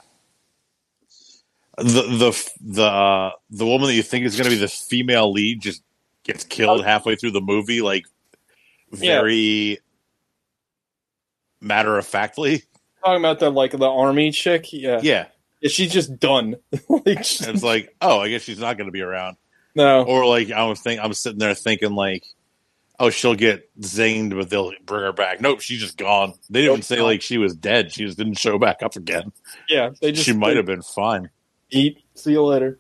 the 1.79 1.85
the 1.85 2.51
the 2.61 2.85
uh, 2.85 3.33
the 3.51 3.67
woman 3.67 3.89
that 3.89 3.95
you 3.95 4.03
think 4.03 4.27
is 4.27 4.37
going 4.37 4.45
to 4.45 4.55
be 4.55 4.61
the 4.61 4.69
female 4.69 5.33
lead 5.33 5.63
just 5.63 5.83
gets 6.25 6.45
killed 6.45 6.85
halfway 6.85 7.17
through 7.17 7.31
the 7.31 7.41
movie, 7.41 7.81
like 7.81 8.05
very 8.93 9.79
matter 11.61 11.97
of 11.97 12.07
factly. 12.07 12.65
talking 13.05 13.21
about 13.21 13.39
the 13.39 13.51
like 13.51 13.73
the 13.73 13.89
army 13.89 14.31
chick 14.31 14.73
yeah, 14.73 15.01
Yeah, 15.03 15.27
she's 15.69 15.93
just 15.93 16.19
done 16.19 16.57
like 16.89 17.07
and 17.07 17.49
it's 17.49 17.63
like, 17.63 17.95
oh, 18.01 18.21
I 18.21 18.29
guess 18.29 18.43
she's 18.43 18.59
not 18.59 18.77
going 18.77 18.89
to 18.89 18.93
be 18.93 19.03
around. 19.03 19.37
No 19.75 20.03
Or 20.05 20.27
like 20.27 20.51
I 20.51 20.65
was 20.65 20.81
think 20.81 21.01
I'm 21.01 21.13
sitting 21.15 21.39
there 21.39 21.55
thinking 21.55 21.93
like, 21.95 22.25
oh, 22.99 23.11
she'll 23.11 23.35
get 23.35 23.69
zinged, 23.81 24.37
but 24.37 24.51
they'll 24.51 24.73
bring 24.85 25.03
her 25.03 25.13
back. 25.13 25.41
Nope, 25.41 25.61
she's 25.61 25.81
just 25.81 25.97
gone. 25.97 26.35
They 26.51 26.63
didn't 26.63 26.83
say 26.85 27.01
like 27.01 27.23
she 27.23 27.39
was 27.39 27.55
dead. 27.55 27.93
She 27.93 28.05
just 28.05 28.19
didn't 28.19 28.39
show 28.39 28.59
back 28.59 28.83
up 28.83 28.97
again. 28.97 29.33
yeah 29.69 29.91
they 30.01 30.13
just 30.13 30.27
she 30.27 30.33
might 30.33 30.57
have 30.57 30.67
been 30.67 30.83
fine. 30.83 31.31
eat 31.71 32.03
see 32.15 32.33
you 32.33 32.43
later 32.45 32.79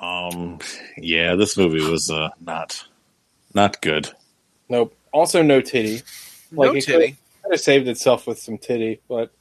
Um, 0.00 0.58
yeah, 0.96 1.34
this 1.34 1.56
movie 1.56 1.84
was 1.88 2.10
uh, 2.10 2.30
not 2.40 2.84
not 3.54 3.80
good. 3.80 4.08
nope 4.68 4.94
also 5.12 5.42
no 5.42 5.60
titty 5.60 6.02
Like, 6.52 6.72
no 6.74 6.80
titty. 6.80 7.16
Could 7.42 7.52
have 7.52 7.60
saved 7.60 7.88
itself 7.88 8.26
with 8.26 8.38
some 8.38 8.58
titty, 8.58 9.00
but 9.08 9.32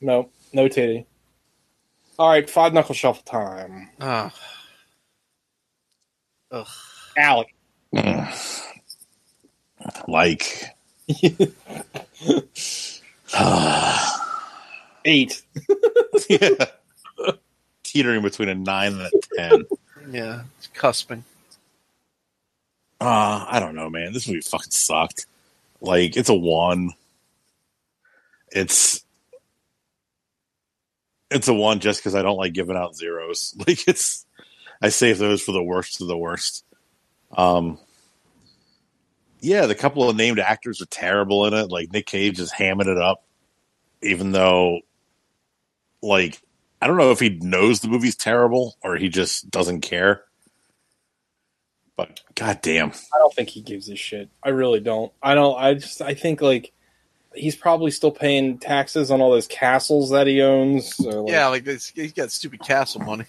no, 0.00 0.28
no 0.52 0.68
titty. 0.68 1.06
All 2.18 2.28
right, 2.28 2.48
five 2.48 2.72
knuckle 2.74 2.94
shuffle 2.94 3.22
time. 3.24 3.88
Ah. 4.00 4.32
Ugh. 6.50 6.66
Alec, 7.16 7.54
like, 10.08 10.64
eight. 15.04 15.42
yeah, 16.28 16.50
teetering 17.82 18.22
between 18.22 18.48
a 18.48 18.54
nine 18.54 18.92
and 18.92 19.02
a 19.02 19.10
ten. 19.36 19.64
Yeah, 20.10 20.42
it's 20.58 20.68
cusping. 20.68 21.24
Uh, 23.00 23.46
I 23.48 23.58
don't 23.60 23.74
know, 23.74 23.90
man. 23.90 24.12
This 24.12 24.28
movie 24.28 24.40
fucking 24.40 24.70
sucked. 24.70 25.26
Like, 25.80 26.16
it's 26.16 26.28
a 26.28 26.34
one. 26.34 26.92
It's 28.52 29.04
it's 31.30 31.48
a 31.48 31.54
one 31.54 31.80
just 31.80 32.00
because 32.00 32.14
I 32.14 32.22
don't 32.22 32.36
like 32.36 32.52
giving 32.52 32.76
out 32.76 32.96
zeros. 32.96 33.54
Like, 33.66 33.86
it's 33.88 34.26
I 34.82 34.88
save 34.88 35.18
those 35.18 35.42
for 35.42 35.52
the 35.52 35.62
worst 35.62 36.00
of 36.00 36.08
the 36.08 36.16
worst. 36.16 36.64
Um, 37.36 37.78
yeah, 39.40 39.66
the 39.66 39.74
couple 39.74 40.08
of 40.08 40.16
named 40.16 40.38
actors 40.38 40.80
are 40.80 40.86
terrible 40.86 41.46
in 41.46 41.54
it. 41.54 41.70
Like 41.70 41.92
Nick 41.92 42.06
Cage 42.06 42.40
is 42.40 42.52
hamming 42.52 42.86
it 42.86 42.98
up, 42.98 43.24
even 44.02 44.32
though, 44.32 44.80
like, 46.02 46.40
I 46.80 46.86
don't 46.86 46.96
know 46.96 47.10
if 47.10 47.20
he 47.20 47.30
knows 47.30 47.80
the 47.80 47.88
movie's 47.88 48.16
terrible 48.16 48.76
or 48.82 48.96
he 48.96 49.08
just 49.08 49.50
doesn't 49.50 49.82
care. 49.82 50.24
But 51.96 52.20
goddamn. 52.34 52.92
I 53.14 53.18
don't 53.18 53.34
think 53.34 53.50
he 53.50 53.60
gives 53.60 53.90
a 53.90 53.96
shit. 53.96 54.30
I 54.42 54.48
really 54.50 54.80
don't. 54.80 55.12
I 55.22 55.34
don't. 55.34 55.58
I 55.58 55.74
just. 55.74 56.00
I 56.00 56.14
think 56.14 56.40
like 56.40 56.72
he's 57.34 57.56
probably 57.56 57.90
still 57.90 58.10
paying 58.10 58.56
taxes 58.56 59.10
on 59.10 59.20
all 59.20 59.30
those 59.30 59.46
castles 59.46 60.10
that 60.10 60.26
he 60.26 60.40
owns. 60.40 60.98
Or, 61.00 61.20
like, 61.20 61.30
Yeah, 61.30 61.48
like 61.48 61.66
he's 61.66 62.12
got 62.14 62.32
stupid 62.32 62.60
castle 62.60 63.02
money. 63.02 63.26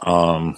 Um, 0.00 0.56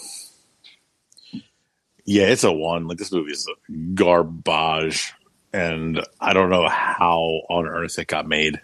yeah, 2.04 2.24
it's 2.24 2.44
a 2.44 2.52
one. 2.52 2.86
Like 2.88 2.98
this 2.98 3.12
movie 3.12 3.32
is 3.32 3.48
garbage, 3.94 5.12
and 5.52 6.04
I 6.20 6.32
don't 6.32 6.50
know 6.50 6.68
how 6.68 7.18
on 7.48 7.66
earth 7.66 7.98
it 7.98 8.06
got 8.08 8.26
made. 8.28 8.60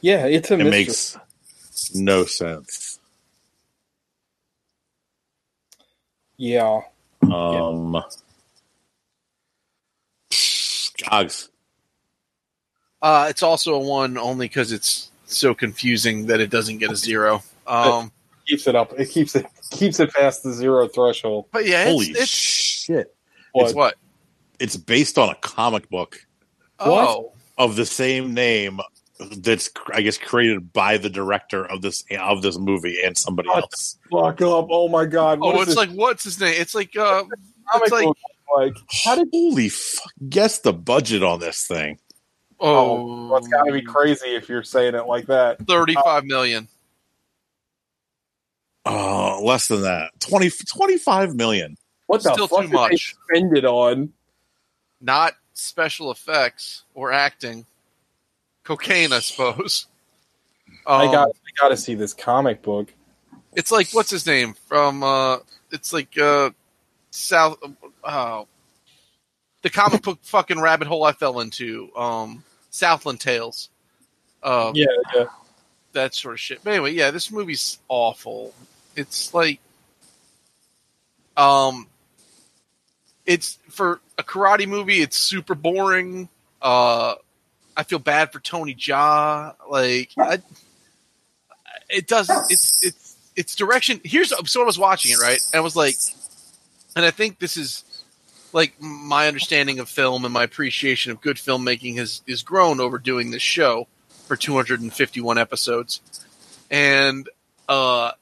yeah. 0.00 0.26
It's 0.26 0.50
a 0.50 0.54
It 0.54 0.64
mystery. 0.64 0.70
makes 0.70 1.18
no 1.94 2.24
sense. 2.24 2.98
yeah. 6.38 6.80
Um, 7.22 8.02
Gogs. 11.10 11.48
Uh, 13.02 13.26
it's 13.30 13.42
also 13.42 13.74
a 13.74 13.78
one 13.78 14.18
only 14.18 14.46
because 14.48 14.72
it's 14.72 15.10
so 15.26 15.54
confusing 15.54 16.26
that 16.26 16.40
it 16.40 16.50
doesn't 16.50 16.78
get 16.78 16.90
a 16.90 16.96
zero. 16.96 17.42
Um, 17.66 18.10
Keeps 18.46 18.66
it 18.66 18.74
up. 18.76 18.92
It 18.98 19.06
keeps 19.10 19.34
it 19.34 19.46
keeps 19.70 19.98
it 20.00 20.12
past 20.14 20.42
the 20.42 20.52
zero 20.52 20.86
threshold. 20.88 21.46
but 21.52 21.66
yeah, 21.66 21.84
Holy 21.86 22.06
it's 22.06 22.26
shit! 22.28 23.14
What? 23.52 23.64
it's 23.66 23.74
what? 23.74 23.94
It's 24.60 24.76
based 24.76 25.18
on 25.18 25.28
a 25.28 25.34
comic 25.36 25.88
book 25.90 26.18
Oh, 26.78 27.32
of 27.58 27.76
the 27.76 27.86
same 27.86 28.34
name 28.34 28.80
that's 29.38 29.70
I 29.92 30.02
guess 30.02 30.18
created 30.18 30.72
by 30.72 30.98
the 30.98 31.08
director 31.10 31.64
of 31.64 31.82
this 31.82 32.04
of 32.20 32.42
this 32.42 32.58
movie 32.58 32.98
and 33.02 33.16
somebody 33.16 33.48
What? 33.48 33.64
else. 33.64 33.98
Fuck 34.12 34.42
up! 34.42 34.68
Oh 34.70 34.88
my 34.88 35.06
god! 35.06 35.38
oh, 35.42 35.56
it's 35.56 35.66
this 35.66 35.76
like 35.76 35.90
what's 35.90 36.24
his 36.24 36.38
name? 36.40 36.54
It's 36.56 36.74
like 36.74 36.94
uh, 36.96 37.24
comic 37.24 37.38
it's 37.82 37.90
like 37.92 38.04
book 38.04 38.18
like? 38.56 38.76
How 39.04 39.16
did? 39.16 39.28
Holy 39.32 39.68
fuck! 39.70 40.12
Guess 40.28 40.58
the 40.58 40.72
budget 40.72 41.22
on 41.22 41.40
this 41.40 41.66
thing. 41.66 41.98
Oh, 42.60 42.68
oh, 42.68 43.28
well, 43.28 43.38
it's 43.38 43.48
got 43.48 43.64
to 43.64 43.72
be 43.72 43.82
crazy 43.82 44.28
if 44.34 44.48
you're 44.48 44.62
saying 44.62 44.94
it 44.94 45.06
like 45.06 45.26
that. 45.26 45.66
thirty-five 45.66 46.24
million. 46.24 46.68
Oh, 48.86 49.40
less 49.42 49.68
than 49.68 49.82
that. 49.82 50.10
20, 50.20 50.50
25 50.50 51.34
million. 51.34 51.76
What 52.06 52.22
the 52.22 52.32
Still 52.32 52.46
fuck 52.46 52.58
too 52.60 52.62
did 52.68 52.70
they 52.70 52.74
much. 52.74 53.16
spend 53.28 53.56
it 53.56 53.64
on? 53.64 54.12
Not 55.00 55.34
special 55.54 56.10
effects 56.10 56.84
or 56.94 57.10
acting. 57.12 57.66
Cocaine, 58.64 59.12
I 59.12 59.18
suppose. 59.20 59.86
I 60.86 61.06
Um, 61.06 61.12
got. 61.12 61.28
I 61.30 61.60
got 61.60 61.68
to 61.70 61.76
see 61.76 61.94
this 61.94 62.14
comic 62.14 62.62
book. 62.62 62.92
It's 63.54 63.72
like 63.72 63.88
what's 63.92 64.10
his 64.10 64.26
name 64.26 64.54
from? 64.66 65.02
uh 65.02 65.38
It's 65.72 65.92
like 65.92 66.16
uh 66.18 66.50
South. 67.10 67.58
Oh, 68.04 68.46
the 69.62 69.70
comic 69.70 70.02
book 70.02 70.18
fucking 70.22 70.60
rabbit 70.60 70.86
hole 70.86 71.02
I 71.04 71.12
fell 71.12 71.40
into. 71.40 71.90
Um, 71.96 72.44
Southland 72.70 73.20
Tales. 73.20 73.70
Um, 74.42 74.72
Yeah, 74.76 74.86
yeah. 75.14 75.24
that 75.92 76.14
sort 76.14 76.34
of 76.34 76.40
shit. 76.40 76.62
But 76.62 76.74
anyway, 76.74 76.92
yeah, 76.92 77.10
this 77.10 77.32
movie's 77.32 77.78
awful. 77.88 78.54
It's 78.96 79.32
like, 79.34 79.60
um, 81.36 81.86
it's 83.26 83.58
for 83.68 84.00
a 84.18 84.22
karate 84.22 84.66
movie. 84.66 85.00
It's 85.00 85.16
super 85.16 85.54
boring. 85.54 86.28
Uh, 86.62 87.16
I 87.76 87.82
feel 87.82 87.98
bad 87.98 88.32
for 88.32 88.40
Tony 88.40 88.74
Jaa. 88.74 89.54
Like, 89.68 90.12
I, 90.18 90.38
it 91.88 92.06
doesn't. 92.06 92.50
It's 92.50 92.84
it's 92.84 93.16
it's 93.36 93.54
direction. 93.54 94.00
Here's 94.04 94.32
so 94.50 94.62
I 94.62 94.64
was 94.64 94.78
watching 94.78 95.12
it 95.12 95.18
right, 95.18 95.40
and 95.52 95.58
I 95.58 95.60
was 95.60 95.76
like, 95.76 95.96
and 96.94 97.04
I 97.04 97.10
think 97.10 97.38
this 97.38 97.56
is 97.56 97.84
like 98.52 98.80
my 98.80 99.28
understanding 99.28 99.78
of 99.78 99.88
film 99.88 100.24
and 100.24 100.32
my 100.32 100.44
appreciation 100.44 101.12
of 101.12 101.20
good 101.20 101.36
filmmaking 101.36 101.98
has 101.98 102.22
is 102.26 102.42
grown 102.42 102.80
over 102.80 102.98
doing 102.98 103.30
this 103.30 103.42
show 103.42 103.86
for 104.26 104.36
251 104.36 105.38
episodes, 105.38 106.00
and 106.70 107.28
uh, 107.68 108.12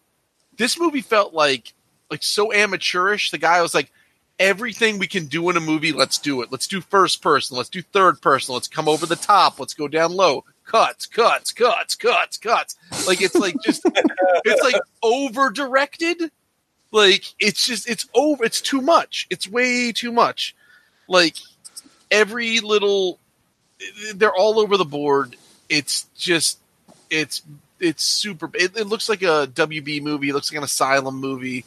this 0.56 0.78
movie 0.78 1.00
felt 1.00 1.34
like 1.34 1.72
like 2.10 2.22
so 2.22 2.52
amateurish. 2.52 3.30
The 3.30 3.38
guy 3.38 3.60
was 3.62 3.74
like, 3.74 3.90
everything 4.38 4.98
we 4.98 5.06
can 5.06 5.26
do 5.26 5.48
in 5.50 5.56
a 5.56 5.60
movie, 5.60 5.92
let's 5.92 6.18
do 6.18 6.42
it. 6.42 6.50
Let's 6.50 6.66
do 6.66 6.80
first 6.80 7.22
person. 7.22 7.56
Let's 7.56 7.68
do 7.68 7.82
third 7.82 8.20
person. 8.20 8.54
Let's 8.54 8.68
come 8.68 8.88
over 8.88 9.06
the 9.06 9.16
top. 9.16 9.58
Let's 9.58 9.74
go 9.74 9.88
down 9.88 10.12
low. 10.12 10.44
Cuts, 10.64 11.06
cuts, 11.06 11.52
cuts, 11.52 11.94
cuts, 11.94 12.36
cuts. 12.36 12.76
Like 13.06 13.20
it's 13.20 13.34
like 13.34 13.56
just 13.62 13.82
it's 14.44 14.62
like 14.62 14.80
over 15.02 15.50
directed. 15.50 16.30
Like 16.90 17.24
it's 17.38 17.64
just 17.66 17.88
it's 17.88 18.08
over. 18.14 18.44
It's 18.44 18.60
too 18.60 18.80
much. 18.80 19.26
It's 19.30 19.48
way 19.48 19.92
too 19.92 20.12
much. 20.12 20.56
Like 21.06 21.36
every 22.10 22.60
little, 22.60 23.18
they're 24.14 24.34
all 24.34 24.58
over 24.58 24.76
the 24.76 24.84
board. 24.84 25.36
It's 25.68 26.06
just 26.16 26.58
it's 27.10 27.42
it's 27.80 28.02
super. 28.02 28.50
It, 28.54 28.76
it 28.76 28.86
looks 28.86 29.08
like 29.08 29.22
a 29.22 29.48
WB 29.52 30.02
movie. 30.02 30.30
It 30.30 30.34
looks 30.34 30.50
like 30.50 30.58
an 30.58 30.64
Asylum 30.64 31.16
movie. 31.16 31.64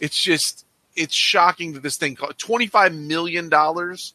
It's 0.00 0.20
just 0.20 0.64
it's 0.96 1.14
shocking 1.14 1.72
that 1.74 1.82
this 1.82 1.96
thing 1.96 2.14
cost 2.16 2.38
twenty 2.38 2.66
five 2.66 2.94
million 2.94 3.48
dollars, 3.48 4.14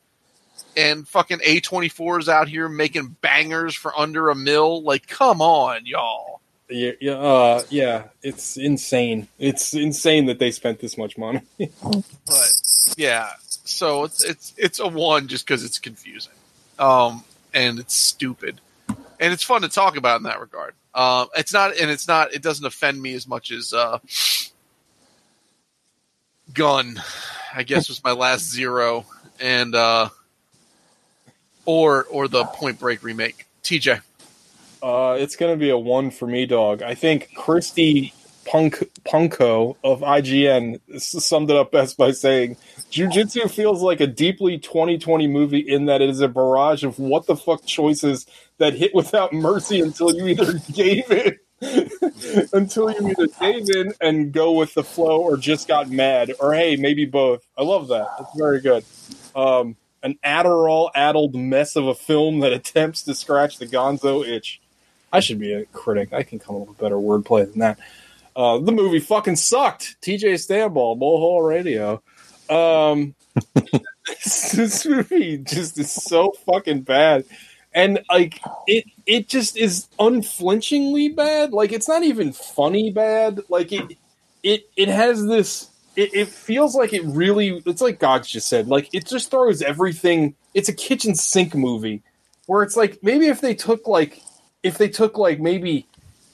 and 0.76 1.08
fucking 1.08 1.40
A 1.44 1.60
twenty 1.60 1.90
four 1.90 2.20
is 2.20 2.30
out 2.30 2.48
here 2.48 2.70
making 2.70 3.16
bangers 3.22 3.76
for 3.76 3.98
under 3.98 4.30
a 4.30 4.36
mill. 4.36 4.82
Like, 4.82 5.08
come 5.08 5.42
on, 5.42 5.86
y'all. 5.86 6.42
Yeah, 6.70 6.92
yeah, 7.02 7.14
uh, 7.14 7.64
yeah, 7.70 8.04
it's 8.22 8.56
insane. 8.56 9.28
It's 9.40 9.74
insane 9.74 10.28
that 10.28 10.38
they 10.38 10.52
spent 10.52 10.80
this 10.80 10.98
much 10.98 11.18
money. 11.18 11.42
But 12.28 12.52
yeah, 12.96 13.30
so 13.42 14.04
it's 14.04 14.24
it's 14.24 14.54
it's 14.56 14.80
a 14.80 14.88
one 14.88 15.28
just 15.28 15.48
because 15.48 15.64
it's 15.64 15.80
confusing, 15.80 16.34
um, 16.78 17.24
and 17.56 17.80
it's 17.80 17.96
stupid, 17.96 18.62
and 19.20 19.34
it's 19.34 19.44
fun 19.44 19.62
to 19.62 19.70
talk 19.70 19.98
about 19.98 20.18
in 20.18 20.24
that 20.24 20.40
regard. 20.40 20.74
Uh, 20.94 21.28
it's 21.38 21.54
not, 21.54 21.78
and 21.78 21.92
it's 21.92 22.08
not. 22.08 22.34
It 22.34 22.42
doesn't 22.42 22.66
offend 22.66 23.02
me 23.02 23.14
as 23.14 23.28
much 23.28 23.52
as 23.52 23.74
uh, 23.74 24.00
Gun. 26.54 27.02
I 27.54 27.64
guess 27.64 27.90
was 27.90 28.04
my 28.04 28.12
last 28.12 28.50
zero, 28.50 29.06
and 29.40 29.76
uh, 29.76 30.10
or 31.66 32.06
or 32.06 32.28
the 32.28 32.44
Point 32.46 32.80
Break 32.80 33.04
remake. 33.04 33.46
TJ, 33.64 34.02
Uh, 34.82 35.16
it's 35.20 35.36
going 35.36 35.54
to 35.54 35.60
be 35.60 35.70
a 35.70 35.78
one 35.78 36.10
for 36.10 36.26
me, 36.26 36.46
dog. 36.48 36.82
I 36.82 36.96
think 36.96 37.30
Christy 37.36 38.14
Punk 38.50 38.80
Puchko 39.06 39.76
of 39.84 40.02
IGN 40.02 40.80
summed 41.00 41.52
it 41.52 41.56
up 41.56 41.72
best 41.72 41.98
by 41.98 42.12
saying, 42.12 42.58
"Jiu-Jitsu 42.90 43.48
feels 43.48 43.84
like 43.84 44.02
a 44.02 44.08
deeply 44.08 44.58
2020 44.58 45.28
movie 45.28 45.60
in 45.60 45.86
that 45.86 46.02
it 46.02 46.10
is 46.10 46.20
a 46.20 46.28
barrage 46.28 46.84
of 46.84 46.98
what 46.98 47.28
the 47.28 47.36
fuck 47.36 47.64
choices 47.66 48.26
that 48.58 48.74
hit 48.74 48.96
without 48.96 49.34
mercy 49.34 49.82
until 49.82 50.16
you 50.16 50.28
either 50.28 50.54
gave 50.74 51.12
in." 51.12 51.38
until 52.54 52.90
you 52.90 53.10
either 53.10 53.28
gave 53.40 53.70
in 53.70 53.94
and 54.00 54.32
go 54.32 54.54
with 54.54 54.74
the 54.74 54.84
flow 54.84 55.22
or 55.22 55.36
just 55.36 55.68
got 55.68 55.90
mad 55.90 56.32
or 56.40 56.54
hey 56.54 56.78
maybe 56.78 57.04
both 57.04 57.46
i 57.58 57.62
love 57.62 57.90
that 57.90 58.08
it's 58.18 58.30
very 58.38 58.62
good 58.62 58.82
um, 59.36 59.76
an 60.02 60.18
adderall 60.24 60.90
addled 60.96 61.36
mess 61.36 61.76
of 61.76 61.86
a 61.86 61.94
film 61.94 62.40
that 62.40 62.54
attempts 62.54 63.04
to 63.04 63.14
scratch 63.14 63.58
the 63.58 63.68
gonzo 63.68 64.26
itch 64.26 64.62
I 65.12 65.20
should 65.20 65.40
be 65.40 65.54
a 65.54 65.66
critic. 65.66 66.14
I 66.14 66.24
can 66.24 66.40
come 66.40 66.56
up 66.56 66.68
with 66.68 66.78
better 66.78 66.96
wordplay 66.96 67.50
than 67.50 67.60
that. 67.60 67.80
Uh, 68.40 68.58
the 68.58 68.72
movie 68.72 69.02
fucking 69.02 69.36
sucked. 69.36 69.98
TJ 70.02 70.36
Stanball, 70.36 70.98
Bullhole 70.98 71.46
Radio. 71.46 72.02
Um, 72.50 73.14
this, 74.24 74.52
this 74.56 74.86
movie 74.86 75.40
just 75.40 75.78
is 75.78 75.92
so 75.92 76.32
fucking 76.46 76.84
bad, 76.84 77.26
and 77.74 78.00
like 78.10 78.40
it, 78.66 78.86
it 79.06 79.28
just 79.28 79.58
is 79.58 79.90
unflinchingly 80.00 81.10
bad. 81.10 81.52
Like 81.52 81.74
it's 81.74 81.90
not 81.90 82.04
even 82.04 82.32
funny 82.32 82.92
bad. 82.92 83.42
Like 83.50 83.74
it, 83.74 83.98
it, 84.42 84.70
it 84.78 84.88
has 84.88 85.26
this. 85.26 85.70
It, 85.98 86.14
it 86.14 86.28
feels 86.30 86.76
like 86.76 86.94
it 86.94 87.04
really. 87.04 87.62
It's 87.66 87.82
like 87.82 88.00
Gogs 88.00 88.30
just 88.30 88.48
said. 88.48 88.70
Like 88.70 88.88
it 88.94 89.06
just 89.06 89.32
throws 89.32 89.62
everything. 89.62 90.34
It's 90.54 90.70
a 90.70 90.74
kitchen 90.74 91.14
sink 91.14 91.56
movie 91.56 92.04
where 92.46 92.64
it's 92.64 92.78
like 92.78 93.04
maybe 93.04 93.28
if 93.28 93.42
they 93.42 93.54
took 93.54 93.86
like 93.86 94.22
if 94.64 94.78
they 94.78 94.88
took 94.88 95.18
like 95.18 95.42
maybe 95.42 95.89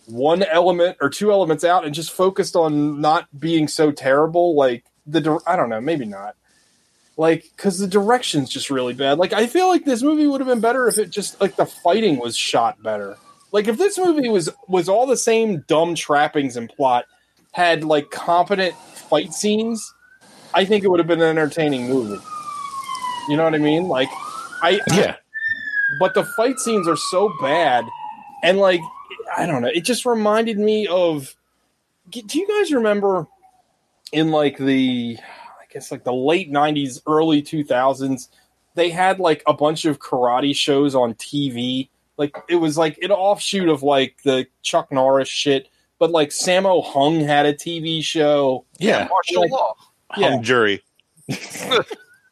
one 0.08 0.43
element 0.43 0.97
or 1.01 1.10
two 1.10 1.32
elements 1.32 1.64
out 1.64 1.86
and 1.86 1.93
just 1.95 2.12
focused 2.12 2.56
on 2.56 3.01
not 3.01 3.28
being 3.39 3.68
so 3.68 3.91
terrible 3.91 4.56
like 4.56 4.84
the 5.08 5.22
dir- 5.22 5.39
i 5.47 5.56
don't 5.56 5.70
know 5.70 5.82
maybe 5.82 6.06
not. 6.06 6.36
Like 7.18 7.43
because 7.56 7.80
the 7.80 7.88
direction's 7.88 8.49
just 8.49 8.70
really 8.70 8.93
bad. 8.93 9.18
Like 9.18 9.32
i 9.34 9.47
feel 9.47 9.68
like 9.70 9.86
this 9.86 10.01
movie 10.03 10.28
would 10.28 10.41
have 10.41 10.47
been 10.49 10.60
better 10.60 10.88
if 10.88 10.97
it 10.97 11.10
just 11.10 11.39
like 11.39 11.56
the 11.56 11.66
fighting 11.66 12.18
was 12.20 12.36
shot 12.36 12.82
better. 12.84 13.18
Like 13.51 13.68
if 13.70 13.78
this 13.78 13.97
movie 13.97 14.28
was 14.30 14.49
was 14.68 14.89
all 14.89 15.06
the 15.08 15.16
same 15.16 15.64
dumb 15.68 15.95
trappings 15.95 16.58
and 16.58 16.70
plot 16.70 17.06
had 17.53 17.84
like 17.86 18.12
competent 18.12 18.76
fight 19.10 19.32
scenes 19.34 19.93
i 20.53 20.66
think 20.66 20.84
it 20.84 20.89
would 20.89 20.99
have 20.99 21.08
been 21.08 21.22
an 21.22 21.30
entertaining 21.38 21.88
movie. 21.88 22.22
You 23.30 23.38
know 23.38 23.45
what 23.45 23.56
i 23.56 23.60
mean? 23.60 23.88
Like 23.88 24.10
i 24.62 24.82
Yeah. 24.91 25.16
but 26.01 26.14
the 26.16 26.26
fight 26.26 26.60
scenes 26.60 26.86
are 26.88 26.97
so 26.97 27.34
bad 27.41 27.86
and 28.43 28.58
like 28.58 28.82
i 29.38 29.46
don't 29.46 29.62
know 29.62 29.68
it 29.74 29.82
just 29.86 30.06
reminded 30.06 30.58
me 30.58 30.88
of 30.88 31.36
do 32.10 32.40
you 32.40 32.48
guys 32.48 32.72
remember 32.72 33.28
in 34.12 34.32
like 34.32 34.58
the 34.58 35.18
i 35.60 35.66
guess 35.74 35.92
like 35.92 36.04
the 36.04 36.14
late 36.14 36.52
90s 36.52 37.02
early 37.08 37.42
2000s 37.42 38.30
they 38.76 38.90
had 38.90 39.20
like 39.20 39.42
a 39.48 39.54
bunch 39.54 39.86
of 39.86 40.00
karate 40.00 40.56
shows 40.56 40.96
on 40.96 41.14
tv 41.16 41.90
like 42.18 42.36
it 42.50 42.56
was 42.58 42.78
like 42.78 42.98
an 43.00 43.12
offshoot 43.12 43.68
of 43.70 43.84
like 43.84 44.16
the 44.24 44.46
chuck 44.62 44.92
norris 44.92 45.28
shit 45.30 45.68
but 46.00 46.12
like 46.12 46.30
sammo 46.30 46.84
hung 46.84 47.20
had 47.20 47.46
a 47.46 47.54
tv 47.54 48.04
show 48.04 48.66
Yeah. 48.80 49.08
martial 49.10 49.42
like- 49.44 49.52
law. 49.52 49.76
yeah. 50.18 50.30
Hung 50.32 50.44
jury. 50.44 50.84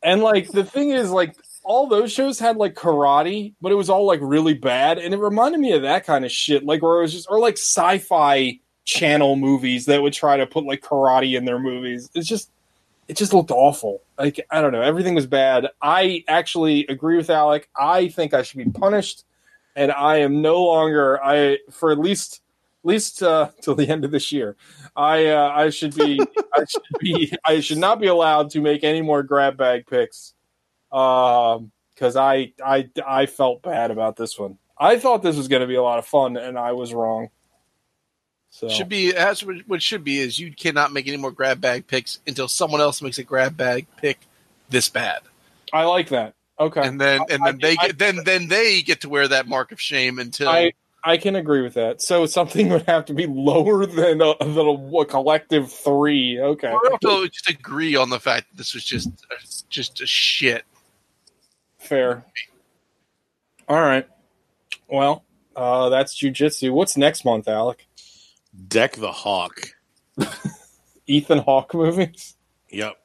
And 0.04 0.22
like 0.22 0.50
the 0.50 0.66
thing 0.66 0.90
is, 0.90 1.12
like 1.12 1.34
all 1.64 1.88
those 1.88 2.12
shows 2.12 2.40
had 2.40 2.58
like 2.58 2.76
karate, 2.76 3.54
but 3.62 3.72
it 3.72 3.76
was 3.76 3.90
all 3.90 4.06
like 4.06 4.20
really 4.22 4.54
bad, 4.54 4.98
and 4.98 5.14
it 5.14 5.18
reminded 5.18 5.60
me 5.60 5.72
of 5.74 5.84
that 5.84 6.06
kind 6.06 6.26
of 6.26 6.32
shit. 6.32 6.64
Like 6.64 6.82
where 6.82 7.00
it 7.00 7.02
was 7.02 7.14
just 7.14 7.28
or 7.30 7.40
like 7.40 7.58
sci-fi 7.58 8.60
channel 8.86 9.36
movies 9.36 9.86
that 9.86 10.02
would 10.02 10.14
try 10.14 10.38
to 10.38 10.46
put 10.46 10.66
like 10.66 10.82
karate 10.82 11.38
in 11.38 11.46
their 11.46 11.60
movies. 11.60 12.10
It's 12.14 12.28
just 12.28 12.52
it 13.08 13.18
just 13.18 13.34
looked 13.34 13.52
awful. 13.52 14.02
Like 14.18 14.46
I 14.50 14.62
don't 14.62 14.72
know, 14.72 14.82
everything 14.82 15.16
was 15.16 15.28
bad. 15.28 15.68
I 15.82 16.24
actually 16.28 16.86
agree 16.88 17.18
with 17.18 17.30
Alec. 17.30 17.70
I 17.78 18.10
think 18.10 18.34
I 18.34 18.44
should 18.44 18.58
be 18.58 18.80
punished, 18.80 19.24
and 19.76 19.92
I 19.92 20.18
am 20.18 20.42
no 20.42 20.64
longer 20.64 21.24
I 21.24 21.60
for 21.72 21.92
at 21.92 22.00
least 22.00 22.42
at 22.84 22.90
least 22.90 23.24
uh, 23.24 23.50
till 23.62 23.76
the 23.76 23.88
end 23.88 24.06
of 24.06 24.12
this 24.12 24.32
year. 24.32 24.56
I 24.96 25.28
uh, 25.28 25.52
I 25.56 25.70
should 25.70 25.96
be 25.96 26.20
I 26.54 26.66
should 26.66 26.84
be 27.00 27.34
I 27.46 27.60
should 27.62 27.78
not 27.78 28.00
be 28.00 28.08
allowed 28.08 28.50
to 28.52 28.62
make 28.62 28.84
any 28.84 29.02
more 29.02 29.24
grab 29.24 29.58
bag 29.58 29.88
picks 29.88 30.33
um 30.94 31.72
because 31.96 32.16
I 32.16 32.54
I 32.64 32.90
I 33.06 33.26
felt 33.26 33.62
bad 33.62 33.92
about 33.92 34.16
this 34.16 34.38
one. 34.38 34.58
I 34.78 35.00
thought 35.00 35.24
this 35.24 35.38
was 35.38 35.48
going 35.48 35.62
to 35.62 35.68
be 35.68 35.76
a 35.76 35.84
lot 35.84 36.00
of 36.00 36.06
fun, 36.06 36.38
and 36.38 36.58
I 36.58 36.74
was 36.74 36.94
wrong. 36.94 37.30
So 38.50 38.70
Should 38.70 38.90
be 38.90 39.12
that's 39.12 39.44
what 39.44 39.58
what 39.68 39.82
should 39.82 40.04
be 40.04 40.20
is 40.20 40.38
you 40.38 40.54
cannot 40.54 40.94
make 40.94 41.08
any 41.08 41.18
more 41.18 41.32
grab 41.32 41.60
bag 41.60 41.88
picks 41.88 42.20
until 42.28 42.48
someone 42.48 42.82
else 42.82 43.02
makes 43.02 43.18
a 43.18 43.24
grab 43.24 43.58
bag 43.58 43.88
pick 43.98 44.20
this 44.70 44.90
bad, 44.90 45.22
I 45.72 45.86
like 45.86 46.10
that. 46.10 46.36
Okay, 46.60 46.82
and 46.82 47.02
then 47.02 47.22
and 47.30 47.44
then 47.44 47.56
I- 47.56 47.58
they 47.60 47.78
I- 47.80 47.88
get 47.88 47.98
then 48.00 48.20
then 48.26 48.48
they 48.48 48.82
get 48.84 49.02
to 49.02 49.10
wear 49.10 49.28
that 49.28 49.48
mark 49.48 49.72
of 49.72 49.82
shame 49.82 50.20
until 50.20 50.50
I 50.50 50.74
I 51.04 51.18
can 51.18 51.36
agree 51.36 51.62
with 51.64 51.74
that. 51.74 52.02
So 52.02 52.26
something 52.28 52.70
would 52.74 52.84
have 52.84 53.06
to 53.06 53.14
be 53.14 53.26
lower 53.26 53.86
than 53.86 54.22
a, 54.22 54.36
than 54.40 54.58
a, 54.58 54.98
a 54.98 55.06
collective 55.06 55.72
three. 55.72 56.40
Okay, 56.40 56.72
or 56.72 56.92
also 56.92 57.28
just 57.28 57.50
agree 57.50 57.96
on 57.96 58.10
the 58.10 58.20
fact 58.20 58.52
that 58.52 58.58
this 58.58 58.74
was 58.76 58.84
just 58.84 59.10
just 59.70 60.00
a 60.02 60.06
shit. 60.06 60.64
Fair. 61.84 62.26
All 63.68 63.82
right. 63.82 64.08
Well, 64.88 65.24
uh, 65.56 65.90
that's 65.90 66.16
Jiu 66.16 66.32
Jitsu. 66.32 66.74
What's 66.74 66.98
next 66.98 67.26
month, 67.26 67.48
Alec? 67.48 67.88
Deck 68.68 68.94
the 68.94 69.12
Hawk. 69.12 69.70
Ethan 71.08 71.40
Hawke 71.40 71.74
movies. 71.74 72.36
Yep. 72.70 72.98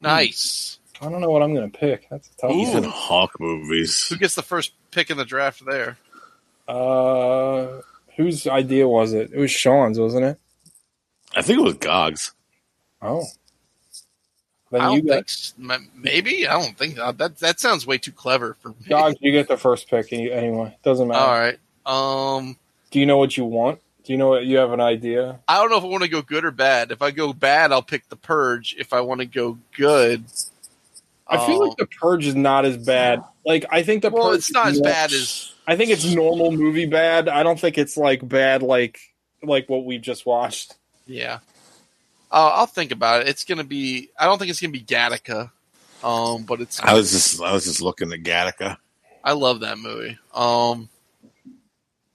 Nice. 0.00 0.78
I 1.00 1.08
don't 1.08 1.20
know 1.20 1.30
what 1.30 1.42
I'm 1.42 1.54
going 1.54 1.70
to 1.70 1.78
pick. 1.78 2.08
That's 2.10 2.28
a 2.28 2.36
tough 2.36 2.50
one. 2.50 2.60
Ethan 2.60 2.82
one. 2.82 2.90
Hawk 2.90 3.40
movies. 3.40 4.08
Who 4.08 4.16
gets 4.16 4.34
the 4.34 4.42
first 4.42 4.72
pick 4.90 5.10
in 5.10 5.16
the 5.16 5.24
draft 5.24 5.64
there? 5.64 5.98
Uh, 6.68 7.80
whose 8.16 8.46
idea 8.46 8.88
was 8.88 9.12
it? 9.12 9.30
It 9.32 9.38
was 9.38 9.50
Sean's, 9.50 9.98
wasn't 9.98 10.24
it? 10.26 10.38
I 11.34 11.42
think 11.42 11.58
it 11.58 11.64
was 11.64 11.74
Gogs. 11.74 12.32
Oh. 13.02 13.24
I 14.76 14.86
Then 14.88 14.92
you 14.96 15.02
don't 15.02 15.16
got, 15.18 15.30
think 15.78 15.90
maybe 15.96 16.46
I 16.46 16.52
don't 16.60 16.76
think 16.76 16.98
uh, 16.98 17.12
that 17.12 17.38
that 17.38 17.60
sounds 17.60 17.86
way 17.86 17.98
too 17.98 18.12
clever 18.12 18.54
for 18.60 18.68
me. 18.70 18.74
Dogs, 18.88 19.16
you 19.20 19.32
get 19.32 19.48
the 19.48 19.56
first 19.56 19.88
pick 19.88 20.12
any- 20.12 20.30
anyway. 20.32 20.76
Doesn't 20.82 21.08
matter. 21.08 21.20
All 21.20 21.38
right. 21.38 21.58
Um, 21.86 22.56
Do 22.90 23.00
you 23.00 23.06
know 23.06 23.18
what 23.18 23.36
you 23.36 23.44
want? 23.44 23.80
Do 24.04 24.12
you 24.12 24.18
know 24.18 24.28
what 24.28 24.44
you 24.44 24.58
have 24.58 24.72
an 24.72 24.80
idea? 24.80 25.38
I 25.48 25.56
don't 25.60 25.70
know 25.70 25.78
if 25.78 25.84
I 25.84 25.86
want 25.86 26.02
to 26.02 26.10
go 26.10 26.20
good 26.22 26.44
or 26.44 26.50
bad. 26.50 26.90
If 26.92 27.00
I 27.00 27.10
go 27.10 27.32
bad, 27.32 27.72
I'll 27.72 27.82
pick 27.82 28.08
the 28.10 28.16
purge. 28.16 28.74
If 28.78 28.92
I 28.92 29.00
want 29.00 29.20
to 29.20 29.26
go 29.26 29.58
good, 29.76 30.24
I 31.26 31.38
feel 31.46 31.62
Uh, 31.62 31.68
like 31.68 31.76
the 31.78 31.86
Purge 31.86 32.26
is 32.26 32.34
not 32.34 32.66
as 32.66 32.76
bad. 32.76 33.22
Like 33.46 33.64
I 33.70 33.82
think 33.82 34.02
the 34.02 34.10
well, 34.10 34.28
Purge 34.30 34.38
it's 34.40 34.52
not 34.52 34.66
as 34.68 34.80
bad 34.80 35.10
as 35.12 35.52
I 35.66 35.76
think 35.76 35.90
it's 35.90 36.04
normal 36.04 36.52
movie 36.52 36.84
bad. 36.84 37.30
I 37.30 37.42
don't 37.42 37.58
think 37.58 37.78
it's 37.78 37.96
like 37.96 38.26
bad 38.28 38.62
like 38.62 38.98
like 39.42 39.68
what 39.70 39.84
we 39.86 39.96
just 39.98 40.26
watched. 40.26 40.74
yeah. 41.06 41.38
Uh, 42.34 42.50
I'll 42.52 42.66
think 42.66 42.90
about 42.90 43.20
it. 43.20 43.28
It's 43.28 43.44
gonna 43.44 43.62
be. 43.62 44.10
I 44.18 44.26
don't 44.26 44.38
think 44.38 44.50
it's 44.50 44.60
gonna 44.60 44.72
be 44.72 44.82
Gattaca, 44.82 45.52
um, 46.02 46.42
but 46.42 46.60
it's. 46.60 46.80
I 46.80 46.92
was 46.92 47.12
just 47.12 47.40
I 47.40 47.52
was 47.52 47.64
just 47.64 47.80
looking 47.80 48.12
at 48.12 48.24
Gattaca. 48.24 48.76
I 49.22 49.32
love 49.34 49.60
that 49.60 49.78
movie. 49.78 50.18
Um, 50.34 50.88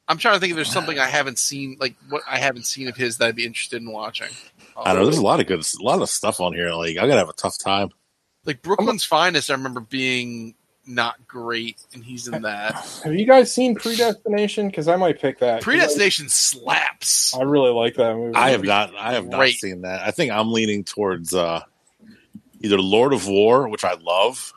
I'm 0.10 0.18
trying 0.18 0.34
to 0.34 0.42
think 0.42 0.52
if 0.52 0.58
there's 0.58 0.70
something 0.70 1.00
I 1.00 1.06
haven't 1.06 1.40
seen, 1.40 1.78
like 1.80 1.96
what 2.10 2.22
I 2.30 2.38
haven't 2.38 2.66
seen 2.66 2.90
of 2.90 2.98
his 2.98 3.18
that 3.20 3.30
I'd 3.30 3.36
be 3.38 3.46
interested 3.46 3.82
in 3.82 3.90
watching. 3.90 4.28
I 4.76 4.94
don't 4.94 5.04
know. 5.04 5.06
There's 5.06 5.20
a 5.20 5.24
lot 5.24 5.40
of 5.40 5.48
good, 5.48 5.62
a 5.62 5.84
lot 5.84 6.02
of 6.02 6.10
stuff 6.10 6.42
on 6.42 6.52
here. 6.52 6.72
Like 6.74 6.98
I 6.98 7.08
gotta 7.08 7.20
have 7.20 7.30
a 7.30 7.34
tough 7.34 7.58
time. 7.58 7.90
like 8.44 8.62
Brooklyn's 8.62 9.06
Finest. 9.06 9.50
I 9.50 9.54
remember 9.54 9.80
being 9.80 10.54
not 10.90 11.28
great, 11.28 11.80
and 11.94 12.04
he's 12.04 12.28
in 12.28 12.42
that. 12.42 12.74
Have 13.04 13.14
you 13.14 13.26
guys 13.26 13.52
seen 13.52 13.76
Predestination? 13.76 14.68
Because 14.68 14.88
I 14.88 14.96
might 14.96 15.20
pick 15.20 15.40
that. 15.40 15.62
Predestination 15.62 16.28
slaps. 16.30 17.36
I, 17.36 17.40
I 17.40 17.44
really 17.44 17.72
like 17.72 17.96
that 17.96 18.16
movie. 18.16 18.36
I 18.36 18.50
have 18.50 18.64
not. 18.64 18.96
I 18.96 19.14
have 19.14 19.28
not 19.28 19.48
seen 19.50 19.82
that. 19.82 20.02
I 20.02 20.12
think 20.12 20.32
I'm 20.32 20.52
leaning 20.52 20.84
towards 20.84 21.34
uh 21.34 21.62
either 22.62 22.80
Lord 22.80 23.14
of 23.14 23.28
War, 23.28 23.68
which 23.70 23.84
I 23.84 23.94
love. 23.94 24.52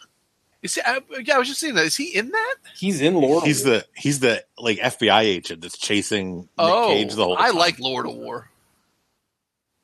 Is 0.63 0.77
he, 0.77 0.81
I, 0.85 1.01
yeah, 1.25 1.37
I 1.37 1.39
was 1.39 1.49
just 1.49 1.61
saying 1.61 1.75
that. 1.75 1.85
Is 1.85 1.97
he 1.97 2.15
in 2.15 2.31
that? 2.31 2.55
He's 2.77 3.01
in 3.01 3.15
Lord. 3.15 3.45
He's 3.45 3.63
of 3.63 3.73
War. 3.73 3.81
the 3.81 3.87
he's 4.01 4.21
the 4.21 4.45
like 4.59 4.79
FBI 4.79 5.23
agent 5.23 5.61
that's 5.61 5.77
chasing 5.77 6.37
Nick 6.37 6.49
oh, 6.59 6.89
Cage 6.89 7.15
the 7.15 7.25
whole 7.25 7.37
I 7.37 7.49
time. 7.49 7.57
like 7.57 7.79
Lord 7.81 8.07
of 8.07 8.15
War. 8.15 8.49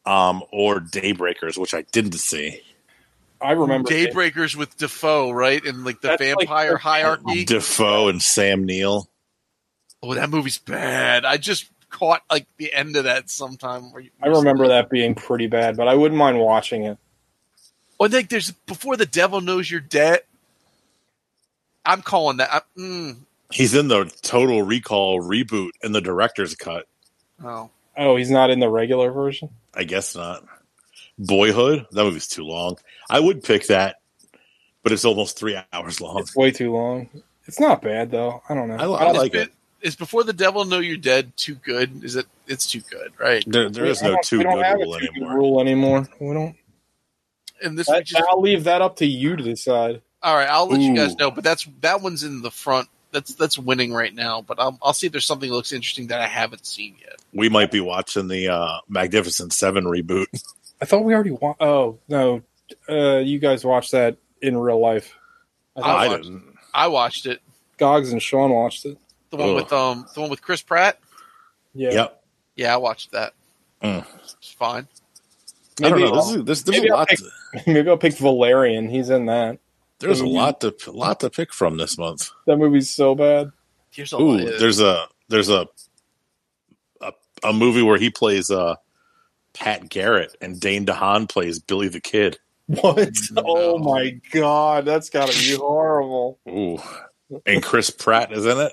um 0.06 0.42
or 0.52 0.80
Daybreakers, 0.80 1.58
which 1.58 1.74
I 1.74 1.82
didn't 1.82 2.14
see. 2.14 2.62
I 3.40 3.52
remember. 3.52 3.92
it. 3.92 4.12
Daybreakers 4.14 4.56
with 4.56 4.76
Defoe, 4.76 5.30
right? 5.30 5.64
And 5.64 5.84
like 5.84 6.00
the 6.00 6.08
That's 6.08 6.20
like- 6.22 6.38
vampire 6.48 6.76
hierarchy. 6.76 7.44
Defoe 7.44 8.08
and 8.08 8.20
Sam 8.22 8.64
Neill. 8.64 9.08
oh, 10.02 10.14
that 10.14 10.30
movie's 10.30 10.58
bad. 10.58 11.24
I 11.24 11.36
just 11.36 11.66
caught 11.90 12.22
like 12.30 12.46
the 12.58 12.72
end 12.72 12.96
of 12.96 13.04
that 13.04 13.30
sometime. 13.30 13.92
Where 13.92 14.02
you, 14.02 14.10
I 14.22 14.28
remember 14.28 14.68
that 14.68 14.90
being 14.90 15.14
pretty 15.14 15.46
bad, 15.46 15.76
but 15.76 15.88
I 15.88 15.94
wouldn't 15.94 16.18
mind 16.18 16.38
watching 16.38 16.84
it. 16.84 16.98
Oh, 18.00 18.04
I 18.06 18.08
think 18.08 18.28
there's 18.28 18.50
before 18.50 18.96
the 18.96 19.06
devil 19.06 19.40
knows 19.40 19.70
you're 19.70 19.80
dead. 19.80 20.20
I'm 21.84 22.02
calling 22.02 22.36
that. 22.38 22.52
I, 22.52 22.60
mm, 22.78 23.16
He's 23.50 23.74
in 23.74 23.88
the 23.88 24.04
Total 24.22 24.62
Recall 24.62 25.20
reboot 25.22 25.70
in 25.82 25.92
the 25.92 26.00
director's 26.02 26.54
cut. 26.54 26.86
oh, 27.42 27.70
Oh, 27.96 28.14
he's 28.16 28.30
not 28.30 28.50
in 28.50 28.60
the 28.60 28.68
regular 28.68 29.10
version. 29.10 29.48
I 29.74 29.84
guess 29.84 30.14
not. 30.14 30.44
Boyhood, 31.18 31.86
that 31.92 32.04
movie's 32.04 32.28
too 32.28 32.44
long. 32.44 32.76
I 33.10 33.18
would 33.20 33.42
pick 33.42 33.66
that, 33.66 33.96
but 34.82 34.92
it's 34.92 35.04
almost 35.04 35.38
three 35.38 35.58
hours 35.72 36.00
long. 36.00 36.20
It's 36.20 36.36
way 36.36 36.50
too 36.50 36.72
long. 36.72 37.08
It's 37.46 37.58
not 37.58 37.82
bad 37.82 38.10
though. 38.10 38.42
I 38.48 38.54
don't 38.54 38.68
know. 38.68 38.76
I, 38.76 39.04
I 39.04 39.08
I 39.08 39.10
like 39.12 39.34
is, 39.34 39.42
it. 39.42 39.52
Is 39.80 39.96
before 39.96 40.24
the 40.24 40.32
devil 40.32 40.64
know 40.64 40.80
you're 40.80 40.96
dead 40.96 41.36
too 41.36 41.54
good? 41.54 42.04
Is 42.04 42.16
it? 42.16 42.26
It's 42.46 42.66
too 42.66 42.80
good, 42.90 43.12
right? 43.18 43.42
There, 43.46 43.68
there 43.70 43.84
is 43.86 44.02
no 44.02 44.12
don't- 44.12 44.24
too 44.24 44.38
good 44.38 44.46
have 44.62 44.76
a 44.80 44.84
rule 44.84 44.94
too 44.94 45.00
good 45.00 45.16
anymore. 45.16 45.34
rule 45.36 45.60
anymore. 45.60 46.08
We 46.20 46.34
don't. 46.34 46.56
And 47.62 47.76
this 47.78 47.88
That, 47.88 48.04
just, 48.06 48.22
I'll 48.28 48.40
leave 48.40 48.64
that 48.64 48.82
up 48.82 48.96
to 48.96 49.06
you 49.06 49.34
to 49.36 49.42
decide. 49.42 50.00
all 50.22 50.36
right. 50.36 50.48
I'll 50.48 50.68
let 50.68 50.80
you 50.80 50.94
guys 50.94 51.16
know, 51.16 51.30
but 51.30 51.42
that's 51.42 51.66
that 51.80 52.00
one's 52.02 52.22
in 52.22 52.42
the 52.42 52.50
front. 52.50 52.88
That's 53.10 53.34
that's 53.34 53.58
winning 53.58 53.92
right 53.92 54.14
now. 54.14 54.42
But 54.42 54.60
I'll 54.60 54.78
I'll 54.82 54.92
see 54.92 55.06
if 55.06 55.12
there's 55.12 55.26
something 55.26 55.48
that 55.48 55.54
looks 55.56 55.72
interesting 55.72 56.08
that 56.08 56.20
I 56.20 56.26
haven't 56.26 56.66
seen 56.66 56.94
yet. 57.00 57.16
We 57.32 57.48
might 57.48 57.70
be 57.70 57.80
watching 57.80 58.28
the 58.28 58.48
uh, 58.48 58.78
Magnificent 58.88 59.52
Seven 59.52 59.84
reboot. 59.84 60.26
I 60.80 60.84
thought 60.84 61.04
we 61.04 61.14
already 61.14 61.30
wa 61.32 61.54
Oh 61.60 61.98
no, 62.08 62.42
uh, 62.88 63.18
you 63.18 63.38
guys 63.38 63.64
watched 63.64 63.92
that 63.92 64.16
in 64.42 64.56
real 64.56 64.78
life. 64.80 65.14
I 65.76 65.80
thought 65.80 65.90
I 65.98 66.08
watched- 66.08 66.22
didn't. 66.24 66.54
I 66.74 66.86
watched 66.88 67.26
it. 67.26 67.40
Gogs 67.78 68.12
and 68.12 68.22
Sean 68.22 68.50
watched 68.52 68.84
it. 68.84 68.98
The 69.30 69.36
one 69.36 69.50
Ugh. 69.50 69.54
with 69.56 69.72
um 69.72 70.06
the 70.14 70.20
one 70.20 70.30
with 70.30 70.42
Chris 70.42 70.62
Pratt. 70.62 70.98
Yeah. 71.74 71.92
Yep. 71.92 72.24
Yeah, 72.56 72.74
I 72.74 72.76
watched 72.78 73.12
that. 73.12 73.34
Mm. 73.82 74.04
It's 74.40 74.52
fine. 74.52 74.88
I 75.80 75.88
don't 75.88 75.98
Maybe 75.98 76.10
know. 76.10 76.16
This 76.16 76.26
I'll- 76.26 76.34
is, 76.40 76.44
this, 76.44 76.62
there's 76.62 76.76
maybe 76.78 76.88
a 76.88 76.92
I'll 76.92 76.98
lot. 77.00 77.08
pick- 77.08 77.18
To, 77.18 77.30
Maybe 77.72 77.88
I'll 77.88 77.96
pick 77.96 78.14
Valerian. 78.18 78.88
He's 78.88 79.10
in 79.10 79.26
that. 79.26 79.58
there's 80.00 80.20
a 80.20 80.26
lot 80.26 80.60
to 80.62 80.74
lot 80.90 81.20
to 81.20 81.30
pick 81.30 81.52
from 81.52 81.76
this 81.76 81.96
month. 81.96 82.30
That 82.46 82.56
movie's 82.58 82.90
so 82.90 83.14
bad. 83.14 83.52
Here's 83.90 84.12
a 84.12 84.20
Ooh, 84.20 84.58
there's 84.58 84.80
a 84.80 85.06
there's 85.28 85.48
a, 85.48 85.66
a 87.00 87.12
a 87.44 87.52
movie 87.52 87.82
where 87.82 87.98
he 87.98 88.10
plays 88.10 88.50
uh 88.50 88.74
Pat 89.54 89.88
Garrett 89.88 90.36
and 90.40 90.60
Dane 90.60 90.86
DeHaan 90.86 91.28
plays 91.28 91.58
Billy 91.58 91.88
the 91.88 92.00
Kid. 92.00 92.38
What? 92.66 93.10
No. 93.32 93.42
Oh 93.46 93.78
my 93.78 94.20
god, 94.30 94.84
that's 94.84 95.08
got 95.10 95.28
to 95.28 95.38
be 95.38 95.56
horrible. 95.56 96.38
Ooh, 96.48 96.78
and 97.46 97.62
Chris 97.62 97.88
Pratt 97.90 98.32
is 98.32 98.44
in 98.44 98.58
it. 98.58 98.72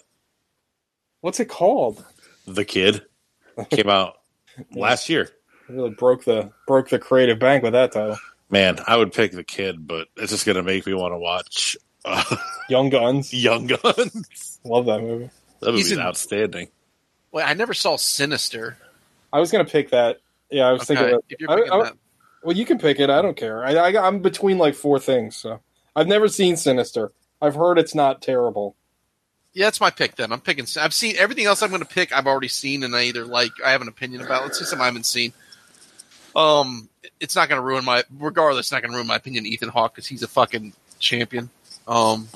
What's 1.22 1.40
it 1.40 1.46
called? 1.50 2.04
The 2.46 2.66
Kid 2.66 3.04
came 3.72 3.90
out 3.90 4.18
last 4.76 5.10
year. 5.10 5.30
Really 5.70 5.90
broke 5.92 6.26
the 6.26 6.52
broke 6.68 6.90
the 6.90 7.00
creative 7.00 7.40
bank 7.40 7.64
with 7.64 7.74
that 7.74 7.94
title. 7.94 8.18
Man, 8.50 8.78
I 8.86 8.96
would 8.98 9.12
pick 9.14 9.32
The 9.32 9.44
Kid, 9.44 9.88
but 9.88 10.08
it's 10.18 10.32
just 10.32 10.46
gonna 10.46 10.62
make 10.62 10.86
me 10.86 10.94
want 10.94 11.14
to 11.14 11.18
watch 11.18 11.76
uh, 12.04 12.36
Young 12.70 12.90
Guns. 12.90 13.34
Young 13.34 13.66
Guns. 13.66 14.60
Love 14.64 14.86
that 14.86 15.02
movie. 15.02 15.30
That 15.62 15.72
He's 15.74 15.86
movie's 15.86 15.92
in- 15.94 16.00
outstanding. 16.00 16.68
Wait, 17.32 17.44
I 17.44 17.54
never 17.54 17.74
saw 17.74 17.96
Sinister. 17.96 18.78
I 19.34 19.40
was 19.40 19.52
gonna 19.52 19.66
pick 19.66 19.90
that. 19.92 20.18
Yeah, 20.52 20.68
I 20.68 20.72
was 20.74 20.82
Okay, 20.90 20.96
thinking. 20.96 21.16
That. 21.16 21.22
if 21.30 21.40
you're 21.42 21.52
I- 21.52 21.56
picking 21.56 21.72
I- 21.74 21.84
that, 21.84 21.94
Well, 22.44 22.56
you 22.56 22.66
can 22.66 22.78
pick 22.78 23.00
it. 23.00 23.10
I 23.10 23.22
don't 23.22 23.36
care. 23.38 23.64
I, 23.66 23.74
I, 23.74 24.08
I'm 24.08 24.20
between 24.20 24.58
like 24.58 24.76
four 24.76 25.00
things. 25.00 25.36
So 25.36 25.60
I've 25.96 26.08
never 26.08 26.28
seen 26.28 26.56
Sinister. 26.58 27.12
I've 27.42 27.56
heard 27.56 27.78
it's 27.80 27.96
not 27.96 28.22
terrible. 28.22 28.76
yeah, 29.54 29.66
that's 29.66 29.82
my 29.82 29.90
pick. 29.90 30.16
Then 30.16 30.32
I'm 30.32 30.42
picking. 30.42 30.66
I've 30.80 30.94
seen 30.94 31.16
everything 31.18 31.46
else. 31.46 31.62
I'm 31.64 31.70
going 31.70 31.82
to 31.82 31.88
pick. 31.88 32.12
I've 32.14 32.28
already 32.28 32.48
seen, 32.48 32.84
and 32.84 32.96
I 32.96 33.04
either 33.06 33.26
like. 33.26 33.52
I 33.66 33.72
have 33.72 33.82
an 33.82 33.88
opinion 33.88 34.22
about. 34.22 34.44
Let's 34.44 34.60
see 34.60 34.66
something 34.66 34.82
I 34.84 34.86
haven't 34.86 35.06
seen. 35.06 35.34
Um, 36.36 36.90
it's 37.20 37.36
not 37.36 37.50
going 37.50 37.60
to 37.60 37.66
ruin 37.66 37.84
my. 37.86 38.04
Regardless, 38.20 38.68
it's 38.68 38.72
not 38.72 38.82
going 38.82 38.92
to 38.92 38.96
ruin 38.98 39.08
my 39.08 39.16
opinion. 39.16 39.46
Ethan 39.46 39.70
Hawke 39.70 39.94
because 39.96 40.08
he's 40.08 40.24
a 40.24 40.28
fucking 40.28 40.74
champion. 41.00 41.50
Um, 41.88 42.28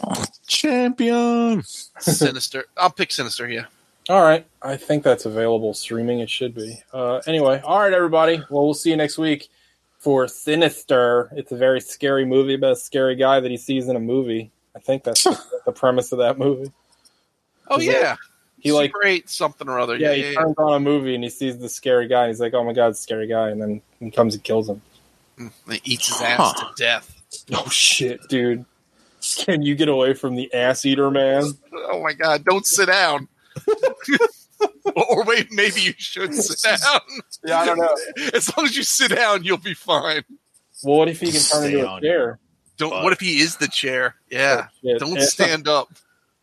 Champion. 0.48 1.64
Sinister. 1.64 2.66
I'll 2.78 2.90
pick 2.92 3.12
Sinister. 3.12 3.48
Yeah. 3.50 3.66
All 4.10 4.22
right. 4.24 4.46
I 4.62 4.76
think 4.76 5.04
that's 5.04 5.26
available 5.26 5.74
streaming. 5.74 6.20
It 6.20 6.30
should 6.30 6.56
be. 6.56 6.82
Uh, 6.92 7.22
anyway, 7.28 7.62
all 7.64 7.80
right, 7.80 7.94
everybody. 7.94 8.38
Well, 8.50 8.66
we'll 8.66 8.74
see 8.74 8.90
you 8.90 8.98
next 8.98 9.18
week 9.18 9.50
for 10.00 10.28
Sinister. 10.28 11.30
It's 11.34 11.52
a 11.52 11.58
very 11.58 11.80
scary 11.80 12.26
movie 12.26 12.56
about 12.56 12.72
a 12.72 12.76
scary 12.76 13.16
guy 13.16 13.40
that 13.40 13.52
he 13.52 13.58
sees 13.58 13.88
in 13.88 13.96
a 13.96 14.00
movie. 14.00 14.52
I 14.76 14.80
think 14.80 15.04
that's 15.04 15.24
the, 15.24 15.40
the 15.66 15.72
premise 15.72 16.12
of 16.12 16.20
that 16.20 16.38
movie. 16.40 16.72
Oh 17.70 17.78
Is 17.80 17.86
that- 17.86 17.92
yeah. 17.94 18.16
He 18.62 18.74
like 18.74 18.90
Super 18.90 19.06
eight 19.08 19.30
something 19.30 19.70
or 19.70 19.80
other. 19.80 19.96
yeah, 19.96 20.10
Yeah, 20.10 20.16
he 20.16 20.22
yeah, 20.24 20.30
yeah. 20.32 20.40
turns 20.42 20.56
on 20.58 20.74
a 20.74 20.80
movie 20.82 21.16
and 21.16 21.24
he 21.24 21.30
sees 21.30 21.58
the 21.60 21.70
scary 21.70 22.10
guy. 22.10 22.24
And 22.24 22.30
he's 22.30 22.42
like, 22.42 22.54
"Oh 22.54 22.62
my 22.66 22.74
god, 22.74 22.98
scary 22.98 23.26
guy!" 23.26 23.52
And 23.52 23.62
then 23.62 23.82
he 24.02 24.12
comes 24.12 24.34
and 24.36 24.44
kills 24.44 24.68
him. 24.68 24.82
And 25.38 25.50
he 25.72 25.80
eats 25.94 26.10
his 26.10 26.20
ass 26.22 26.38
Huh. 26.58 26.68
to 26.68 26.74
death. 26.76 27.22
Oh 27.54 27.70
shit, 27.70 28.20
dude! 28.28 28.66
Can 29.38 29.62
you 29.62 29.76
get 29.76 29.88
away 29.88 30.14
from 30.14 30.36
the 30.36 30.54
ass 30.54 30.86
eater 30.86 31.10
man? 31.10 31.44
Oh 31.74 32.04
my 32.04 32.12
god! 32.12 32.44
Don't 32.44 32.66
sit 32.66 32.88
down. 32.88 33.30
or 34.96 35.24
wait, 35.26 35.52
maybe 35.52 35.82
you 35.82 35.94
should 35.98 36.34
sit 36.34 36.80
down. 36.82 37.00
Yeah, 37.46 37.60
I 37.60 37.66
don't 37.66 37.78
know. 37.78 37.96
As 38.34 38.56
long 38.56 38.66
as 38.66 38.76
you 38.76 38.84
sit 38.84 39.16
down, 39.16 39.44
you'll 39.44 39.58
be 39.58 39.74
fine. 39.74 40.24
Well, 40.84 40.98
what 40.98 41.08
if 41.10 41.20
he 41.20 41.28
can 41.28 41.42
turn 41.42 41.42
Stay 41.64 41.80
into 41.80 41.94
a 41.94 42.02
chair? 42.02 42.40
Don't. 42.78 42.90
But- 42.92 43.04
what 43.04 43.14
if 43.14 43.20
he 43.20 43.40
is 43.40 43.58
the 43.58 43.68
chair? 43.68 44.16
Yeah. 44.30 44.68
Shit. 44.82 45.00
Don't 45.00 45.16
Yeah. 45.16 45.26
stand 45.26 45.68
up. 45.68 45.90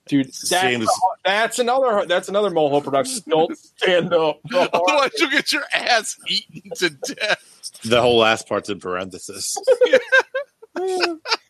dude. 0.09 0.33
Same 0.35 0.81
That's, 0.81 0.91
as- 0.93 1.01
that's 1.25 1.59
another. 1.59 2.05
That's 2.07 2.29
another 2.29 2.51
Moho 2.51 2.83
production. 2.85 3.23
Don't 3.29 3.57
stand 3.59 4.13
up. 4.15 4.41
Otherwise, 4.55 5.11
you'll 5.19 5.31
get 5.31 5.53
your 5.53 5.65
ass 5.75 6.17
eaten 6.29 6.71
to 6.77 6.91
death. 6.91 7.43
The 7.85 8.01
whole 8.01 8.19
last 8.19 8.49
part's 8.49 8.69
in 8.71 8.79
parenthesis. 8.81 9.57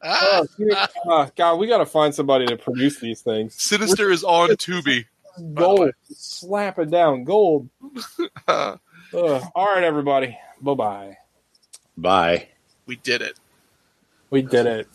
Ah, 0.02 0.42
Oh. 0.48 0.86
Uh, 1.10 1.28
God, 1.36 1.56
we 1.58 1.66
got 1.66 1.78
to 1.78 1.86
find 1.86 2.14
somebody 2.14 2.46
to 2.46 2.56
produce 2.56 3.00
these 3.00 3.22
things. 3.22 3.54
Sinister 3.60 4.10
is 4.10 4.22
on 4.22 4.50
Tubi. 4.50 5.04
Gold, 5.54 5.92
slap 6.12 6.78
it 6.78 6.90
down, 6.90 7.24
gold. 7.24 7.68
Uh, 8.48 8.76
Ugh. 9.12 9.42
All 9.54 9.66
right, 9.66 9.82
everybody. 9.82 10.38
Bye 10.60 10.74
bye. 10.74 11.16
Bye. 11.96 12.48
we 12.86 12.96
did 12.96 13.22
it. 13.22 13.38
We 14.30 14.42
did 14.42 14.66
it. 14.66 14.88